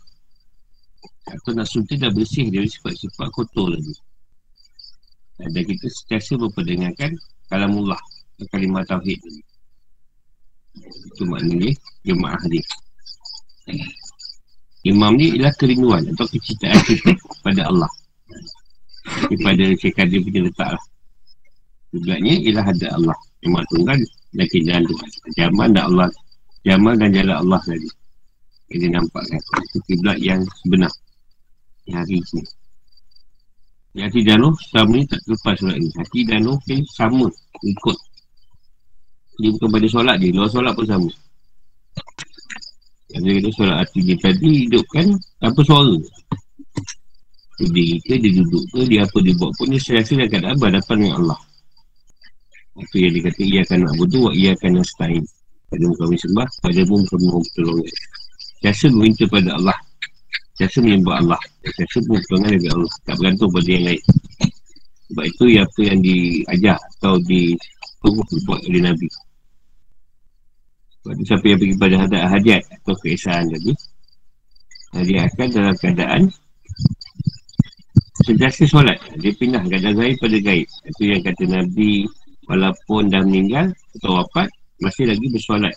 Atau 1.27 1.51
nak 1.57 1.67
suntik 1.67 1.99
dah 1.99 2.15
bersih 2.15 2.47
dari 2.47 2.71
sifat-sifat 2.71 3.29
kotor 3.35 3.75
lagi. 3.75 3.95
Dan 5.35 5.51
kita 5.51 5.91
sentiasa 5.91 6.39
berperdengarkan 6.39 7.19
Kalamullah 7.51 7.99
Kalimah 8.55 8.87
Tauhid. 8.87 9.19
ni 9.19 9.43
Itu 10.83 11.23
maknanya 11.27 11.71
Jemaah 12.05 12.43
ni 12.51 12.61
Imam 14.85 15.17
ni 15.17 15.33
ialah 15.33 15.55
kerinduan 15.57 16.05
Atau 16.13 16.29
kecintaan 16.29 16.77
kita 16.85 17.17
pada 17.41 17.73
Allah. 17.73 17.89
Daripada 19.29 19.65
Syekh 19.81 20.01
dia 20.09 20.21
punya 20.21 20.41
letak 20.45 20.77
lah. 20.77 20.85
Tugasnya 21.93 22.35
ialah 22.45 22.65
hadat 22.69 22.93
Allah. 22.93 23.17
Imam 23.45 23.65
tunggal 23.73 24.01
dan 24.35 24.47
keindahan 24.49 24.85
Tuhan 24.89 25.09
Jamal 25.37 25.69
dan 25.73 25.85
Allah 25.93 26.09
Jamal 26.65 26.95
dan 26.97 27.13
jalan 27.13 27.37
Allah 27.45 27.61
tadi. 27.65 27.89
Ini 28.73 28.87
nampakkan 28.93 29.39
Itu 29.39 29.79
kiblat 29.89 30.19
yang 30.21 30.41
sebenar 30.65 30.93
hari 31.93 32.19
ni 32.33 32.43
Hati 33.95 34.27
dan 34.27 34.43
roh 34.43 34.57
sama 34.75 34.99
ni 34.99 35.07
tak 35.07 35.23
terlepas 35.23 35.55
solat 35.55 35.79
ni. 35.79 35.89
Hati 35.95 36.21
dan 36.27 36.43
roh 36.43 36.59
ni 36.67 36.83
sama 36.91 37.31
Ikut 37.63 37.97
Dia 39.41 39.49
bukan 39.55 39.69
pada 39.71 39.87
solat 39.91 40.17
je. 40.23 40.29
Luar 40.31 40.49
solat 40.51 40.73
pun 40.75 40.87
sama. 40.87 41.11
Dia 43.15 43.31
kata 43.39 43.51
solat 43.55 43.77
hati 43.87 44.01
dia 44.03 44.17
tadi 44.19 44.67
Hidupkan 44.67 45.07
tanpa 45.39 45.61
suara. 45.63 45.95
Dia 47.63 47.95
ke 48.03 48.15
dia 48.19 48.31
duduk 48.43 48.65
ke 48.75 48.81
Dia 48.91 49.07
apa 49.07 49.19
dia 49.23 49.35
buat 49.39 49.55
pun 49.55 49.71
Dia 49.71 49.79
serasa 49.79 50.19
dia 50.19 50.27
akan 50.27 50.59
berhadapan 50.59 50.97
dengan 50.99 51.15
Allah. 51.23 51.41
Itu 52.83 52.97
yang 52.99 53.13
dia 53.15 53.23
kata 53.31 53.41
Ia 53.47 53.61
akan 53.63 53.79
nak 53.87 53.95
bodoh 54.03 54.29
Ia 54.35 54.51
akan 54.59 54.71
nak 54.83 54.87
setain 54.91 55.23
Pada 55.71 55.83
muka 55.87 56.03
kami 56.11 56.17
sembah 56.19 56.49
Pada 56.59 56.81
muka 56.91 57.07
kami 57.15 57.27
pertolongan 57.31 57.87
Biasa 58.65 58.85
meminta 58.97 59.29
pada 59.29 59.51
Allah. 59.61 59.79
Biasa 60.57 60.77
menyembah 60.81 61.15
Allah. 61.21 61.41
Biasa 61.61 61.97
pun 62.09 62.17
pertolongan 62.17 62.51
dari 62.57 62.69
Allah. 62.73 62.93
Tak 63.05 63.15
bergantung 63.21 63.51
pada 63.53 63.69
yang 63.69 63.85
lain. 63.85 64.03
Sebab 65.05 65.25
itu 65.29 65.45
yang 65.53 65.65
apa 65.69 65.81
yang 65.85 65.99
diajar 66.01 66.79
Atau 66.81 67.15
dituruh 68.05 68.43
buat 68.45 68.61
oleh 68.69 68.83
Nabi. 68.85 69.09
Sebab 71.05 71.21
itu 71.21 71.25
siapa 71.29 71.45
yang 71.45 71.61
pergi 71.61 71.77
pada 71.77 71.97
hadat 72.01 72.23
hadiat 72.33 72.63
Atau 72.81 72.97
keesaan 73.05 73.45
tadi 73.53 73.77
Dia 75.05 75.29
akan 75.29 75.49
dalam 75.53 75.77
keadaan 75.77 76.23
Sentiasa 78.25 78.65
solat. 78.65 78.97
Dia 79.21 79.37
pindah 79.37 79.61
keadaan 79.69 80.01
gaib 80.01 80.17
pada 80.17 80.39
gaib. 80.41 80.65
Itu 80.65 81.03
yang 81.05 81.21
kata 81.21 81.45
Nabi 81.45 82.09
Walaupun 82.49 83.13
dah 83.13 83.21
meninggal 83.21 83.69
Atau 84.01 84.17
wafat 84.17 84.49
Masih 84.81 85.05
lagi 85.05 85.29
bersolat. 85.29 85.77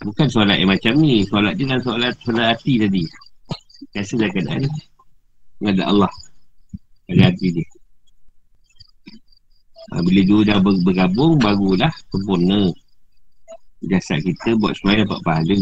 Bukan 0.00 0.28
solat 0.32 0.56
yang 0.56 0.72
macam 0.72 0.96
ni. 1.00 1.24
Solat 1.28 1.52
dia 1.56 1.68
dalam 1.68 1.80
solat, 1.84 2.12
solat 2.24 2.56
hati 2.56 2.80
tadi. 2.80 3.04
Biasa 3.92 4.12
dah 4.20 4.28
keadaan 4.32 4.64
Mengadak 5.60 5.86
Allah. 5.88 6.12
Pada 7.08 7.22
hati 7.28 7.60
dia 7.60 7.73
ha, 9.92 10.00
Bila 10.00 10.20
dua 10.24 10.40
dah 10.46 10.58
ber- 10.62 10.82
bergabung 10.86 11.36
Barulah 11.36 11.92
sempurna 12.08 12.72
Jasad 13.84 14.24
kita 14.24 14.56
buat 14.56 14.72
semuanya 14.80 15.04
dapat 15.04 15.20
pahala 15.26 15.58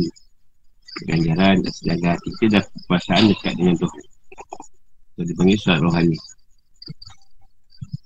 Ganjaran 1.09 1.57
dan 1.65 1.73
sedangkan 1.73 2.17
kita 2.21 2.45
dah 2.61 2.65
perasaan 2.87 3.25
dekat 3.33 3.53
dengan 3.59 3.75
Tuhan 3.81 4.05
So 5.13 5.21
dia 5.25 5.35
panggil 5.35 5.59
solat 5.59 5.81
rohani 5.83 6.19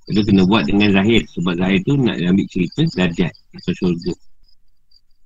Kita 0.07 0.23
kena 0.23 0.47
buat 0.47 0.63
dengan 0.71 0.95
zahir. 0.95 1.23
Sebab 1.35 1.55
zahir 1.59 1.83
tu 1.83 1.99
nak 1.99 2.15
ambil 2.15 2.47
cerita 2.47 2.87
darjat 2.95 3.33
atau 3.59 3.73
syurga. 3.75 4.15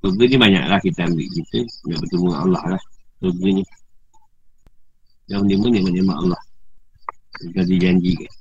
Syurga 0.00 0.24
ni 0.24 0.36
banyak 0.40 0.64
lah 0.64 0.80
kita 0.80 1.04
ambil 1.04 1.26
cerita. 1.36 1.60
Nak 1.84 1.98
bertemu 2.00 2.28
dengan 2.32 2.40
Allah 2.48 2.62
lah. 2.76 2.82
Syurga 3.20 3.48
ni. 3.60 3.64
Yang 5.28 5.42
ni 5.44 5.54
mana 5.60 5.78
mana 5.84 6.14
Allah. 6.16 6.40
Kita 7.36 7.60
dijanjikan. 7.68 8.32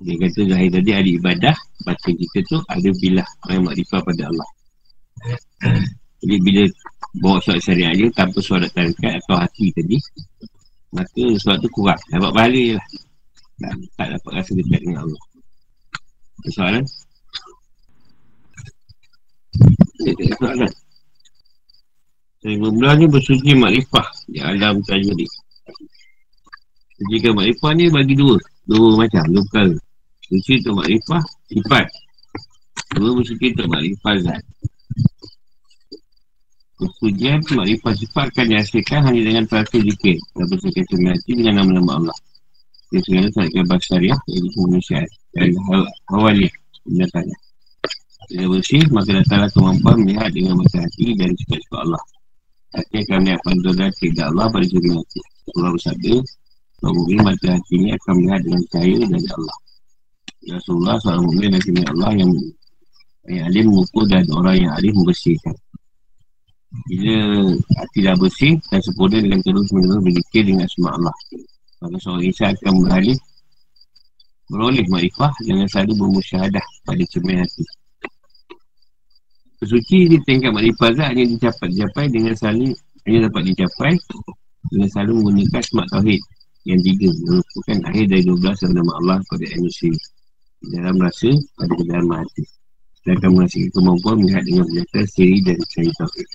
Dia 0.00 0.16
kata 0.16 0.40
zahir 0.48 0.70
tadi 0.72 0.90
ada 0.96 1.10
ibadah. 1.12 1.56
Batin 1.84 2.16
kita 2.16 2.38
tu 2.48 2.58
ada 2.72 2.88
bilah. 3.04 3.28
Yang 3.52 3.62
makrifah 3.68 4.00
pada 4.00 4.22
Allah. 4.32 4.48
Jadi 6.24 6.36
bila 6.40 6.62
bawa 7.20 7.36
surat 7.44 7.60
syariah 7.60 7.92
je 7.92 8.06
tanpa 8.16 8.40
surat 8.40 8.70
tarikat 8.72 9.20
atau 9.20 9.36
hati 9.36 9.68
tadi 9.76 10.00
maka 10.96 11.22
surat 11.36 11.60
tu 11.60 11.68
kurang. 11.76 12.00
Dapat 12.08 12.30
pahala 12.32 12.60
je 12.60 12.74
lah. 12.80 12.86
Tak, 13.60 13.72
tak 14.00 14.08
dapat 14.16 14.32
rasa 14.40 14.50
dekat 14.56 14.80
dengan 14.80 15.00
Allah. 15.04 15.22
Soalan? 16.48 16.84
Saya 20.00 20.12
tak 20.16 20.24
ada 20.24 20.34
soalan? 20.40 20.72
Saya 22.40 22.54
berbelah 22.56 22.94
ni 22.96 23.06
bersuci 23.12 23.52
makrifah. 23.52 24.06
Di 24.32 24.40
alam 24.40 24.80
saja 24.88 25.12
ni 25.12 25.28
Sucikan 26.96 27.36
makrifah 27.36 27.72
ni 27.76 27.92
bagi 27.92 28.16
dua. 28.16 28.40
Dua 28.64 28.96
macam, 28.96 29.24
dua 29.28 29.44
perkara 29.52 29.76
Suci 30.30 30.62
untuk 30.62 30.74
makrifah, 30.78 31.22
sifat 31.50 31.86
Dua 32.94 33.10
bersuci 33.18 33.46
untuk 33.50 33.66
makrifah 33.66 34.14
zat 34.22 34.42
Kesujian 36.80 37.44
makrifat 37.44 37.94
sifat 37.98 38.26
akan 38.32 38.46
dihasilkan 38.56 39.00
hanya 39.04 39.20
dengan 39.20 39.44
teratur 39.44 39.84
zikir 39.84 40.16
dan 40.32 40.44
bersekatan 40.48 41.12
hati 41.12 41.32
dengan 41.36 41.54
nama-nama 41.60 41.92
Allah. 42.00 42.18
Dia 42.88 43.04
segala 43.04 43.68
bahasa 43.68 43.84
syariah 43.84 44.20
iaitu 44.32 44.48
kemanusiaan 44.56 45.08
dan 45.36 45.52
awalnya 46.08 46.48
sebenarnya. 46.80 47.36
Bila 48.32 48.44
bersih, 48.56 48.80
maka 48.96 49.10
datanglah 49.12 49.50
kemampuan 49.52 49.96
melihat 50.08 50.30
dengan 50.32 50.56
mata 50.56 50.78
hati 50.80 51.12
dari 51.20 51.34
sifat-sifat 51.36 51.80
Allah. 51.84 52.02
Hati 52.72 52.96
akan 53.04 53.16
melihat 53.28 53.40
pandulan 53.44 53.90
tidak 54.00 54.26
Allah 54.32 54.46
pada 54.48 54.66
juri 54.70 54.90
hati. 54.96 55.20
Allah 55.60 55.70
bersabda, 55.76 56.14
bahawa 56.80 57.14
mata 57.28 57.48
hati 57.60 57.74
ini 57.76 57.88
akan 57.92 58.12
melihat 58.16 58.40
dengan 58.40 58.62
cahaya 58.72 58.98
dari 59.04 59.28
Allah. 59.36 59.56
Ya 60.40 60.56
Rasulullah, 60.56 60.96
seorang 61.04 61.24
mu'min 61.28 61.52
dan 61.52 61.84
Allah 61.92 62.12
yang 62.16 62.32
yang 63.28 63.44
alim 63.52 63.64
mengukur 63.68 64.08
dan 64.08 64.24
orang 64.32 64.56
yang 64.56 64.72
alim 64.72 64.92
membersihkan. 64.96 65.52
Bila 66.88 67.50
hati 67.76 67.98
dah 68.00 68.16
bersih 68.16 68.56
dan 68.72 68.80
sempurna 68.80 69.20
dengan 69.20 69.42
terus 69.44 69.68
menerus 69.74 70.00
berzikir 70.00 70.42
dengan 70.48 70.64
semua 70.70 70.96
Allah. 70.96 71.16
Maka 71.84 71.96
seorang 72.00 72.24
insan 72.24 72.54
akan 72.56 72.74
beralih 72.86 73.18
beroleh 74.50 74.86
makrifah 74.88 75.32
dengan 75.44 75.66
selalu 75.68 75.92
bermusyahadah 75.98 76.66
pada 76.88 77.02
cermin 77.12 77.44
hati. 77.44 77.64
Kesuci 79.60 80.08
di 80.08 80.16
tingkat 80.24 80.56
makrifah 80.56 80.90
zat 80.96 81.12
hanya 81.12 81.24
dicapai, 81.28 82.08
dengan 82.08 82.32
selalu 82.32 82.72
hanya 83.04 83.28
dapat 83.28 83.42
dicapai 83.52 83.92
dengan 84.72 84.88
selalu 84.88 85.12
menggunakan 85.20 85.62
semak 85.62 85.86
tauhid 85.92 86.20
yang 86.68 86.80
tiga 86.80 87.08
merupakan 87.28 87.78
akhir 87.92 88.04
dari 88.08 88.22
12 88.24 88.76
nama 88.76 88.92
Allah 89.00 89.18
pada 89.28 89.44
manusia 89.56 89.92
dalam 90.68 90.96
rasa 91.00 91.30
pada 91.56 91.74
dalam 91.88 92.08
hati. 92.12 92.44
Dan 93.00 93.16
akan 93.16 93.30
menghasilkan 93.32 93.72
kemampuan 93.72 94.16
melihat 94.20 94.44
dengan 94.44 94.64
berjata 94.68 95.00
siri 95.08 95.38
dan 95.40 95.56
tauhid. 95.72 96.28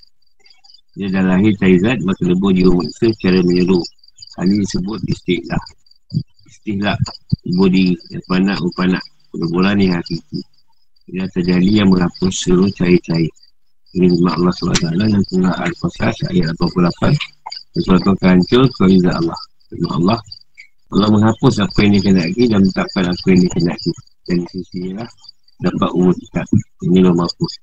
Dia 0.98 1.06
dah 1.14 1.24
lahir 1.30 1.52
taizat 1.62 1.98
maka 2.02 2.22
lebur 2.26 2.50
jiwa 2.50 2.74
manusia 2.74 3.08
secara 3.14 3.38
menyeluruh. 3.46 3.86
Hal 4.36 4.46
ini 4.50 4.66
disebut 4.66 5.00
istilah. 5.06 5.62
Istilah 6.50 6.96
lebur 7.46 7.68
di 7.70 7.94
panak 8.26 8.58
upanak 8.58 9.04
perbulan 9.30 9.78
yang 9.78 9.94
hakiki 10.00 10.42
dia 11.06 11.22
terjadi 11.30 11.86
yang 11.86 11.88
menghapus 11.94 12.34
seluruh 12.34 12.66
cair-cair 12.74 13.30
ini 13.94 14.10
firman 14.10 14.34
Allah 14.42 14.52
SWT 14.52 14.90
dan 14.90 15.22
surah 15.30 15.54
Al-Qasas 15.62 16.16
ayat 16.34 16.50
88 16.58 17.14
sesuatu 17.78 18.10
akan 18.12 18.28
hancur 18.36 18.66
kewajah 18.74 19.14
Allah. 19.14 19.40
Allah 19.94 20.18
Allah 20.90 21.08
menghapus 21.14 21.62
apa 21.62 21.78
yang 21.86 21.94
dikenaki 22.02 22.50
dan 22.50 22.58
menetapkan 22.66 23.04
apa 23.06 23.26
yang 23.30 23.40
dikenaki 23.46 23.90
di 24.34 24.46
sisi 24.50 24.90
lah. 24.96 25.08
Dapat 25.56 25.90
kita 26.18 26.42
ini 26.84 27.00
lo 27.00 27.16
mahfuz 27.16 27.54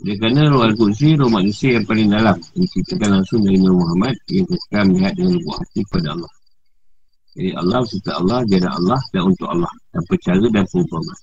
oleh 0.00 0.16
kerana 0.16 0.48
roh 0.48 0.64
Al-Qudsi, 0.64 1.12
roh 1.20 1.28
manusia 1.28 1.76
yang 1.76 1.84
paling 1.84 2.08
dalam. 2.08 2.32
Diciptakan 2.56 3.20
langsung 3.20 3.44
dari 3.44 3.60
Nabi 3.60 3.76
Muhammad 3.76 4.14
Yang 4.32 4.48
kesukaan 4.48 4.86
melihat 4.96 5.12
dengan 5.12 5.32
lubuk 5.36 5.54
hati 5.60 5.80
kepada 5.84 6.08
Allah. 6.16 6.32
Jadi 7.36 7.50
Allah 7.52 7.80
serta 7.84 8.12
Allah, 8.16 8.38
jana 8.48 8.68
Allah 8.80 9.00
dan 9.12 9.22
untuk 9.28 9.48
Allah. 9.52 9.72
Tanpa 9.92 10.14
cara 10.24 10.46
dan 10.48 10.64
perubahan. 10.72 11.18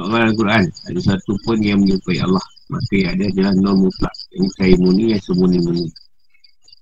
Allah 0.00 0.20
Al-Quran. 0.32 0.64
Ada 0.88 1.00
satu 1.12 1.32
pun 1.44 1.58
yang 1.60 1.78
menyerupai 1.84 2.18
Allah. 2.24 2.44
Maka 2.72 2.94
yang 2.96 3.10
ada 3.20 3.24
adalah 3.28 3.52
non 3.52 3.76
mutlak. 3.84 4.14
Yang 4.32 4.48
kaya 4.56 4.74
muni 4.80 5.04
yang 5.12 5.20
semuni-muni 5.20 5.86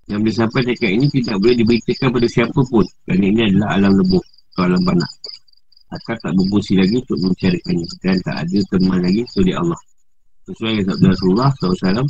Yang 0.07 0.18
boleh 0.23 0.37
sampai 0.39 0.61
dekat 0.70 0.91
ini 0.95 1.07
tidak 1.11 1.37
boleh 1.43 1.55
diberitakan 1.59 2.09
pada 2.14 2.29
siapa 2.31 2.61
pun. 2.62 2.87
Kerana 3.11 3.25
ini 3.27 3.41
adalah 3.51 3.68
alam 3.75 3.93
lebur 3.99 4.23
Atau 4.55 4.70
alam 4.70 4.83
banak 4.87 5.11
Akan 5.93 6.16
tak 6.24 6.32
berfungsi 6.32 6.80
lagi 6.80 6.97
untuk 7.05 7.18
mencarikannya 7.20 7.86
Dan 8.01 8.16
tak 8.24 8.36
ada 8.49 8.59
teman 8.72 8.99
lagi 9.05 9.20
Kecuali 9.28 9.53
Allah. 9.53 9.80
Sesuai 10.49 10.72
dengan 10.80 10.86
sabda 10.97 11.07
Rasulullah 11.12 11.51
SAW 11.61 12.09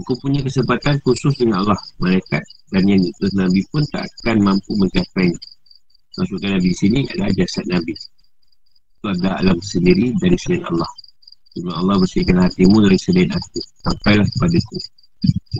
Aku 0.00 0.12
punya 0.22 0.40
kesempatan 0.46 0.94
khusus 1.02 1.34
dengan 1.36 1.66
Allah 1.66 1.80
Malaikat 1.98 2.44
dan 2.72 2.88
yang 2.88 3.04
itu 3.04 3.28
Nabi 3.36 3.60
pun 3.68 3.84
tak 3.92 4.08
akan 4.24 4.40
mampu 4.40 4.72
mencapai 4.80 5.28
Maksudkan 6.16 6.56
Nabi 6.56 6.72
di 6.72 6.76
sini 6.76 6.98
adalah 7.08 7.32
jasad 7.32 7.64
Nabi. 7.68 7.92
Itu 9.00 9.06
adalah 9.08 9.40
alam 9.40 9.56
sendiri 9.64 10.12
dari 10.20 10.36
selain 10.36 10.64
Allah. 10.68 10.88
Sebab 11.52 11.72
Allah 11.72 11.96
bersihkan 12.00 12.36
hatimu 12.40 12.80
dari 12.80 12.96
selain 12.96 13.28
aku 13.28 13.60
Sampailah 13.84 14.24
kepada 14.24 14.58
ku 14.72 14.76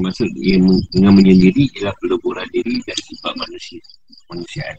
Maksud 0.00 0.28
dengan 0.88 1.12
menyendiri 1.12 1.68
ialah 1.76 1.92
peleburan 2.00 2.48
diri 2.48 2.80
dari 2.80 3.02
sifat 3.12 3.36
manusia 3.36 3.82
Manusiaan 4.32 4.76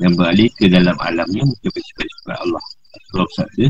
Yang 0.00 0.12
beralih 0.16 0.48
ke 0.56 0.64
dalam 0.72 0.96
alamnya 0.96 1.44
mencapai 1.44 1.82
sifat-sifat 1.84 2.36
Allah. 2.40 2.64
Rasulullah 2.90 3.28
bersabda 3.28 3.66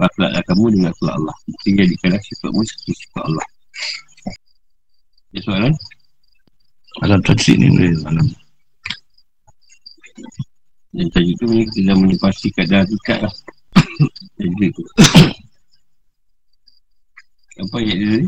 Faklatlah 0.00 0.42
kamu 0.48 0.64
dengan 0.72 0.88
akhlak 0.96 1.14
Allah. 1.20 1.36
Mesti 1.44 1.68
jadikanlah 1.76 2.20
sifatmu 2.24 2.62
seperti 2.64 2.92
sifat 3.04 3.22
Allah. 3.28 3.46
Ada 5.30 5.40
soalan? 5.44 5.74
Alam 7.04 7.20
tajid 7.20 7.56
ni 7.60 7.68
Alam. 8.08 8.26
Dan 10.96 11.06
tajid 11.12 11.34
tu 11.36 11.46
kita 11.52 11.80
dah 11.92 11.96
menyepasi 12.00 12.48
keadaan 12.56 12.82
hakikat 12.88 13.18
lah. 13.28 13.34
Tajid 14.40 14.70
tu. 14.74 14.82
Apa 17.60 17.76
ayat 17.76 17.96
dia 18.00 18.08
tadi? 18.08 18.26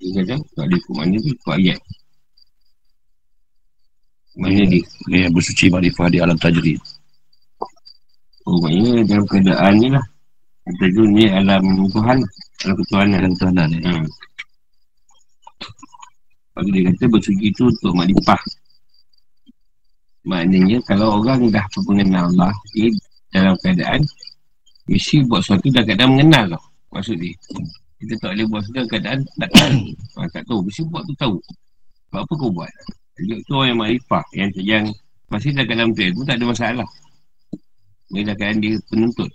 Dia 0.00 0.10
kata 0.24 0.34
tak 0.56 0.64
ada 0.64 0.74
ikut 0.74 0.94
mana 0.96 1.16
tu 1.20 1.28
ikut 1.36 1.52
ayat 1.52 1.78
Dia? 4.34 4.66
Ni 5.10 5.16
yang 5.22 5.32
bersuci 5.32 5.70
makrifah 5.70 6.10
di 6.10 6.18
alam 6.18 6.34
tajrid 6.34 6.78
Oh 8.44 8.58
maknanya 8.60 9.06
dalam 9.06 9.26
keadaan 9.30 9.74
ni 9.78 9.88
lah 9.94 10.04
tu 10.80 11.04
ni 11.06 11.30
alam 11.30 11.62
Tuhan 11.92 12.18
Alam 12.66 12.74
ketuhanan 12.82 13.18
Alam 13.22 13.32
tuhanan 13.38 13.68
ni 13.70 13.78
Hmm. 13.84 14.04
Lepas 16.54 16.70
dia 16.70 16.86
kata 16.86 17.04
bersuci 17.10 17.50
tu 17.58 17.66
untuk 17.66 17.92
makrifah. 17.98 18.38
Maknanya 20.22 20.78
kalau 20.86 21.18
orang 21.18 21.50
dah 21.50 21.66
mengenal 21.82 22.30
Allah, 22.30 22.54
dia 22.78 22.94
dalam 23.34 23.58
keadaan 23.58 24.00
mesti 24.86 25.26
buat 25.26 25.42
sesuatu 25.42 25.66
dalam 25.74 25.86
keadaan 25.90 26.10
mengenal 26.14 26.44
tau. 26.54 26.62
Maksud 26.94 27.18
dia. 27.18 27.34
Kita 27.98 28.14
tak 28.22 28.38
boleh 28.38 28.46
buat 28.46 28.60
sesuatu 28.62 28.76
dalam 28.78 28.88
keadaan 28.94 29.18
tak 29.34 29.50
tahu. 29.50 29.78
Ha, 30.14 30.30
tak 30.30 30.42
tahu. 30.46 30.58
Mesti 30.62 30.82
buat 30.86 31.02
tu 31.10 31.14
tahu. 31.18 31.36
Sebab 32.06 32.20
apa 32.22 32.32
kau 32.38 32.50
buat? 32.54 32.70
Jadi 33.14 33.34
tu 33.46 33.54
yang 33.62 33.78
makrifah. 33.78 34.24
Yang, 34.34 34.50
yang 34.62 34.84
masih 35.30 35.54
dalam 35.54 35.66
keadaan 35.66 35.90
betul 35.94 36.10
tu 36.10 36.22
tak 36.26 36.36
ada 36.38 36.46
masalah. 36.50 36.88
Dalam 38.10 38.34
keadaan 38.34 38.56
dia 38.58 38.74
penuntut. 38.90 39.30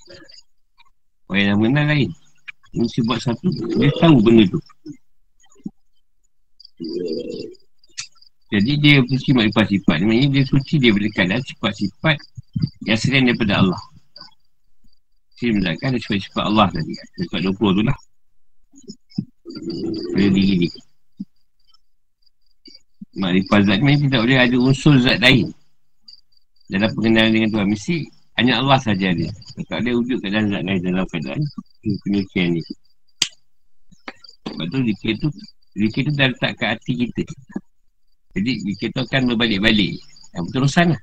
Orang 1.31 1.43
yang 1.45 1.57
mengenal 1.59 1.85
lain. 1.87 2.09
Mesti 2.75 2.99
buat 3.07 3.19
satu. 3.23 3.47
Dia 3.79 3.89
tahu 3.97 4.19
benda 4.19 4.43
tu. 4.51 4.59
Jadi 8.49 8.71
dia 8.81 8.97
suci 9.05 9.29
makrifat 9.35 9.67
sifat 9.67 9.97
Maksudnya 10.01 10.27
dia 10.31 10.43
suci 10.47 10.73
dia 10.79 10.91
berdekatan 10.95 11.43
sifat-sifat 11.43 12.17
Yang 12.87 12.99
selain 13.03 13.27
daripada 13.29 13.61
Allah 13.61 13.81
Saya 15.37 15.75
ada 15.75 15.97
sifat-sifat 15.99 16.43
Allah 16.47 16.71
tadi 16.71 16.95
Sifat 17.19 17.39
20 17.45 17.77
tu 17.77 17.83
lah 17.83 17.97
Pada 20.15 20.27
diri 20.33 20.65
dia 20.65 20.71
Makrifat 23.17 23.65
zat 23.65 23.79
ni 23.81 23.97
tidak 23.97 24.21
boleh 24.21 24.37
ada 24.37 24.57
unsur 24.61 24.93
zat 25.01 25.17
lain. 25.17 25.49
Dalam 26.69 26.89
pengenalan 26.93 27.33
dengan 27.33 27.49
Tuhan 27.49 27.67
Mesti 27.73 27.95
hanya 28.37 28.61
Allah 28.61 28.77
saja 28.77 29.09
dia 29.09 29.25
Tak 29.65 29.81
ada 29.81 29.89
wujud 29.89 30.21
keadaan 30.21 30.53
zat 30.53 30.61
lain 30.61 30.77
dalam 30.85 31.05
keadaan 31.09 31.41
Penyucian 31.81 32.47
ni. 32.53 32.61
Sebab 34.45 34.65
tu 34.69 34.77
zikir 34.85 35.13
tu 35.17 35.27
Zikir 35.79 36.01
tu 36.09 36.11
dah 36.17 36.27
letak 36.27 36.57
kat 36.57 36.75
hati 36.75 36.93
kita. 37.07 37.23
Jadi 38.35 38.51
zikir 38.67 38.89
tu 38.91 38.99
akan 39.05 39.33
berbalik-balik. 39.33 39.95
Yang 40.33 40.43
berterusan 40.49 40.85
lah. 40.93 41.01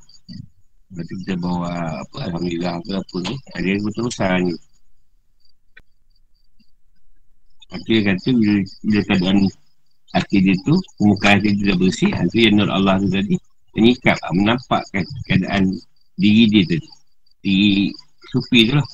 Lepas 0.86 1.02
tu 1.06 1.14
kita 1.22 1.34
bawa 1.42 1.70
apa 2.02 2.16
Alhamdulillah 2.30 2.74
ke 2.82 2.92
apa 2.94 3.16
ni 3.26 3.34
Ada 3.58 3.66
yang 3.66 3.82
berterusan 3.82 4.38
ni. 4.46 4.54
Dia 7.86 7.98
kata 8.06 8.28
bila, 8.30 8.54
bila 8.62 9.00
keadaan 9.10 9.36
hati 10.14 10.38
dia 10.44 10.54
tu 10.62 10.76
Permukaan 11.00 11.40
hati 11.40 11.50
dia 11.56 11.72
dah 11.72 11.76
bersih 11.80 12.10
Hati 12.12 12.38
yang 12.46 12.62
Nur 12.62 12.70
Allah 12.70 13.00
tu 13.00 13.08
tadi 13.10 13.34
Menyikap, 13.76 14.16
menampakkan 14.32 15.04
keadaan 15.28 15.76
diri 16.16 16.48
dia 16.48 16.62
tadi. 16.64 16.88
Diri 17.44 17.92
sufi 18.32 18.72
tu 18.72 18.80
lah. 18.80 18.88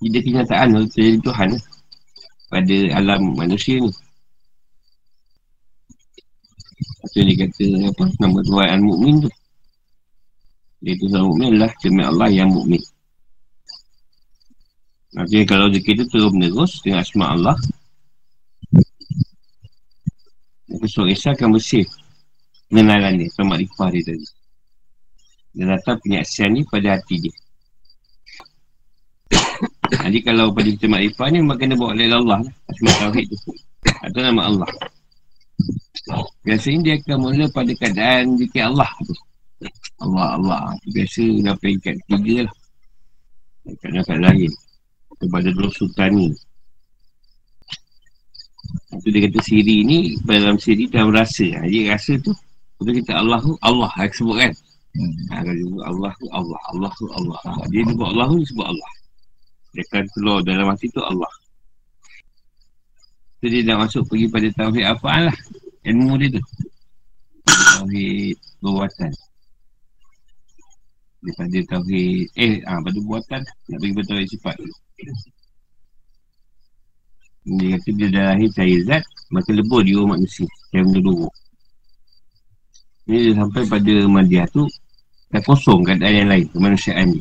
Dia 0.00 0.20
kenyataan 0.24 0.72
tu 0.72 0.82
Jadi 0.96 1.20
Tuhan 1.20 1.48
lah. 1.52 1.64
Pada 2.48 2.76
alam 2.96 3.36
manusia 3.36 3.84
ni. 3.84 3.92
Itu 7.12 7.20
dia 7.20 7.34
kata 7.44 7.64
apa 7.92 8.04
Nama 8.16 8.38
Tuhan 8.48 8.68
Al-Mu'min 8.80 9.14
tu? 9.28 9.30
Dia 10.82 10.92
tu 10.96 11.06
Tuhan 11.12 11.22
Al-Mu'min 11.22 11.48
adalah 11.52 11.70
Cermin 11.78 12.06
Allah 12.08 12.28
yang 12.32 12.50
mu'min 12.50 12.82
Artinya 15.12 15.44
kalau 15.44 15.66
zikir 15.68 16.00
tu 16.00 16.04
terus 16.08 16.32
menerus 16.32 16.80
Dengan 16.80 17.04
asma 17.04 17.36
Allah 17.36 17.56
Surah 20.82 21.14
Isa 21.14 21.30
akan 21.30 21.54
bersih 21.54 21.86
Pengenalan 22.66 23.22
dia 23.22 23.28
Sama 23.30 23.54
makrifah 23.54 23.88
dia 23.94 24.02
tadi. 24.02 24.26
Dan 25.52 25.66
datang 25.76 26.00
penyaksian 26.00 26.56
ni 26.56 26.64
pada 26.64 26.96
hati 26.96 27.16
dia. 27.20 27.34
Jadi 30.08 30.18
kalau 30.24 30.48
pada 30.50 30.68
kita 30.72 30.88
makrifah 30.88 31.28
ni 31.28 31.38
Maka 31.44 31.60
kena 31.62 31.74
bawa 31.76 31.92
lain 31.94 32.12
Allah 32.16 32.40
lah. 32.42 32.54
Asma 32.72 32.90
Tauhid 32.98 33.26
tu. 33.28 33.52
Atau 34.02 34.20
nama 34.24 34.42
Allah. 34.48 34.70
Biasanya 36.42 36.78
dia 36.82 36.94
akan 36.98 37.16
mula 37.20 37.46
pada 37.52 37.72
keadaan 37.78 38.34
zikir 38.40 38.66
Allah 38.66 38.90
tu. 39.06 39.14
Allah, 40.02 40.26
Allah. 40.40 40.62
Biasa 40.90 41.22
dah 41.46 41.54
peringkat 41.60 41.94
tiga 42.10 42.48
lah. 42.48 42.54
Dekat-dekat 43.68 44.18
lain. 44.18 44.52
Kepada 45.22 45.48
dua 45.54 45.70
sultani 45.70 46.34
Itu 48.92 49.08
dia 49.08 49.20
kata 49.28 49.40
siri 49.40 49.76
ni 49.88 49.98
Dalam 50.20 50.60
siri 50.60 50.84
dalam 50.88 51.16
rasa. 51.16 51.48
Jadi 51.48 51.88
rasa 51.88 52.12
tu 52.20 52.32
Kita 52.80 52.90
kita 52.92 53.12
Allah 53.16 53.40
tu 53.40 53.56
Allah 53.64 53.90
yang 53.96 54.12
sebut 54.12 54.36
kan? 54.36 54.52
Hmm. 54.92 55.12
ha, 55.32 55.34
Kalau 55.40 55.52
dia 55.56 55.64
sebut 55.64 55.84
Allah 55.88 56.12
tu 56.12 56.26
Allah 56.28 56.60
Allah 56.68 56.90
tu 57.00 57.06
Allah. 57.16 57.38
Ha, 57.48 57.50
Dia 57.72 57.82
sebut 57.88 58.06
Allah 58.06 58.26
tu 58.28 58.36
dia 58.36 58.48
sebut 58.52 58.66
Allah. 58.68 58.90
Dia 59.72 59.82
akan 59.88 60.04
keluar 60.12 60.38
dalam 60.44 60.66
hati 60.68 60.86
tu 60.92 61.00
Allah. 61.00 61.32
So 63.40 63.44
dia 63.48 63.64
dah 63.64 63.76
masuk 63.80 64.02
pergi 64.06 64.26
pada 64.30 64.48
tauhid 64.54 64.86
apa 64.86 65.32
lah 65.32 65.36
Ilmu 65.88 66.14
dia 66.20 66.28
tu. 66.36 66.42
Tauhid 67.48 68.36
perbuatan. 68.60 69.10
Daripada 71.22 71.58
tauhid 71.74 72.26
Eh, 72.38 72.62
ah, 72.66 72.78
pada 72.82 72.98
buatan 73.02 73.40
Nak 73.42 73.78
pergi 73.78 73.94
pada 73.94 74.06
tauhid 74.14 74.28
sifat 74.30 74.54
tu 74.58 74.70
Dia 77.42 77.74
kata 77.74 77.90
dia 77.98 78.08
dah 78.14 78.24
lahir 78.30 78.48
cahaya 78.54 78.78
zat 78.86 79.02
Maka 79.34 79.50
lebur 79.50 79.82
dia 79.82 79.98
manusia. 80.06 80.46
Benda 80.70 80.98
dua 81.02 81.28
Ini 83.10 83.18
dia 83.18 83.32
sampai 83.34 83.62
pada 83.66 83.94
madiah 84.06 84.46
tu 84.54 84.62
Dah 85.34 85.42
kosong 85.42 85.82
keadaan 85.82 86.14
yang 86.22 86.28
lain 86.30 86.46
Kemanusiaan 86.54 87.10
ni 87.10 87.20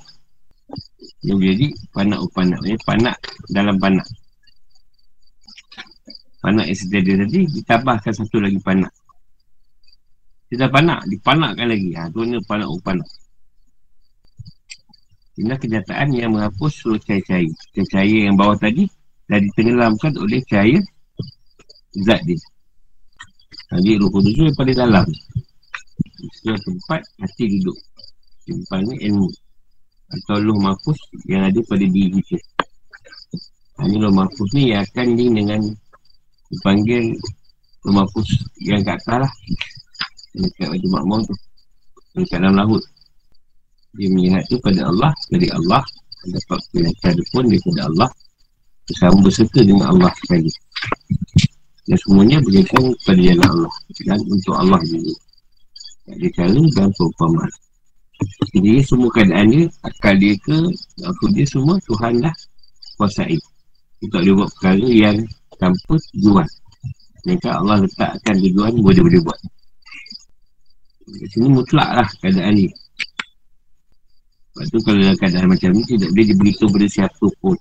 Dia 1.26 1.34
jadi 1.34 1.68
panak 1.90 2.20
upanak 2.22 2.62
Maksudnya 2.62 2.80
panak 2.86 3.18
dalam 3.50 3.76
panak. 3.82 4.08
Panak 6.42 6.66
yang 6.70 6.78
sedia 6.78 7.02
dia 7.02 7.16
tadi 7.26 7.40
Ditambahkan 7.50 8.14
satu 8.14 8.38
lagi 8.38 8.60
panak. 8.62 8.94
Dia 10.54 10.66
dah 10.66 10.70
panak 10.70 11.02
Dipanakkan 11.10 11.66
lagi. 11.66 11.98
Ha, 11.98 12.14
Tu 12.14 12.22
ni 12.30 12.38
panak 12.46 12.70
upanak 12.70 13.10
Inilah 15.42 15.58
kenyataan 15.58 16.14
yang 16.14 16.36
menghapus 16.36 16.84
seluruh 16.84 17.02
cahaya-cahaya. 17.02 17.50
Cahaya 17.88 18.18
yang 18.30 18.36
bawah 18.38 18.54
tadi 18.60 18.86
Dah 19.32 19.40
ditenggelamkan 19.40 20.12
oleh 20.20 20.44
cahaya 20.44 20.76
Zat 22.04 22.20
dia 22.28 22.36
Jadi 23.72 23.96
ruh 23.96 24.12
kudus 24.12 24.36
tu 24.36 24.44
daripada 24.44 24.72
dalam. 24.84 25.08
Setelah 26.36 26.60
tempat 26.60 27.02
hati 27.24 27.44
duduk. 27.48 27.78
Ni 28.52 28.96
ilmu. 29.08 29.32
Atau 30.12 30.44
luh 30.44 30.60
mahfuz 30.60 31.00
yang 31.32 31.48
ada 31.48 31.56
pada 31.64 31.88
diri 31.88 32.20
kita. 32.28 32.44
Hanya 33.80 34.04
luh 34.04 34.12
mahfuz 34.12 34.52
ni 34.52 34.76
yang 34.76 34.84
akan 34.84 35.08
link 35.16 35.32
dengan 35.40 35.62
Dipanggil 36.52 37.16
luh 37.88 37.94
mahfuz 37.96 38.28
yang 38.68 38.84
kat 38.84 39.00
atas 39.00 39.24
lah. 39.24 39.32
Dekat 40.36 40.68
baju 40.76 40.88
makmur 40.92 41.20
tu. 41.24 41.36
Dekat 42.20 42.44
dalam 42.44 42.60
laut 42.60 42.84
dia 43.96 44.08
melihat 44.12 44.44
tu 44.52 44.60
pada 44.60 44.92
Allah. 44.92 45.12
Dari 45.32 45.48
Allah. 45.48 45.84
Dapat 46.28 46.60
penyaksian 46.76 47.16
pun 47.32 47.44
daripada 47.48 47.88
Allah 47.88 48.12
bersama 48.90 49.18
berserta 49.24 49.60
dengan 49.62 49.94
Allah 49.94 50.12
sekali 50.24 50.52
dan 51.90 51.98
semuanya 52.08 52.38
berkaitan 52.46 52.94
pada 53.04 53.22
jalan 53.22 53.48
Allah 53.52 53.76
dan 54.06 54.20
untuk 54.30 54.56
Allah 54.56 54.82
juga. 54.86 55.14
Tak 56.06 56.16
ada 56.18 56.28
cara 56.34 56.62
dan 56.78 56.90
perumpamaan. 56.94 57.52
Jadi 58.54 58.72
semua 58.86 59.10
keadaan 59.10 59.48
dia 59.50 59.64
akal 59.82 60.16
dia 60.22 60.34
ke 60.46 60.58
apa 61.02 61.24
dia 61.34 61.46
semua 61.50 61.76
Tuhan 61.90 62.22
dah 62.22 62.36
kuasai. 63.02 63.38
Dia 64.02 64.08
tak 64.14 64.22
boleh 64.22 64.34
buat 64.38 64.50
perkara 64.56 64.88
yang 64.88 65.18
tanpa 65.58 65.94
tujuan. 66.14 66.50
Mereka 67.26 67.50
Allah 67.50 67.78
letakkan 67.86 68.36
tujuan 68.38 68.72
boleh 68.78 69.02
boleh 69.02 69.22
buat. 69.26 69.40
Kat 71.12 71.28
sini 71.34 71.48
mutlak 71.50 71.90
lah 71.98 72.08
keadaan 72.22 72.56
ni. 72.56 72.70
Lepas 74.52 74.68
tu 74.70 74.78
kalau 74.84 75.00
dalam 75.00 75.16
keadaan 75.16 75.48
macam 75.48 75.72
ni 75.72 75.84
Tidak 75.88 76.12
boleh 76.12 76.28
diberitahu 76.28 76.70
pada 76.76 76.88
siapa 76.92 77.26
pun 77.40 77.56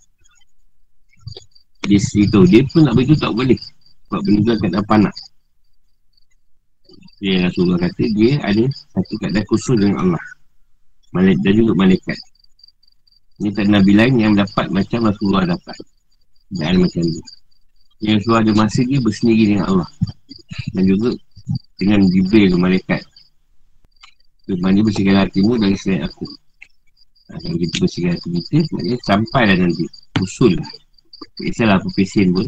Dia 1.88 1.98
cerita 2.00 2.40
Dia 2.44 2.60
pun 2.68 2.84
nak 2.84 2.94
beritahu 2.96 3.18
tak 3.20 3.32
boleh. 3.32 3.60
Sebab 4.08 4.20
benda 4.26 4.52
tu 4.52 4.60
keadaan 4.60 4.86
panak 4.90 5.14
Dia 7.22 7.48
Rasulullah 7.48 7.78
kata 7.80 8.04
Dia 8.12 8.32
ada 8.44 8.64
satu 8.92 9.14
keadaan 9.20 9.46
khusus 9.48 9.76
dengan 9.80 9.96
Allah. 10.04 10.24
Malaikat 11.10 11.42
dan 11.42 11.52
juga 11.58 11.72
malaikat. 11.74 12.18
Ini 13.40 13.50
tak 13.56 13.66
Nabi 13.66 13.92
lain 13.96 14.14
yang 14.20 14.34
dapat 14.36 14.66
Macam 14.68 15.08
Rasulullah 15.08 15.56
dapat. 15.56 15.76
Dan 16.52 16.82
macam 16.82 17.02
ni. 17.06 17.20
Yang 18.00 18.14
Rasulullah 18.24 18.42
ada 18.44 18.52
masa 18.56 18.80
dia 18.84 18.98
bersendiri 19.00 19.44
dengan 19.56 19.64
Allah. 19.70 19.88
Dan 20.76 20.84
juga 20.84 21.08
Dengan 21.80 22.00
Jibril 22.12 22.52
malaikat. 22.60 23.02
Mana 24.50 24.82
bersihkan 24.82 25.14
hatimu 25.14 25.62
dari 25.62 25.78
selain 25.78 26.02
aku. 26.10 26.26
Ha, 27.30 27.38
Kalau 27.38 27.54
kita 27.54 27.76
bersihkan 27.86 28.18
hati 28.18 28.28
kita 28.34 28.66
Maknanya 28.74 28.98
sampai 29.06 29.42
dah 29.46 29.56
nanti. 29.62 29.86
Usul 30.18 30.58
lah 30.58 30.70
Tak 31.40 31.48
kisahlah 31.56 31.76
apa 31.80 31.88
pesen 31.96 32.36
pun. 32.36 32.44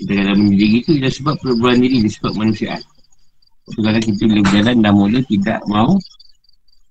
Kita 0.00 0.12
kadang 0.12 0.38
menjadi 0.42 0.66
gitu 0.80 0.90
Ialah 0.98 1.12
sebab 1.12 1.34
perburuan 1.40 1.78
diri 1.78 1.96
Dia 2.02 2.12
sebab 2.18 2.32
manusiaan. 2.34 2.82
So 3.70 3.78
kadang 3.82 4.04
kita 4.04 4.22
bila 4.26 4.40
berjalan 4.48 4.76
Dah 4.82 4.92
mula 4.92 5.18
tidak 5.28 5.60
mau 5.70 5.90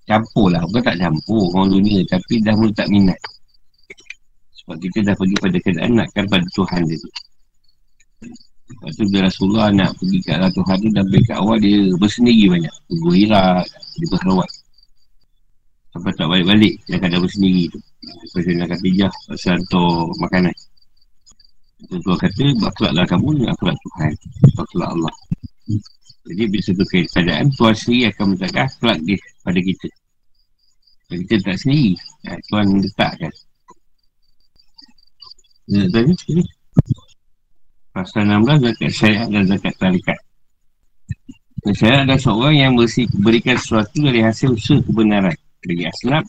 Campur 0.06 0.46
lah. 0.54 0.62
Bukan 0.70 0.82
tak 0.82 0.96
campur 0.96 1.42
Orang 1.52 1.68
dunia 1.74 2.00
Tapi 2.08 2.34
dah 2.42 2.54
mula 2.56 2.72
tak 2.72 2.88
minat. 2.88 3.18
Sebab 4.62 4.76
kita 4.80 4.98
dah 5.12 5.14
pergi 5.18 5.36
pada 5.42 5.56
keadaan 5.60 5.92
Nakkan 5.98 6.24
pada 6.30 6.46
Tuhan 6.56 6.80
dia 6.88 6.96
tu. 6.98 7.10
Lepas 8.66 8.92
tu 8.98 9.04
bila 9.14 9.30
Rasulullah 9.30 9.68
nak 9.70 9.90
pergi 9.94 10.18
ke 10.26 10.30
arah 10.34 10.50
Tuhan 10.50 10.76
tu 10.82 10.88
Dan 10.90 11.04
kat 11.06 11.36
awal 11.38 11.56
dia 11.62 11.78
bersendiri 12.00 12.44
banyak. 12.50 12.74
Dia 12.90 12.96
berak 13.02 13.66
Dia 13.70 14.06
berkhawat. 14.10 14.50
Sampai 15.94 16.12
tak 16.18 16.26
balik-balik 16.26 16.74
Yang 16.90 17.00
kadang 17.06 17.22
bersendiri 17.22 17.64
tu. 17.70 17.78
Lepas 18.06 18.40
dia 18.42 18.54
nak 18.58 18.68
kata 18.74 18.86
jah 18.94 19.12
Pasal 19.30 19.50
hantar 19.60 19.90
makanan 20.18 20.54
Tuhan 21.76 22.16
kata 22.16 22.44
Akhlaklah 22.72 23.04
kamu 23.04 23.28
dengan 23.36 23.52
akhlak 23.52 23.76
Tuhan. 23.76 24.12
Akhlak 24.56 24.90
Allah. 24.96 25.14
Jadi 26.26 26.42
bila 26.48 26.62
satu 26.64 26.84
keadaan 26.88 27.46
Tuhan 27.52 27.74
sendiri 27.76 28.04
akan 28.10 28.24
menetapkan 28.32 28.64
akhlak 28.66 28.98
dia 29.04 29.18
pada 29.44 29.60
kita. 29.60 29.88
Dan 31.06 31.16
kita 31.22 31.34
tak 31.44 31.56
sendiri 31.62 31.94
ya, 32.26 32.34
Tuhan 32.50 32.66
letakkan 32.82 33.32
Nak 35.70 35.86
tanya 35.94 36.14
sini 36.18 36.42
Pasal 37.94 38.26
16 38.26 38.58
Zakat 38.66 38.90
syariat 38.90 39.28
dan 39.30 39.44
zakat 39.46 39.74
tarikat. 39.78 40.18
Syariat 41.72 42.02
adalah 42.04 42.20
seorang 42.20 42.56
yang 42.58 42.72
berikan 43.22 43.56
sesuatu 43.56 44.02
dari 44.02 44.20
hasil 44.20 44.52
usaha 44.52 44.82
kebenaran. 44.84 45.32
Bagi 45.64 45.88
asnaf 45.88 46.26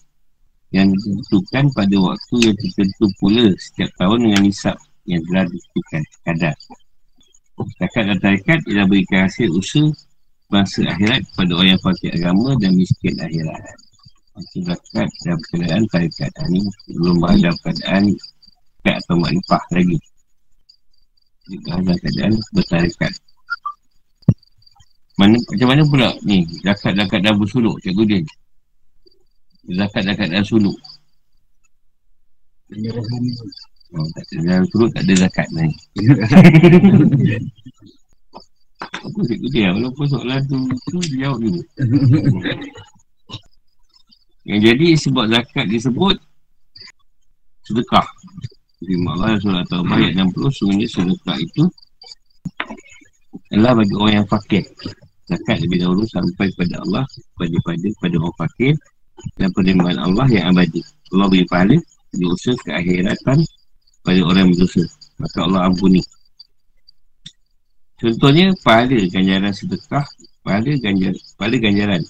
yang 0.71 0.95
ditentukan 0.95 1.67
pada 1.75 1.95
waktu 1.99 2.35
yang 2.39 2.55
tertentu 2.55 3.05
pula 3.19 3.51
setiap 3.59 3.91
tahun 3.99 4.19
dengan 4.31 4.41
nisab 4.47 4.77
yang 5.07 5.23
telah 5.31 5.47
ditentukan 5.47 6.03
kadar. 6.27 6.55
Zakat 7.81 8.03
dan 8.05 8.17
tarikat 8.21 8.59
ialah 8.69 8.85
berikan 8.85 9.25
hasil 9.25 9.49
usaha 9.49 9.89
bangsa 10.53 10.85
akhirat 10.85 11.25
kepada 11.33 11.51
orang 11.57 11.69
yang 11.73 11.81
fakir 11.81 12.11
agama 12.13 12.53
dan 12.61 12.71
miskin 12.77 13.15
akhirat. 13.17 13.61
Itu 14.37 14.61
zakat 14.61 15.09
dan 15.25 15.37
keadaan 15.49 15.83
tarikat. 15.89 16.31
Ini 16.45 16.61
belum 16.93 17.19
ada 17.25 17.49
keadaan 17.65 18.13
zakat 18.13 18.95
atau 19.01 19.15
makrifah 19.17 19.63
lagi. 19.73 19.97
Juga 21.49 21.69
ada 21.81 21.93
keadaan 21.97 22.33
bertarikat. 22.53 23.13
Mana, 25.17 25.33
macam 25.49 25.67
mana 25.73 25.83
pula 25.89 26.09
ni 26.29 26.45
zakat-zakat 26.61 27.25
dah 27.25 27.33
bersuluk 27.33 27.81
cikgu 27.81 28.03
dia 28.05 28.21
Zakat-zakat 29.67 30.29
dan 30.29 30.45
suluk. 30.45 30.77
Oh, 33.95 34.03
tak 34.11 34.23
dalam 34.43 34.67
suluk 34.67 34.91
tak 34.91 35.07
ada 35.07 35.13
zakat 35.15 35.47
ni. 35.55 35.71
Aku 39.07 39.19
cikgu 39.23 39.47
dia, 39.55 39.69
walaupun 39.71 40.05
soalan 40.11 40.43
tu, 40.51 40.59
tu 40.91 40.99
dia 41.07 41.31
jawab 41.31 41.39
dulu. 41.39 41.61
Yang 44.47 44.59
jadi 44.63 44.87
sebab 44.99 45.25
zakat 45.31 45.65
disebut 45.71 46.15
sedekah. 47.67 48.07
Firman 48.83 49.19
Allah 49.19 49.39
surah 49.41 49.65
Taubah 49.67 49.97
ayat 49.99 50.15
60 50.15 50.51
sungguhnya 50.55 50.87
sedekah 50.87 51.37
itu 51.39 51.63
adalah 53.51 53.79
bagi 53.79 53.95
orang 53.95 54.13
yang 54.23 54.27
fakir. 54.27 54.63
Zakat 55.27 55.63
lebih 55.63 55.83
dahulu 55.83 56.03
sampai 56.07 56.47
kepada 56.55 56.79
Allah 56.83 57.03
pada 57.35 57.57
pada 57.67 57.87
pada 57.99 58.15
orang 58.19 58.37
fakir 58.39 58.73
dan 59.35 59.49
penerimaan 59.51 59.99
Allah 59.99 60.27
yang 60.31 60.55
abadi. 60.55 60.79
Allah 61.11 61.27
beri 61.27 61.47
pahala 61.47 61.75
di 62.15 62.23
usaha 62.23 62.55
keakhiratan 62.63 63.43
pada 64.07 64.23
orang 64.23 64.55
berdosa. 64.55 64.87
Maka 65.19 65.43
Allah 65.43 65.67
ampuni. 65.67 65.99
Contohnya 67.99 68.55
pahala 68.63 69.03
ganjaran 69.11 69.51
sedekah, 69.51 70.07
pahala 70.47 70.71
ganjaran, 70.79 71.19
pahala 71.35 71.57
ganjaran 71.59 72.01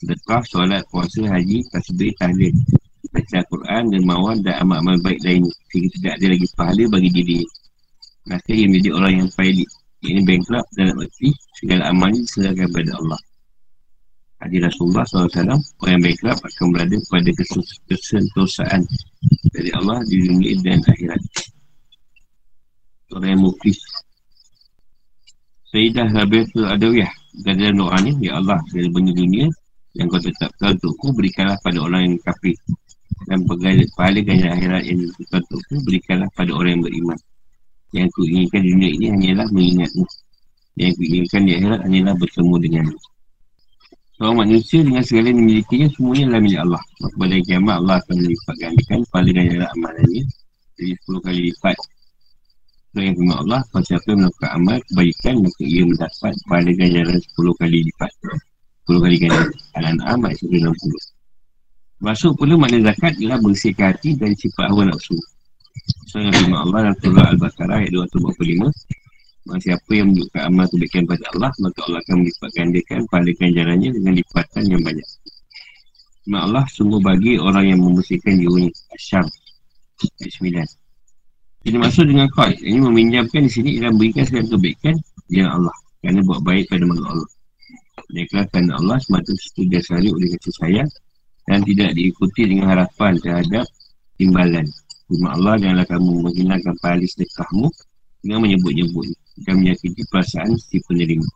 sedekah, 0.00 0.40
solat, 0.48 0.82
puasa, 0.88 1.20
haji, 1.28 1.60
tasbih, 1.68 2.16
tahlil, 2.16 2.54
baca 3.12 3.34
Al-Quran, 3.44 3.82
dermawan 3.92 4.40
dan 4.40 4.62
amal-amal 4.64 4.96
baik 5.04 5.20
lainnya. 5.26 5.52
Sehingga 5.68 5.90
tidak 6.00 6.12
ada 6.16 6.26
lagi 6.32 6.46
pahala 6.56 6.84
bagi 6.88 7.10
diri. 7.12 7.40
Maka 8.24 8.50
ia 8.56 8.64
menjadi 8.64 8.90
orang 8.96 9.12
yang 9.20 9.30
pailik. 9.36 9.68
Ini 10.04 10.20
bankrupt 10.24 10.68
dalam 10.76 10.96
arti 11.00 11.28
segala 11.60 11.82
amalnya 11.88 12.20
diserahkan 12.24 12.68
kepada 12.68 12.92
Allah. 13.00 13.20
Hadis 14.44 14.60
Rasulullah 14.60 15.04
SAW, 15.08 15.56
orang 15.80 15.92
yang 15.96 16.02
bankrupt 16.04 16.40
akan 16.44 16.66
berada 16.76 16.96
pada 17.08 17.30
kesentosaan 17.88 18.80
dari 19.52 19.70
Allah 19.76 20.00
di 20.08 20.16
dunia 20.24 20.56
dan 20.64 20.80
akhirat. 20.80 21.20
Orang 23.12 23.30
yang 23.36 23.42
muflis. 23.44 23.78
Sayyidah 25.74 26.08
Rabiatul 26.14 26.70
Adawiyah 26.70 27.12
dalam 27.42 27.74
doa 27.74 27.98
ni, 27.98 28.14
Ya 28.22 28.38
Allah, 28.38 28.62
segala 28.70 28.88
benda 28.94 29.10
dunia 29.10 29.50
yang 29.98 30.06
kau 30.06 30.22
tetapkan 30.22 30.78
untukku, 30.78 31.10
berikanlah 31.14 31.58
pada 31.66 31.78
orang 31.82 32.00
yang 32.06 32.14
kafir. 32.22 32.54
Dan 33.26 33.46
pahala, 33.46 33.82
pahala 33.98 34.20
ganjar 34.22 34.50
akhirat 34.54 34.82
yang 34.86 34.98
ditetapkan 35.02 35.42
untukku, 35.42 35.74
berikanlah 35.82 36.28
pada 36.38 36.50
orang 36.54 36.78
yang 36.78 36.84
beriman. 36.86 37.18
Yang 37.94 38.04
aku 38.10 38.20
inginkan 38.26 38.62
dunia 38.62 38.90
ini 38.90 39.06
hanyalah 39.10 39.46
mengingatmu. 39.54 40.06
Yang 40.78 40.88
aku 40.94 41.02
inginkan 41.06 41.40
di 41.46 41.52
akhirat 41.58 41.80
hanyalah 41.86 42.14
bertemu 42.18 42.54
denganmu. 42.58 42.98
Seorang 44.24 44.40
manusia 44.40 44.80
dengan 44.80 45.04
segala 45.04 45.36
yang 45.36 45.44
dimilikinya 45.44 45.88
semuanya 45.92 46.24
adalah 46.24 46.40
milik 46.40 46.60
Allah. 46.64 46.82
Maka 46.96 47.14
pada 47.20 47.36
kiamat 47.44 47.74
Allah 47.76 47.96
akan 48.00 48.16
melipat 48.24 48.54
gandakan 48.56 48.98
pahala 49.12 49.30
ganjaran 49.36 49.68
amalannya 49.76 50.22
jadi 50.80 50.92
10 50.96 51.26
kali 51.28 51.40
lipat. 51.52 51.76
So 52.88 52.98
yang 53.04 53.16
Allah, 53.36 53.60
kalau 53.68 53.84
siapa 53.84 54.06
yang 54.08 54.20
melakukan 54.24 54.50
amal 54.56 54.76
kebaikan 54.88 55.34
maka 55.44 55.60
ia 55.60 55.82
mendapat 55.84 56.32
pahala 56.48 56.72
ganjaran 56.72 57.18
10 57.20 57.60
kali 57.60 57.78
lipat. 57.84 58.12
10 58.88 59.04
kali 59.04 59.16
ganjaran. 59.20 59.50
Al-An'am 59.76 60.20
ayat 60.24 60.38
160. 60.40 60.72
Masuk 62.00 62.32
pula 62.40 62.54
makna 62.56 62.78
zakat 62.80 63.12
ialah 63.20 63.38
bersihkan 63.44 63.92
hati 63.92 64.16
dari 64.16 64.32
sifat 64.40 64.72
hawa 64.72 64.88
nafsu. 64.88 65.20
So 66.08 66.24
yang 66.24 66.48
Allah 66.56 66.88
dalam 66.88 66.96
surah 66.96 67.28
Al-Baqarah 67.28 67.76
ayat 67.76 67.92
245 67.92 68.72
Maka 69.44 69.60
siapa 69.60 69.90
yang 69.92 70.08
menunjukkan 70.08 70.40
amal 70.48 70.64
kebaikan 70.72 71.04
pada 71.04 71.24
Allah 71.36 71.52
Maka 71.60 71.78
Allah 71.84 72.00
akan 72.00 72.16
melipat 72.24 72.50
gandakan 72.56 73.00
pahala 73.12 73.32
ganjarannya 73.36 73.90
dengan 73.92 74.12
lipatan 74.16 74.64
yang 74.72 74.80
banyak. 74.80 75.08
Firman 76.24 76.40
Allah 76.40 76.64
sungguh 76.72 77.00
bagi 77.04 77.36
orang 77.36 77.64
yang 77.68 77.80
membersihkan 77.84 78.40
dirinya. 78.40 78.72
Asyam. 78.96 79.28
9 80.00 81.68
Ini 81.68 81.76
maksud 81.76 82.04
dengan 82.10 82.26
koi 82.32 82.56
Ini 82.56 82.82
meminjamkan 82.82 83.46
di 83.46 83.52
sini 83.52 83.70
ialah 83.78 83.92
memberikan 83.94 84.24
segala 84.26 84.48
kebaikan 84.48 84.96
Dengan 85.28 85.48
Allah. 85.60 85.76
Kerana 86.00 86.20
buat 86.24 86.40
baik 86.40 86.64
pada 86.72 86.84
makhluk 86.88 87.08
Allah. 87.12 87.30
Mereka 88.16 88.38
kerana 88.48 88.72
Allah 88.80 88.96
semata 89.04 89.32
dia 89.60 89.80
sehari 89.84 90.08
oleh 90.08 90.28
kasih 90.40 90.54
sayang 90.56 90.90
Dan 91.44 91.60
tidak 91.68 91.92
diikuti 91.92 92.48
dengan 92.48 92.72
harapan 92.72 93.20
terhadap 93.20 93.68
timbalan. 94.16 94.64
Firman 95.04 95.30
Allah 95.36 95.54
janganlah 95.60 95.86
kamu 95.92 96.10
menghilangkan 96.24 96.74
pahala 96.80 97.04
sedekahmu 97.04 97.68
dengan 98.24 98.40
menyebut-nyebut 98.40 99.23
dan 99.42 99.58
menyakiti 99.58 100.02
perasaan 100.06 100.54
si 100.54 100.78
penerima. 100.86 101.26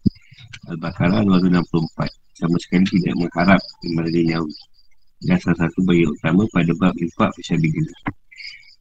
Al-Baqarah 0.71 1.27
264 1.27 2.39
sama 2.39 2.57
sekali 2.63 2.87
tidak 2.87 3.15
mengharap 3.19 3.61
timbalan 3.83 4.13
duniawi. 4.15 4.55
Dan 5.19 5.37
salah 5.43 5.67
satu 5.67 5.83
bagi 5.83 6.07
utama 6.07 6.47
pada 6.55 6.71
bab 6.79 6.95
infak 6.95 7.35
fisabilillah. 7.35 8.15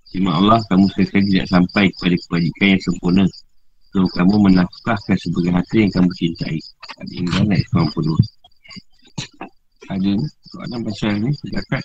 Firman 0.08 0.34
Allah 0.40 0.60
kamu 0.72 0.88
sekali 0.94 1.28
tidak 1.36 1.48
sampai 1.52 1.92
kepada 1.92 2.16
kebajikan 2.16 2.68
yang 2.72 2.84
sempurna 2.84 3.26
So 3.92 4.08
kamu 4.16 4.36
menafkahkan 4.40 5.18
sebagai 5.20 5.52
harta 5.52 5.76
yang 5.76 5.92
kamu 5.92 6.12
cintai 6.16 6.60
Ada 7.04 7.12
Imran 7.12 7.52
ayat 7.52 7.68
90 7.76 8.16
Ada 9.92 10.12
soalan 10.48 10.80
pasal 10.88 11.12
ni 11.20 11.32
Zakat 11.52 11.84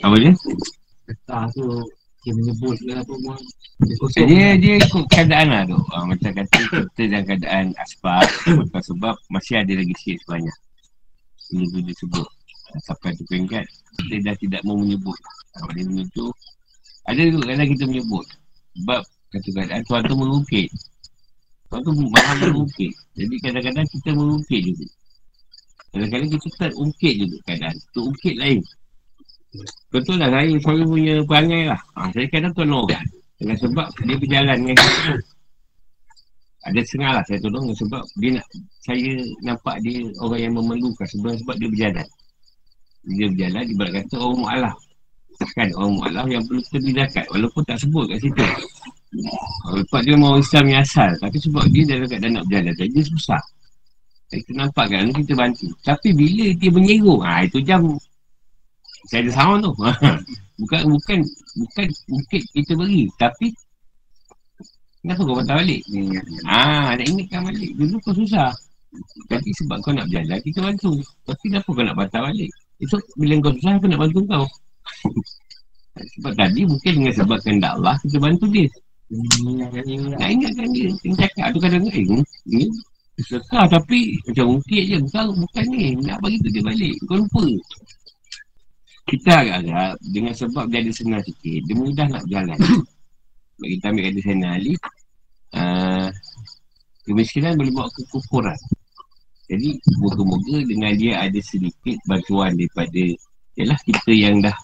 Apa 0.00 0.16
dia? 0.16 0.32
Ketah 1.04 1.44
tu 1.52 1.68
Dia 2.22 2.32
menyebut 2.38 2.78
ke 2.78 2.94
apa 2.94 3.14
pun 3.18 3.38
Dia 3.82 3.94
Eh, 4.22 4.26
Dia 4.30 4.46
dia 4.54 4.74
ikut 4.78 5.04
keadaan 5.10 5.46
lah 5.50 5.62
tu. 5.66 5.78
Ha, 5.90 6.06
macam 6.06 6.30
kata 6.30 6.58
kita 6.70 7.02
dalam 7.10 7.24
keadaan 7.26 7.64
asbab 7.82 8.26
bukan 8.46 8.82
sebab 8.82 9.14
masih 9.26 9.58
ada 9.58 9.72
lagi 9.74 9.94
sikit 9.98 10.22
sebanyak. 10.22 10.56
Ini 11.50 11.64
tu 11.66 11.78
dia 11.82 11.94
sebut. 11.98 12.28
Sampai 12.86 13.12
tu 13.18 13.26
peringkat 13.26 13.66
kita 13.98 14.16
dah 14.22 14.34
tidak 14.38 14.60
mau 14.62 14.78
menyebut. 14.78 15.18
Ha, 15.58 15.66
dia 15.74 15.82
punya 15.82 16.04
tu 16.14 16.30
ada 17.10 17.22
tu 17.26 17.38
kadang 17.42 17.68
kita 17.74 17.84
menyebut. 17.90 18.26
Sebab 18.78 19.00
kata 19.34 19.48
keadaan 19.50 19.82
tuan 19.90 20.02
tu 20.06 20.14
mengukit. 20.14 20.68
Tuan 21.66 21.80
tu 21.82 21.90
maha 21.90 22.32
mengukit. 22.38 22.92
Jadi 23.18 23.34
kadang-kadang 23.42 23.86
kita 23.90 24.10
mengukit 24.14 24.60
juga. 24.62 24.86
Kadang-kadang 25.92 26.28
kita 26.32 26.48
terungkit 26.56 27.14
juga 27.18 27.36
keadaan. 27.50 27.76
Terungkit 27.92 28.34
lain. 28.38 28.60
Betul 29.92 30.16
lah 30.16 30.32
saya 30.32 30.48
selalu 30.48 30.84
punya 30.88 31.14
perangai 31.28 31.62
lah. 31.68 31.80
Ha, 32.00 32.08
saya 32.16 32.26
kadang 32.32 32.52
tolong 32.56 32.88
orang. 32.88 33.04
Dengan 33.36 33.56
sebab 33.60 33.86
dia 34.08 34.16
berjalan 34.16 34.56
dengan 34.64 34.76
kita. 34.80 35.12
Ada 36.62 36.80
setengah 36.86 37.10
lah 37.18 37.24
saya 37.26 37.38
tolong 37.42 37.64
sebab 37.74 38.02
dia 38.22 38.30
nak 38.38 38.46
saya 38.86 39.10
nampak 39.42 39.76
dia 39.82 40.06
orang 40.22 40.40
yang 40.40 40.54
memerlukan 40.56 41.06
sebab 41.10 41.36
sebab 41.44 41.54
dia 41.60 41.68
berjalan. 41.68 42.06
Dia 43.02 43.26
berjalan 43.28 43.64
ibarat 43.66 43.92
kata 44.00 44.14
orang 44.16 44.38
mu'alaf. 44.40 44.76
Kan 45.58 45.68
orang 45.74 45.92
mu'alaf 46.00 46.26
yang 46.30 46.42
perlu 46.46 46.62
kita 46.70 47.20
walaupun 47.28 47.62
tak 47.68 47.78
sebut 47.82 48.04
kat 48.08 48.18
situ. 48.22 48.46
Lepas 49.68 50.00
dia 50.06 50.16
mau 50.16 50.40
Islam 50.40 50.64
yang 50.72 50.80
asal 50.80 51.12
tapi 51.20 51.36
sebab 51.36 51.68
dia 51.68 51.82
dalam 51.84 52.08
keadaan 52.08 52.32
nak 52.40 52.44
berjalan 52.48 52.72
jadi 52.78 52.90
dia 52.94 53.04
susah. 53.04 53.42
Kita 54.32 54.56
nampak 54.56 54.88
kan 54.88 55.12
kita 55.12 55.36
bantu. 55.36 55.68
Tapi 55.84 56.08
bila 56.16 56.56
dia 56.56 56.70
menyerung, 56.72 57.20
ah 57.20 57.44
itu 57.44 57.60
jam 57.60 57.84
saya 59.10 59.20
ada 59.26 59.30
sound 59.34 59.58
tu. 59.66 59.72
bukan 60.62 60.80
bukan 60.94 61.18
bukan 61.58 61.86
mungkin 62.06 62.40
kita 62.54 62.72
beri 62.78 63.02
tapi 63.18 63.50
kenapa 65.02 65.20
kau 65.26 65.36
patah 65.42 65.56
balik? 65.58 65.80
Ah, 66.46 66.94
nak 66.94 67.06
ingatkan 67.06 67.40
balik. 67.46 67.70
Dulu 67.74 67.96
kau 68.02 68.14
susah. 68.14 68.50
Tapi 69.26 69.50
sebab 69.56 69.80
kau 69.80 69.92
nak 69.96 70.06
berjalan, 70.06 70.38
kita 70.44 70.58
bantu. 70.60 70.92
Tapi 71.24 71.44
kenapa 71.48 71.68
kau 71.72 71.84
nak 71.84 71.96
patah 71.98 72.20
balik? 72.28 72.50
Esok 72.78 73.02
bila 73.18 73.34
kau 73.42 73.52
susah, 73.56 73.72
aku 73.80 73.86
nak 73.90 74.00
bantu 74.04 74.20
kau. 74.28 74.44
sebab 76.18 76.32
tadi 76.38 76.62
mungkin 76.64 76.92
dengan 77.02 77.14
sebab 77.14 77.38
kehendak 77.42 77.72
Allah, 77.80 77.96
kita 78.06 78.16
bantu 78.20 78.46
dia. 78.52 78.68
Nak 80.16 80.28
ingatkan 80.30 80.68
dia. 80.72 80.88
Dia 81.02 81.12
cakap 81.26 81.46
tu 81.52 81.58
kadang-kadang, 81.60 82.22
eh, 82.52 82.68
Sedekah 83.20 83.68
tapi 83.68 84.16
macam 84.24 84.56
ungkit 84.56 84.82
je. 84.88 84.96
Bukan, 85.04 85.24
bukan 85.36 85.64
ni. 85.68 85.84
Nak 86.00 86.16
bagi 86.24 86.40
tu 86.40 86.48
dia 86.48 86.64
balik. 86.64 86.94
Kau 87.04 87.20
lupa. 87.20 87.44
Kita 89.02 89.30
agak-agak 89.42 89.98
dengan 90.14 90.34
sebab 90.34 90.64
dia 90.70 90.78
ada 90.80 90.92
senang 90.94 91.22
sikit, 91.26 91.60
dia 91.66 91.74
mudah 91.74 92.06
nak 92.06 92.22
berjalan. 92.26 92.58
Sebab 93.58 93.68
kita 93.76 93.84
ambil 93.90 94.02
kata 94.08 94.20
Sayyidina 94.22 94.48
Ali, 94.54 94.72
uh, 95.58 96.08
kemiskinan 97.04 97.58
boleh 97.58 97.72
bawa 97.74 97.88
kekufuran. 97.92 98.58
Jadi, 99.50 99.68
moga-moga 100.00 100.64
dengan 100.64 100.96
dia 100.96 101.28
ada 101.28 101.40
sedikit 101.44 101.98
bantuan 102.08 102.56
daripada 102.56 103.04
Yalah 103.52 103.76
kita 103.84 104.12
yang 104.16 104.40
dah 104.40 104.56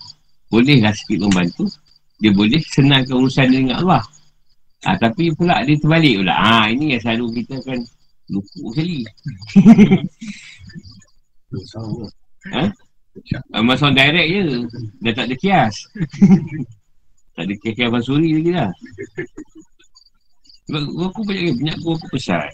boleh 0.49 0.81
lah 0.81 0.97
sikit 0.97 1.21
membantu 1.29 1.69
Dia 2.21 2.33
boleh 2.33 2.61
senangkan 2.73 3.21
urusan 3.21 3.53
dia 3.53 3.61
dengan 3.61 3.85
Allah 3.85 4.03
ha, 4.89 4.97
Tapi 4.97 5.29
pula 5.37 5.61
dia 5.69 5.77
terbalik 5.77 6.25
pula 6.25 6.35
ha, 6.41 6.73
Ini 6.73 6.97
yang 6.97 7.03
selalu 7.05 7.45
kita 7.45 7.61
kan 7.69 7.79
lupa 8.29 8.61
sekali 8.77 9.01
ha? 12.53 12.69
Uh, 13.55 13.63
Masuk 13.67 13.91
direct 13.95 14.29
je 14.31 14.45
Dah 15.03 15.13
tak 15.13 15.27
ada 15.31 15.37
kias 15.39 15.75
Tak 17.37 17.43
ada 17.47 17.55
kias 17.59 17.75
kias 17.75 18.03
Suri 18.07 18.39
lagi 18.39 18.51
dah 18.55 18.71
Sebab 20.69 20.83
guru 20.93 21.07
aku 21.11 21.21
banyak 21.27 21.55
banyak 21.59 21.77
guru 21.83 21.97
aku 21.99 22.07
pesan 22.15 22.49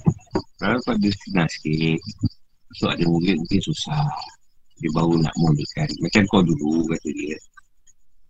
Kalau 0.63 0.79
kau 0.85 0.95
ada 0.97 1.11
senang 1.13 1.49
sikit 1.51 2.01
So 2.75 2.91
ada 2.91 3.07
murid 3.07 3.39
mungkin 3.39 3.61
susah. 3.63 4.03
Dia 4.83 4.91
baru 4.91 5.23
nak 5.23 5.35
mulakan. 5.39 5.89
Macam 6.03 6.23
kau 6.27 6.43
dulu 6.43 6.91
kata 6.91 7.09
dia. 7.15 7.39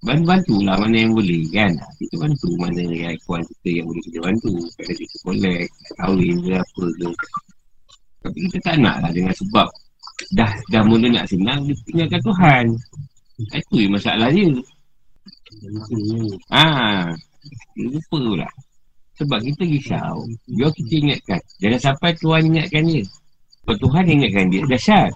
Bantu-bantu 0.04 0.60
lah 0.60 0.76
mana 0.76 0.96
yang 1.00 1.16
boleh 1.16 1.48
kan. 1.48 1.72
Kita 1.96 2.14
bantu 2.20 2.52
mana 2.60 2.84
yang 2.84 3.16
kawan 3.24 3.40
kita 3.40 3.80
yang 3.80 3.86
boleh 3.88 4.02
kita 4.04 4.18
bantu. 4.20 4.52
Kalau 4.76 4.94
kita 5.00 5.16
collect, 5.24 5.70
kahwin 5.96 6.36
ke 6.44 6.52
apa 6.60 6.84
ke. 6.84 7.08
Tapi 8.24 8.38
kita 8.48 8.58
tak 8.60 8.76
nak 8.84 8.96
lah 9.00 9.10
dengan 9.16 9.32
sebab 9.32 9.68
dah 10.34 10.50
dah 10.70 10.82
mula 10.86 11.10
nak 11.10 11.26
senang, 11.26 11.66
dia 11.66 11.76
tinggalkan 11.86 12.20
Tuhan. 12.22 12.64
Itu 13.50 13.74
je 13.82 13.88
masalah 13.90 14.28
dia. 14.30 14.46
Ah, 16.50 17.10
dia 17.74 17.86
lupa 17.90 18.18
pula. 18.18 18.48
Sebab 19.14 19.38
kita 19.46 19.62
risau, 19.62 20.26
biar 20.50 20.70
kita 20.74 20.92
ingatkan. 20.98 21.40
Jangan 21.62 21.80
sampai 21.80 22.10
Tuhan 22.18 22.42
ingatkan 22.50 22.82
dia. 22.82 23.04
Kalau 23.62 23.78
Tuhan 23.86 24.04
ingatkan 24.10 24.46
dia, 24.50 24.62
dahsyat. 24.66 25.10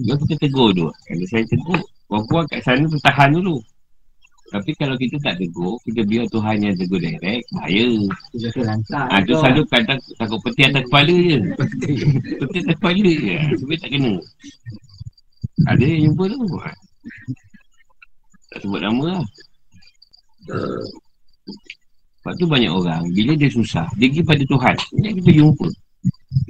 Biar 0.00 0.16
kita 0.24 0.34
tegur 0.40 0.72
tu. 0.72 0.88
Kalau 0.88 1.26
saya 1.28 1.44
tegur, 1.44 1.80
puan-puan 2.08 2.44
kat 2.48 2.60
sana 2.64 2.84
tu 2.88 2.98
tahan 3.04 3.30
dulu. 3.36 3.60
Tapi 4.50 4.70
kalau 4.74 4.98
kita 4.98 5.16
tak 5.22 5.38
tegur, 5.38 5.78
kita 5.86 6.02
biar 6.02 6.26
Tuhan 6.26 6.56
yang 6.58 6.74
tegur 6.74 6.98
direct, 6.98 7.46
bahaya. 7.54 7.86
Kita 8.34 8.48
terlantar. 8.50 9.06
Ah, 9.06 9.22
tu 9.22 9.38
selalu 9.38 9.62
kadang 9.70 10.00
takut 10.18 10.38
peti 10.42 10.62
atas 10.66 10.82
kepala 10.90 11.14
je. 11.14 11.38
peti 12.42 12.58
atas 12.58 12.74
kepala 12.82 13.10
je. 13.14 13.36
Sebab 13.62 13.76
tak 13.78 13.90
kena. 13.94 14.12
Ada 15.70 15.82
yang 15.86 16.00
jumpa 16.10 16.24
tu. 16.26 16.42
Ah. 16.58 16.76
Tak 18.50 18.58
sebut 18.66 18.80
nama 18.82 19.02
lah. 19.06 19.24
Sebab 22.20 22.32
tu 22.36 22.44
banyak 22.50 22.72
orang, 22.74 23.02
bila 23.14 23.32
dia 23.38 23.48
susah, 23.54 23.86
dia 23.94 24.10
pergi 24.10 24.22
pada 24.26 24.42
Tuhan. 24.50 24.76
Dia 24.98 25.10
kita 25.14 25.30
jumpa. 25.30 25.66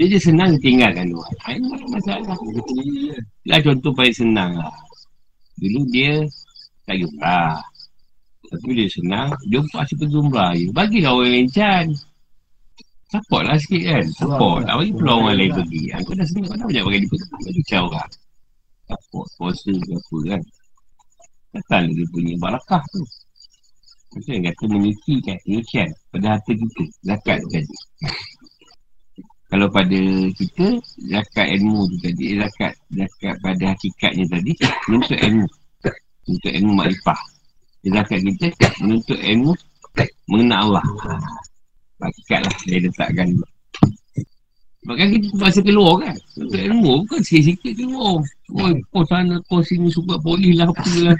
Dia 0.00 0.06
dia 0.08 0.20
senang 0.20 0.56
tinggalkan 0.64 1.12
Tuhan. 1.12 1.34
Ha, 1.44 1.48
ini 1.52 1.66
tak 1.68 1.88
masalah. 1.92 2.36
Lah 3.44 3.58
contoh 3.60 3.92
paling 3.92 4.16
senang 4.16 4.56
lah. 4.56 4.72
Dulu 5.60 5.80
dia 5.92 6.24
tak 6.88 6.96
jumpa. 6.96 7.60
Tapi 8.50 8.68
dia 8.74 8.88
senang, 8.90 9.30
jumpa 9.46 9.86
si 9.86 9.94
pejumpa 9.94 10.44
je. 10.58 10.66
Bagilah 10.74 11.14
orang 11.14 11.30
lain 11.30 11.48
can. 11.54 11.86
Support 13.10 13.42
lah 13.46 13.58
sikit 13.58 13.82
kan. 13.86 14.04
Support. 14.18 14.60
Tak 14.66 14.74
bagi 14.74 14.92
peluang 14.94 15.20
orang 15.26 15.38
lain 15.38 15.52
pergi. 15.54 15.82
Aku 15.94 16.10
dah 16.18 16.26
senang, 16.26 16.50
dah 16.58 16.66
banyak 16.66 16.82
bagi 16.82 16.98
dia 16.98 17.10
pergi. 17.10 17.26
Bagi 17.46 17.62
cara 17.66 17.82
orang. 17.86 18.10
Support, 18.90 19.26
puasa 19.38 19.70
ke 19.70 19.92
apa 19.94 20.16
kan. 20.26 20.42
Takkan 21.50 21.82
dia 21.94 22.06
punya 22.10 22.34
barakah 22.42 22.82
tu. 22.90 23.02
Macam 24.10 24.32
yang 24.34 24.44
kata 24.50 24.64
menyucikan, 24.66 25.36
penyucian 25.46 25.88
pada 26.10 26.26
harta 26.34 26.50
kita. 26.50 26.84
Zakat 27.06 27.38
tadi. 27.46 27.76
Kalau 29.50 29.66
pada 29.70 30.00
kita, 30.34 30.66
zakat 31.10 31.46
ilmu 31.58 31.86
tu 31.90 31.96
tadi, 32.06 32.24
eh, 32.34 32.36
zakat, 32.38 32.74
zakat 32.94 33.34
pada 33.42 33.64
hakikatnya 33.74 34.24
tadi, 34.30 34.52
menuntut 34.86 35.18
ilmu. 35.18 35.46
Menuntut 36.26 36.52
ilmu 36.54 36.72
makrifah. 36.74 37.20
Zakat 37.80 38.20
kita, 38.20 38.68
menuntut 38.84 39.16
ilmu 39.16 39.56
mengenal 40.28 40.68
Allah. 40.68 40.86
Hakikat 42.00 42.40
lah, 42.44 42.56
dia 42.68 42.78
letakkan 42.84 43.26
dulu. 43.32 43.46
Kan 44.90 45.08
kita 45.12 45.26
terpaksa 45.32 45.60
keluar 45.64 45.94
kan. 46.04 46.16
Menuntut 46.36 46.60
ilmu, 46.60 46.92
bukan 47.04 47.20
sikit-sikit 47.24 47.72
keluar. 47.76 48.20
Oh, 48.52 48.70
kau 48.92 49.04
sana, 49.08 49.40
kau 49.48 49.60
sini, 49.64 49.88
suka 49.88 50.20
polis 50.20 50.56
lah, 50.60 50.68
apa 50.68 50.92
lah. 51.04 51.16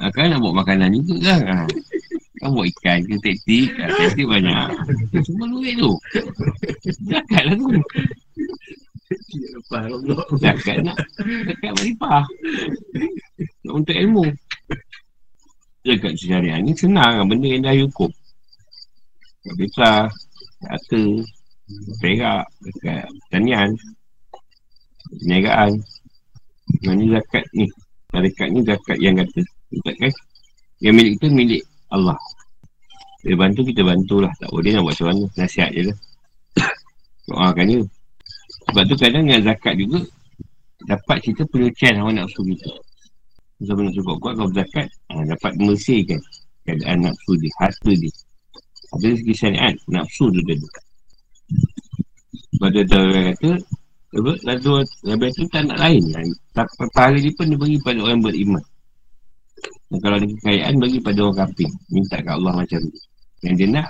Ha, 0.00 0.10
kan 0.10 0.32
nak 0.32 0.42
buat 0.42 0.54
makanan 0.58 0.90
juga 0.90 1.16
kan. 1.22 1.40
Ha. 1.44 1.66
Kan 2.42 2.48
buat 2.50 2.66
ikan 2.66 2.98
ke 3.06 3.14
tekstik. 3.22 3.72
Ha, 3.78 3.88
tekstik 3.94 4.26
banyak. 4.26 4.68
Semua 5.22 5.46
duit 5.48 5.78
tu. 5.78 5.92
Zakat 7.08 7.42
lah 7.46 7.54
tu. 7.54 7.68
Zakat 10.42 10.76
nak. 10.82 10.98
Zakat. 11.62 12.24
Nak 13.64 13.72
untuk 13.72 13.94
ilmu. 13.96 14.24
Zakat 15.84 16.16
syariah 16.16 16.58
ni 16.64 16.72
senang. 16.72 17.28
Benda 17.28 17.44
yang 17.44 17.62
dah 17.62 17.76
hukum. 17.76 18.10
Zakat 19.44 19.56
besar. 19.60 20.00
Harta. 20.64 21.02
Perak. 22.00 22.44
Zakat 22.64 23.04
pertanian. 23.28 23.70
Perniagaan. 25.20 25.70
Mana 26.88 27.04
zakat 27.20 27.44
ni. 27.52 27.68
Zakat 28.10 28.48
ni 28.48 28.60
zakat 28.64 28.98
yang 28.98 29.14
kata. 29.20 29.40
Zakat 29.84 30.12
yang 30.80 30.94
milik 30.96 31.20
kita 31.20 31.26
milik 31.28 31.62
Allah. 31.92 32.18
Dia 33.24 33.36
bantu, 33.40 33.64
kita 33.64 33.80
bantulah. 33.80 34.32
Tak 34.36 34.52
boleh 34.52 34.76
nak 34.76 34.84
buat 34.84 34.92
macam 34.96 35.06
mana. 35.08 35.24
Nasihat 35.40 35.70
je 35.72 35.82
lah. 35.88 35.98
Doakan 37.28 37.66
je. 37.72 37.80
Sebab 38.68 38.82
tu 38.88 38.94
kadang 39.00 39.24
dengan 39.24 39.40
zakat 39.44 39.74
juga, 39.80 40.00
dapat 40.84 41.18
kita 41.24 41.48
penyucian 41.48 42.00
hawa 42.00 42.12
nafsu 42.12 42.44
kita. 42.44 42.72
Sebab 43.64 43.82
nafsu 43.88 44.02
kuat-kuat, 44.04 44.34
kalau 44.36 44.50
zakat, 44.52 44.86
ha, 45.10 45.24
dapat 45.24 45.52
membersihkan 45.56 46.20
keadaan 46.68 46.96
nafsu 47.08 47.32
dia, 47.40 47.50
harta 47.60 47.92
dia. 47.92 48.12
Ada 48.94 49.06
segi 49.18 49.34
syariat, 49.34 49.74
nafsu 49.90 50.24
tu 50.30 50.40
tadi. 50.44 50.66
Sebab 52.54 52.68
tu 52.70 52.80
ada 52.84 52.96
orang 53.00 53.26
kata, 53.34 53.50
Nabi 55.04 55.26
tu 55.34 55.44
tak 55.50 55.62
nak 55.66 55.78
lain. 55.82 56.02
Tak, 56.54 56.66
pahala 56.94 57.18
dia 57.18 57.34
pun 57.34 57.50
dia 57.50 57.58
bagi 57.58 57.78
pada 57.82 57.98
orang 57.98 58.22
beriman. 58.22 58.64
Dan 59.90 59.98
kalau 59.98 60.16
ada 60.22 60.26
kekayaan 60.26 60.74
bagi 60.78 60.98
pada 61.02 61.18
orang 61.26 61.38
kafir. 61.42 61.70
Minta 61.90 62.16
kat 62.22 62.34
Allah 62.38 62.54
macam 62.62 62.78
tu. 62.78 63.00
Yang 63.42 63.54
dia 63.58 63.68
nak 63.74 63.88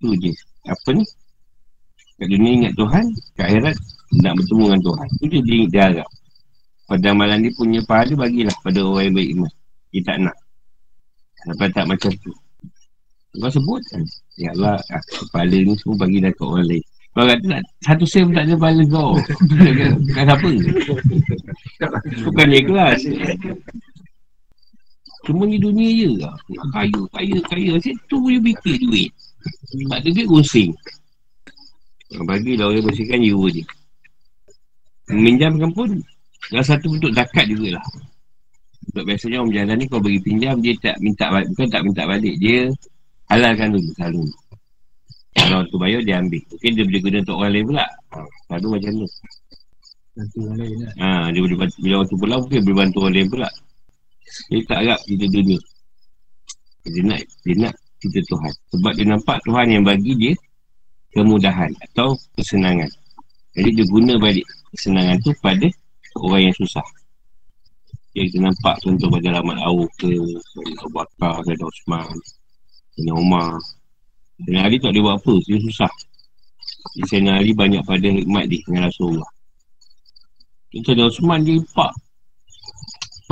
tu 0.00 0.10
je. 0.18 0.32
Apa 0.66 0.88
ni? 0.96 1.04
Kat 2.18 2.26
dunia 2.30 2.50
ingat 2.54 2.72
Tuhan, 2.78 3.04
kat 3.36 3.46
akhirat 3.50 3.76
nak 4.22 4.32
bertemu 4.38 4.64
dengan 4.64 4.80
Tuhan. 4.86 5.08
Tu 5.18 5.24
je 5.26 5.40
dia, 5.42 5.58
dia 5.68 5.82
harap. 5.90 6.08
Pada 6.86 7.06
amalan 7.14 7.46
dia 7.46 7.52
punya 7.54 7.80
pahala 7.86 8.14
bagilah 8.18 8.54
pada 8.60 8.80
orang 8.82 9.04
yang 9.10 9.16
beriman. 9.16 9.52
Dia 9.94 10.00
tak 10.04 10.16
nak. 10.28 10.36
Sampai 11.42 11.68
tak 11.74 11.86
macam 11.88 12.10
tu. 12.22 12.32
Kau 13.32 13.48
sebut 13.48 13.80
kan? 13.88 14.02
Ya 14.36 14.52
Allah, 14.52 14.76
ah, 14.92 15.02
kepala 15.08 15.56
ni 15.56 15.72
semua 15.80 15.96
bagi 16.04 16.20
dah 16.20 16.32
kat 16.36 16.44
orang 16.44 16.66
lain. 16.68 16.84
Kau 17.12 17.24
kata 17.28 17.44
tak, 17.44 17.62
satu 17.84 18.04
sen 18.08 18.22
pun 18.28 18.34
tak 18.36 18.44
ada 18.48 18.54
kepala 18.56 18.82
kau. 18.88 19.12
Kat 20.16 20.24
siapa? 20.24 20.50
Bukan 22.24 22.46
dia 22.48 22.62
kelas. 22.64 23.00
Cuma 25.28 25.42
ni 25.44 25.60
dunia 25.60 25.90
je 25.92 26.08
lah. 26.24 26.34
Kaya, 26.72 27.00
kaya, 27.12 27.36
kaya. 27.52 27.68
Macam 27.76 27.94
tu 28.08 28.16
boleh 28.16 28.40
fikir 28.40 28.74
duit. 28.80 29.10
Tak 29.92 29.98
ada 30.00 30.08
duit 30.08 30.28
gosing. 30.28 30.72
Bagilah 32.24 32.72
orang 32.72 32.84
bersihkan 32.84 33.20
jiwa 33.20 33.46
je. 33.52 33.64
Meminjamkan 35.12 35.70
pun 35.76 36.00
Salah 36.50 36.66
satu 36.66 36.86
bentuk 36.90 37.12
zakat 37.14 37.44
jugalah. 37.46 37.84
Sebab 38.90 39.02
biasanya 39.06 39.36
orang 39.38 39.48
berjalan 39.54 39.76
ni 39.78 39.86
kalau 39.86 40.02
bagi 40.02 40.20
pinjam 40.26 40.54
dia 40.58 40.74
tak 40.82 40.96
minta 40.98 41.30
balik. 41.30 41.48
Bukan 41.54 41.68
tak 41.70 41.82
minta 41.86 42.02
balik. 42.02 42.34
Dia 42.42 42.58
halalkan 43.30 43.68
dulu 43.78 43.90
selalu. 43.94 44.22
Kalau 45.32 45.60
tu 45.70 45.76
bayar 45.78 46.00
dia 46.02 46.18
ambil. 46.18 46.42
Mungkin 46.50 46.70
dia 46.74 46.84
boleh 46.84 47.00
guna 47.00 47.16
untuk 47.22 47.36
orang 47.38 47.52
lain 47.54 47.64
pula. 47.70 47.86
Selalu 48.50 48.66
macam 48.74 48.90
tu. 48.92 49.08
Bantu 50.12 50.38
orang 50.44 50.58
lain 50.60 50.76
lah. 50.76 50.92
Ha, 51.00 51.08
dia 51.32 51.40
boleh 51.40 51.58
bantu, 51.62 51.76
bila 51.80 51.94
orang 51.96 52.08
tu 52.10 52.16
pulang 52.20 52.40
mungkin 52.44 52.60
boleh 52.60 52.76
bantu 52.84 52.98
orang 53.00 53.14
lain 53.16 53.28
pula. 53.32 53.48
Dia 54.50 54.58
tak 54.68 54.78
harap 54.84 55.00
kita 55.08 55.24
dunia. 55.30 55.60
Dia 56.82 57.02
nak, 57.06 57.20
dia 57.46 57.54
nak 57.56 57.74
kita 58.02 58.18
Tuhan. 58.28 58.52
Sebab 58.76 58.92
dia 58.98 59.06
nampak 59.08 59.38
Tuhan 59.46 59.66
yang 59.70 59.84
bagi 59.86 60.12
dia 60.18 60.32
kemudahan 61.16 61.70
atau 61.90 62.12
kesenangan. 62.36 62.90
Jadi 63.56 63.70
dia 63.72 63.84
guna 63.88 64.12
balik 64.20 64.44
kesenangan 64.74 65.16
tu 65.24 65.32
pada 65.40 65.68
orang 66.20 66.50
yang 66.50 66.56
susah. 66.56 66.84
Yang 68.12 68.36
kita 68.36 68.38
nampak 68.44 68.76
contoh 68.84 69.08
pada 69.08 69.28
Rahmat 69.40 69.58
Awuf 69.64 69.88
ke, 69.96 70.12
Abu 70.84 70.92
Bakar, 70.92 71.40
Zaidah 71.48 71.64
Osman, 71.64 72.12
Sayyidina 72.92 73.12
Umar. 73.16 73.56
Sayyidina 74.36 74.60
Ali 74.68 74.76
tak 74.76 74.92
boleh 74.92 75.02
buat 75.08 75.16
apa, 75.16 75.34
dia 75.48 75.58
susah. 75.64 75.92
Jadi 76.92 77.06
Sayyidina 77.08 77.32
Ali 77.40 77.52
banyak 77.56 77.82
pada 77.88 78.04
hikmat 78.04 78.44
dia 78.52 78.60
dengan 78.68 78.92
Rasulullah. 78.92 79.30
Sayyidina 80.76 81.08
Osman 81.08 81.40
dia 81.48 81.56
impak. 81.56 81.92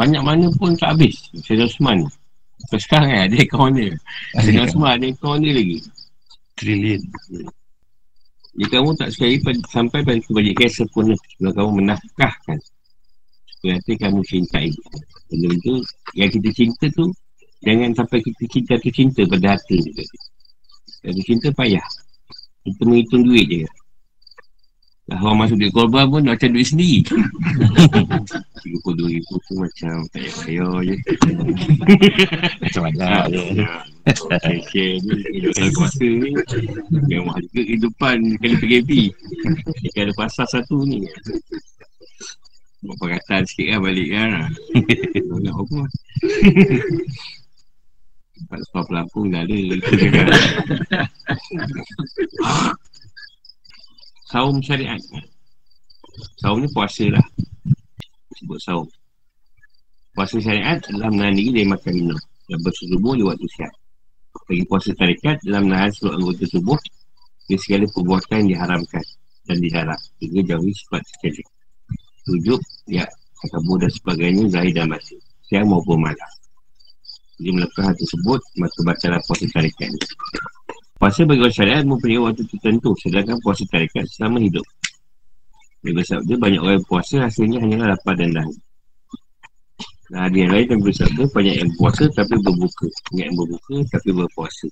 Banyak 0.01 0.23
mana 0.25 0.49
pun 0.57 0.73
tak 0.81 0.97
habis. 0.97 1.29
Sayyidina 1.45 1.69
Osman 1.69 1.97
ni. 2.05 2.09
Sampai 2.61 2.81
sekarang 2.81 3.09
kan 3.13 3.21
ada 3.29 3.37
akaun 3.37 3.73
dia. 3.77 3.93
Sayyidina 4.41 4.65
Osman 4.65 4.91
ada 4.97 5.07
akaun 5.13 5.39
dia 5.45 5.53
lagi. 5.53 5.79
Trilion. 6.57 7.01
Jadi 8.51 8.67
kamu 8.67 8.91
tak 8.99 9.11
sekali 9.15 9.39
sampai 9.71 10.01
pada 10.03 10.19
kebajikan 10.19 10.71
sempurna. 10.71 11.15
Kalau 11.39 11.53
kamu 11.55 11.71
menafkahkan 11.85 12.59
Berarti 13.61 13.93
kamu 14.01 14.21
cintai. 14.27 14.69
Benda 15.31 15.55
tu 15.63 15.75
Yang 16.19 16.31
kita 16.39 16.49
cinta 16.55 16.87
tu 16.97 17.05
Jangan 17.61 17.91
sampai 17.93 18.19
kita 18.25 18.45
cinta 18.51 18.75
tu 18.81 18.89
cinta 18.91 19.23
pada 19.29 19.55
hati 19.55 19.79
Kalau 21.01 21.23
cinta 21.23 21.49
payah. 21.55 21.87
Kita 22.67 22.83
menghitung 22.85 23.25
duit 23.25 23.47
je 23.49 23.65
Lah 25.11 25.19
orang 25.27 25.39
masuk 25.43 25.59
duit 25.59 25.75
korban 25.75 26.07
pun 26.07 26.23
macam 26.23 26.55
duit 26.55 26.71
sendiri 26.71 27.03
32 28.63 29.11
ribu 29.11 29.35
tu 29.49 29.53
macam 29.59 30.07
tak 30.15 30.31
payah 30.47 30.75
je. 30.87 30.95
Macam 32.63 32.83
mana. 32.87 33.27
Share-share 34.07 35.03
ni, 35.03 35.17
dalam 35.51 35.73
kuasa 35.75 36.07
ni. 36.07 36.31
Yang 37.09 37.23
mahal 37.27 37.43
juga 37.51 37.63
kehidupan 37.67 38.17
kali 38.39 38.55
PKP. 38.61 38.91
Jika 39.83 39.99
ada 40.07 40.13
pasar 40.15 40.47
satu 40.47 40.85
ni. 40.87 41.09
Buat 42.85 42.97
perkataan 43.01 43.45
sikit 43.49 43.67
kan 43.77 43.81
balik 43.83 44.09
kan. 44.13 44.31
Nak 45.41 45.55
apa? 45.57 45.79
Empat 48.41 48.61
sepuluh 48.65 48.87
pelampung 48.89 49.27
dah 49.29 49.43
ada. 49.45 49.57
Saum 54.31 54.63
syariat. 54.63 55.03
Saum 56.39 56.63
ni 56.63 56.69
puasa 56.71 57.03
lah. 57.11 57.27
Sebut 58.39 58.63
saum. 58.63 58.87
Puasa 60.15 60.39
syariat 60.39 60.79
adalah 60.87 61.11
menahan 61.11 61.35
diri 61.35 61.51
dari 61.51 61.67
makan 61.67 61.93
minum. 61.99 62.21
Dan 62.47 62.63
bersubuh 62.63 63.19
di 63.19 63.27
waktu 63.27 63.47
siap. 63.59 63.75
Bagi 64.47 64.63
puasa 64.71 64.95
tarikat 64.95 65.43
dalam 65.43 65.67
menahan 65.67 65.91
seluruh 65.91 66.23
anggota 66.23 66.47
tubuh 66.47 66.79
dari 67.51 67.59
segala 67.59 67.85
perbuatan 67.91 68.47
yang 68.47 68.49
diharamkan 68.55 69.05
dan 69.51 69.57
dilarang. 69.59 70.03
Hingga 70.23 70.41
jauhi 70.55 70.73
sifat 70.79 71.03
sekali. 71.11 71.43
Tujuh, 72.31 72.59
ya, 72.87 73.03
kabur 73.51 73.83
dan 73.83 73.91
sebagainya 73.91 74.47
zahir 74.47 74.71
dan 74.79 74.95
batin. 74.95 75.19
Siang 75.51 75.67
maupun 75.67 76.07
malam. 76.07 76.31
Jadi 77.43 77.51
melakukan 77.51 77.83
hal 77.91 77.97
tersebut, 77.99 78.41
maka 78.63 78.79
bacalah 78.87 79.21
puasa 79.27 79.47
tarikat 79.51 79.91
ni. 79.91 80.01
Puasa 81.01 81.25
bagi 81.25 81.41
orang 81.41 81.57
syariat 81.57 81.81
mempunyai 81.81 82.21
waktu 82.21 82.45
tertentu 82.45 82.93
sedangkan 83.01 83.41
puasa 83.41 83.65
tarikat 83.73 84.05
selama 84.13 84.37
hidup. 84.37 84.67
Dia 85.81 85.97
bersabda 85.97 86.37
banyak 86.37 86.61
orang 86.61 86.77
yang 86.77 86.89
puasa 86.93 87.25
hasilnya 87.25 87.57
hanyalah 87.65 87.97
lapar 87.97 88.21
dan 88.21 88.37
dahaga. 88.37 88.61
Nah, 90.13 90.29
ada 90.29 90.37
yang 90.37 90.53
lain 90.53 90.67
yang 90.77 90.83
bersabda 90.85 91.23
banyak 91.33 91.55
yang 91.57 91.71
puasa 91.81 92.05
tapi 92.13 92.37
berbuka. 92.45 92.85
Banyak 93.17 93.27
yang 93.33 93.37
berbuka 93.41 93.75
tapi 93.97 94.11
berpuasa. 94.13 94.69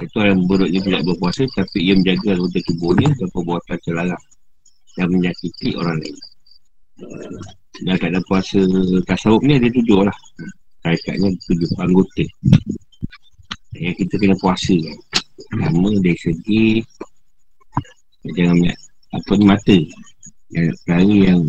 Itu 0.00 0.16
orang 0.16 0.48
buruknya 0.48 0.80
tidak 0.80 1.02
berpuasa 1.04 1.44
tapi 1.52 1.78
ia 1.84 1.92
menjaga 1.92 2.40
anggota 2.40 2.58
tubuhnya 2.64 3.08
dan 3.20 3.28
perbuatan 3.28 3.78
terlarang 3.84 4.24
dan 4.96 5.06
menyakiti 5.12 5.68
orang 5.76 5.96
lain. 6.00 6.16
Dan 7.84 7.96
keadaan 8.00 8.24
puasa 8.24 8.64
tasawuf 9.04 9.44
ni 9.44 9.60
ada 9.60 9.68
tujuh 9.68 10.08
lah. 10.08 10.16
Tarikatnya 10.80 11.28
tujuh 11.44 11.68
anggota. 11.76 12.24
Yang 13.78 13.94
kita 14.02 14.14
kena 14.18 14.36
puasa. 14.42 14.74
Kan. 14.74 14.98
Pertama 15.50 15.88
dari 16.02 16.18
segi 16.18 16.64
Jangan 18.26 18.54
banyak 18.58 18.78
Apa 19.14 19.32
ni 19.38 19.44
mata. 19.46 19.78
Yang 20.50 20.66
perkara 20.82 21.14
yang 21.14 21.40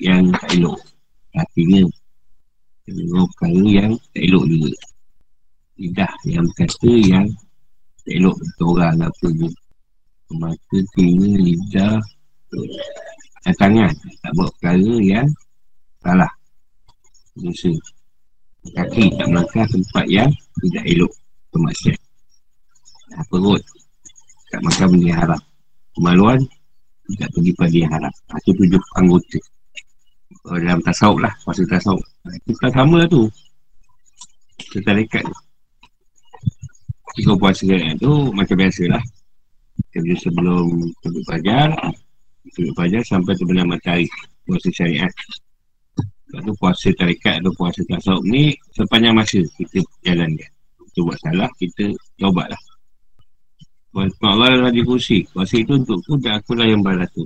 Yang 0.00 0.24
tak 0.32 0.46
elok. 0.56 0.78
Artinya 1.36 1.82
Tengok 2.88 3.28
perkara 3.36 3.62
yang 3.68 3.92
Tak 4.12 4.22
elok 4.24 4.44
juga. 4.48 4.72
Lidah 5.76 6.12
yang 6.24 6.44
berkata 6.48 6.92
yang 6.96 7.26
Tak 8.00 8.14
elok 8.16 8.36
Betul 8.40 8.68
orang 8.72 9.04
apa 9.04 9.26
ni. 9.36 9.48
Mata, 10.26 10.78
telinga, 10.96 11.30
lidah 11.38 11.96
Dan 13.44 13.54
tangan. 13.60 13.92
Tak 14.24 14.32
buat 14.32 14.48
perkara 14.56 14.92
yang 15.04 15.28
Salah. 16.00 16.32
Dosa 17.36 17.72
Kaki 18.66 19.14
tak 19.14 19.26
melangkah 19.28 19.66
tempat 19.68 20.04
yang 20.08 20.30
Tidak 20.56 20.84
elok 20.88 21.12
Kemaksiat 21.56 21.98
perut 23.32 23.62
tak 24.52 24.60
makan 24.62 24.86
benda 24.92 25.06
yang 25.08 25.20
haram 25.24 25.40
kemaluan 25.96 26.38
tak 27.16 27.30
pergi 27.32 27.52
pada 27.54 27.76
yang 27.76 27.92
haram 27.94 28.12
ha, 28.12 28.34
itu 28.42 28.50
tujuh 28.58 28.82
anggota. 28.98 29.38
Oh, 30.46 30.58
dalam 30.58 30.82
tasawuf 30.82 31.22
lah 31.22 31.30
masa 31.46 31.62
tasawuf. 31.70 32.02
Ha, 32.02 32.34
itu 32.34 32.50
tak 32.58 32.74
sama 32.74 33.02
lah 33.02 33.08
tu. 33.08 33.30
Kita 34.58 34.90
dekat 34.90 35.22
jika 37.16 37.32
puasa 37.38 37.64
tu 38.02 38.12
macam 38.34 38.56
biasa 38.58 38.82
lah 38.90 39.02
kerja 39.94 40.14
sebelum 40.28 40.92
terbit 41.00 41.24
fajar 41.24 41.70
terbit 42.52 42.74
fajar 42.74 43.02
sampai 43.06 43.32
terbenam 43.38 43.70
matahari. 43.70 44.10
Puasa 44.46 44.70
syariat. 44.70 45.10
Lepas 46.26 46.42
tu 46.42 46.52
puasa 46.58 46.88
tarikat 46.94 47.38
atau 47.42 47.54
puasa 47.54 47.82
tasawuf 47.86 48.22
ni 48.26 48.54
sepanjang 48.74 49.14
masa 49.14 49.38
kita 49.58 49.78
jalan 50.02 50.34
dia. 50.34 50.50
Kita 50.96 51.12
buat 51.12 51.20
salah, 51.20 51.50
kita 51.60 51.92
taubat 52.16 52.48
lah. 52.48 52.62
Puan 53.92 54.08
Allah 54.32 54.56
dan 54.56 54.72
Haji 54.72 54.80
Kursi. 54.80 55.28
Puasa 55.28 55.60
itu 55.60 55.76
untukku 55.76 56.16
dan 56.24 56.40
akulah 56.40 56.64
yang 56.64 56.80
balas 56.80 57.04
tu 57.12 57.20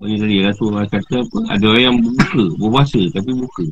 Orang 0.00 0.16
tadi 0.24 0.40
Rasulullah 0.40 0.88
kata 0.88 1.20
apa 1.20 1.38
Ada 1.52 1.64
orang 1.68 1.84
yang 1.84 1.96
berbuka 2.00 2.44
Berpuasa 2.56 3.00
tapi 3.12 3.30
buka. 3.36 3.64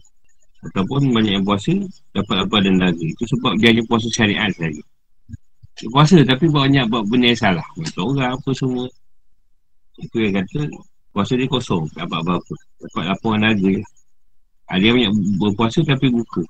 Ataupun 0.69 1.17
banyak 1.17 1.33
yang 1.41 1.45
puasa 1.49 1.73
Dapat 2.13 2.37
apa 2.45 2.57
dan 2.61 2.77
daga 2.77 3.01
Itu 3.01 3.25
sebab 3.25 3.57
dia 3.57 3.73
hanya 3.73 3.89
puasa 3.89 4.13
syariat 4.13 4.53
saja. 4.53 4.85
Dia 5.81 5.89
puasa 5.89 6.21
tapi 6.29 6.45
banyak 6.53 6.85
buat 6.93 7.09
benda 7.09 7.33
yang 7.33 7.41
salah. 7.41 7.65
Macam 7.81 8.05
orang 8.05 8.37
apa 8.37 8.51
semua. 8.53 8.85
Itu 9.97 10.17
yang 10.21 10.45
kata 10.45 10.69
Puasa 11.17 11.41
dia 11.41 11.49
kosong. 11.49 11.89
Dapat 11.97 12.21
apa-apa. 12.21 12.55
Dapat 12.85 13.05
laporan 13.17 13.41
daga 13.49 13.81
Ada 14.69 14.85
yang 14.85 14.97
banyak 15.01 15.13
berpuasa 15.41 15.81
tapi 15.89 16.13
buka 16.13 16.45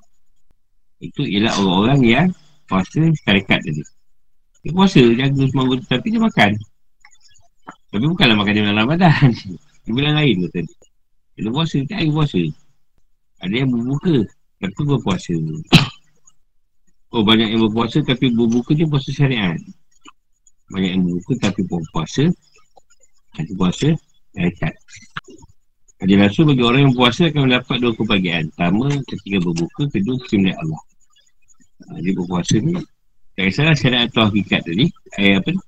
Itu 1.01 1.25
ialah 1.25 1.57
orang-orang 1.59 2.01
yang 2.05 2.27
Puasa 2.71 3.03
syarikat 3.27 3.59
tadi. 3.67 3.83
Dia 4.63 4.71
puasa, 4.71 5.03
jaga 5.03 5.43
semua 5.43 5.67
anggota 5.67 5.85
Tapi 5.91 6.07
dia 6.15 6.23
makan. 6.23 6.51
Tapi 7.91 8.05
bukanlah 8.07 8.37
makan 8.39 8.53
dia 8.55 8.71
dalam 8.71 8.87
badan 8.87 9.31
Dia 9.83 9.91
bilang 9.91 10.15
lain 10.15 10.47
tu 10.47 10.49
tadi. 10.55 10.73
Dia 11.35 11.51
puasa, 11.51 11.83
tak 11.91 11.99
ada 11.99 12.15
puasa. 12.15 12.39
Ada 13.43 13.55
yang 13.67 13.71
berbuka 13.75 14.23
Tapi 14.63 14.81
berpuasa. 14.87 15.35
Oh 17.11 17.27
banyak 17.27 17.51
yang 17.51 17.67
berpuasa 17.67 18.07
Tapi 18.07 18.31
berbuka 18.39 18.71
dia 18.71 18.87
puasa 18.87 19.11
syariat. 19.11 19.59
Banyak 20.71 20.91
yang 20.95 21.03
berbuka 21.11 21.51
Tapi 21.51 21.67
berpuasa. 21.67 22.31
Tapi 23.35 23.51
puasa 23.59 23.99
Syariat 24.31 24.75
Ada 25.99 26.15
rasul 26.23 26.55
bagi 26.55 26.63
orang 26.63 26.87
yang 26.87 26.95
puasa 26.95 27.27
Akan 27.27 27.51
mendapat 27.51 27.83
dua 27.83 27.99
kebahagiaan. 27.99 28.47
Pertama 28.55 28.95
ketika 29.11 29.43
berbuka 29.43 29.91
Kedua 29.91 30.15
ketika 30.23 30.55
Allah 30.63 30.81
Dia 32.01 32.13
berpuasa 32.17 32.57
ni. 32.61 32.77
Tak 33.37 33.45
kisahlah 33.49 33.77
syariat 33.77 34.07
atau 34.11 34.29
hakikat 34.29 34.61
tadi. 34.67 34.87
Eh 35.17 35.39
apa 35.39 35.49
ni? 35.55 35.61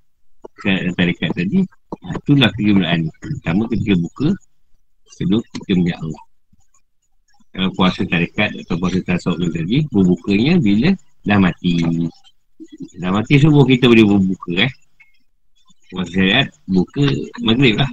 Syariat 0.61 0.83
dan 0.91 0.95
tarikat 0.99 1.31
tadi. 1.33 1.59
Ha, 2.03 2.19
Itulah 2.19 2.51
kegemulaan 2.57 3.07
Pertama 3.21 3.69
ketika 3.71 3.95
buka 4.01 4.29
Kedua 5.13 5.39
ketika 5.45 5.73
melihat 5.77 6.01
Allah 6.03 6.25
Kalau 7.53 7.71
puasa 7.77 8.01
tarikat 8.09 8.51
atau 8.65 8.75
puasa 8.81 8.99
tasawuf 9.05 9.53
tadi 9.53 9.85
Berbukanya 9.93 10.59
bila 10.59 10.91
dah 11.23 11.39
mati. 11.39 11.79
Dah 12.99 13.15
mati 13.15 13.39
subuh 13.39 13.63
kita 13.63 13.87
boleh 13.87 14.03
berbuka 14.03 14.67
eh. 14.67 14.73
Puasa 15.93 16.11
syariat 16.11 16.47
buka 16.67 17.05
maghrib 17.45 17.79
lah. 17.79 17.91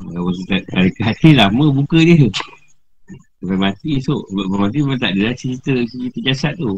Kalau 0.00 0.20
puasa 0.26 0.58
tarikat 0.66 1.14
ni 1.22 1.30
lama 1.36 1.64
buka 1.70 1.98
dia 2.02 2.26
Sampai 3.40 3.56
mati 3.56 3.88
esok. 3.96 4.22
Sampai 4.28 4.58
mati 4.60 4.76
memang 4.84 5.00
tak 5.00 5.12
ada 5.16 5.20
lah. 5.24 5.34
Cerita, 5.34 5.72
cerita 5.88 6.18
jasad 6.28 6.54
tu. 6.60 6.76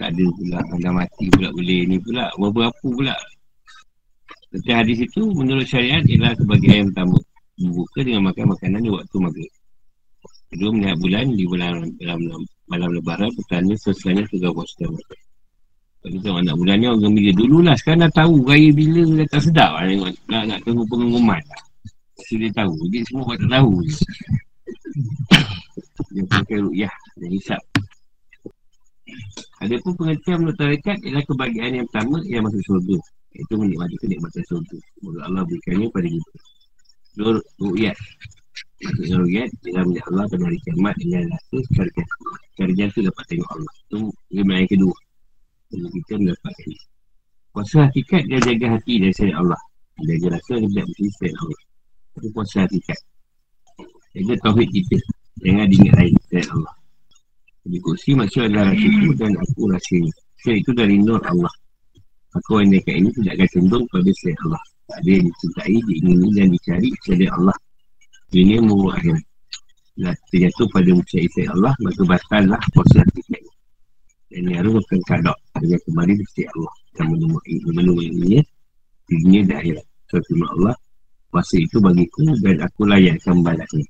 Tak 0.00 0.08
ada 0.08 0.24
pula. 0.40 0.58
Dah 0.80 0.92
mati 0.96 1.24
pula 1.28 1.48
boleh 1.52 1.80
ni 1.84 1.96
pula. 2.00 2.24
Berapa 2.40 2.72
pula. 2.80 3.16
Setiap 4.52 4.76
hadis 4.84 4.98
itu 5.04 5.22
menurut 5.32 5.64
syariat 5.68 6.00
ialah 6.04 6.32
sebagai 6.36 6.72
yang 6.72 6.88
pertama. 6.92 7.16
Membuka 7.60 8.00
dengan 8.00 8.22
makan 8.32 8.44
makanan 8.56 8.80
di 8.80 8.90
waktu 8.90 9.16
maghrib. 9.20 9.52
Kedua 10.52 10.70
melihat 10.72 10.96
bulan 11.00 11.24
di 11.32 11.44
bulan 11.48 11.70
dalam 11.96 12.20
malam 12.68 12.92
lebaran 12.92 13.32
Pertanda 13.32 13.72
selesainya 13.72 14.20
tiga 14.28 14.52
puasa 14.52 14.84
Kalau 14.84 16.18
tengok 16.20 16.44
anak 16.44 16.56
bulan 16.60 16.76
ni 16.76 16.86
orang 16.88 17.00
gembira. 17.08 17.32
Dulu 17.36 17.56
lah 17.64 17.76
Sekarang 17.80 18.04
dah 18.04 18.12
tahu 18.12 18.44
raya 18.44 18.68
bila 18.72 19.00
dah 19.16 19.26
tak 19.32 19.42
sedap. 19.48 19.70
Lah 19.76 20.12
nak, 20.28 20.42
nak 20.48 20.58
tunggu 20.64 20.84
pengumuman. 20.88 21.40
Lah 21.40 21.62
So 22.22 22.38
dia 22.38 22.50
tahu, 22.54 22.76
dia 22.88 23.02
semua 23.08 23.34
tak 23.34 23.50
tahu. 23.50 23.72
je 23.84 23.92
Dia 26.12 26.24
pakai 26.28 26.56
ru'yah, 26.60 26.94
dia 27.18 27.28
hisap 27.32 27.62
ada 29.62 29.74
pun 29.82 29.92
pengertian 29.94 30.42
menurut 30.42 30.58
tarikat 30.58 30.98
ialah 31.06 31.22
kebahagiaan 31.26 31.72
yang 31.78 31.86
pertama 31.90 32.18
yang 32.26 32.42
masuk 32.46 32.62
surga. 32.66 32.96
Itu 33.32 33.54
menikmati 33.56 33.96
kenikmatan 34.02 34.42
surga. 34.50 34.78
Semoga 34.98 35.20
Allah 35.30 35.42
berikannya 35.46 35.86
pada 35.94 36.08
kita. 36.10 36.32
Nur 37.18 37.36
ru'yat. 37.62 37.96
Maksudnya 38.82 39.16
ru'yat 39.22 39.50
ialah 39.70 39.84
melihat 39.86 40.06
Allah 40.10 40.24
pada 40.26 40.42
hari 40.50 40.58
kiamat 40.66 40.94
dengan 40.98 41.22
rasa 41.30 41.56
secara 41.70 41.90
jasa. 41.94 42.16
Secara 42.52 42.72
jasa 42.74 42.98
dapat 43.06 43.24
tengok 43.30 43.50
Allah. 43.54 43.72
Itu 43.72 43.98
kemuliaan 44.10 44.60
yang 44.66 44.70
kedua. 44.74 44.96
Jadi 45.72 45.86
kita 46.02 46.14
mendapatkan 46.20 46.66
ini. 46.66 46.78
Puasa 47.52 47.76
hakikat 47.88 48.22
dia 48.28 48.40
jaga 48.42 48.66
hati 48.76 48.94
dari 48.98 49.14
sayang 49.14 49.38
Allah. 49.46 49.60
Jaga 50.02 50.26
rasa 50.36 50.52
dia 50.58 50.82
tidak 50.82 51.14
sayang 51.22 51.38
Allah. 51.38 51.60
Itu 52.18 52.28
puasa 52.34 52.56
hakikat. 52.66 52.98
Jaga 54.12 54.34
tauhid 54.44 54.68
kita. 54.68 54.98
Jangan 55.40 55.66
diingat 55.72 55.94
lain 55.96 56.14
sayang 56.28 56.52
Allah. 56.60 56.74
Jadi 57.62 57.78
kursi 57.80 58.10
maksud 58.12 58.42
adalah 58.50 58.74
rasa 58.74 58.84
itu 58.84 59.10
dan 59.16 59.32
aku 59.38 59.60
rasanya. 59.70 60.12
Saya 60.42 60.56
itu 60.58 60.70
dari 60.76 60.96
nur 61.00 61.22
Allah. 61.24 61.54
Aku 62.36 62.60
yang 62.60 62.76
dekat 62.76 62.94
ini 63.00 63.08
tidak 63.16 63.32
akan 63.38 63.48
cenderung 63.54 63.86
pada 63.88 64.10
selain 64.20 64.38
Allah. 64.48 64.62
Tak 64.90 64.98
ada 65.00 65.10
yang 65.14 65.24
dicintai, 65.30 65.76
diingini 65.88 66.28
dan 66.36 66.46
dicari 66.52 66.88
selain 67.06 67.32
Allah. 67.32 67.56
Dunia 68.28 68.58
mu 68.60 68.76
akhirat. 68.92 69.24
Dah 69.92 70.16
terjatuh 70.32 70.66
pada 70.72 70.90
mencari 70.92 71.28
sayang 71.32 71.52
Allah, 71.60 71.72
maka 71.80 72.02
batal 72.04 72.42
lah 72.52 72.62
puasa 72.72 72.98
hakikat. 73.00 73.42
Dan 74.32 74.40
ni 74.48 74.52
harus 74.56 74.72
bukan 74.76 75.00
kadok. 75.08 75.38
Dia 75.60 75.78
kembali 75.88 76.12
sisi 76.20 76.42
Allah. 76.52 76.74
Dan 76.96 77.04
menemui 77.16 78.06
ini 78.12 78.40
di 79.08 79.14
dunia 79.24 79.40
dan 79.48 79.56
akhirat. 79.60 79.86
So, 80.12 80.20
Allah, 80.52 80.76
puasa 81.32 81.56
itu 81.56 81.80
bagiku 81.80 82.28
dan 82.44 82.60
aku 82.60 82.84
layakkan 82.84 83.40
balasnya. 83.40 83.88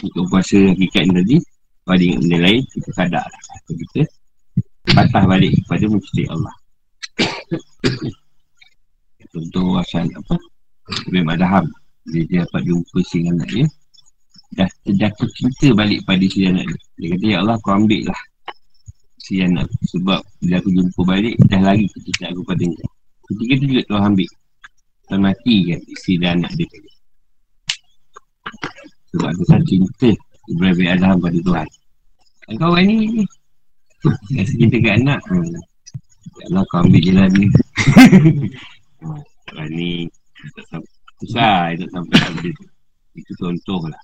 Untuk 0.00 0.24
puasa 0.32 0.56
hakikat 0.72 1.02
ni 1.04 1.12
tadi, 1.20 1.36
pada 1.84 2.06
benda 2.16 2.38
lain, 2.40 2.62
kita 2.72 2.90
sadar 2.96 3.26
lah. 3.26 3.42
Atau 3.60 3.74
kita 3.76 4.00
patah 4.96 5.24
balik 5.28 5.52
kepada 5.62 5.84
mencintai 5.92 6.26
Allah. 6.32 6.54
Contoh 9.32 9.80
asal 9.80 10.08
apa? 10.08 10.36
Ibn 11.12 11.28
Adham. 11.36 11.66
Dia, 12.02 12.42
dapat 12.42 12.62
jumpa 12.66 12.98
si 13.06 13.28
anak 13.28 13.48
dia. 13.52 13.66
Dah 14.52 14.68
terjatuh 14.84 15.28
cinta 15.38 15.68
balik 15.72 16.02
pada 16.02 16.24
si 16.26 16.44
anak 16.48 16.66
dia. 16.66 16.80
Dia 16.98 17.08
kata, 17.14 17.24
Ya 17.28 17.38
Allah, 17.40 17.56
kau 17.62 17.76
ambil 17.78 18.10
lah 18.10 18.20
si 19.22 19.38
anak 19.38 19.70
Sebab 19.94 20.20
bila 20.42 20.58
aku 20.58 20.70
jumpa 20.74 21.00
balik, 21.06 21.34
dah 21.46 21.60
lari 21.62 21.86
ketika 21.86 22.34
aku 22.34 22.42
pada 22.42 22.64
dia. 22.66 22.86
Ketika 23.30 23.52
tu 23.54 23.64
juga 23.70 23.82
Tuhan 23.86 24.04
ambil. 24.12 24.30
Tuhan 25.06 25.20
mati 25.22 25.56
kan 25.70 25.80
dan 26.18 26.32
anak 26.42 26.52
dia. 26.58 26.68
Sebab 29.12 29.30
tu 29.36 29.44
kan 29.44 29.60
cinta 29.68 30.10
Ibrahim 30.48 30.76
bin 30.76 30.88
Adham 30.88 31.16
pada 31.20 31.38
Tuhan. 31.38 31.68
Dan 32.48 32.54
kau 32.58 32.72
orang 32.74 32.86
ni, 32.88 33.24
Rasa 34.02 34.52
cinta 34.58 34.76
kat 34.82 34.94
anak. 34.98 35.20
Hmm. 35.30 35.46
Ya 36.42 36.44
Allah, 36.50 36.62
kau 36.70 36.78
ambil 36.82 37.00
je 37.02 37.12
lah 37.14 37.26
ni. 37.30 37.46
Orang 39.54 39.70
ni, 39.78 40.10
tak 40.70 40.82
susah 41.22 41.70
tak 41.78 41.88
sampai 41.94 42.18
tu. 42.42 42.66
Itu 43.14 43.32
contoh 43.38 43.86
lah. 43.86 44.02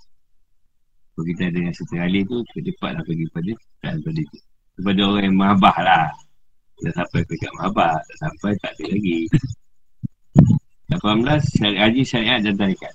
Kalau 1.18 1.24
kita 1.34 1.50
ada 1.50 1.58
yang 1.58 1.74
seterali 1.74 2.22
tu, 2.30 2.46
kita 2.54 2.70
cepat 2.70 2.90
lah 2.94 3.02
pergi 3.02 3.26
pada 3.34 3.52
tak 3.82 3.98
pada 4.06 4.20
tu. 4.22 4.38
Kepada 4.78 5.00
orang 5.02 5.24
yang 5.26 5.34
mahabah 5.34 5.76
lah. 5.82 6.06
Dah 6.78 6.92
sampai 6.94 7.26
ke 7.26 7.34
kat 7.42 7.50
mahabah, 7.58 7.98
tak 7.98 8.16
sampai 8.22 8.50
tak 8.62 8.70
ada 8.78 8.84
lagi. 8.94 9.18
18, 10.94 11.58
syariat 11.58 11.90
haji, 11.90 12.02
syariat 12.06 12.38
dan 12.38 12.54
tarikat. 12.54 12.94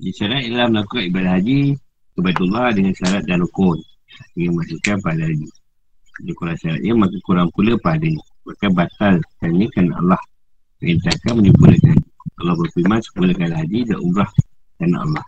Di 0.00 0.10
syariat 0.16 0.48
ialah 0.48 0.66
melakukan 0.72 1.04
ibadah 1.12 1.32
haji 1.36 1.76
kebatullah 2.16 2.72
dengan 2.72 2.92
syarat 2.96 3.22
dan 3.28 3.44
rukun. 3.44 3.76
Ia 4.40 4.48
masukkan 4.48 4.96
pada 5.04 5.28
haji. 5.28 5.48
Dia 6.24 6.32
kurang 6.36 6.56
syaratnya, 6.56 6.92
maka 6.96 7.16
kurang 7.20 7.48
pula 7.52 7.76
padanya. 7.84 8.24
Maka 8.48 8.66
batal 8.72 9.20
kerana 9.36 9.64
kerana 9.68 9.92
Allah 10.00 10.20
perintahkan 10.80 11.32
menyempurnakan. 11.36 11.96
Allah 12.40 12.54
berfirman 12.56 13.00
sempurnakan 13.04 13.50
haji 13.52 13.78
dan 13.92 13.98
umrah 14.00 14.30
kerana 14.80 14.96
Allah. 15.04 15.24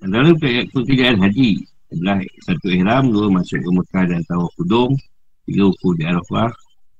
Antara 0.00 0.32
pekerjaan 0.72 1.20
haji 1.20 1.68
adalah 1.92 2.24
satu 2.48 2.66
ihram, 2.72 3.12
dua 3.12 3.28
masuk 3.28 3.60
ke 3.60 3.70
Mekah 3.76 4.04
dan 4.08 4.20
tawaf 4.24 4.52
kudum, 4.56 4.96
tiga 5.44 5.68
ukur 5.68 5.92
di 6.00 6.08
Arafah, 6.08 6.48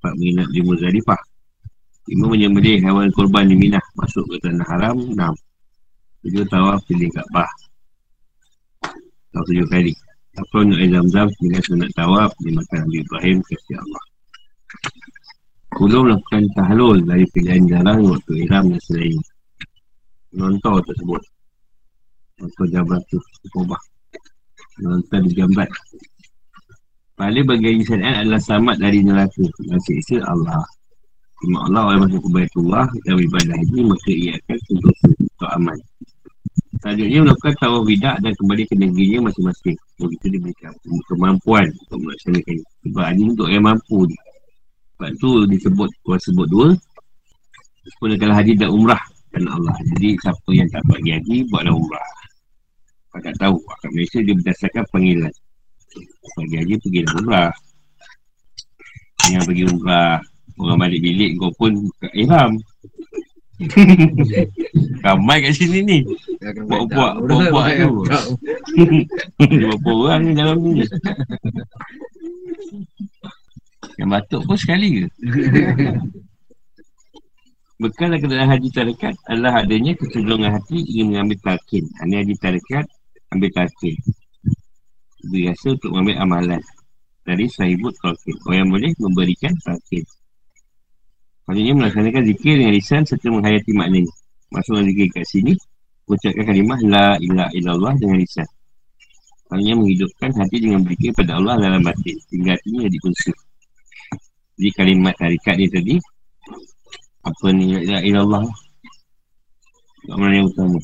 empat 0.00 0.12
menginap 0.20 0.48
di 0.52 0.60
Muzdalifah. 0.60 1.20
Lima 2.06 2.26
menyembelih 2.30 2.84
hewan 2.84 3.08
korban 3.16 3.48
di 3.48 3.56
Minah, 3.56 3.82
masuk 3.96 4.28
ke 4.28 4.36
tanah 4.44 4.68
haram, 4.68 5.00
enam. 5.00 5.32
Tujuh 6.26 6.42
tawaf 6.50 6.82
keliling 6.90 7.14
Kaabah. 7.14 7.46
Tawaf 9.30 9.46
tujuh 9.46 9.62
kali. 9.70 9.94
Apa 10.34 10.56
untuk 10.58 10.82
air 10.82 10.90
zam-zam 10.90 11.30
Bila 11.38 11.58
sunat 11.62 11.90
tawaf 11.94 12.34
Dimakan 12.42 12.82
Nabi 12.82 12.98
Ibrahim 12.98 13.38
Kasih 13.46 13.78
Allah. 13.78 14.04
Kulu 15.70 15.98
melakukan 16.02 16.44
tahlul 16.58 16.98
Dari 17.06 17.24
pilihan 17.30 17.62
jarang 17.70 18.10
Waktu 18.10 18.42
iram 18.42 18.74
dan 18.74 18.80
selain 18.82 19.14
Nonton 20.34 20.82
tersebut. 20.82 21.22
Nonton 22.42 22.66
jambat 22.74 23.00
tu 23.06 23.22
Kubah. 23.54 23.78
Nonton 24.82 25.30
di 25.30 25.32
jambat. 25.38 25.70
Pahala 27.14 27.40
bagi 27.46 27.86
syariat 27.86 28.26
adalah 28.26 28.42
selamat 28.42 28.76
dari 28.82 28.98
neraka. 29.06 29.46
Dan 29.62 29.78
siksa 29.78 30.26
Allah. 30.26 30.58
Cuma 31.38 31.70
Allah 31.70 31.86
orang 31.86 32.10
masuk 32.10 32.26
ke 32.26 32.30
Baitullah 32.34 32.88
Dan 33.04 33.20
ibadah 33.20 33.56
haji 33.60 33.80
Maka 33.84 34.08
ia 34.08 34.32
akan 34.40 34.58
sentosa 34.64 35.06
Untuk 35.20 35.50
aman 35.52 35.78
Selanjutnya 36.82 37.18
melakukan 37.24 37.54
tawaf 37.56 37.82
bidak 37.88 38.16
dan 38.20 38.32
kembali 38.36 38.62
ke 38.68 38.74
negerinya 38.76 39.18
masing-masing. 39.30 39.76
Begitu 39.96 40.26
diberikan 40.36 40.72
kemampuan 41.08 41.66
untuk 41.86 41.98
melaksanakan 42.04 42.56
Sebab 42.84 43.06
ini 43.16 43.22
untuk 43.32 43.48
yang 43.48 43.64
mampu 43.64 44.04
ni. 44.04 44.16
Sebab 44.96 45.10
tu 45.20 45.30
disebut, 45.48 45.90
orang 46.08 46.22
sebut 46.24 46.46
dua. 46.48 46.68
Sebenarnya 47.86 48.34
haji 48.34 48.52
dan 48.58 48.70
umrah 48.74 49.02
kerana 49.30 49.50
Allah. 49.56 49.74
Jadi 49.94 50.08
siapa 50.18 50.50
yang 50.52 50.68
tak 50.72 50.82
pergi 50.88 51.10
haji, 51.16 51.36
buatlah 51.52 51.74
umrah. 51.76 52.08
Kau 53.12 53.20
tak 53.22 53.36
tahu, 53.40 53.56
kat 53.60 53.90
Malaysia 53.92 54.18
dia 54.24 54.34
berdasarkan 54.36 54.84
panggilan. 54.90 55.32
Pergi 56.34 56.56
haji, 56.60 56.74
pergilah 56.82 57.12
umrah. 57.20 57.52
Yang 59.32 59.42
pergi 59.48 59.64
umrah, 59.70 60.16
orang 60.56 60.78
balik 60.80 61.00
bilik 61.04 61.30
kau 61.36 61.52
pun 61.56 61.72
buka 61.84 62.08
ihram. 62.16 62.52
Ramai 65.06 65.38
kat 65.40 65.52
sini 65.56 65.80
ni. 65.80 65.98
Buat-buat, 66.40 67.12
buat-buat 67.24 67.66
tu. 67.80 67.92
Berapa 69.64 69.90
orang 69.96 70.20
ni 70.28 70.32
dalam 70.36 70.58
ni? 70.60 70.84
Yang 73.96 74.08
batuk 74.12 74.40
pun 74.44 74.56
sekali 74.60 74.88
ke? 75.00 75.06
Bekal 77.76 78.08
dan 78.08 78.24
kenderaan 78.24 78.50
haji 78.56 78.72
tarekat 78.72 79.12
adalah 79.28 79.60
adanya 79.60 79.92
kecenderungan 80.00 80.48
hati 80.48 80.80
ingin 80.96 81.12
mengambil 81.12 81.36
talqin. 81.44 81.84
Ini 82.08 82.24
haji 82.24 82.34
tarekat, 82.40 82.88
ambil 83.36 83.52
talqin. 83.52 83.96
Biasa 85.28 85.76
untuk 85.76 85.92
mengambil 85.92 86.16
amalan. 86.24 86.62
Dari 87.28 87.44
sahibut 87.52 87.92
talqin. 88.00 88.32
Orang 88.48 88.58
yang 88.64 88.70
boleh 88.72 88.90
memberikan 88.96 89.52
talqin. 89.60 90.08
Maksudnya 91.46 91.72
melaksanakan 91.78 92.22
zikir 92.26 92.54
dengan 92.58 92.72
lisan 92.74 93.02
serta 93.06 93.26
menghayati 93.30 93.70
maknanya. 93.70 94.12
Maksudnya 94.50 94.82
zikir 94.90 95.06
kat 95.14 95.24
sini, 95.30 95.52
mengucapkan 96.06 96.44
kalimah 96.50 96.80
La 96.86 97.06
ilaha 97.22 97.50
illallah 97.54 97.94
dengan 98.02 98.16
lisan. 98.18 98.48
Maksudnya 99.46 99.74
menghidupkan 99.78 100.30
hati 100.34 100.56
dengan 100.58 100.80
berikir 100.82 101.14
pada 101.14 101.38
Allah 101.38 101.54
dalam 101.62 101.80
batin. 101.86 102.18
Sehingga 102.26 102.58
hatinya 102.58 102.90
jadi 102.90 102.98
konsep. 102.98 103.34
Jadi 104.58 104.70
kalimat 104.74 105.14
tarikat 105.14 105.54
ni 105.54 105.66
tadi, 105.70 105.94
apa 107.22 107.46
ni 107.54 107.64
La 107.74 107.78
ilaha 107.78 108.02
illallah. 108.02 108.44
Kat 110.06 110.16
mana 110.18 110.34
yang 110.34 110.50
utama. 110.50 110.78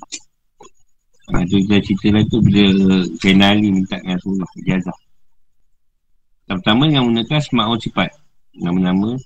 Ha, 1.30 1.46
tu 1.46 1.54
kita 1.62 1.78
cerita 1.82 2.06
lah 2.18 2.22
tu 2.26 2.38
bila 2.42 2.66
Zainali 3.18 3.70
minta 3.70 3.98
dengan 3.98 4.18
Rasulullah 4.18 4.50
ijazah. 4.62 4.98
Pertama 6.50 6.90
yang 6.90 7.10
menggunakan 7.10 7.40
semua 7.42 7.74
sifat. 7.78 8.10
Nama-nama 8.58 9.18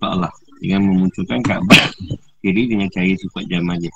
Allah. 0.00 0.32
Dengan 0.62 0.86
memunculkan 0.86 1.42
Kaabah 1.42 1.90
kiri 2.38 2.70
dengan 2.70 2.86
cahaya 2.86 3.18
sifat 3.18 3.50
jamal 3.50 3.74
dia. 3.82 3.90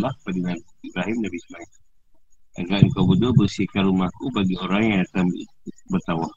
Allah 0.00 0.16
pada 0.24 0.38
Nabi 0.40 0.64
Ibrahim 0.80 1.16
Nabi 1.20 1.36
Ismail. 1.36 1.70
Agar 2.54 2.78
engkau 2.86 3.04
berdua 3.04 3.36
bersihkan 3.36 3.84
rumahku 3.84 4.32
bagi 4.32 4.56
orang 4.64 4.82
yang 4.88 4.98
datang 5.04 5.28
bertawaf. 5.92 6.32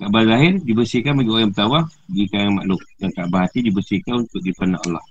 Kaabah 0.00 0.24
lahir 0.24 0.56
dibersihkan 0.64 1.12
bagi 1.12 1.28
orang 1.28 1.42
yang 1.44 1.52
bertawaf 1.52 1.84
di 2.08 2.24
kalangan 2.32 2.54
makhluk. 2.64 2.80
Dan 2.96 3.10
Kaabah 3.12 3.40
hati 3.44 3.58
dibersihkan 3.60 4.24
untuk 4.24 4.40
dipandang 4.40 4.80
Allah. 4.88 5.04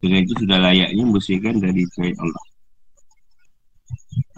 Dengan 0.00 0.18
itu 0.24 0.34
sudah 0.40 0.56
layaknya 0.56 1.02
membersihkan 1.04 1.54
dari 1.60 1.84
cahaya 1.92 2.16
Allah. 2.16 2.44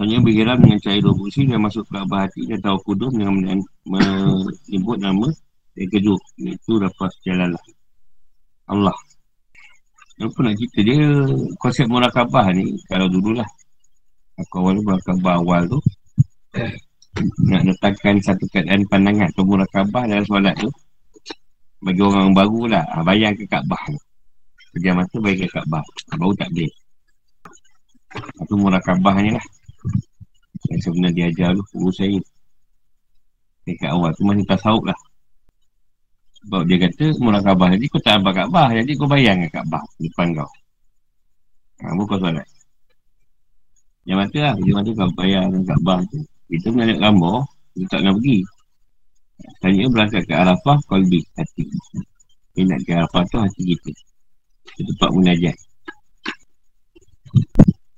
Hanya 0.02 0.18
bergerak 0.18 0.58
dengan 0.58 0.78
cahaya 0.82 0.98
dua 0.98 1.14
fungsi 1.14 1.46
dan 1.46 1.62
masuk 1.62 1.86
ke 1.86 1.90
Kaabah 1.94 2.20
hati 2.26 2.42
dan 2.50 2.58
tawaf 2.58 2.82
kudus 2.82 3.14
dengan 3.14 3.34
men- 3.38 3.70
menyebut 3.86 4.98
nama 4.98 5.30
yang 5.78 5.90
kedua. 5.94 6.18
Iaitu 6.42 6.72
dapat 6.82 7.10
jalan 7.22 7.54
Allah. 8.64 8.96
Apa 10.14 10.38
nak 10.40 10.54
cerita? 10.56 10.78
Dia 10.80 11.04
konsep 11.60 11.86
murakabah 11.90 12.54
ni 12.54 12.78
kalau 12.88 13.10
dululah. 13.10 13.46
Aku 14.40 14.64
awal 14.64 14.80
murakabah 14.80 15.34
awal 15.42 15.62
tu. 15.68 15.78
Nak 17.50 17.62
letakkan 17.66 18.18
satu 18.22 18.46
keadaan 18.50 18.86
pandangan 18.90 19.30
atau 19.30 19.44
murakabah 19.46 20.02
dalam 20.06 20.24
solat 20.26 20.54
tu 20.58 20.70
bagi 21.84 22.00
orang 22.00 22.32
baru 22.32 22.70
lah. 22.70 22.84
Ha, 22.94 23.04
bayang 23.04 23.36
ke 23.36 23.44
Kaabah 23.44 23.82
tu. 23.90 24.00
Pejam 24.74 24.96
mata 24.98 25.16
bayang 25.20 25.44
ke 25.44 25.48
Kaabah. 25.50 25.84
Baru 26.16 26.32
tak 26.38 26.48
boleh. 26.50 26.72
Itu 28.40 28.54
murakabah 28.56 29.16
ni 29.20 29.30
lah. 29.34 29.46
Yang 30.72 30.80
sebenarnya 30.88 31.14
diajar 31.28 31.48
tu 31.52 31.62
guru 31.76 31.90
saya. 31.92 32.20
Dekat 33.68 33.90
awal 33.92 34.10
tu 34.16 34.24
masih 34.24 34.46
tasawuf 34.48 34.84
lah 34.88 34.98
sebab 36.44 36.60
dia 36.68 36.76
kata 36.76 37.16
murakabah 37.24 37.72
jadi 37.72 37.84
kau 37.88 38.00
tak 38.04 38.20
nampak 38.20 38.32
Kaabah. 38.36 38.68
Jadi 38.76 38.92
kau 39.00 39.08
bayang 39.08 39.40
ke 39.40 39.48
Kaabah 39.48 39.80
depan 39.96 40.36
kau. 40.36 40.50
Ha, 41.80 41.96
bukan 41.96 42.16
solat? 42.20 42.48
Yang 44.04 44.18
mata 44.20 44.38
lah 44.44 44.54
Dia 44.60 44.72
mata 44.76 44.90
kau 44.92 45.10
bayar 45.16 45.42
dengan 45.48 45.64
Kaabah 45.64 45.98
tu. 46.12 46.20
Kita 46.44 46.66
mengalir 46.70 47.00
gambar 47.00 47.38
Kita 47.72 47.86
tak 47.88 48.00
nak 48.04 48.14
pergi. 48.20 48.38
Tanya 49.64 49.88
berangkat 49.88 50.22
ke 50.28 50.34
Arafah 50.36 50.78
Kolbi 50.84 51.20
hati. 51.34 51.64
Dia 52.54 52.62
nak 52.68 52.80
ke 52.84 52.92
Arafah 52.92 53.22
tu 53.32 53.36
hati 53.40 53.62
kita. 53.72 53.90
Itu 54.78 54.90
tempat 54.94 55.10
munajat. 55.16 55.56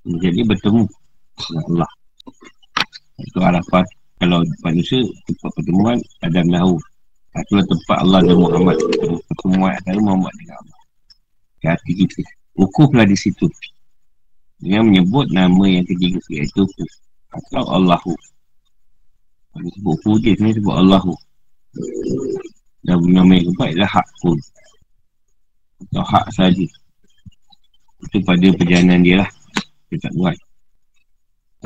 Jadi 0.07 0.41
bertemu 0.47 0.87
dengan 1.35 1.63
Allah. 1.75 1.91
Itu 3.21 3.39
Arafah. 3.43 3.85
Kalau 4.17 4.41
manusia, 4.65 5.05
tempat 5.29 5.51
pertemuan 5.53 5.99
Adam 6.25 6.47
Hawa. 6.57 6.81
Itulah 7.37 7.65
tempat 7.69 7.97
Allah 8.01 8.21
dan 8.25 8.37
Muhammad. 8.41 8.77
Pertemuan 9.29 9.73
antara 9.77 9.99
Muhammad 10.01 10.33
dengan 10.41 10.57
Allah. 10.65 10.81
Ke 11.61 11.67
hati 11.77 11.93
kita. 11.93 12.25
Wukuflah 12.57 13.05
di 13.05 13.17
situ. 13.17 13.45
Dengan 14.57 14.89
menyebut 14.89 15.29
nama 15.29 15.65
yang 15.69 15.85
ketiga 15.85 16.17
iaitu 16.33 16.65
Wukuf. 16.65 16.91
Atau 17.37 17.65
Allahu. 17.69 18.17
Kalau 19.53 19.69
sebut 19.77 19.97
Wukuf 20.01 20.17
je, 20.25 20.33
sebenarnya 20.33 20.57
sebut 20.65 20.77
Allahu. 20.81 21.13
Dan 22.87 22.97
nama 23.13 23.31
yang 23.37 23.53
keempat 23.53 23.69
adalah 23.77 23.91
Hak 24.01 24.09
pun. 24.25 24.39
Atau 25.85 26.05
Hak 26.09 26.27
saja. 26.33 26.67
Itu 28.09 28.17
pada 28.25 28.49
perjalanan 28.57 29.05
dia 29.05 29.21
lah. 29.21 29.31
Dia 29.93 29.99
tak 30.01 30.13
buat. 30.17 30.37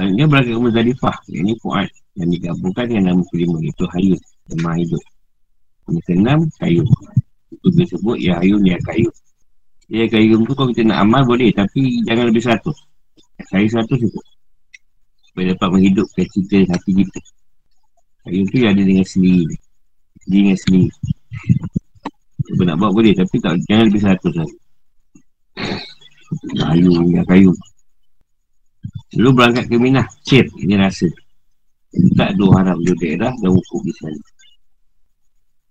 Dia 0.00 0.26
berangkat 0.26 0.54
ke 0.56 0.58
Muzdalifah. 0.58 1.16
Yang 1.30 1.42
ni 1.46 1.54
Fuad. 1.62 1.88
Yang 2.18 2.28
digabungkan 2.34 2.84
dengan 2.90 3.04
nama 3.14 3.22
kelima. 3.30 3.62
Iaitu 3.62 3.86
Hayun. 3.94 4.20
Lemah 4.50 4.74
hidup. 4.74 5.02
Yang 5.90 6.04
keenam, 6.06 6.38
Hayun. 6.62 6.86
Itu 7.50 7.66
dia 7.74 7.86
sebut, 7.90 8.16
Ya 8.22 8.38
Hayun, 8.38 8.62
Ya 8.62 8.78
Hayun. 8.86 9.14
Ya 9.90 10.06
Hayun 10.06 10.46
tu 10.46 10.54
kalau 10.54 10.70
kita 10.70 10.86
nak 10.86 11.02
amal 11.02 11.22
boleh. 11.26 11.50
Tapi 11.50 12.06
jangan 12.06 12.30
lebih 12.30 12.42
seratus. 12.42 12.78
Saya 13.50 13.66
seratus 13.66 13.98
cukup. 14.06 14.24
Supaya 15.26 15.54
dapat 15.54 15.68
menghidupkan 15.74 16.24
cerita 16.30 16.56
hati 16.70 16.90
kita. 17.02 17.20
Hayun 18.30 18.44
tu 18.46 18.56
yang 18.62 18.72
ada 18.78 18.82
dengan 18.86 19.06
sendiri. 19.06 19.56
Dia 20.30 20.38
dengan 20.46 20.58
sendiri. 20.62 20.90
Kalau 22.50 22.64
nak 22.66 22.76
buat 22.78 22.92
boleh. 22.94 23.12
Tapi 23.18 23.34
tak, 23.42 23.54
jangan 23.66 23.84
lebih 23.90 24.02
seratus 24.02 24.34
lah. 24.38 24.50
Kayu, 26.54 26.94
ya 27.10 27.22
kayu. 27.26 27.50
Lalu 29.18 29.30
berangkat 29.34 29.64
ke 29.66 29.74
Minah, 29.74 30.06
Cir, 30.22 30.46
ini 30.62 30.78
rasa. 30.78 31.10
Tak 32.14 32.38
dua 32.38 32.62
harap 32.62 32.78
dua 32.78 32.94
daerah 33.02 33.34
dan 33.42 33.50
wukuf 33.50 33.82
di 33.82 33.90
sana. 33.98 34.14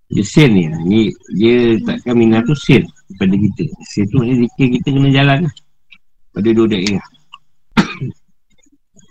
Dia 0.10 0.26
sen 0.26 0.49
ni, 0.57 0.65
ni 0.90 1.02
dia 1.38 1.77
takkan 1.86 2.18
Minah 2.18 2.41
tu 2.41 2.57
sen 2.57 2.81
pada 3.22 3.36
kita. 3.38 3.65
Sen 3.94 4.10
tu 4.10 4.26
ni 4.26 4.41
zikir 4.41 4.68
kita 4.81 4.88
kena 4.90 5.10
jalan 5.14 5.38
lah. 5.45 5.53
Pada 6.34 6.49
dua 6.49 6.65
daerah. 6.65 7.06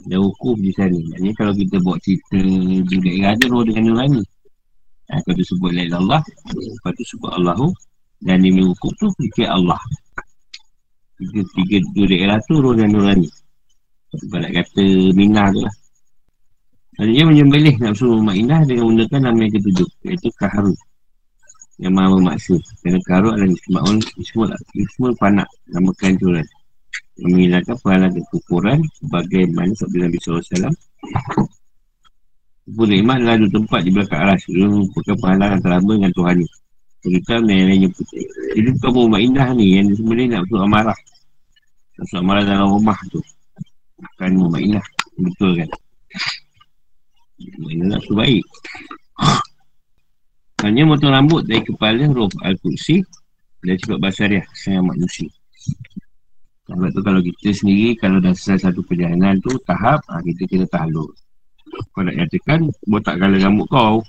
dan 0.09 0.19
wukuf 0.25 0.57
di 0.59 0.73
sana. 0.75 0.97
Jadi 0.97 1.31
kalau 1.37 1.53
kita 1.55 1.77
buat 1.85 1.99
cerita 2.03 2.41
di 2.41 2.97
daerah 2.99 3.33
dia, 3.37 3.47
roh 3.47 3.63
dengan 3.63 3.93
nurani. 3.93 4.23
Ha, 5.09 5.21
kalau 5.23 5.35
dia 5.37 5.47
sebut 5.47 5.71
lain 5.73 5.93
Allah, 5.93 6.21
lepas 6.51 6.93
tu 6.97 7.05
sebut 7.15 7.31
Allahu, 7.33 7.69
dan 8.25 8.43
dia 8.43 8.59
wukuf 8.59 8.93
tu 8.97 9.07
fikir 9.21 9.47
Allah. 9.47 9.79
Tiga, 11.21 11.43
tiga, 11.55 11.77
dua 11.95 12.07
daerah 12.09 12.39
tu 12.49 12.55
roh 12.59 12.75
dan 12.75 12.91
nurani. 12.91 13.29
Sebab 14.17 14.39
nak 14.41 14.53
kata 14.57 14.85
Minah 15.13 15.47
tu 15.53 15.61
lah. 15.63 15.75
Dia 16.99 17.23
menyembelih 17.23 17.79
nafsu 17.79 18.11
Ma'inah 18.11 18.67
dengan 18.67 18.91
menggunakan 18.91 19.31
nama 19.31 19.39
yang 19.39 19.55
ketujuh. 19.55 19.89
Iaitu 20.03 20.35
Kaharu. 20.35 20.75
Yang 21.79 21.93
maha 21.95 22.09
memaksa. 22.19 22.55
Kerana 22.83 22.99
Kaharu 23.07 23.29
adalah 23.39 23.55
Ismaul 23.55 23.99
Ismaul 24.19 24.51
Ismaul 24.75 25.15
Panak. 25.15 25.49
Nama 25.71 25.91
kehancuran. 25.95 26.47
Yang 27.19 27.31
menghilangkan 27.31 27.77
pahala 27.83 28.07
kekukuran 28.11 28.79
sebagaimana 28.99 29.73
sabda 29.79 29.99
Nabi 30.07 30.19
SAW. 30.19 30.75
Pun 32.69 32.91
iman 32.93 33.17
adalah 33.25 33.37
dua 33.41 33.51
tempat 33.55 33.81
di 33.87 33.91
belakang 33.95 34.21
aras. 34.27 34.43
Ia 34.51 34.67
merupakan 34.67 35.17
pahala 35.23 35.45
antara 35.57 35.79
hamba 35.81 35.93
dengan 35.97 36.13
Tuhan 36.13 36.37
ni. 36.43 36.47
Cerita 36.99 37.33
yang 37.39 37.67
lainnya 37.71 37.89
putih. 37.95 38.27
Jadi 38.59 38.71
kamu 38.83 39.01
Ma'inah 39.07 39.49
ni 39.55 39.79
yang 39.79 39.87
sebenarnya 39.95 40.27
nak 40.35 40.41
masuk 40.51 40.61
amarah. 40.67 40.99
Masuk 41.95 42.19
amarah 42.19 42.43
dalam 42.43 42.69
rumah 42.75 42.99
tu. 43.09 43.23
Bukan 43.99 44.31
Mu'minah 44.39 44.87
Betul 45.19 45.59
kan 45.59 45.71
Mu'minah 47.59 47.99
tu 48.07 48.15
baik 48.15 48.47
Hanya 50.59 50.83
motong 50.83 51.15
rambut 51.15 51.47
dari 51.47 51.63
kepala 51.63 52.11
roh 52.11 52.27
Al-Qudsi 52.43 52.99
Dan 53.63 53.79
cepat 53.79 53.99
basariah 54.03 54.43
Sayang 54.59 54.91
manusia 54.91 55.31
Sebab 56.67 56.91
tu 56.91 57.01
kalau 57.07 57.23
kita 57.23 57.55
sendiri 57.55 57.95
Kalau 57.95 58.19
dah 58.19 58.35
selesai 58.35 58.67
satu 58.67 58.83
perjalanan 58.83 59.39
tu 59.39 59.55
Tahap 59.63 60.03
ha, 60.11 60.19
Kita 60.19 60.51
kena 60.51 60.67
tahlul 60.67 61.07
Kau 61.95 62.03
nak 62.03 62.15
nyatakan 62.19 62.67
Botak 62.91 63.23
kala 63.23 63.39
rambut 63.39 63.71
kau 63.71 64.03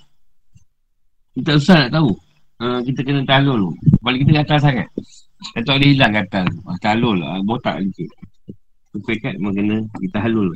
Kita 1.38 1.54
susah 1.54 1.86
nak 1.86 1.90
tahu. 2.02 2.10
Ha, 2.58 2.82
Kita 2.82 3.00
kena 3.06 3.22
tahlul 3.22 3.70
Paling 4.02 4.20
kita 4.26 4.42
gatal 4.42 4.58
sangat. 4.58 4.88
Kita 5.54 5.70
tak 5.70 5.74
boleh 5.78 5.88
hilang 5.94 6.12
gatal. 6.12 6.46
Ha, 6.66 6.76
Tahlul 6.82 7.16
lah 7.22 7.38
Botak 7.46 7.78
lagi 7.78 8.10
Tupai 8.90 9.22
memang 9.22 9.54
kena 9.54 9.76
kita 10.02 10.18
halul 10.18 10.50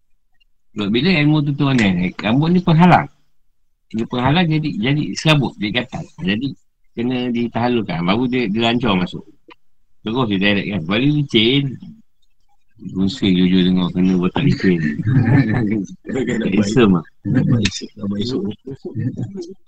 Sebab 0.74 0.88
bila 0.90 1.08
ilmu 1.22 1.38
tu 1.46 1.54
tu 1.54 1.70
mana 1.70 1.86
Rambut 2.18 2.50
ni 2.50 2.58
penghalang 2.58 3.06
Dia 3.90 4.06
penghalang 4.06 4.46
jadi 4.46 4.70
jadi 4.78 5.02
serabut 5.18 5.50
Dia 5.58 5.82
gatal. 5.82 6.06
Jadi 6.22 6.54
kena 6.94 7.26
ditahalulkan 7.34 8.06
Baru 8.06 8.30
dia, 8.30 8.46
dia 8.46 8.70
lancar 8.70 8.94
masuk. 8.94 9.26
Terus 10.06 10.26
dia 10.30 10.38
direct 10.38 10.66
kan. 10.70 10.82
Baru 10.86 11.10
licin. 11.10 11.74
Pusing 12.80 13.36
jujur 13.36 13.60
tengok 13.68 13.92
kena 13.92 14.16
botak 14.16 14.40
licin. 14.46 14.80
Isem 16.56 16.96
lah 16.96 17.04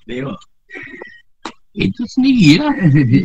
Tengok. 0.09 0.41
Itu 1.73 2.03
sendirilah. 2.09 2.73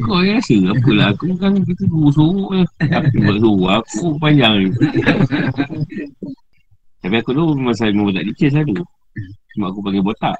Kau 0.03 0.19
yang 0.25 0.41
rasa. 0.41 0.55
Apalah 0.75 1.15
aku 1.15 1.31
kan 1.39 1.55
Kita 1.63 1.83
guru 1.87 2.11
sorok 2.11 2.49
je. 2.57 2.65
Aku 2.89 3.15
buat 3.21 3.37
sorok. 3.39 3.69
Aku 3.85 4.05
panjang 4.19 4.65
ni 4.65 4.69
Tapi 7.05 7.23
aku 7.23 7.31
dulu 7.31 7.55
Masa 7.55 7.87
ilmu 7.87 8.11
botak 8.11 8.27
licin 8.27 8.51
selalu. 8.51 8.83
Cuma 9.55 9.71
aku 9.71 9.79
panggil 9.79 10.03
botak 10.03 10.35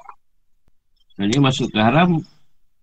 Sebenarnya 1.18 1.42
masuk 1.42 1.74
ke 1.74 1.82
haram 1.82 2.22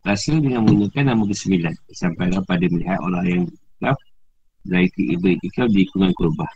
Rasa 0.04 0.36
dengan 0.36 0.68
menggunakan 0.68 1.16
nama 1.16 1.24
ke-9 1.24 1.56
Sampailah 1.96 2.44
pada 2.44 2.68
melihat 2.68 3.00
orang 3.00 3.24
yang 3.24 3.44
Kaf 3.80 3.96
Dari 4.68 4.92
ibu 4.92 5.24
itikaf 5.24 5.72
di 5.72 5.88
lingkungan 5.88 6.12
kurbah 6.20 6.52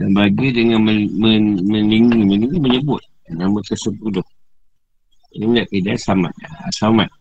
Dan 0.00 0.16
bagi 0.16 0.56
dengan 0.56 0.80
men, 0.80 1.12
men, 1.20 1.60
meninggi 1.68 2.16
Meninggi 2.16 2.56
menyebut 2.56 3.04
Nama 3.28 3.60
ke-10 3.60 4.16
Ini 5.36 5.44
nak 5.52 5.68
kira 5.68 5.92
samat 6.00 6.32
Samat 6.72 7.12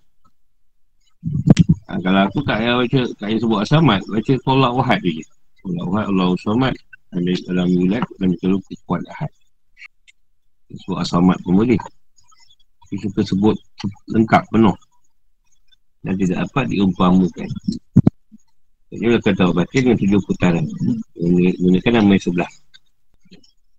ha, 1.92 2.00
Kalau 2.00 2.22
aku 2.32 2.40
tak 2.48 2.64
payah 2.64 2.80
baca 2.80 3.02
Tak 3.12 3.28
payah 3.28 3.40
sebut 3.44 3.60
asamat 3.60 4.02
Baca 4.08 4.34
tolak 4.48 4.72
wahad 4.72 5.00
je 5.04 5.20
Tolak 5.68 5.86
wahad 5.92 6.08
Allah 6.16 6.32
dalam 7.12 7.68
milat 7.76 8.08
Dan 8.24 8.32
kalau 8.40 8.64
kuat 8.88 9.04
ahad 9.20 9.32
Sebut 10.72 11.04
asamat 11.04 11.36
pun 11.44 11.60
boleh 11.60 11.76
Kita 13.00 13.22
sebut 13.24 13.56
Lengkap 14.12 14.44
penuh 14.52 14.76
Dan 16.02 16.14
tidak 16.20 16.48
dapat 16.50 16.66
diumpamakan 16.72 17.50
Jadi 18.92 19.04
kalau 19.04 19.22
kata 19.22 19.44
batin 19.52 19.82
Dengan 19.88 19.98
tujuh 20.00 20.22
putaran 20.24 20.66
Gunakan 21.60 21.92
nama 22.00 22.12
yang 22.16 22.24
sebelah 22.24 22.52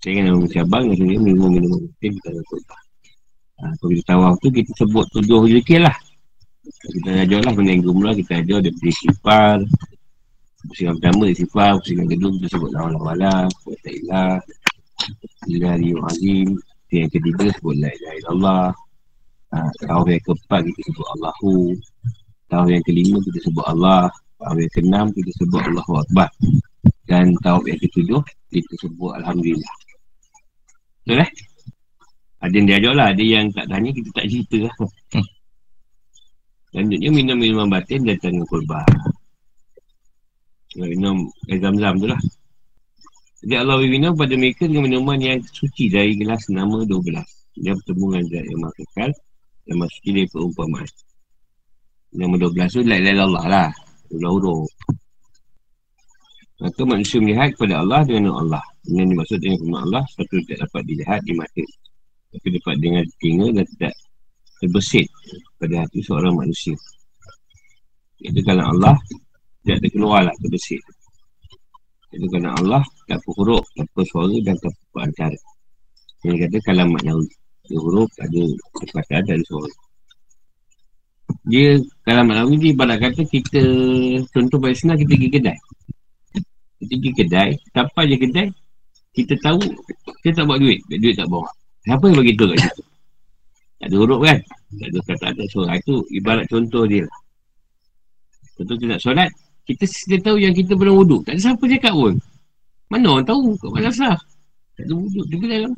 Saya 0.00 0.20
nama 0.24 0.46
cabang 0.48 0.84
Dan 0.92 0.96
saya 1.00 1.18
minum-minum 1.20 1.82
Kita 2.00 2.28
ada 2.30 2.42
kota 2.46 2.76
Ha, 3.56 3.72
kalau 3.80 3.88
kita 3.88 4.04
tawaf 4.12 4.34
tu 4.44 4.52
kita 4.52 4.68
sebut 4.76 5.08
tujuh 5.16 5.48
zikir 5.48 5.80
lah. 5.80 5.96
Kita 6.66 7.24
ajar 7.24 7.40
lah 7.40 7.52
benda 7.56 7.72
yang 7.72 7.88
gumrah 7.88 8.12
kita 8.12 8.44
ajar 8.44 8.60
dia 8.60 8.72
beri 8.74 8.92
sifar. 8.92 9.64
Pusingan 10.68 11.00
pertama 11.00 11.32
dia 11.32 11.40
sifar, 11.40 11.72
pusingan 11.80 12.04
kedua 12.04 12.36
kita 12.36 12.46
sebut 12.52 12.70
lawan 12.76 12.92
lawala, 13.00 13.48
buat 13.64 13.78
ta'ilah, 13.80 14.36
ilah 15.48 15.74
liyu 15.80 15.96
azim. 16.04 16.48
Yang 16.92 17.16
ketiga 17.16 17.48
sebut 17.56 17.74
la 17.80 17.88
illallah. 17.96 18.66
Ha, 19.56 19.64
tawaf 19.88 20.04
yang 20.04 20.20
keempat 20.20 20.60
kita 20.68 20.80
sebut 20.92 21.06
Allahu. 21.16 21.72
Tawaf 22.52 22.68
yang 22.68 22.84
kelima 22.84 23.16
kita 23.24 23.38
sebut 23.48 23.64
Allah. 23.64 24.12
Tawaf 24.36 24.56
yang 24.60 24.72
keenam 24.76 25.06
kita 25.16 25.30
sebut 25.40 25.62
Allahu 25.64 25.92
Akbar. 25.96 26.28
Dan 27.08 27.32
tawaf 27.40 27.64
yang 27.64 27.80
ketujuh 27.80 28.20
kita 28.52 28.72
sebut 28.84 29.16
Alhamdulillah. 29.16 29.74
Betul 31.08 31.24
eh? 31.24 31.30
Ada 32.44 32.52
yang 32.52 32.66
diajar 32.68 32.92
lah, 32.92 33.06
ada 33.16 33.24
yang 33.24 33.48
tak 33.48 33.64
tanya, 33.72 33.90
kita 33.96 34.08
tak 34.12 34.26
cerita 34.28 34.56
lah. 34.68 34.74
Selanjutnya 36.76 37.08
minum 37.08 37.38
minuman 37.40 37.68
batin 37.72 38.04
dan 38.04 38.20
tengah 38.20 38.44
kurban. 38.44 38.84
Minum 40.76 41.32
air 41.48 41.64
zam-zam 41.64 41.96
tu 41.96 42.12
lah. 42.12 42.20
Jadi 43.40 43.54
Allah 43.56 43.80
minum 43.80 44.12
pada 44.12 44.36
mereka 44.36 44.68
dengan 44.68 44.84
minuman 44.84 45.16
yang 45.16 45.40
suci 45.40 45.88
dari 45.88 46.12
gelas 46.20 46.44
nama 46.52 46.84
12. 46.84 46.92
Dia 47.56 47.72
bertemu 47.72 48.04
dengan 48.12 48.24
zat 48.28 48.44
yang 48.44 48.60
makakal 48.60 49.10
dan 49.66 49.74
masuki 49.82 50.10
dari 50.14 50.28
perumpamaan. 50.30 50.88
Nama 52.16 52.34
12 52.38 52.72
tu 52.72 52.80
lain-lain 52.86 53.20
Allah 53.20 53.44
lah. 53.44 53.70
Huruf-huruf. 54.08 54.70
Maka 56.56 56.80
manusia 56.88 57.20
melihat 57.20 57.52
kepada 57.52 57.84
Allah 57.84 58.00
dengan 58.06 58.38
Allah. 58.40 58.64
Yang 58.88 59.06
dimaksud 59.12 59.38
dengan 59.42 59.58
firman 59.60 59.82
Allah, 59.90 60.02
satu 60.14 60.34
tidak 60.46 60.58
dapat 60.64 60.82
dilihat 60.88 61.20
di 61.26 61.34
mata 61.36 61.64
tapi 62.36 62.52
dapat 62.60 62.76
dengar 62.84 63.04
telinga 63.16 63.48
dan 63.56 63.66
tidak 63.76 63.94
terbesit 64.60 65.08
pada 65.56 65.74
hati 65.84 66.04
seorang 66.04 66.36
manusia. 66.36 66.76
Itu 68.20 68.40
kalau 68.44 68.76
Allah 68.76 68.96
tidak 69.64 69.80
ada 69.80 69.88
keluar 69.88 70.20
lah 70.28 70.34
terbesit. 70.44 70.80
Itu 72.12 72.28
kerana 72.28 72.52
Allah 72.60 72.84
tanpa 73.08 73.30
huruf, 73.40 73.64
tanpa 73.72 74.00
suara 74.04 74.36
dan 74.44 74.56
tanpa 74.60 74.98
antara. 75.00 75.40
Yang 76.28 76.36
kata 76.44 76.56
kalamat 76.68 77.00
nawi. 77.08 77.28
Ada 77.66 77.76
huruf, 77.82 78.10
ada 78.22 78.40
perkataan, 78.78 79.22
ada 79.26 79.42
suara. 79.42 79.74
Dia 81.50 81.82
kalamat 82.06 82.46
nawi 82.46 82.54
ni 82.58 82.68
ibarat 82.70 83.02
kata 83.02 83.26
kita, 83.26 83.62
contoh 84.30 84.58
bagi 84.62 84.78
senang 84.78 84.98
kita 85.02 85.10
pergi 85.14 85.30
kedai. 85.34 85.58
Kita 86.78 86.94
pergi 86.94 87.12
kedai, 87.18 87.50
sampai 87.74 88.02
je 88.06 88.16
kedai, 88.22 88.46
kita 89.10 89.34
tahu 89.42 89.58
kita 90.22 90.42
tak 90.42 90.46
buat 90.46 90.58
duit, 90.62 90.78
duit 90.86 91.18
tak 91.18 91.26
bawa. 91.26 91.50
Siapa 91.82 92.02
yang 92.06 92.16
bagi 92.22 92.34
tahu 92.38 92.54
kat 92.54 92.58
situ? 92.62 92.82
Tak 93.76 93.86
ada 93.90 93.96
huruf 93.98 94.20
kan? 94.22 94.38
Tak 94.78 94.88
ada 94.90 94.98
kata 95.02 95.24
ada 95.34 95.44
suara. 95.50 95.72
Itu 95.78 95.94
ibarat 96.14 96.46
contoh 96.46 96.82
dia 96.86 97.02
lah. 97.02 97.18
Contoh 98.56 98.74
kita 98.80 98.96
nak 98.96 99.02
solat, 99.02 99.30
kita 99.68 99.84
sedia 99.84 100.18
tahu 100.22 100.38
yang 100.40 100.54
kita 100.56 100.72
belum 100.78 101.02
wuduk. 101.02 101.20
Tak 101.26 101.36
ada 101.36 101.40
siapa 101.42 101.64
cakap 101.66 101.92
pun. 101.92 102.14
Mana 102.88 103.06
orang 103.18 103.26
tahu 103.26 103.52
kat 103.58 103.70
madrasah? 103.74 104.16
Tak 104.78 104.84
ada 104.86 104.94
wuduk. 104.94 105.24
Dia 105.28 105.38
dalam. 105.60 105.72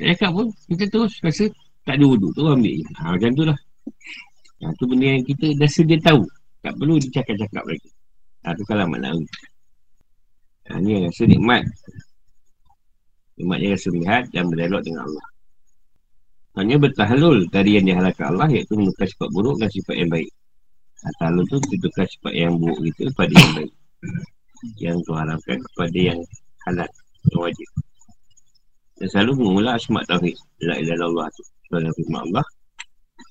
Tak 0.00 0.16
cakap 0.16 0.30
pun. 0.32 0.46
Kita 0.72 0.84
terus 0.88 1.12
rasa 1.20 1.44
tak 1.84 1.94
ada 2.00 2.04
wuduk. 2.08 2.32
Tu 2.32 2.40
ambil 2.40 2.72
je. 2.80 2.84
Ha, 2.96 3.12
macam 3.12 3.30
tu 3.36 3.44
lah. 3.44 3.58
Ha, 4.64 4.72
tu 4.80 4.84
benda 4.88 5.06
yang 5.12 5.24
kita 5.28 5.46
dah 5.60 5.68
sedia 5.68 6.00
tahu. 6.00 6.24
Tak 6.64 6.72
perlu 6.80 6.96
dicakap-cakap 6.96 7.64
lagi. 7.68 7.90
Ha, 8.48 8.56
tu 8.56 8.64
kalau 8.64 8.88
mak 8.88 9.00
lalu. 9.04 9.28
Ha, 10.72 10.80
ni 10.80 10.96
yang 10.96 11.04
rasa 11.12 11.22
nikmat. 11.28 11.62
Nikmatnya 13.36 13.68
rasa 13.76 13.88
melihat 13.92 14.24
dan 14.32 14.44
berdialog 14.48 14.82
dengan 14.88 15.04
Allah. 15.04 15.26
Hanya 16.56 16.76
bertahlul 16.80 17.46
dari 17.52 17.76
yang 17.76 17.86
dihalalkan 17.86 18.36
Allah 18.36 18.48
iaitu 18.48 18.74
menukar 18.74 19.04
sifat 19.04 19.28
buruk 19.36 19.60
dan 19.60 19.68
sifat 19.68 19.96
yang 20.00 20.08
baik. 20.08 20.32
Tahlul 21.20 21.44
tu 21.48 21.56
ditukar 21.72 22.04
sifat 22.08 22.32
yang 22.36 22.56
buruk 22.56 22.80
itu 22.84 23.08
kepada 23.12 23.32
yang 23.32 23.52
baik. 23.56 23.72
Yang 24.76 24.96
tu 25.08 25.12
harapkan 25.16 25.58
kepada 25.60 25.98
yang 26.00 26.20
halal, 26.68 26.90
yang 27.32 27.40
wajib. 27.40 27.68
Dan 29.00 29.08
selalu 29.08 29.32
mengulang 29.40 29.80
asma' 29.80 30.04
tauhid. 30.04 30.36
La 30.68 30.76
ilaha 30.76 31.08
Allah 31.08 31.26
tu. 31.32 31.42
Soalan 31.72 31.92
firman 31.96 32.20
Allah. 32.28 32.46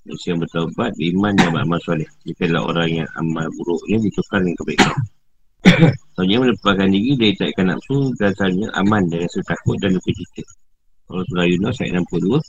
Manusia 0.10 0.34
yang 0.34 0.42
bertaubat, 0.42 0.92
iman 0.98 1.34
yang 1.38 1.52
beramal 1.54 1.80
soleh. 1.86 2.10
Jika 2.26 2.50
adalah 2.50 2.74
orang 2.74 2.90
yang 3.06 3.10
amal 3.22 3.46
buruknya 3.54 3.98
ditukar 4.02 4.42
dengan 4.42 4.58
kebaikan. 4.58 4.98
Soalnya 6.18 6.38
melepaskan 6.42 6.90
diri 6.90 7.12
dari 7.14 7.34
takkan 7.38 7.70
nafsu 7.70 8.10
dan 8.18 8.32
salahnya 8.34 8.68
aman 8.80 9.06
dari 9.12 9.30
rasa 9.30 9.42
takut 9.46 9.78
dan 9.78 9.94
lupa 9.94 10.10
cita. 10.10 10.44
Allah 11.10 11.26
Surah 11.30 11.46
Yunus 11.46 11.78
ayat 11.82 12.02
62 12.06 12.42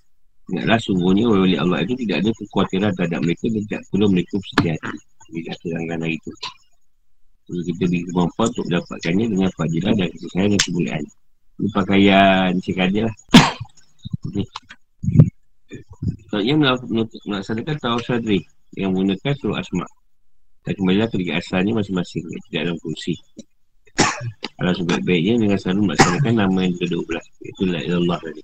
Ingatlah 0.51 0.79
sungguhnya 0.83 1.25
oleh 1.31 1.59
Allah 1.63 1.79
itu 1.87 1.95
tidak 2.03 2.27
ada 2.27 2.31
kekhawatiran 2.35 2.91
terhadap 2.99 3.21
mereka 3.23 3.47
dan 3.47 3.63
tidak 3.71 3.83
perlu 3.87 4.07
mereka 4.11 4.35
bersedih 4.35 4.71
hati. 4.75 4.99
Bila 5.31 5.53
terangkan 5.63 5.99
hari 6.03 6.17
itu. 6.19 6.31
Jadi 7.51 7.61
kita 7.71 7.85
beri 7.87 8.01
kemampuan 8.11 8.47
untuk 8.51 8.65
mendapatkannya 8.67 9.27
dengan 9.31 9.51
fadilah 9.55 9.93
dan 9.95 10.09
sayang 10.11 10.51
dan 10.51 10.61
kemuliaan. 10.67 11.05
Pakaian 11.77 12.57
sekadar 12.65 13.09
lah. 13.09 13.16
Okay. 14.31 14.47
Selanjutnya 16.31 16.78
melaksanakan 17.27 17.77
tawaf 17.82 18.03
sadri 18.07 18.41
yang 18.78 18.95
menggunakan 18.95 19.35
suruh 19.37 19.59
asma. 19.59 19.85
Dan 20.62 20.73
kembalilah 20.77 21.09
ke 21.11 21.16
tiga 21.19 21.41
asalnya 21.41 21.77
masing-masing. 21.77 22.23
Tidak 22.23 22.62
dalam 22.65 22.78
fungsi. 22.78 23.16
Kalau 24.61 24.73
sebaik-baiknya 24.77 25.41
dengan 25.41 25.59
selalu 25.59 25.91
melaksanakan 25.91 26.35
nama 26.37 26.59
yang 26.65 26.74
ke-12. 26.78 27.24
Itulah 27.45 27.81
Allah 27.82 28.19
tadi. 28.23 28.43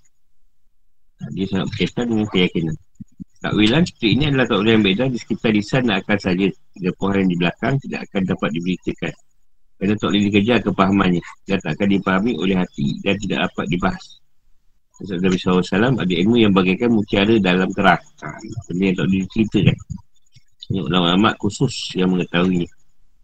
Dia 1.33 1.47
sangat 1.49 1.67
berkaitan 1.73 2.07
dengan 2.13 2.27
keyakinan. 2.29 2.77
Takwilan 3.37 3.83
seperti 3.85 4.09
ini 4.17 4.25
adalah 4.33 4.47
takwilan 4.49 4.73
yang 4.81 4.85
beda 4.85 5.05
di 5.13 5.19
sekitar 5.21 5.51
lisan 5.55 5.93
akal 5.93 6.19
saja. 6.19 6.47
Pohon 6.97 7.17
yang 7.23 7.31
di 7.31 7.39
belakang 7.39 7.75
tidak 7.85 8.01
akan 8.11 8.23
dapat 8.27 8.49
diberitakan. 8.53 9.15
Kerana 9.77 9.95
tak 10.01 10.09
boleh 10.09 10.23
dikejar 10.29 10.59
kepahamannya. 10.65 11.23
Dan 11.45 11.59
tak 11.61 11.73
akan 11.77 11.89
dipahami 11.93 12.33
oleh 12.41 12.57
hati 12.57 12.97
dan 13.05 13.15
tidak 13.21 13.39
dapat 13.49 13.67
dibahas. 13.69 14.05
Sebab 14.97 15.19
Nabi 15.21 15.37
SAW 15.37 16.01
ada 16.01 16.15
ilmu 16.17 16.37
yang 16.41 16.53
bagaikan 16.57 16.89
mutiara 16.89 17.37
dalam 17.37 17.69
terang. 17.77 18.01
Ha, 18.25 18.29
benda 18.73 18.85
yang 18.89 18.97
tak 18.97 19.05
boleh 19.05 19.21
diceritakan. 19.29 19.77
Ini 20.67 20.79
ulama-ulama 20.83 21.31
khusus 21.37 21.75
yang 21.93 22.17
mengetahuinya. 22.17 22.71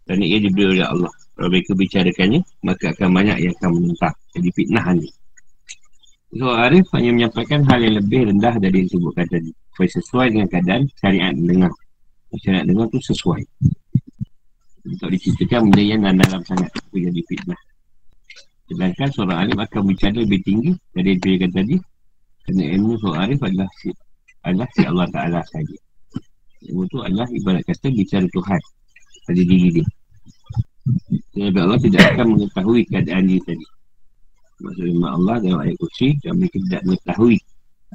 Dan 0.05 0.21
ia 0.21 0.37
diberi 0.37 0.77
oleh 0.77 0.85
Allah. 0.85 1.13
Kalau 1.33 1.49
mereka 1.49 1.73
bicarakannya, 1.73 2.41
maka 2.61 2.93
akan 2.93 3.09
banyak 3.09 3.37
yang 3.41 3.53
akan 3.57 3.69
menentang. 3.73 4.15
Jadi 4.37 4.49
fitnah 4.53 4.85
ni. 4.93 5.09
So 6.33 6.49
Arif 6.49 6.85
hanya 6.93 7.09
menyampaikan 7.13 7.61
hal 7.65 7.77
yang 7.81 7.95
lebih 8.01 8.29
rendah 8.29 8.57
dari 8.61 8.85
yang 8.85 8.87
disebutkan 8.89 9.25
tadi. 9.29 9.51
Sesuai 9.73 10.27
dengan 10.29 10.47
keadaan 10.49 10.81
syariat 11.01 11.33
dengar. 11.33 11.73
Syariat 12.37 12.65
dengar 12.69 12.85
tu 12.93 13.01
sesuai. 13.01 13.41
Untuk 14.83 15.09
diceritakan 15.15 15.71
benda 15.71 15.83
yang 15.83 16.01
dalam 16.03 16.41
sangat. 16.43 16.69
Itu 16.75 16.97
jadi 16.99 17.21
fitnah. 17.23 17.61
Sedangkan 18.67 19.09
seorang 19.11 19.37
alim 19.47 19.57
akan 19.59 19.81
bicara 19.87 20.17
lebih 20.23 20.39
tinggi 20.43 20.71
dari 20.91 21.15
yang 21.15 21.19
dipilihkan 21.19 21.51
tadi. 21.55 21.75
Kerana 22.43 22.63
ilmu 22.75 22.93
seorang 22.99 23.21
arif 23.23 23.39
adalah 23.39 23.69
si, 23.79 23.87
adalah 24.43 24.67
si 24.75 24.81
Allah 24.83 25.07
Ta'ala 25.07 25.39
saja. 25.47 25.77
Ilmu 26.67 26.83
tu 26.91 26.97
adalah 26.99 27.27
ibarat 27.31 27.63
kata 27.63 27.87
bicara 27.91 28.27
Tuhan 28.27 28.61
pada 29.23 29.41
diri 29.43 29.69
dia. 29.79 29.87
Jadi 31.31 31.59
Allah 31.59 31.79
tidak 31.79 32.03
akan 32.11 32.25
mengetahui 32.35 32.81
keadaan 32.91 33.23
dia 33.31 33.39
tadi. 33.47 33.67
Maksud 34.63 34.83
ilmu 34.83 35.07
Allah 35.07 35.35
dalam 35.43 35.59
ayat 35.63 35.75
kursi 35.79 36.15
mereka 36.27 36.57
tidak 36.67 36.81
mengetahui 36.87 37.37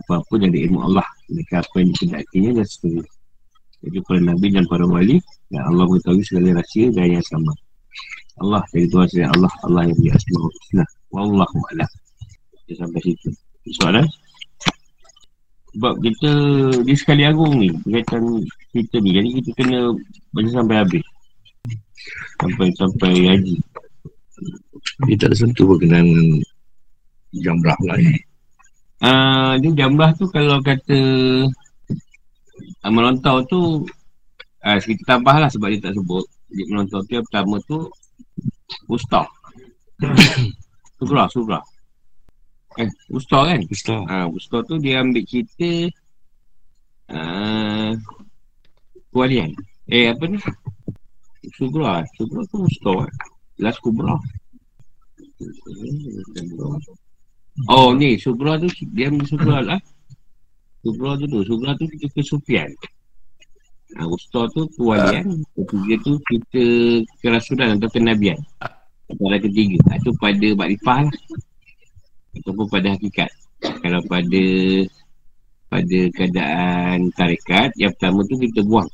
apa-apa 0.05 0.35
dari 0.41 0.59
ilmu 0.69 0.81
Allah. 0.85 1.07
Mereka 1.29 1.55
apa 1.65 1.77
yang 1.81 1.91
dikedakinya 1.97 2.51
dan 2.61 2.67
seterusnya. 2.69 3.18
Jadi 3.79 3.99
para 4.03 4.21
Nabi 4.21 4.47
dan 4.51 4.65
para 4.67 4.85
wali 4.85 5.23
dan 5.55 5.63
Allah 5.71 5.87
mengetahui 5.87 6.25
segala 6.27 6.59
rahsia 6.59 6.91
dan 6.91 7.15
yang 7.15 7.27
sama. 7.27 7.53
Allah 8.39 8.63
dari 8.71 8.87
Tuhan 8.87 9.09
saya 9.11 9.27
Allah 9.35 9.53
Allah 9.67 9.83
yang 9.87 9.97
punya 9.99 10.13
asmaul 10.15 10.51
husna. 10.51 10.85
Wallahu 11.15 11.59
a'lam. 11.75 11.91
Kita 12.67 12.73
sampai 12.85 13.01
situ. 13.03 13.31
Soalan? 13.79 14.07
Sebab 15.77 15.95
kita 16.01 16.33
di 16.83 16.95
sekali 16.97 17.23
agung 17.23 17.55
ni 17.55 17.71
berkaitan 17.87 18.43
kita 18.75 18.97
ni. 18.99 19.11
Jadi 19.15 19.29
kita 19.43 19.51
kena 19.63 19.79
baca 20.35 20.51
sampai 20.51 20.77
habis. 20.83 21.05
Sampai 22.43 22.67
sampai 22.75 23.13
haji. 23.31 23.57
Dia 25.07 25.15
tak 25.19 25.35
ada 25.35 25.37
sentuh 25.39 25.67
berkenaan 25.67 26.07
dengan 26.07 26.27
jamrah 27.43 27.77
pula 27.79 27.95
ni. 27.99 28.15
Uh, 28.99 29.55
dia 29.63 29.71
jamrah 29.87 30.11
tu 30.19 30.27
kalau 30.31 30.59
kata 30.59 30.99
uh, 32.85 32.93
melontau 32.93 33.43
tu 33.49 33.61
uh, 34.65 34.79
kita 34.79 35.03
tambah 35.17 35.37
lah 35.39 35.51
sebab 35.51 35.69
dia 35.73 35.91
tak 35.91 35.95
sebut. 35.97 36.25
Jadi 36.53 36.63
melontau 36.69 37.01
tu 37.05 37.11
yang 37.17 37.27
pertama 37.27 37.57
tu 37.67 37.79
Ustaz. 38.89 39.27
Sugra, 40.99 41.31
sugra. 41.31 41.61
Eh, 42.79 42.91
Ustaz 43.11 43.43
kan? 43.47 43.61
Ustaz. 43.71 44.01
Ha, 44.11 44.27
Ustaz 44.31 44.67
tu 44.67 44.75
dia 44.83 45.03
ambil 45.03 45.23
cerita 45.27 45.91
uh, 47.15 47.95
Kualian. 49.15 49.55
Eh, 49.87 50.11
apa 50.11 50.25
ni? 50.27 50.39
Sugra. 51.55 52.03
Sugra 52.19 52.43
tu 52.51 52.67
Ustaz. 52.67 53.07
Last 53.59 53.83
Kubra. 53.83 54.15
Oh 57.67 57.91
ni 57.95 58.19
Subra 58.19 58.59
tu 58.59 58.71
dia 58.95 59.11
ambil 59.11 59.27
Subra 59.27 59.59
lah. 59.63 59.81
Subra 60.89 61.21
tu 61.21 61.29
tu, 61.29 61.45
Subra 61.45 61.77
tu 61.77 61.85
kita 61.85 62.09
ke 62.09 62.25
Sufian. 62.25 62.73
Ha, 64.01 64.09
Ustaz 64.09 64.49
tu 64.57 64.65
kewalian, 64.73 65.45
ketiga 65.53 65.95
tu 66.01 66.17
kita 66.25 66.65
kerasulan 67.21 67.77
atau 67.77 67.93
kenabian. 67.93 68.41
Antara 69.13 69.37
ketiga, 69.37 69.77
ha, 69.93 70.01
tu 70.01 70.17
pada 70.17 70.49
makrifah 70.57 71.05
lah. 71.05 71.17
Ataupun 72.41 72.67
pada 72.73 72.97
hakikat. 72.97 73.29
Kalau 73.85 74.01
pada 74.09 74.45
pada 75.69 75.99
keadaan 76.17 77.13
tarikat, 77.13 77.69
yang 77.77 77.93
pertama 77.93 78.25
tu 78.25 78.41
kita 78.41 78.65
buang 78.65 78.89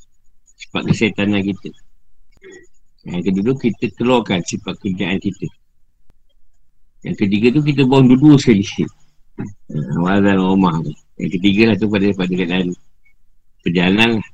sifat 0.58 0.82
kesetanan 0.90 1.46
kita. 1.46 1.70
Yang 3.06 3.22
kedua 3.30 3.54
kita 3.54 3.86
keluarkan 3.94 4.42
sifat 4.42 4.74
kerjaan 4.82 5.22
kita. 5.22 5.46
Yang 7.06 7.16
ketiga 7.22 7.46
tu 7.54 7.62
kita 7.62 7.86
buang 7.86 8.10
dua-dua 8.10 8.34
sekali 8.34 8.66
Wazan 10.02 10.38
rumah 10.42 10.78
tu 10.82 11.03
Yang 11.15 11.31
ketiga 11.39 11.62
lah 11.70 11.77
tu 11.78 11.86
pada, 11.86 12.07
pada 12.11 12.32
keadaan 12.35 12.74
Perjalanan 13.62 14.11
lah 14.19 14.28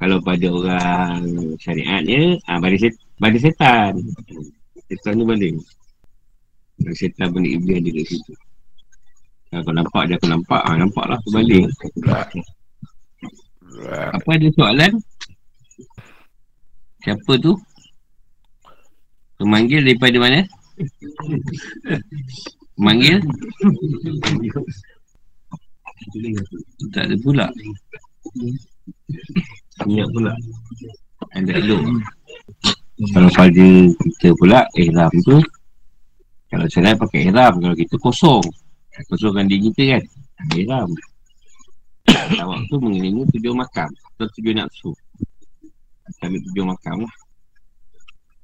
Kalau 0.00 0.18
pada 0.24 0.46
orang 0.48 1.20
syariatnya 1.60 2.40
ah, 2.48 2.56
pada, 2.56 2.76
set, 2.80 2.94
pada 3.20 3.36
setan 3.36 3.92
Setan 4.88 5.12
ni 5.20 5.24
balik 5.28 5.52
Pada 6.80 6.94
setan 6.96 7.28
benda 7.36 7.48
iblis 7.52 7.76
ada 7.84 7.90
kat 7.92 8.04
situ 8.08 8.32
Kalau 9.52 9.72
nampak 9.76 10.02
dia 10.08 10.16
aku 10.16 10.28
nampak 10.32 10.62
ah, 10.64 10.76
Nampak 10.80 11.04
lah 11.04 11.16
aku 11.20 11.30
balik 11.36 11.68
Apa 14.16 14.28
ada 14.40 14.48
soalan? 14.56 14.92
Siapa 17.00 17.32
tu? 17.40 17.56
Pemanggil 19.40 19.84
daripada 19.84 20.16
mana? 20.20 20.40
Manggil 22.80 23.20
Tak 26.92 27.02
ada 27.08 27.16
pula. 27.20 27.46
Ingat 29.84 30.08
pula. 30.12 30.32
Ada 31.36 31.52
elok. 31.60 31.82
Kalau 33.16 33.30
pada 33.32 33.68
kita 33.88 34.28
pula 34.36 34.60
ihram 34.76 35.08
tu 35.24 35.40
Kalau 36.52 36.68
saya 36.68 36.92
pakai 36.92 37.32
ihram 37.32 37.56
Kalau 37.56 37.72
kita 37.72 37.96
kosong. 37.96 38.44
Kosongkan 39.08 39.48
diri 39.48 39.72
kita 39.72 39.96
kan 39.96 40.02
Ihram. 40.56 40.90
Awak 42.10 42.60
tu 42.72 42.76
mengelilingi 42.80 43.28
tujuh 43.36 43.54
makam. 43.54 43.88
Atau 44.16 44.28
tujuh 44.36 44.52
nafsu. 44.56 44.90
Ambil 46.20 46.40
tujuh 46.50 46.64
makam 46.66 47.04
lah. 47.04 47.14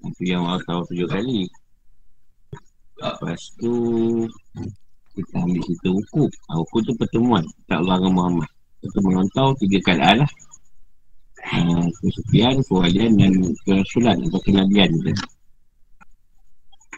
Itu 0.07 0.23
yang 0.23 0.47
awak 0.47 0.65
tahu 0.69 0.81
tujuh 0.93 1.09
kali. 1.09 1.51
Lepas 2.97 3.43
tu 3.61 3.73
Kita 5.17 5.41
ambil 5.41 5.65
cerita 5.65 5.89
hukum. 5.89 6.29
Ha, 6.29 6.51
Hukum 6.61 6.81
tu 6.85 6.93
pertemuan. 7.01 7.45
Tak 7.73 7.81
Allah 7.81 7.97
dengan 8.05 8.13
Muhammad. 8.21 8.49
Kita 8.85 8.99
mengontau 9.01 9.57
tiga 9.57 9.79
keadaan 9.81 10.17
lah. 10.21 10.31
Uh, 11.47 11.89
Kesupian, 12.03 12.59
kewalian 12.67 13.13
dan 13.23 13.33
kerasulan 13.65 14.19
Atau 14.29 14.41
kenabian 14.45 14.93
tu. 14.93 15.15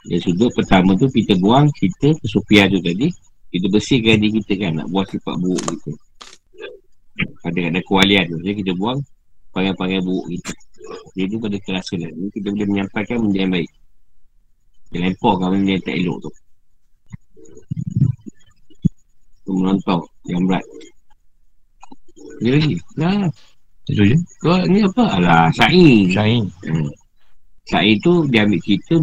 Yang 0.09 0.21
sudut 0.25 0.51
pertama 0.57 0.97
tu 0.97 1.05
kita 1.13 1.37
buang 1.37 1.69
Kita 1.79 2.17
kesupian 2.19 2.67
tu 2.75 2.83
tadi. 2.83 3.07
Kita 3.55 3.67
bersihkan 3.71 4.19
diri 4.19 4.43
kita 4.43 4.67
kan 4.67 4.83
Nak 4.83 4.89
buat 4.91 5.07
sifat 5.15 5.35
buruk 5.39 5.63
kita. 5.63 5.93
Ada 7.47 7.61
ada 7.71 7.81
kewalian 7.87 8.25
tu. 8.35 8.39
Jadi 8.43 8.55
kita 8.67 8.73
buang 8.75 8.99
Panggil-panggil 9.55 10.03
buruk 10.03 10.27
kita. 10.27 10.53
Jadi 11.15 11.35
pada 11.39 11.57
kerasulan. 11.63 12.11
Jadi 12.11 12.31
kita 12.35 12.47
boleh 12.51 12.67
menyampaikan 12.67 13.17
benda 13.23 13.39
yang 13.47 13.53
baik. 13.55 13.71
Dia 14.91 14.99
lempar 15.07 15.35
kan 15.39 15.49
benda 15.55 15.71
yang 15.77 15.85
tak 15.87 15.95
elok 15.95 16.19
tu 16.27 16.33
Tu 19.49 19.57
menonton 19.57 20.05
Yang 20.29 20.43
berat. 20.45 20.65
Dia 22.45 22.51
lagi. 22.53 22.75
Dah. 23.01 23.25
Itu 23.89 24.03
je. 24.05 24.17
Kau 24.45 24.61
ni 24.69 24.85
apa? 24.85 25.05
Alah 25.17 25.49
Sa'i 25.57 26.13
Syair. 26.13 26.45
hmm. 26.69 26.93
Sa'i 27.65 27.97
tu 28.05 28.29
dia 28.29 28.45
ambil 28.45 28.61
kita 28.61 29.01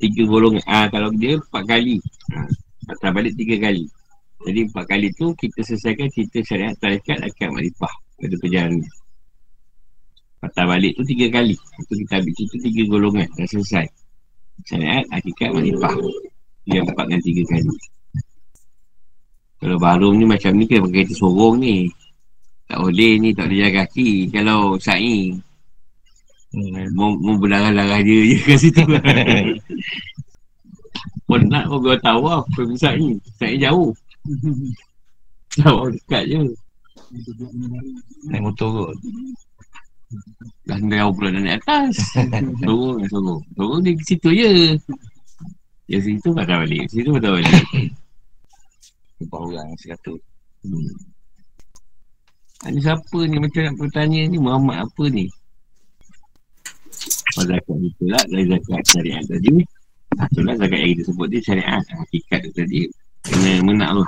Tiga 0.00 0.24
golongan. 0.24 0.64
Ah, 0.64 0.88
Kalau 0.88 1.12
dia 1.12 1.36
empat 1.36 1.68
kali. 1.68 2.00
Ah, 2.32 2.48
Patah 2.88 3.12
balik 3.12 3.36
tiga 3.36 3.60
kali. 3.60 3.84
Jadi 4.48 4.60
empat 4.72 4.84
kali 4.88 5.12
tu 5.20 5.36
Kita 5.36 5.60
selesaikan 5.60 6.08
cerita 6.12 6.40
syariat 6.44 6.72
Tarikat 6.80 7.20
Akad 7.20 7.48
Makrifah 7.52 7.94
Pada 8.20 8.34
perjalanan 8.40 8.88
Patah 10.40 10.64
balik 10.68 10.92
tu 10.96 11.04
tiga 11.08 11.28
kali. 11.32 11.56
Itu 11.56 11.92
kita 12.04 12.20
ambil 12.20 12.32
cerita 12.36 12.56
tiga 12.60 12.82
golongan. 12.84 13.28
Dah 13.32 13.48
selesai. 13.48 13.88
Syariat, 14.68 15.04
hakikat, 15.08 15.56
makrifah. 15.56 15.96
Dia 16.68 16.84
empat 16.84 17.04
dengan 17.08 17.22
tiga 17.24 17.42
kali 17.48 17.72
Kalau 19.64 19.80
barum 19.80 20.20
ni 20.20 20.28
macam 20.28 20.52
ni 20.60 20.68
kan 20.68 20.84
Pakai 20.84 21.08
kereta 21.08 21.16
sorong 21.16 21.56
ni. 21.56 21.88
Tak 22.68 22.84
boleh 22.84 23.12
ni, 23.16 23.32
tak 23.32 23.48
boleh 23.48 23.64
jaga 23.64 23.88
kaki. 23.88 24.28
Kalau 24.28 24.76
sa'i. 24.76 25.32
Hmm. 26.52 26.92
Mau, 26.92 27.16
mau 27.16 27.40
berdarah-darah 27.40 28.04
dia 28.04 28.28
je 28.28 28.36
kat 28.44 28.58
situ. 28.60 28.84
Pun 31.24 31.48
kau 31.48 31.96
tahu 32.04 32.20
lah 32.28 32.44
Pergi 32.52 32.76
sa'i. 32.76 33.08
Sa'i 33.40 33.56
jauh. 33.56 33.88
Jauh 35.56 35.88
dekat 35.88 36.28
je. 36.28 36.44
Naik 38.28 38.44
motor 38.44 38.68
kot. 38.68 38.96
Dah 40.68 40.76
jauh 40.76 41.12
pula 41.16 41.32
dah 41.32 41.40
naik 41.40 41.64
atas. 41.64 42.12
Sorong 42.60 43.00
sorong. 43.08 43.40
Sorong 43.56 43.80
dia 43.80 43.96
ke 43.96 44.04
situ 44.04 44.28
je. 44.28 44.76
Dia 45.88 45.98
situ 46.04 46.28
patah 46.36 46.60
balik. 46.60 46.84
Situ 46.92 47.08
patah 47.16 47.32
balik 47.32 47.64
Empat 49.24 49.40
orang 49.40 49.68
seratus. 49.80 50.20
Hmm. 50.64 50.92
Ini 52.64 52.80
siapa 52.80 53.18
ni 53.28 53.36
macam 53.36 53.60
nak 53.60 53.76
bertanya 53.76 54.20
ni 54.24 54.36
Muhammad 54.40 54.88
apa 54.88 55.04
ni? 55.12 55.28
Pada 57.36 57.58
zakat 57.60 57.76
itu 57.82 58.04
lah 58.08 58.24
dari 58.30 58.44
zakat 58.48 58.82
syariat 58.88 59.24
tadi. 59.28 59.54
Ah, 60.16 60.26
Itulah 60.32 60.54
zakat 60.56 60.78
yang 60.80 60.90
kita 60.96 61.02
sebut 61.12 61.26
dia 61.28 61.40
syariat 61.44 61.82
hakikat 61.84 62.40
tu 62.48 62.52
tadi. 62.56 62.80
Kena 63.24 63.52
menak 63.68 63.90
tu. 63.92 64.04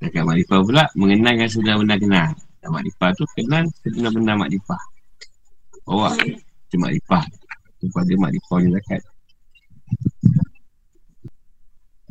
Zakat 0.00 0.22
makrifah 0.24 0.58
pula 0.64 0.84
mengenalkan 0.96 1.48
sebenar-benar 1.52 1.98
kenal. 2.00 2.28
Zakat 2.32 2.70
makrifah 2.70 3.10
tu 3.12 3.24
kenal 3.36 3.62
sebenar-benar 3.84 4.34
makrifah. 4.40 4.82
Bawa 5.84 6.08
tu 6.72 6.76
makrifah. 6.80 7.24
Kepada 7.82 8.12
makrifah 8.16 8.58
ni 8.64 8.68
zakat. 8.72 9.02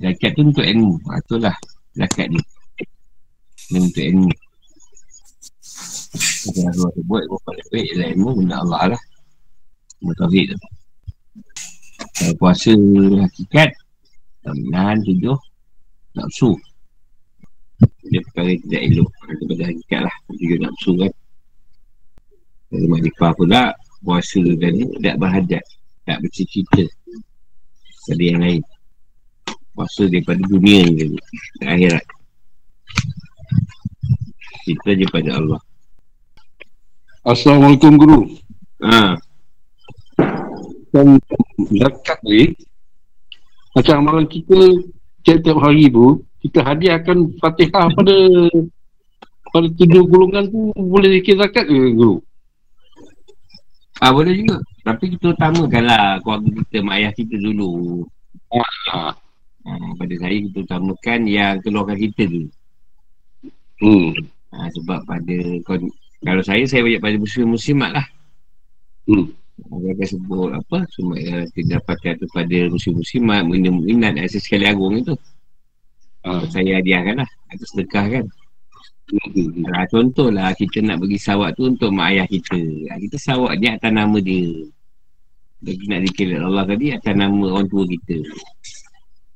Zakat 0.02 0.34
tu 0.34 0.42
untuk 0.50 0.66
ilmu. 0.66 0.98
Ha, 1.06 1.22
itulah 1.22 1.56
zakat 1.94 2.28
ni. 2.34 2.42
Dia 3.70 3.80
untuk 3.80 4.02
ilmu. 4.02 4.32
Macam 6.42 6.66
Allah 6.74 6.90
sebut, 6.98 7.24
buat 7.30 7.42
paling 7.46 7.68
baik 7.70 7.88
ialah 7.94 8.08
ilmu 8.18 8.30
benda 8.42 8.56
Allah 8.66 8.82
lah. 8.98 9.02
Ilmu 10.02 10.12
tauhid 10.18 10.46
tu. 10.58 10.70
Kalau 12.18 12.34
puasa 12.42 12.74
hakikat, 12.74 13.70
menahan 14.50 14.98
tujuh, 15.06 15.38
nafsu. 16.18 16.58
Dia 18.10 18.20
perkara 18.26 18.58
tidak 18.68 18.82
elok. 18.90 19.10
Itu 19.30 19.44
pada 19.54 19.64
hakikat 19.70 20.02
lah. 20.10 20.16
Tujuh 20.34 20.58
nafsu 20.60 20.92
kan. 20.98 21.14
Kalau 22.74 22.88
makrifah 22.90 23.32
pula, 23.38 23.62
puasa 24.02 24.42
tadi 24.58 24.82
tidak 24.98 25.16
berhajat. 25.22 25.64
Tak 26.10 26.18
bercita-cita. 26.26 26.86
Pada 28.10 28.24
yang 28.26 28.42
lain. 28.42 28.62
Puasa 29.72 30.04
daripada 30.08 30.42
dunia 30.46 30.84
ni 30.88 30.94
tadi. 31.00 31.18
Dan 31.60 31.68
akhirat. 31.76 32.06
Kita 34.62 34.90
je 34.94 35.06
pada 35.10 35.30
Allah. 35.40 35.62
Assalamualaikum 37.26 37.96
guru. 37.98 38.20
Ha, 38.82 39.14
Dan 40.92 41.22
zakat 41.72 42.20
ni 42.26 42.52
macam 43.72 44.04
amalan 44.04 44.28
kita 44.28 44.58
tiap-tiap 45.24 45.56
hari 45.64 45.88
tu 45.88 46.20
kita 46.44 46.60
hadiahkan 46.66 47.32
Fatihah 47.40 47.88
pada 47.94 48.16
pada 49.54 49.68
tujuh 49.80 50.04
golongan 50.12 50.50
tu 50.52 50.76
boleh 50.76 51.22
zikir 51.22 51.40
zakat 51.40 51.70
ke 51.70 51.96
guru? 51.96 52.20
ah, 54.02 54.12
boleh 54.12 54.34
juga. 54.34 54.58
Tapi 54.82 55.14
kita 55.14 55.38
utamakanlah 55.38 56.18
keluarga 56.26 56.50
kita, 56.58 56.78
mak 56.82 56.96
ayah 56.98 57.12
kita 57.14 57.36
dulu. 57.38 58.04
Ah, 58.90 59.14
Ha, 59.62 59.72
pada 59.94 60.14
saya 60.18 60.36
kita 60.42 60.58
utamakan 60.66 61.20
yang 61.30 61.62
keluarga 61.62 61.94
kita 61.94 62.26
dulu. 62.26 62.50
hmm. 63.86 64.10
Ha, 64.52 64.68
sebab 64.74 65.00
pada 65.08 65.38
kalau 66.22 66.44
saya 66.46 66.64
saya 66.70 66.86
banyak 66.86 67.02
pada 67.02 67.18
muslim-muslimat 67.18 67.92
lah. 67.98 68.06
Hmm. 69.10 69.34
Saya 69.62 69.94
akan 69.94 70.08
sebut 70.10 70.50
apa 70.58 70.78
semua 70.90 71.18
yang 71.22 71.46
kita 71.54 71.78
dapatkan 71.78 72.14
tu 72.18 72.28
pada 72.34 72.58
muslim-muslimat, 72.70 73.42
minat 73.46 74.14
asas 74.18 74.42
sekali 74.46 74.66
agung 74.66 74.98
itu. 74.98 75.14
Ah, 76.22 76.46
Saya 76.50 76.78
hadiahkan 76.78 77.22
lah. 77.22 77.30
Atau 77.50 77.66
sedekah 77.70 78.06
kan. 78.10 78.26
hmm. 79.14 79.66
Ha, 79.70 79.86
contohlah 79.90 80.54
kita 80.58 80.82
nak 80.86 81.02
bagi 81.02 81.18
sawak 81.18 81.58
tu 81.58 81.70
untuk 81.70 81.90
mak 81.94 82.14
ayah 82.14 82.28
kita. 82.30 82.62
Ha, 82.90 82.98
kita 83.02 83.18
sawak 83.18 83.58
dia 83.58 83.78
atas 83.78 83.92
nama 83.94 84.18
dia. 84.22 84.66
Bagi 85.62 85.86
nak 85.90 86.02
dikira 86.10 86.42
Allah 86.42 86.66
tadi 86.66 86.90
atas 86.94 87.14
nama 87.14 87.46
orang 87.54 87.70
tua 87.70 87.86
kita. 87.86 88.18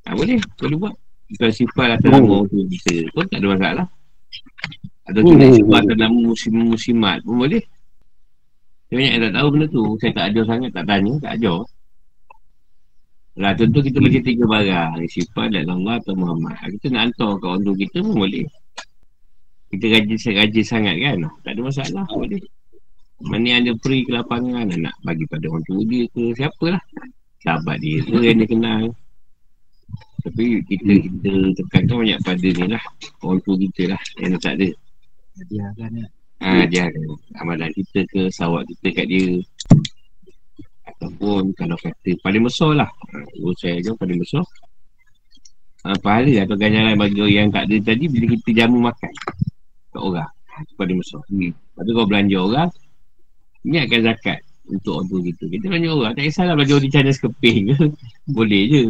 Ha, 0.06 0.14
boleh, 0.14 0.38
boleh 0.62 0.78
buat. 0.78 0.96
Kita 1.26 1.50
sifat 1.50 1.98
atas 1.98 2.10
Oh. 2.14 2.22
nama 2.22 2.36
tua 2.46 2.64
kita 2.70 2.94
pun 3.10 3.26
tak 3.26 3.40
ada 3.42 3.48
masalah. 3.58 3.88
Atau 5.10 5.22
Oh. 5.26 5.34
nak 5.34 5.52
sifat 5.58 5.80
atas 5.86 5.98
nama 5.98 6.18
muslim-muslimat 6.22 7.18
pun 7.26 7.36
boleh. 7.42 7.64
Saya 8.86 8.96
banyak 9.02 9.12
yang 9.18 9.24
tak 9.26 9.34
tahu 9.34 9.48
benda 9.50 9.66
tu. 9.74 9.84
Saya 9.98 10.12
tak 10.14 10.26
ajar 10.30 10.44
sangat, 10.46 10.70
tak 10.70 10.86
tanya, 10.86 11.14
tak 11.18 11.32
ajar. 11.42 11.60
Lah 13.36 13.52
tentu 13.58 13.80
kita 13.84 13.98
baca 14.00 14.20
tiga 14.22 14.44
barang. 14.48 14.92
Sifat 15.12 15.48
dan 15.52 15.66
Allah 15.68 16.00
atau 16.00 16.14
Muhammad. 16.16 16.56
Ha, 16.56 16.70
Kita 16.72 16.86
nak 16.94 17.02
hantar 17.10 17.32
kat 17.42 17.48
orang 17.50 17.64
tua 17.66 17.76
kita 17.76 17.98
pun 18.06 18.16
boleh. 18.24 18.46
Kita 19.76 19.86
rajin 19.92 20.18
rajin 20.40 20.66
sangat 20.66 20.96
kan 21.02 21.18
Tak 21.44 21.52
ada 21.58 21.62
masalah 21.66 22.06
boleh 22.08 22.40
Mana 23.28 23.46
yang 23.50 23.60
ada 23.66 23.74
free 23.82 24.06
ke 24.06 24.14
lapangan 24.14 24.72
Nak 24.72 24.96
bagi 25.04 25.26
pada 25.28 25.52
orang 25.52 25.66
tua 25.68 25.82
dia 25.84 26.06
ke 26.16 26.32
Siapalah 26.38 26.80
Sahabat 27.44 27.82
dia 27.84 28.00
ke 28.06 28.16
yang 28.24 28.40
dia 28.40 28.48
kenal 28.48 28.82
Tapi 30.26 30.58
kita 30.66 30.94
kita 31.06 31.32
tekankan 31.54 32.02
banyak 32.02 32.20
pada 32.26 32.48
ni 32.50 32.66
lah. 32.66 32.84
Orang 33.22 33.38
tua 33.46 33.54
kita 33.62 33.94
lah 33.94 34.02
Yang 34.18 34.42
tak 34.42 34.54
ada 34.58 34.70
Hadiahkan 35.38 35.92
ya. 35.94 36.08
Ha 36.42 36.66
dia 36.66 36.82
ada 36.90 37.02
amalan 37.46 37.70
kita 37.78 38.00
ke 38.10 38.28
Sawak 38.34 38.66
kita 38.66 38.88
kat 39.02 39.06
dia. 39.06 39.38
Ataupun 40.90 41.54
kalau 41.54 41.78
kata 41.78 42.12
paling 42.26 42.42
besar 42.42 42.74
lah. 42.74 42.90
Ha, 42.90 43.18
saya 43.62 43.78
je 43.86 43.94
paling 43.94 44.18
besar. 44.18 44.42
Ha, 45.86 45.94
Pahala 46.02 46.42
atau 46.42 46.58
ganjaran 46.58 46.98
bagi 46.98 47.22
orang 47.22 47.36
yang 47.46 47.50
tak 47.54 47.70
ada 47.70 47.78
tadi 47.94 48.10
Bila 48.10 48.26
kita 48.34 48.66
jamu 48.66 48.82
makan 48.82 49.12
Kat 49.94 50.02
orang. 50.02 50.26
Ha, 50.26 50.58
paling 50.74 50.98
besar. 50.98 51.22
Hmm. 51.30 51.54
Lepas 51.54 51.82
tu 51.86 51.92
kau 51.94 52.08
belanja 52.10 52.38
orang 52.42 52.70
Niatkan 53.62 54.02
zakat 54.02 54.40
Untuk 54.66 54.92
orang 54.98 55.08
tua 55.14 55.20
kita. 55.22 55.44
Kita 55.54 55.66
belanja 55.70 55.90
orang. 55.94 56.12
Tak 56.18 56.24
kisahlah 56.26 56.54
belanja 56.58 56.74
orang 56.74 56.86
di 56.90 56.92
China 56.92 57.12
sekeping. 57.14 57.58
Ke 57.70 57.76
Boleh 58.36 58.64
je 58.66 58.82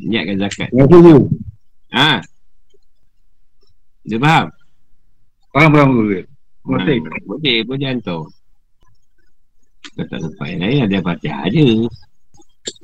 Niatkan 0.00 0.36
zakat 0.40 0.68
kasih 0.72 0.88
guru. 0.88 1.16
Ha 1.92 2.24
Dia 4.08 4.18
faham? 4.18 4.46
Faham 5.52 5.70
faham 5.76 5.90
guru. 5.92 6.20
Kasih. 6.62 6.98
Ha, 7.02 7.16
boleh, 7.28 7.56
boleh 7.66 7.86
hantar. 7.90 8.22
Kau 9.92 10.04
tak 10.08 10.18
dapat 10.24 10.46
yang 10.56 10.60
lain 10.62 10.80
ada 10.88 10.98
Fatihah 11.04 11.44
je. 11.52 11.84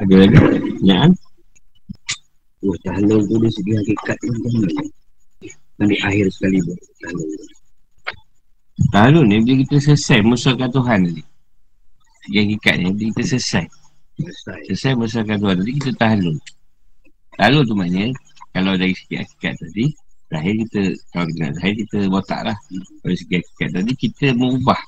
Ada 0.03 0.15
lagi. 0.19 0.39
Ya 0.83 0.97
kan? 1.07 1.13
Oh, 2.67 2.77
tahlul 2.83 3.23
tu 3.31 3.39
dari 3.39 3.51
segi 3.55 3.73
hakikat 3.79 4.17
tu 4.19 4.27
macam 4.35 4.61
mana? 4.67 5.87
Di 5.87 5.97
akhir 6.03 6.27
sekali 6.35 6.59
pun. 6.59 6.77
Tahlul. 6.99 7.31
Tahlul 8.91 9.25
ni 9.31 9.37
bila 9.47 9.55
kita 9.63 9.77
selesai 9.79 10.19
musuhkan 10.27 10.71
Tuhan 10.75 11.07
tadi. 11.07 11.23
Segi 12.27 12.39
hakikatnya 12.43 12.91
bila 12.93 13.09
kita 13.15 13.23
selesai. 13.39 13.65
Selesai. 14.19 14.59
Selesai 14.67 14.93
musuhkan 14.99 15.39
Tuhan 15.39 15.57
tadi 15.63 15.73
kita 15.79 15.91
tahlul. 15.95 16.37
Tahlul 17.39 17.62
tu 17.62 17.74
maknanya 17.78 18.10
kalau 18.51 18.74
dari 18.74 18.90
segi 18.98 19.15
hakikat 19.23 19.55
tadi 19.62 19.86
Lahir 20.28 20.55
kita 20.66 20.82
Kalau 21.15 21.24
kita 21.31 21.40
nak 21.40 21.52
lahir 21.56 21.74
kita 21.86 21.98
botak 22.12 22.40
lah. 22.44 22.56
Dari 23.06 23.16
segi 23.16 23.35
hakikat 23.40 23.69
tadi 23.73 23.93
kita 23.97 24.27
mengubah 24.36 24.81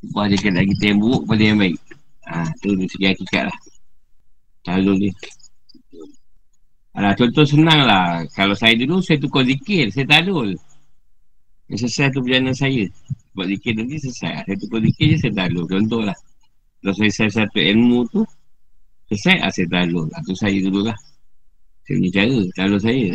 Ubah 0.00 0.24
je 0.32 0.36
keadaan 0.40 0.68
kita 0.76 0.84
yang 0.96 0.98
buruk 1.00 1.28
pada 1.28 1.42
yang 1.44 1.58
baik. 1.60 1.76
Ha, 2.24 2.48
tu 2.62 2.72
dari 2.72 2.88
segi 2.88 3.06
hakikat 3.10 3.44
lah. 3.50 3.58
Tahlul 4.62 4.96
ni 5.00 5.10
Alah, 6.94 7.14
contoh 7.14 7.46
senang 7.48 7.88
lah. 7.88 8.22
Kalau 8.36 8.54
saya 8.54 8.76
dulu 8.76 9.00
saya 9.00 9.16
tukar 9.16 9.42
zikir 9.46 9.88
Saya 9.90 10.06
tahlul 10.06 10.54
Yang 11.72 11.88
selesai 11.88 12.12
tu 12.14 12.20
perjalanan 12.22 12.54
saya. 12.54 12.84
Buat 13.34 13.46
zikir 13.50 13.72
nanti 13.80 13.96
selesai. 13.98 14.46
Saya 14.46 14.56
tukar 14.60 14.84
zikir 14.84 15.06
je 15.14 15.16
saya 15.26 15.32
tahlul 15.32 15.66
Contoh 15.66 16.04
lah. 16.04 16.18
Kalau 16.84 16.94
saya 16.94 17.10
selesai 17.10 17.48
satu 17.48 17.58
ilmu 17.58 17.98
tu 18.12 18.20
Selesai 19.10 19.42
ah, 19.42 19.50
saya 19.50 19.66
Itu 20.22 20.34
saya 20.38 20.58
dulu 20.62 20.86
lah 20.86 20.98
Saya 21.90 21.98
punya 21.98 22.10
cara 22.14 22.38
Tahlul 22.54 22.78
saya. 22.78 23.06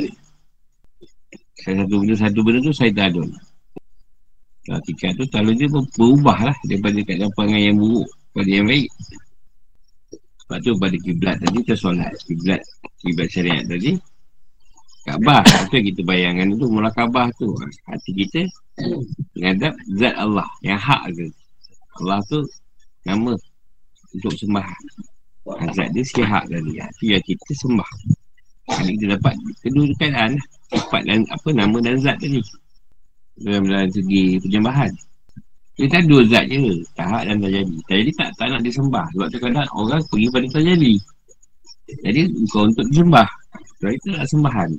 Saya 1.63 1.73
satu 1.79 1.95
benda 2.03 2.13
Satu 2.19 2.39
benda 2.43 2.59
tu 2.59 2.73
saya 2.75 2.91
tahlul 2.91 3.31
Kalau 4.67 4.81
tiga 4.83 5.07
tu 5.15 5.23
tahlul 5.31 5.55
dia 5.55 5.71
ber- 5.71 5.87
berubah 5.95 6.51
lah 6.51 6.57
Daripada 6.67 6.99
keadaan 6.99 7.31
perangai 7.31 7.71
yang 7.71 7.79
buruk 7.79 8.03
Pada 8.35 8.51
yang 8.51 8.67
baik. 8.67 8.91
Sebab 10.43 10.57
tu 10.59 10.71
pada 10.75 10.95
kiblat 10.99 11.35
tadi 11.39 11.57
Kita 11.63 11.75
solat 11.79 12.11
Kiblat 12.27 12.59
Kiblat 12.99 13.27
syariat 13.31 13.63
tadi 13.63 13.95
Kaabah. 15.07 15.45
Itu 15.71 15.77
kita 15.79 16.01
bayangkan 16.03 16.51
tu 16.59 16.67
Mula 16.67 16.91
Kaabah 16.91 17.31
tu 17.39 17.55
Hati 17.87 18.11
kita 18.11 18.43
Menghadap 19.39 19.71
Zat 19.95 20.19
Allah 20.19 20.49
Yang 20.59 20.79
hak 20.83 21.01
ke. 21.15 21.25
Allah 22.03 22.19
tu 22.27 22.43
Nama 23.07 23.31
Untuk 24.11 24.35
sembah. 24.35 24.67
Zat 25.71 25.87
dia 25.95 26.03
si 26.03 26.19
hak 26.19 26.43
tadi 26.51 26.75
Itu 26.75 27.03
yang 27.15 27.23
kita 27.23 27.51
sembah 27.55 27.89
kita 28.65 29.05
dapat 29.17 29.33
Kedua 29.61 29.85
keadaan 30.01 30.37
lah 30.37 30.45
Sifat 30.73 31.01
dan 31.05 31.19
Apa 31.29 31.49
nama 31.53 31.77
dan 31.81 31.95
zat 32.01 32.17
tadi. 32.17 32.41
Dalam, 33.35 33.67
dalam 33.67 33.89
segi 33.91 34.39
penyembahan 34.41 34.91
dia 35.75 35.99
dua 36.07 36.23
zat 36.31 36.47
je. 36.47 36.79
Tahak 36.95 37.27
dan 37.27 37.35
terjadi 37.43 37.75
Terjadi 37.91 38.11
tak, 38.15 38.29
tak 38.39 38.47
nak 38.47 38.61
disembah. 38.63 39.05
Sebab 39.11 39.27
tu 39.27 39.37
kadang 39.43 39.67
orang 39.75 40.01
pergi 40.07 40.27
pada 40.31 40.47
terjadi 40.47 40.93
Jadi. 41.99 42.21
Kau 42.47 42.63
untuk 42.63 42.85
disembah. 42.87 43.27
Sebab 43.83 43.91
itu 43.91 44.07
nak 44.15 44.25
sembahan. 44.31 44.69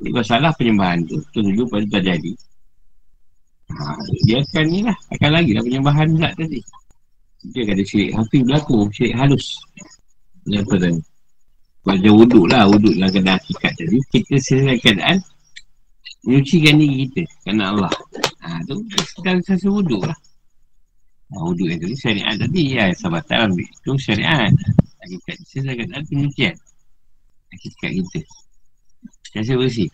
Jadi 0.00 0.10
masalah 0.16 0.50
penyembahan 0.56 0.98
tu. 1.04 1.20
Tuju 1.36 1.68
pada 1.68 1.84
terjadi 2.00 2.32
ha, 3.68 3.94
Dia 4.24 4.40
akan 4.40 4.64
ni 4.72 4.80
lah. 4.80 4.96
Akan 5.12 5.30
lagi 5.36 5.50
lah 5.52 5.62
penyembahan 5.62 6.08
zat 6.16 6.32
tadi. 6.40 6.60
Dia 7.52 7.68
ada 7.68 7.84
syirik 7.84 8.16
hafiz 8.16 8.40
berlaku. 8.48 8.88
Syirik 8.96 9.16
halus. 9.20 9.60
Apa 10.48 10.76
tadi 10.80 11.00
Pada 11.84 12.08
wuduk 12.08 12.48
lah 12.48 12.64
Wuduk 12.72 12.96
dalam 12.96 13.10
keadaan 13.12 13.36
hakikat 13.36 13.72
tadi. 13.76 13.98
Kita 14.08 14.34
selesai 14.40 14.76
keadaan 14.80 15.16
Menyucikan 16.24 16.74
diri 16.80 16.96
kita 17.04 17.22
Kerana 17.44 17.64
Allah. 17.76 17.92
Ha 18.40 18.64
tu 18.64 18.80
Dalam 19.20 19.40
sasa 19.44 19.68
wuduk 19.68 20.02
lah. 20.08 20.16
Ha, 21.32 21.34
Wuduk 21.44 21.68
yang 21.68 21.80
tadi 21.80 21.96
syariat 22.00 22.34
tadi 22.40 22.62
ya 22.72 22.84
Sabatan 22.96 23.52
ambil. 23.52 23.68
Tu 23.84 23.92
syariat. 24.00 24.52
Hakikat 25.04 25.36
selesai 25.44 25.74
keadaan 25.76 26.02
penyucian 26.08 26.54
Hakikat 27.52 27.90
kita. 28.00 28.20
Rasa 29.34 29.52
bersih. 29.58 29.90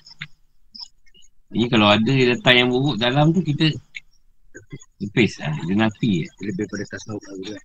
Ini 1.50 1.66
kalau 1.66 1.90
ada 1.90 2.12
yang 2.14 2.38
datang 2.38 2.54
yang 2.54 2.68
buruk 2.70 2.96
dalam 3.02 3.34
tu 3.34 3.42
kita 3.42 3.66
Lepis. 5.00 5.40
Lah, 5.40 5.56
dia 5.64 5.74
nafi 5.74 6.28
Lebih 6.44 6.64
pada 6.68 6.84
tasawuf 6.92 7.24
kan. 7.24 7.62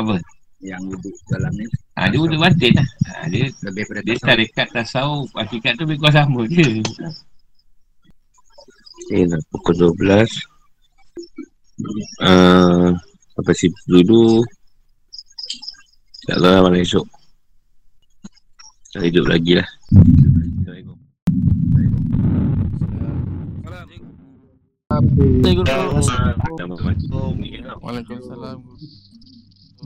Apa? 0.00 0.16
Yang 0.60 0.92
duduk 0.92 1.16
dalam 1.32 1.52
ni. 1.56 1.64
Ha, 1.96 2.12
dia 2.12 2.20
udah 2.20 2.36
batin 2.36 2.72
lah 2.76 2.88
ha, 3.08 3.24
Dia 3.32 3.48
Lebih 3.64 3.82
pada 3.88 4.00
dia 4.04 4.16
tasawuf. 4.16 4.28
tarekat 4.28 4.68
tasawuf 4.72 5.28
Hakikat 5.32 5.72
tu 5.80 5.82
lebih 5.88 5.96
kurang 6.04 6.16
sama 6.16 6.40
je 6.52 6.84
Ini 9.08 9.24
dah 9.24 9.40
pukul 9.48 9.74
12 9.76 9.96
uh, 12.20 12.92
Sampai 13.36 13.54
situ 13.56 13.80
dulu 13.88 14.44
InsyaAllah 16.28 16.68
malam 16.68 16.84
esok 16.84 17.08
Kita 18.92 19.00
hidup 19.00 19.24
lagi 19.32 19.56
lah 19.56 19.68
Assalamualaikum 20.60 21.00
Assalamualaikum. 24.90 26.54
Dah 26.58 26.66
mati. 26.66 27.06
Waalaikumsalam. 27.80 28.58